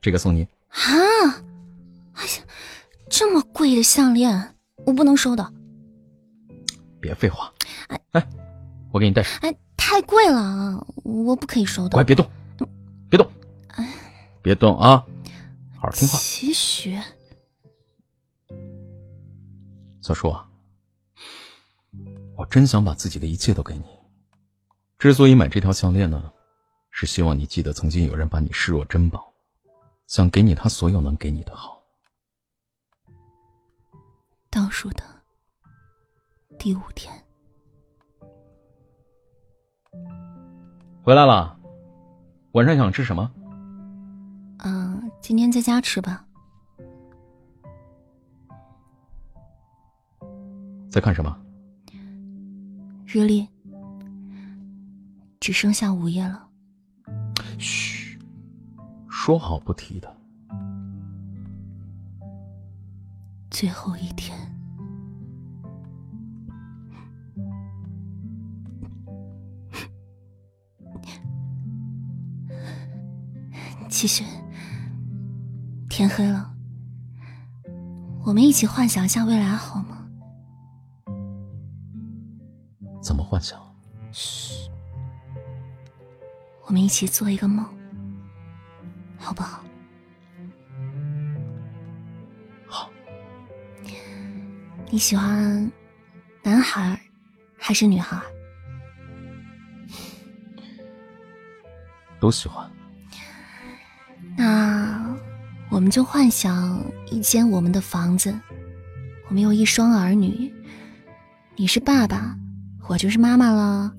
[0.00, 0.46] 这个送你。
[0.68, 0.84] 啊！
[2.14, 2.44] 哎呀，
[3.10, 4.54] 这么贵的项链，
[4.84, 5.52] 我不能收的。
[7.00, 7.52] 别废话，
[7.88, 8.28] 哎哎，
[8.92, 9.38] 我给你戴上。
[9.40, 11.90] 哎，太贵了啊，我不可以收的。
[11.90, 12.28] 乖，别动，
[13.08, 13.30] 别动，
[14.42, 15.04] 别动啊，
[15.76, 16.18] 好好听话。
[16.18, 17.02] 齐雪，
[20.02, 20.48] 小叔啊，
[22.36, 23.84] 我真想把自己的一切都给你。
[24.98, 26.32] 之所以买这条项链呢，
[26.90, 29.32] 是希望你记得曾经有人把你视若珍宝。
[30.08, 31.77] 想给你他所有能给你的好。
[34.58, 35.04] 倒数的
[36.58, 37.14] 第五天，
[41.00, 41.56] 回来了。
[42.54, 43.30] 晚上想吃什么？
[44.64, 46.26] 嗯，今天在家吃吧。
[50.90, 51.40] 在看什么？
[53.06, 53.48] 日历。
[55.38, 56.48] 只剩下午夜了。
[57.60, 58.18] 嘘。
[59.08, 60.16] 说好不提的，
[63.50, 64.36] 最后一天，
[73.98, 74.22] 其实
[75.90, 76.54] 天黑了，
[78.24, 80.08] 我们一起幻想一下未来好吗？
[83.02, 83.58] 怎么幻想？
[84.12, 84.70] 嘘，
[86.64, 87.66] 我们一起做一个梦。
[89.18, 89.64] 好不好？
[92.68, 92.90] 好。
[94.92, 95.68] 你喜欢
[96.44, 97.00] 男孩
[97.58, 98.16] 还是女孩？
[102.20, 102.70] 都喜欢。
[104.38, 105.18] 那
[105.68, 108.32] 我们就幻想一间我们的房子，
[109.26, 110.54] 我们有一双儿女，
[111.56, 112.38] 你是爸爸，
[112.88, 113.92] 我就是妈妈了。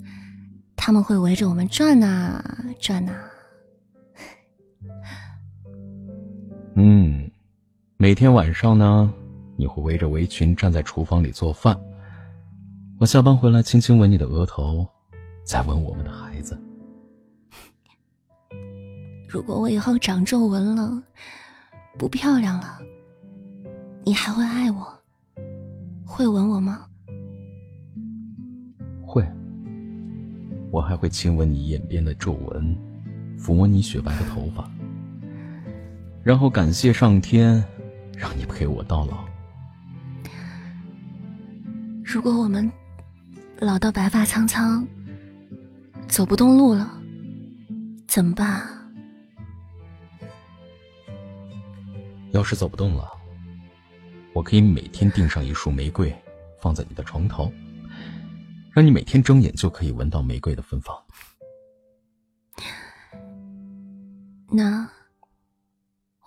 [0.77, 2.41] 他们会围着我们转呐
[2.79, 3.11] 转呐。
[6.75, 7.29] 嗯，
[7.97, 9.13] 每天晚上呢，
[9.57, 11.77] 你会围着围裙站在厨房里做饭。
[12.97, 14.87] 我下班回来，轻轻吻你的额头，
[15.43, 16.57] 再吻我们的孩子。
[19.29, 21.03] 如果我以后长皱纹了，
[21.99, 22.79] 不漂亮了，
[24.03, 24.91] 你还会爱我，
[26.03, 26.87] 会吻我吗？
[29.05, 29.23] 会。
[30.71, 32.75] 我还会亲吻你眼边的皱纹，
[33.37, 34.67] 抚摸你雪白的头发。
[36.23, 37.63] 然后感谢上天，
[38.17, 39.23] 让你陪我到老。
[42.03, 42.67] 如果我们
[43.59, 44.83] 老到白发苍苍，
[46.07, 46.91] 走不动路了，
[48.07, 48.78] 怎么办？
[52.31, 53.09] 要是走不动了，
[54.33, 56.15] 我可以每天订上一束玫瑰，
[56.59, 57.51] 放在你的床头，
[58.71, 60.95] 让你每天睁眼就可以闻到玫瑰的芬芳。
[64.51, 64.89] 那。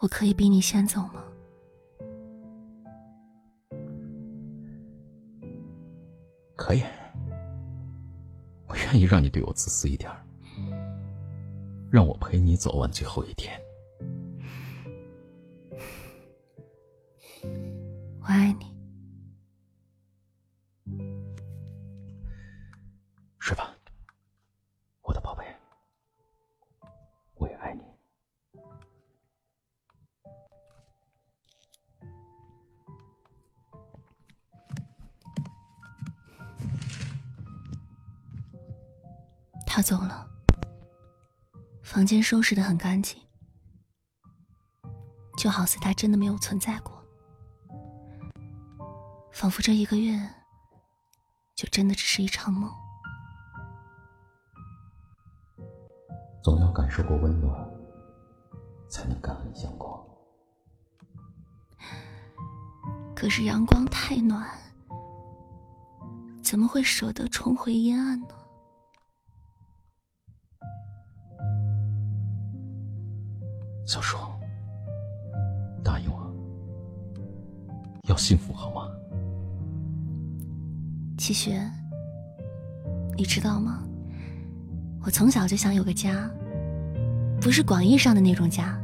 [0.01, 1.23] 我可以比你先走吗？
[6.57, 6.83] 可以，
[8.67, 10.11] 我愿意让你对我自私一点，
[11.89, 13.62] 让我陪你走完最后一天。
[18.33, 18.75] 爱你，
[23.39, 23.77] 睡吧。
[25.03, 25.45] 我的宝贝，
[27.35, 27.83] 我也爱你。
[39.67, 40.27] 他走了，
[41.83, 43.21] 房间收拾的很干净，
[45.37, 46.92] 就好似他真的没有存在过，
[49.33, 50.17] 仿佛这一个月
[51.57, 52.71] 就真的只是一场梦。
[56.45, 57.69] 总要感受过温暖，
[58.89, 60.01] 才能感恩阳光。
[63.17, 64.49] 可是阳光太暖，
[66.43, 68.29] 怎么会舍得重回阴暗呢？
[73.87, 74.19] 小树，
[75.83, 76.35] 答应我，
[78.09, 78.89] 要幸福好吗？
[81.23, 81.71] 齐雪，
[83.17, 83.85] 你知道吗？
[85.05, 86.29] 我从小就想有个家，
[87.41, 88.77] 不是广义上的那种家，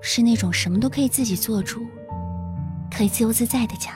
[0.00, 1.86] 是那种什么都可以自己做主，
[2.90, 3.92] 可以自由自在的家。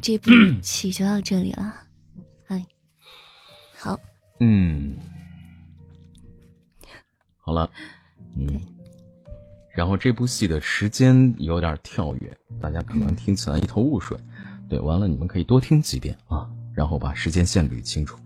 [0.00, 0.30] 这部
[0.62, 1.74] 戏就到这里了。
[2.48, 2.66] 哎，
[3.76, 3.98] 好，
[4.40, 4.96] 嗯，
[7.36, 7.70] 好了，
[8.36, 8.60] 嗯，
[9.74, 14.18] 然后这部戏的时间有点跳跃，大家可能听起来一头雾水。
[14.68, 18.18] 对，完了你们可以多听几遍啊，然后把时间线捋清楚。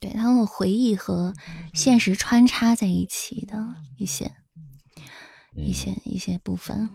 [0.00, 1.34] 对，他们回忆和
[1.74, 4.32] 现实穿插在一起的一些。
[5.54, 6.88] 一些一些部分，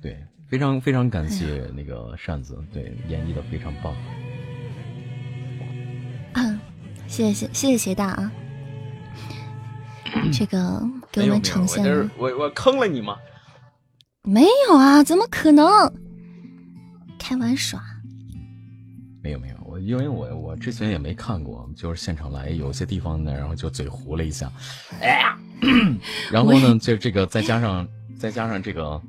[0.00, 3.94] 对，非常非常感谢那个扇子，对，演绎的非常棒。
[7.06, 8.32] 谢谢谢谢谢大啊，
[10.32, 10.80] 这个
[11.10, 12.08] 给我们呈现了。
[12.16, 13.16] 我我坑了你吗？
[14.22, 15.66] 没有啊，怎么可能？
[17.18, 17.80] 开玩耍。
[19.22, 19.56] 没有没有。
[19.64, 24.50] 我因为我我之前也没看过，就是现场来有些地方呢，然后就嘴糊了一下，
[25.00, 25.36] 哎呀，
[26.30, 27.86] 然后呢，就这个再加上
[28.18, 29.02] 再加上这个，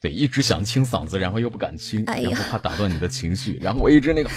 [0.00, 4.30] 对，一直想清嗓子，然后又不敢清，然后怕打断你的情绪，然后我一直那个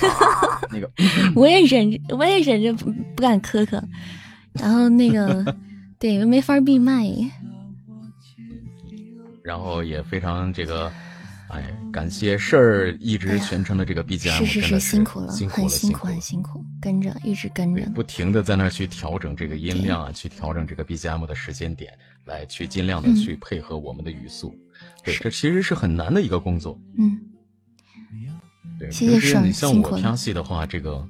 [0.69, 0.91] 那个，
[1.35, 3.81] 我也忍着，我也忍着不不敢咳咳，
[4.53, 5.55] 然后那个
[5.97, 7.09] 对没法闭麦，
[9.43, 10.91] 然后也非常这个。
[11.49, 21.93] 哎，感谢事儿一直全程的这个 BGM，是是是辛苦了，很辛苦很辛苦，跟着一直跟着，不停的在那去调整这个音量啊，去调整这个 BGM 的时间点，
[22.25, 24.57] 来去尽量的去配合我们的语速。
[25.03, 26.79] 对，这其实是很难的一个工作。
[26.97, 27.19] 嗯，
[28.79, 31.07] 对，谢谢你像我拍戏的话，这个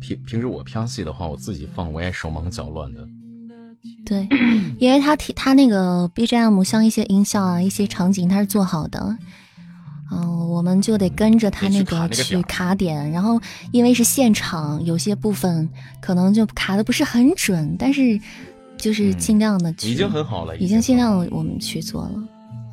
[0.00, 3.06] 平平时我拍戏的话，我自己放我也手忙脚乱的。
[4.04, 4.28] 对，
[4.78, 9.16] 因为他他那个 BGM 像一些音效啊，一些场景，他是做好的。
[10.12, 15.68] 嗯，我们就得跟着他那个去卡点，然后因为是现场，有些部分
[16.00, 18.20] 可能就卡的不是很准，但是
[18.76, 22.12] 就是尽量的，已经很好了，已经尽量我们去做了。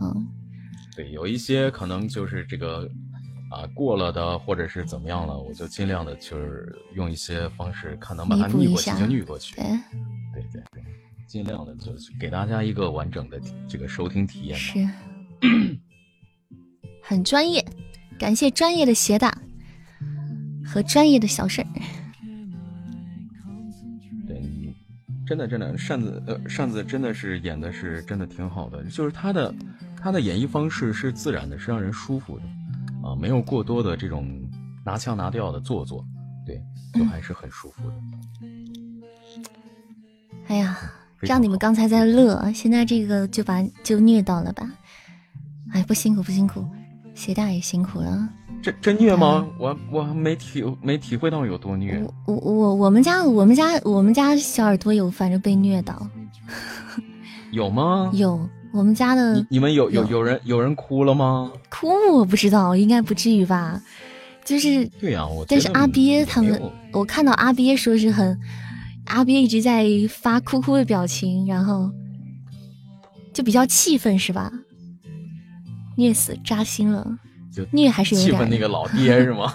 [0.01, 0.27] 嗯，
[0.97, 2.89] 对，有一些可能就是这个
[3.51, 9.55] 啊过了的，或者是怎么样了，我就尽量的就是用一些方式，看能把它逆过去就逆过去。
[9.57, 9.63] 对，
[10.33, 10.83] 对对对，
[11.27, 14.57] 尽量的就是给大家一个完整的这个收听体验。
[14.57, 14.89] 是。
[17.03, 17.63] 很专业，
[18.17, 19.39] 感谢专业的鞋打
[20.65, 21.67] 和专业的小事儿。
[25.27, 29.53] 真的真的，扇子呃，扇子真的是演的是真的挺好的，就是他的
[30.01, 32.43] 他的演绎方式是自然的，是让人舒服的
[33.03, 34.41] 啊，没有过多的这种
[34.85, 36.05] 拿腔拿调的做作，
[36.45, 36.61] 对，
[36.93, 37.95] 就还是很舒服的。
[40.47, 40.77] 哎呀，
[41.19, 44.71] 让你们刚才在乐，现在这个就把就虐到了吧？
[45.73, 46.65] 哎，不辛苦不辛苦。
[47.13, 48.29] 鞋大也辛苦了，
[48.61, 49.47] 真真虐吗？
[49.57, 52.03] 我我没体没体会到有多虐。
[52.25, 56.07] 我我我们家我们家我们家小耳朵有反正被虐到，
[57.51, 58.09] 有吗？
[58.13, 61.51] 有，我们家的你们有有有人有人哭了吗？
[61.69, 63.81] 哭我不知道，应该不至于吧？
[64.43, 66.61] 就是对呀，我但是阿憋他们，
[66.93, 68.37] 我看到阿憋说是很，
[69.05, 71.91] 阿憋一直在发哭哭的表情，然后
[73.33, 74.51] 就比较气愤是吧？
[75.97, 77.17] 虐死扎心了，
[77.71, 79.53] 虐还是有点气愤那个老爹是吗？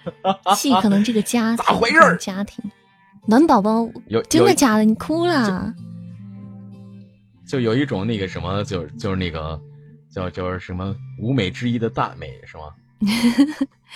[0.56, 2.16] 气可能这个家咋回事？
[2.18, 2.64] 家庭
[3.26, 4.84] 暖宝宝有真的假的？
[4.84, 5.72] 你哭了？
[7.46, 9.60] 就有一种那个什么，就就是那个
[10.10, 12.74] 叫叫什么五美之一的大美是吗？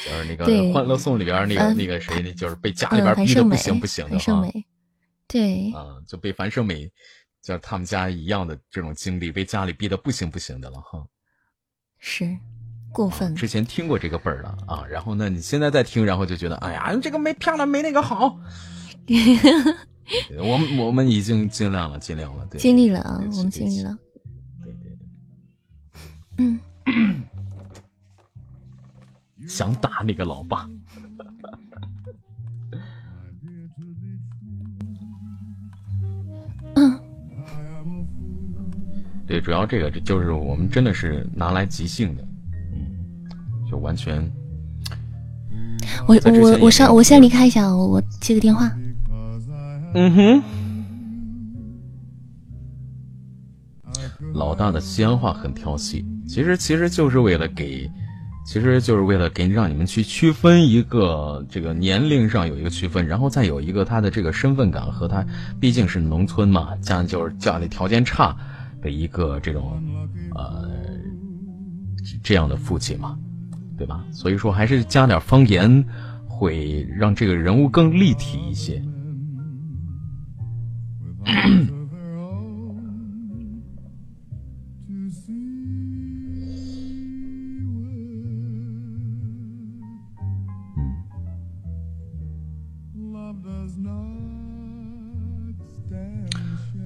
[0.04, 4.44] 就是那个《欢乐颂》里边那个那个谁，就是被家里边逼的不行不行的哈。
[5.26, 6.90] 对啊，就被樊胜美，
[7.42, 11.04] 就是他们家一样的这种经历，被家里逼的不行不行的了哈。
[11.98, 12.36] 是
[12.96, 13.34] 过分。
[13.34, 18.38] 之前听过这个本儿了啊，然后呢，你现在再听，然后就觉得，哎呀，这个没漂亮，没那个好。
[20.38, 23.98] 我们我们已经尽量了，尽量了，对，尽力了啊，我们尽力了。
[24.64, 25.06] 对对对。
[26.38, 26.58] 嗯。
[29.46, 30.68] 想打那个老爸。
[36.74, 37.00] 嗯，
[39.26, 42.25] 对，主要这个这就是我们真的是拿来即兴的，
[43.78, 44.30] 完全。
[46.06, 48.70] 我我我上我先离开一下，我我接个电话。
[49.94, 50.42] 嗯哼。
[54.34, 57.90] 老大的西安话很挑戏，其实其实就是为了给，
[58.44, 65.24] 其实就是为了给让你们去区分一个这个年龄上有一个区分，然后再有一个他的这个身份感和他
[65.58, 68.36] 毕竟是农村嘛，家就是家里条件差
[68.82, 69.82] 的一个这种
[70.34, 70.68] 呃
[72.22, 73.18] 这样的父亲嘛，
[73.76, 74.04] 对吧？
[74.10, 75.84] 所以说还是加点方言
[76.26, 78.82] 会让这个人物更立体一些。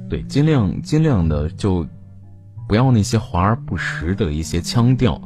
[0.09, 1.87] 对，尽量尽量的就
[2.67, 5.21] 不要那些华而不实的一些腔调，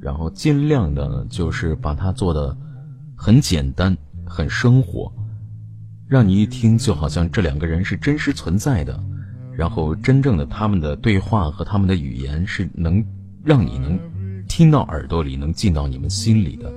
[0.00, 2.56] 然后尽量的就是把它做的
[3.14, 5.12] 很简单、很生活，
[6.08, 8.98] 让你一听就好像这两个人是真实存在的，
[9.54, 13.04] 然后真正的他们的对话和他们的语言是能
[13.44, 13.98] 让你能
[14.48, 16.72] 听到耳朵里，能进到你们心里的。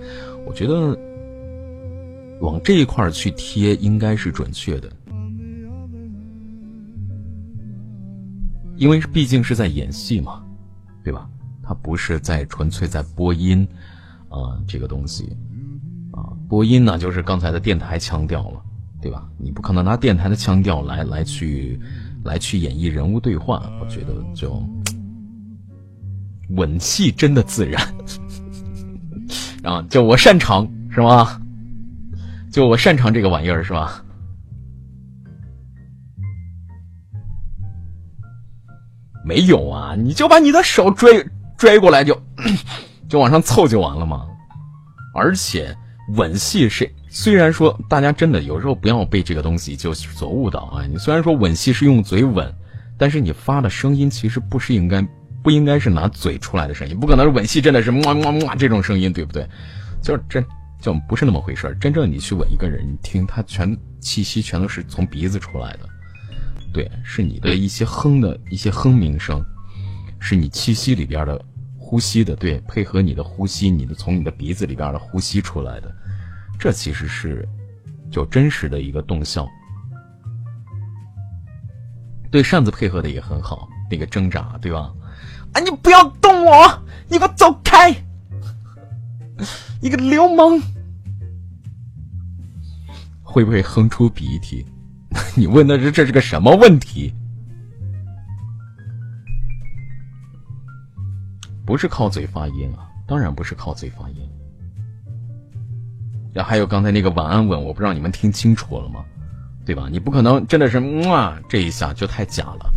[0.46, 0.98] 我觉得
[2.42, 4.92] 往这一块去贴应该是准确的。
[8.76, 10.44] 因为毕竟是在演戏嘛，
[11.04, 11.30] 对吧？
[11.64, 13.66] 他不是在纯粹在播音，
[14.30, 15.36] 啊，这个东西，
[16.12, 18.62] 啊，播音呢就是刚才的电台腔调了，
[19.02, 19.28] 对吧？
[19.38, 21.80] 你不可能拿电台的腔调来来去，
[22.24, 23.64] 来去演绎人物对话。
[23.82, 24.62] 我觉得就
[26.50, 27.82] 吻戏真的自然，
[29.64, 31.40] 啊，就我擅长是吗？
[32.52, 34.04] 就我擅长这个玩意儿是吧？
[39.26, 41.10] 没有啊，你就把你的手拽
[41.64, 42.22] 拽过来，就
[43.08, 44.28] 就往上凑就完了吗？
[45.16, 45.74] 而且
[46.18, 50.84] 吻戏是，虽然说大家真的有时候不要被这个东西就所误导啊。
[50.86, 52.54] 你虽然说吻戏是用嘴吻，
[52.98, 55.02] 但是你发的声音其实不是应该
[55.42, 59.48] 不应该是拿嘴出来的声音，不可能是吻戏真的是么么么这种声音，对不对？
[60.02, 60.46] 就是真
[60.82, 65.88] 就不是那么回事真正你去吻一个人，你听他全气息全都是从鼻子出来的。
[66.74, 69.42] 对，是你的一些哼的一些哼鸣声，
[70.20, 71.40] 是你气息里边的
[71.94, 75.96] 呼吸的，对，配合你的呼吸，你的从你的鼻子里边的呼吸出来的，
[76.58, 77.48] 这其实是
[78.10, 79.48] 就真实的一个动效。
[82.32, 84.92] 对扇子配合的也很好，那个挣扎，对吧？
[85.54, 87.92] 啊，你不要动我，你给我走开，
[89.80, 90.60] 你个流氓！
[93.22, 94.66] 会不会哼出鼻涕？
[95.38, 97.14] 你问的是这是个什么问题？
[101.66, 104.18] 不是靠嘴发音啊，当然不是靠嘴发音。
[106.34, 109.04] 然后还有刚才那个晚安吻，我不知道你们听清楚了吗？
[109.66, 109.88] 对吧？
[109.90, 112.70] 你不可能真的是哇这一下就太假了，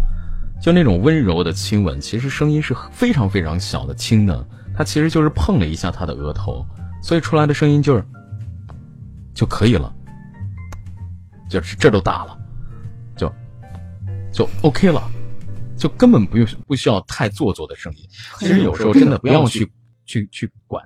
[0.60, 6.64] 就那种温柔的亲吻，其实声音是非常非常小的轻的，它其实就是碰了一下他的额头，
[7.02, 8.04] 所以出来的声音就是
[9.34, 9.92] 就可以了。
[11.48, 12.38] 就是这都大了，
[13.16, 13.32] 就
[14.32, 15.02] 就 OK 了，
[15.76, 18.08] 就根本不用不需要太做作的声音。
[18.38, 19.70] 其实有时候真的不要去
[20.04, 20.84] 去去管，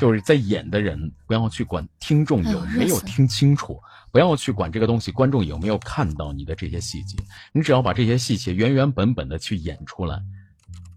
[0.00, 7.16] 就是在演的人不要去管听众有没有听清楚，不要去管这个东西观众有没有看到你的这些细节。
[7.52, 10.20] 你只要把这些细节原原本本的去演出来，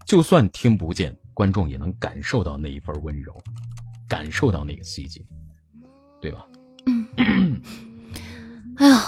[0.06, 3.40] 就算听不见，观众也能感受到那一份温柔，
[4.08, 5.24] 感受到那个细节，
[6.20, 6.44] 对吧？
[7.16, 7.60] 嗯。
[8.76, 9.02] 哎呀，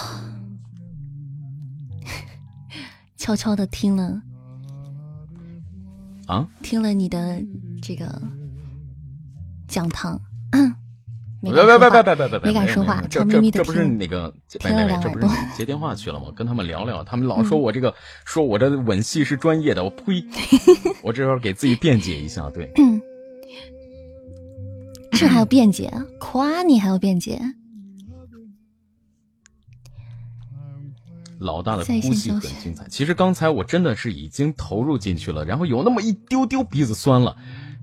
[3.23, 4.21] 悄悄的听了
[6.27, 7.41] 啊，听了你的
[7.81, 8.21] 这个
[9.65, 10.19] 讲堂，
[11.41, 14.29] 别别别别别别别，没敢说话，悄咪咪的这不是那个
[14.59, 16.25] 听了两这不是接电话去了吗？
[16.35, 17.95] 跟他们聊聊， 他们老说我这个
[18.25, 20.21] 说我这吻戏是专业的，我呸！
[21.01, 22.69] 我这要给自己辩解一下，对，
[25.11, 25.89] 这还要辩解？
[26.19, 27.39] 夸你还要辩解？
[31.43, 32.87] 老大的呼吸很精彩。
[32.87, 37.35] 其实刚才我真的是已经投入进去了，然后有那么一丢丢鼻子酸了，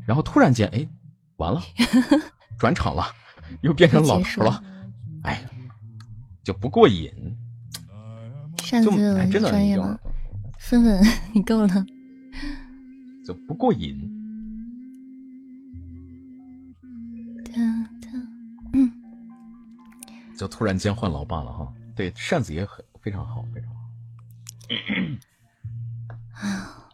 [0.06, 0.88] 然后突然间，哎，
[1.36, 1.62] 完了，
[2.58, 3.04] 转场了，
[3.62, 4.62] 又变成老头了，
[5.22, 5.44] 哎，
[6.42, 7.12] 就不过瘾。
[8.62, 8.90] 扇子
[9.40, 9.98] 专业吗？
[10.58, 11.02] 芬芬，
[11.34, 11.86] 你够了，
[13.26, 14.16] 就不过瘾。
[20.38, 21.70] 就突然间换老爸了哈。
[21.94, 23.80] 对，扇子也很非常好，非常好。
[26.46, 26.88] 啊，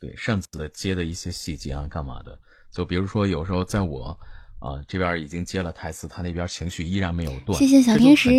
[0.00, 2.38] 对，扇子接的一些细节啊，干嘛的？
[2.70, 4.18] 就比如说，有时候在我
[4.58, 7.58] 啊这边已经接了台词，他那边情绪依然没有断。
[7.58, 8.30] 谢谢小天使。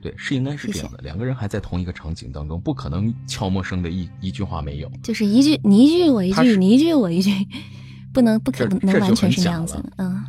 [0.00, 0.98] 对，是应该是这样的。
[0.98, 4.90] 两个人还在同一个场景当中，不可能悄默声的一一句话没有。
[5.00, 7.30] 就是一句你一句我一句，你一句我一句，
[8.12, 9.80] 不能不可能完全是这样子。
[9.98, 10.24] 嗯，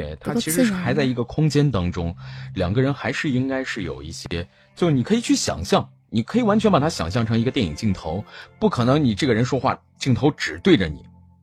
[0.00, 2.14] 对他其实是还在一个空间当中，
[2.54, 8.24] 两个人还是应该是有一些，就你可以去想象，你可以完全把它想象成一个电影镜头，
[8.58, 11.02] 不可能你这个人说话镜头只对着你，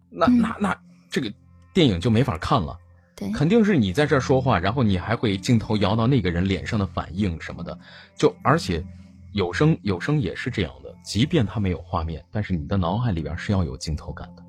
[0.10, 1.34] 那那那这个
[1.74, 2.78] 电影就没法看了。
[3.16, 7.78] 对，肯定是你在这说话，然后你还会镜头摇到那个人脸上的反应什么的，
[8.16, 8.84] 就而且
[9.32, 14.44] 有声有声也是这样的，即便他没有画面，但是你的脑海里边是要有镜头感的，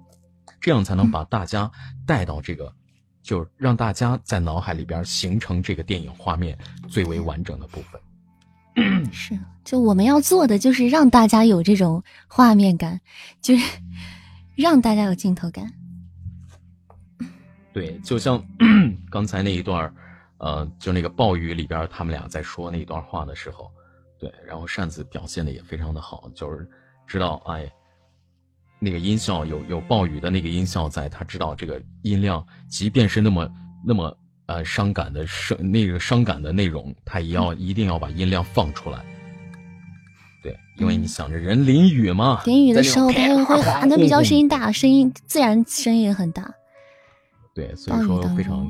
[0.61, 1.71] 这样才能把大家
[2.07, 2.73] 带到这个，
[3.25, 6.57] 就让大家在脑海里边形成这个电影画面
[6.89, 8.01] 最为完整的部分。
[9.11, 13.01] 是，就我们要做的就是让大家有这种画面感，
[13.41, 13.81] 就是
[14.55, 15.73] 让大家有镜头感。
[17.73, 18.45] 对，就像
[19.11, 19.93] 刚才那一段
[20.39, 23.71] 呃，就那个暴雨里边，他们俩在说那一段话的时候，
[24.19, 26.69] 对，然后扇子表现的也非常的好，就是
[27.07, 27.73] 知道，哎，
[28.85, 33.51] 那个音效有有暴雨的那个音效在，他知道这个音量，即便是那么
[33.83, 34.15] 那么
[34.47, 38.99] 呃伤感的声，那个伤感的内容，他也要一定要把音量放出来。
[40.43, 46.53] 对，因为你想着人淋雨嘛，淋雨的时候他又会喊的比较声音大，声音自然声音也很大。
[47.55, 48.69] 对，所以说非常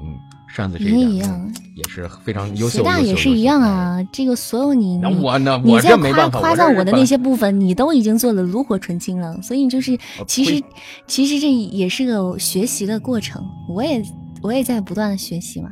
[0.54, 2.78] 扇子这一样也是非常优秀。
[2.78, 9.36] 学大也是一样啊，这个所有你你我呢，你在夸夸赞我的那些部分，你都已经做的炉火纯青了。
[9.42, 10.62] 所以就是其实
[11.08, 14.00] 其实这也是个学习的过程，我也
[14.42, 15.68] 我也在不断的学习嘛。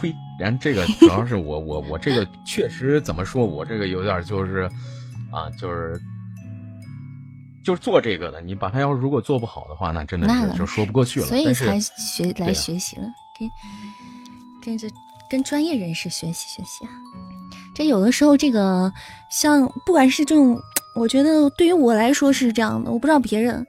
[0.00, 0.14] 呸！
[0.38, 4.70] 然后这个 主要是我我我这个确实怎么说，我这个有点就是
[5.32, 6.00] 啊，就是。
[7.62, 11.26] 就是做这个的，你把它要如果做不好的话，那真的是就说不过去了。
[11.26, 13.02] 所以才学来学习了，
[13.40, 13.50] 跟
[14.62, 14.88] 跟着
[15.30, 16.90] 跟专业人士学习学习啊。
[17.74, 18.92] 这有的时候，这个
[19.30, 20.60] 像不管是这种，
[20.94, 23.66] 我觉得对于我来说是这样的，我不知道别人，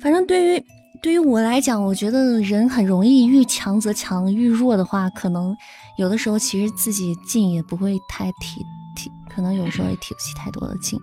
[0.00, 0.64] 反正对于
[1.02, 5.56] 对于我来讲，我觉得人很容易遇强则强，遇弱的话，可能
[5.98, 8.60] 有的时候其实自己劲也不会太提
[8.96, 10.98] 提，可能有时候也提不起太多的劲。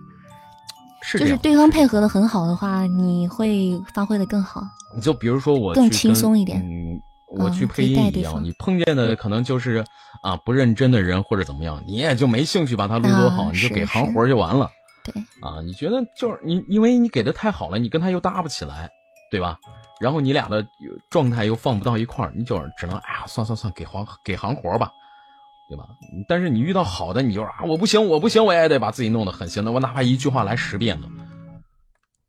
[1.02, 4.62] 是就是对方配合的很好的话，你会发挥的更好。
[4.94, 7.00] 你就比如说我更轻松一点，嗯，
[7.30, 9.84] 我去配音一样，你碰见的可能就是
[10.22, 14.70] 啊不认真的人或者怎么样，你也就没兴趣把他录多好，你就给行活就完了。
[15.04, 18.90] 对啊，你觉得就是你，因为你给的太好了，你跟他又搭不起来，
[19.30, 19.58] 对吧？
[20.00, 20.66] 然后你俩的
[21.10, 24.90] 状态又放不到一块儿，你就只能哎呀，算算算，给行给行活吧。
[25.68, 25.84] 对吧？
[26.28, 29.70] 但是你遇到好的，你就啊，我不行，我不行，我也得把自己弄得很行的。
[29.70, 31.06] 我哪怕一句话来十遍呢。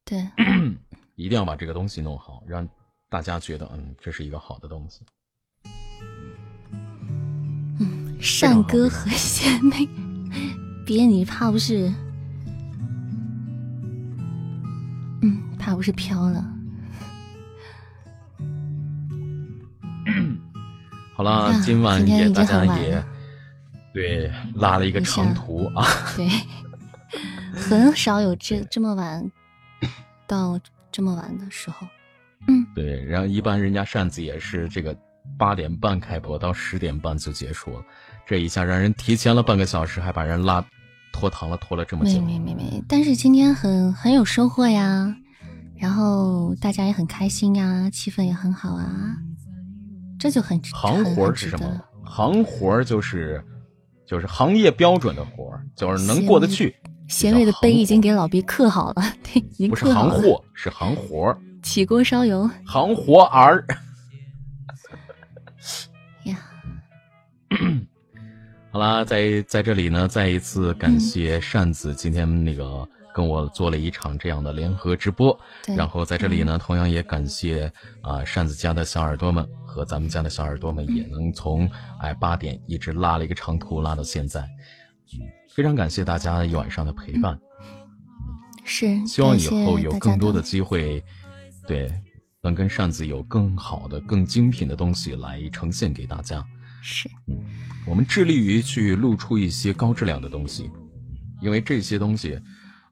[0.05, 0.27] 对，
[1.17, 2.67] 一定要把这个东西弄好，让
[3.11, 5.01] 大家觉得嗯，这是一个好的东西。
[7.77, 9.85] 嗯，善歌和贤妹，
[10.85, 11.93] 别你怕不是？
[15.22, 16.41] 嗯，怕不是飘了。
[21.14, 23.03] 好了，今晚也大家也。
[23.93, 25.85] 对，拉了一个长途啊！
[26.15, 26.30] 对，
[27.51, 29.30] 很少有这这么晚
[30.25, 30.57] 到
[30.90, 31.85] 这么晚的时候。
[32.47, 34.95] 嗯，对，然后一般人家扇子也是这个
[35.37, 37.83] 八点半开播，到十点半就结束了，
[38.25, 40.65] 这一下让人提前了半个小时，还把人拉
[41.11, 42.21] 拖堂了，拖了这么久。
[42.21, 45.15] 没没没没，但是今天很很有收获呀，
[45.77, 49.15] 然后大家也很开心呀，气氛也很好啊，
[50.19, 51.81] 这就很行活是什么？
[52.05, 53.43] 行活就是。
[54.03, 56.75] 就是行业标准的活，就是能过得去。
[57.07, 61.37] 贤位的碑已经给老毕刻好了， 对，已经不是行货，是行活儿。
[61.61, 63.65] 起锅烧油，行活儿。
[66.25, 66.38] 呀，
[68.72, 75.38] 好啦，在在这里呢，再一次感谢扇子今天那个跟我做了一场这样的联合直播。
[75.75, 79.48] 然后在这里呢，同样也感谢啊扇子家的小耳朵们。
[79.73, 81.65] 和咱们家的小耳朵们也能从
[82.01, 87.40] 哎八点一直拉了一个长途拉到现在，嗯，非常感谢大家一晚上的陪伴，
[88.65, 91.01] 是希望以后有更多的机会，
[91.72, 91.90] 对，
[92.41, 96.45] 能跟扇子有更好的、更精品的东西来呈现给大家。
[96.82, 97.38] 是，嗯，
[97.85, 100.69] 我们致力于去露出一些高质量的东西，
[101.41, 102.38] 因为这些东西，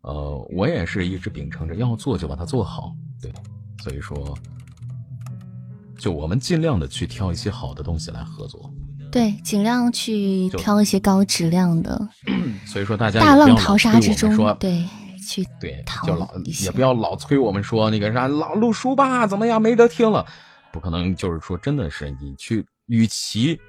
[0.03, 3.29] 呃，我也是一直秉承着要做就把它做好，对，
[3.83, 4.33] 所以说。
[5.97, 8.73] 就我们尽量的去挑一些好的东西来合作，
[9.11, 12.09] 对，尽量去挑一些高质量的。
[12.65, 14.85] 所以说大家大浪淘沙之中，对，
[15.19, 16.27] 去对，就老
[16.61, 20.25] 也不要老催我们说那个啥老录书吧，怎么样没得听了？
[20.71, 23.59] 不可能，就是说真的是你去，与其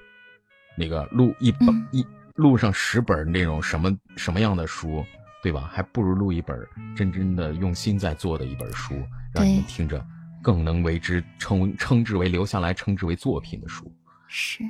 [0.77, 5.05] 那个录一本一录上十本那种什么什么样的书，
[5.43, 5.71] 对吧？
[5.73, 6.57] 还不如录一本
[6.95, 8.95] 真真的用心在做的一本书，
[9.33, 10.05] 让你们听着
[10.43, 13.91] 更能为之称称之为留下来，称之为作品的书。
[14.27, 14.63] 是，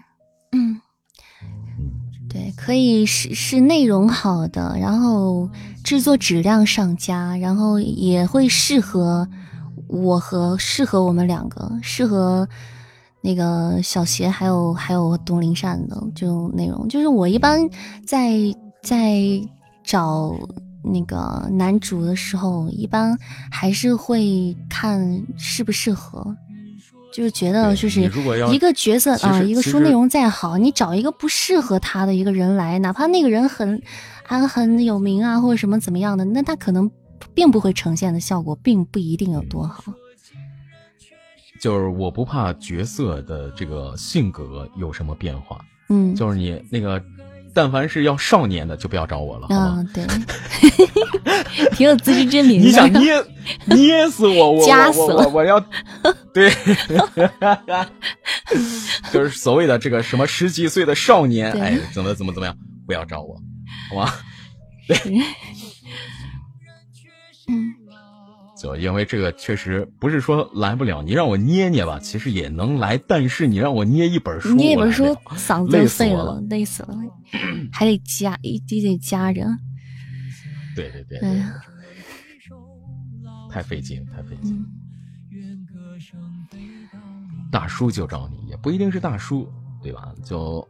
[0.53, 0.81] 嗯，
[2.33, 5.51] 对，可以是是内容好的，然后
[5.83, 9.29] 制作质量上佳，然后也会适合
[9.89, 12.49] 我和适合我们两个，适合
[13.21, 16.87] 那个小邪还有还有东林善的这种内容。
[16.87, 17.69] 就是我一般
[18.07, 18.39] 在
[18.81, 19.19] 在
[19.83, 20.33] 找
[20.85, 23.19] 那个男主的时候，一般
[23.51, 26.37] 还是会看适不适合。
[27.13, 28.01] 就是觉得，就是
[28.53, 33.83] 一个角色啊，一个书内容再好，你找一个不适合他的一个人来，哪怕那个人很
[34.23, 36.91] 还很有名啊，或者什么怎么样的，那他可能
[37.35, 39.93] 并不会呈现的效果，并不一定有多好。
[41.61, 47.03] 就是我不怕角色的这个性格有什么变化，嗯，就是你那个。
[47.55, 50.07] 但凡是要少年的，就不要找我了，啊，对，
[51.73, 52.61] 挺有自知之明。
[52.61, 53.13] 你想捏
[53.67, 55.59] 捏死我，我夹死我我要，
[56.33, 56.51] 对，
[59.13, 62.57] 就是所谓的这个什么十几岁的少年，哎，怎么怎么怎么样，
[62.87, 63.37] 不要找我，
[63.91, 64.13] 好吗？
[64.87, 64.97] 对，
[67.49, 67.75] 嗯。
[68.61, 72.99] 就因为这个确实不是说来不了，你让我捏捏吧，其实也能来。
[72.99, 76.95] 但是你让我捏一本书，捏一本书嗓子累废了，累死了，
[77.73, 79.47] 还得夹，一直得夹着。
[80.77, 81.55] 对对对，哎呀，
[83.51, 84.63] 太费劲，太费劲。
[87.51, 89.51] 大叔就找你，也不一定是大叔，
[89.83, 90.13] 对吧？
[90.23, 90.69] 就。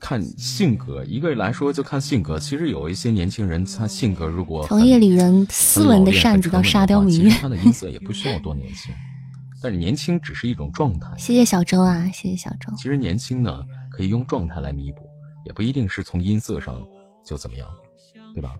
[0.00, 2.38] 看性格，一个来说就看性格。
[2.38, 8.92] 其实有一些年轻人，他性格如果从夜里人斯文的扇子到沙雕迷，他的音色也不需要多年轻。
[9.62, 11.06] 但是年轻只是一种状态。
[11.18, 12.72] 谢谢小周啊，谢谢小周。
[12.76, 15.02] 其实年轻呢，可以用状态来弥补，
[15.44, 16.82] 也不一定是从音色上
[17.22, 17.68] 就怎么样，
[18.34, 18.56] 对吧？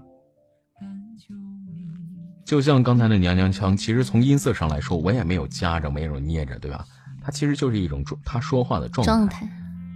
[2.44, 6.84] 就像刚才的娘娘腔，其实从音色上来说，我也没有夹着，没有捏着，对吧？
[7.22, 9.48] 它其实就是一种他说话的状态，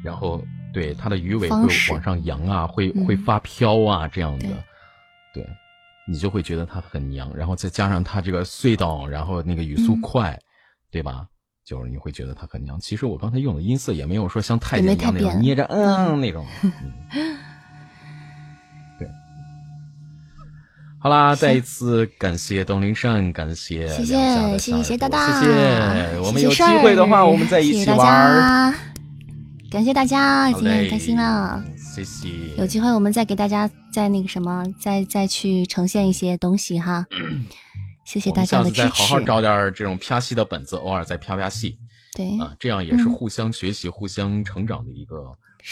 [0.02, 0.42] 然后。
[0.74, 1.56] 对，它的鱼尾会
[1.90, 4.48] 往上扬啊，会会发飘啊，这样的，
[5.32, 5.46] 对，
[6.06, 7.34] 你就会觉得它很娘。
[7.34, 10.38] 然后再加上它这个隧道，然后那个语速快，
[10.90, 11.26] 对吧？
[11.64, 12.78] 就是你会觉得它很娘。
[12.78, 16.44] 其实我刚才用的音色也没有说像太监一样那种捏着嗯那种。
[18.98, 19.08] 对，
[20.98, 26.20] 好啦，再一次感谢东林善，感谢谢谢谢谢大大，谢谢。
[26.20, 28.74] 我们有机会的话，我们再一起玩。
[29.74, 31.60] 感谢大家，今天很开心了。
[31.76, 32.28] 谢谢。
[32.56, 37.04] 有机会我们再给大家再那个什么，再再去呈现一些东西哈。
[38.04, 38.82] 谢谢大家的支持。
[38.82, 41.76] 再好好找点这种啪戏的本子，偶尔再啪啪戏。
[42.14, 45.16] 对啊，这样也是互相学习、互相成长的一个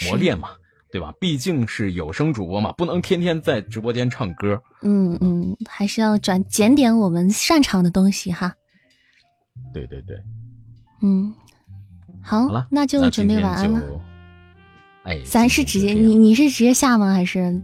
[0.05, 0.49] 磨练嘛，
[0.91, 1.13] 对吧？
[1.17, 4.61] 毕竟是有声主播嘛，不能天天在直播间唱歌。
[4.81, 8.53] 嗯嗯，还是要转捡点我们擅长的东西哈。
[9.73, 10.17] 对对对。
[11.01, 11.33] 嗯。
[12.23, 13.81] 好了，那就准备晚安了。
[15.03, 17.13] 哎，咱是直接你你是直接下吗？
[17.13, 17.61] 还是？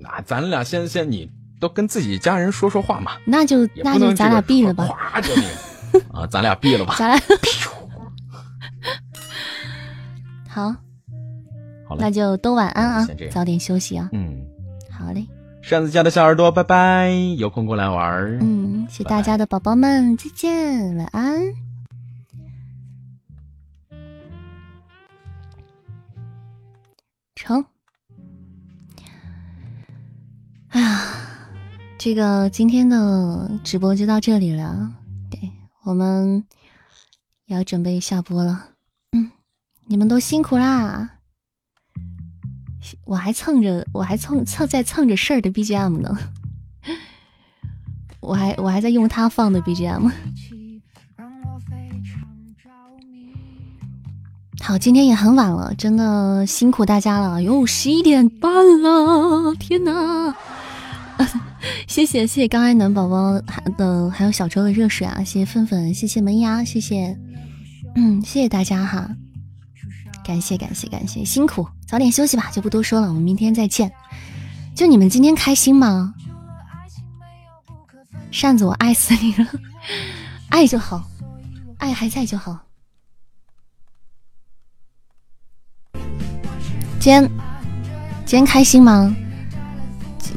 [0.00, 3.12] 那咱俩先先你都跟自己家人说说话嘛。
[3.24, 4.84] 那就那就咱俩闭了吧。
[6.12, 6.94] 啊，咱俩闭了吧。
[6.98, 7.20] 咱俩。
[10.48, 10.74] 好。
[11.86, 14.08] 好那就都晚安啊，早点休息啊。
[14.12, 14.44] 嗯，
[14.90, 15.26] 好嘞。
[15.62, 18.38] 扇子家的小耳朵，拜拜，有空过来玩。
[18.42, 21.63] 嗯，谢大家的宝宝们，再见，晚安。
[30.74, 31.04] 哎呀，
[31.96, 34.90] 这个今天的直播就到这里了，
[35.30, 35.38] 对
[35.84, 36.44] 我们
[37.46, 38.70] 要准备下播了。
[39.12, 39.30] 嗯，
[39.86, 41.10] 你们都辛苦啦，
[43.04, 46.18] 我还蹭着，我还蹭蹭在蹭着事儿的 BGM 呢，
[48.18, 50.10] 我还我还在用他放的 BGM。
[54.60, 60.34] 好，今天也很晚了，真的辛苦大家了，哟，十一点半了，天哪！
[61.88, 63.40] 谢谢谢谢刚爱暖宝宝
[63.76, 67.16] 的，还有小周的热水啊，谢谢粉粉，谢谢门牙，谢谢，
[67.94, 69.10] 嗯，谢谢大家哈，
[70.24, 73.90] 感谢感谢感谢，辛苦，早点休息吧，就不多说了，我们明天再见。
[74.74, 76.14] 就你们今天开心吗？
[78.30, 79.46] 扇子，我爱死你了，
[80.50, 81.08] 爱就好，
[81.78, 82.58] 爱还在就好。
[86.98, 87.30] 今天
[88.24, 89.14] 今天开心吗？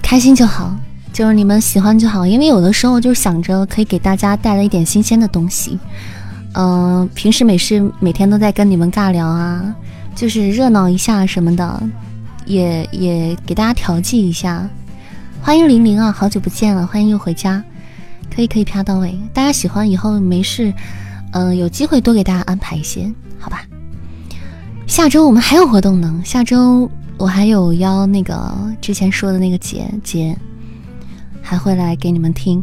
[0.03, 0.77] 开心就好，
[1.17, 2.27] 就是你们喜欢就好。
[2.27, 5.79] 因为有的时候就想着可以给大家带来一点新鲜的东西。
[6.53, 9.75] 嗯，平时没事每天都在跟你们尬聊啊，
[10.13, 11.81] 就是热闹一下什么的，
[12.45, 14.69] 也也给大家调剂一下。
[15.41, 17.63] 欢迎玲玲啊，好久不见了，欢迎又回家。
[18.29, 20.71] 可以可以啪到位，大家喜欢以后没事，
[21.31, 23.63] 嗯，有机会多给大家安排一些，好吧？
[24.85, 26.87] 下周我们还有活动呢，下周
[27.17, 30.37] 我还有邀那个之前说的那个姐姐，
[31.49, 32.61] 还会来给你们听，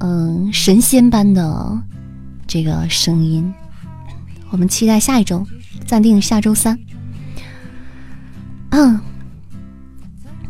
[0.00, 1.80] 嗯，神仙般的
[2.46, 3.50] 这个声音，
[4.50, 5.42] 我们期待下一周，
[5.86, 6.78] 暂定下周三，
[8.72, 9.00] 嗯。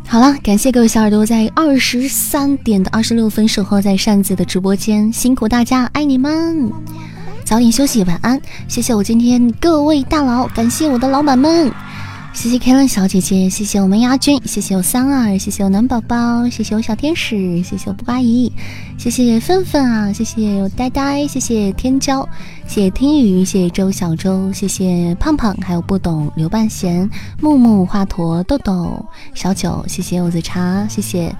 [0.05, 6.69] 好了，感谢各位小耳朵在二十三点的二十六分守候在扇子的直播间，辛苦大家，爱你们，
[7.45, 8.39] 早点休息，晚安。
[8.67, 11.71] 谢谢我今天各位大佬，感谢我的老板们。
[12.35, 18.51] 谢谢 Karen 小姐姐，谢谢我们亚军，谢谢我三儿，谢谢我暖宝宝，谢谢我小天使，谢谢我布瓜姨，
[18.97, 22.27] 谢谢芬芬啊，谢谢我呆呆，谢谢天骄，
[22.67, 31.33] 谢谢听雨，谢谢周小周，谢谢胖胖，还有不懂刘半贤，木木华佗豆豆小九，谢谢柚子茶，谢谢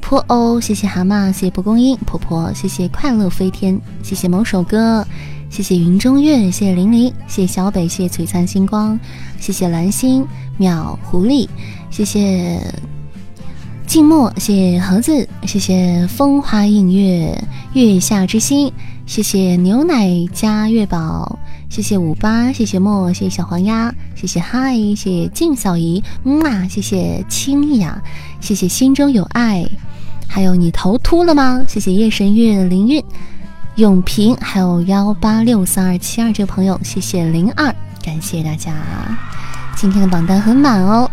[0.00, 5.06] 泼欧，谢谢蛤蟆，谢谢蒲公英婆婆，谢谢快乐飞天，谢谢某首歌。
[5.48, 8.98] 谢谢云中月，谢谢玲玲，谢谢小北，谢谢璀璨星光，
[9.40, 10.26] 谢谢蓝星
[10.58, 11.48] 秒狐狸，
[11.90, 12.60] 谢谢
[13.86, 17.42] 静默，谢谢盒子，谢谢风花映月
[17.72, 18.70] 月下之星，
[19.06, 21.38] 谢谢牛奶加月宝，
[21.70, 28.02] 谢谢五八，谢谢墨，谢谢小黄鸭，谢谢嗨，谢谢静小姨，嗯啊，谢谢清雅，
[28.40, 29.64] 谢谢心中有爱，
[30.28, 31.64] 还有你头秃了吗？
[31.66, 33.02] 谢谢夜神月灵韵。
[33.76, 38.72] 永平，还有幺八六三二七二这个朋友，谢谢零二，感谢大家，
[39.76, 41.10] 今天的榜单很满哦，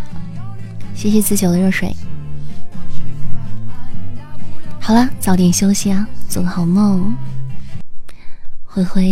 [0.95, 1.93] 谢谢子九的热水。
[4.79, 7.13] 好了，早点休息啊，做个好梦，
[8.63, 9.03] 灰灰，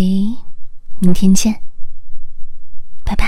[0.99, 1.53] 明天见。
[3.03, 3.25] 拜拜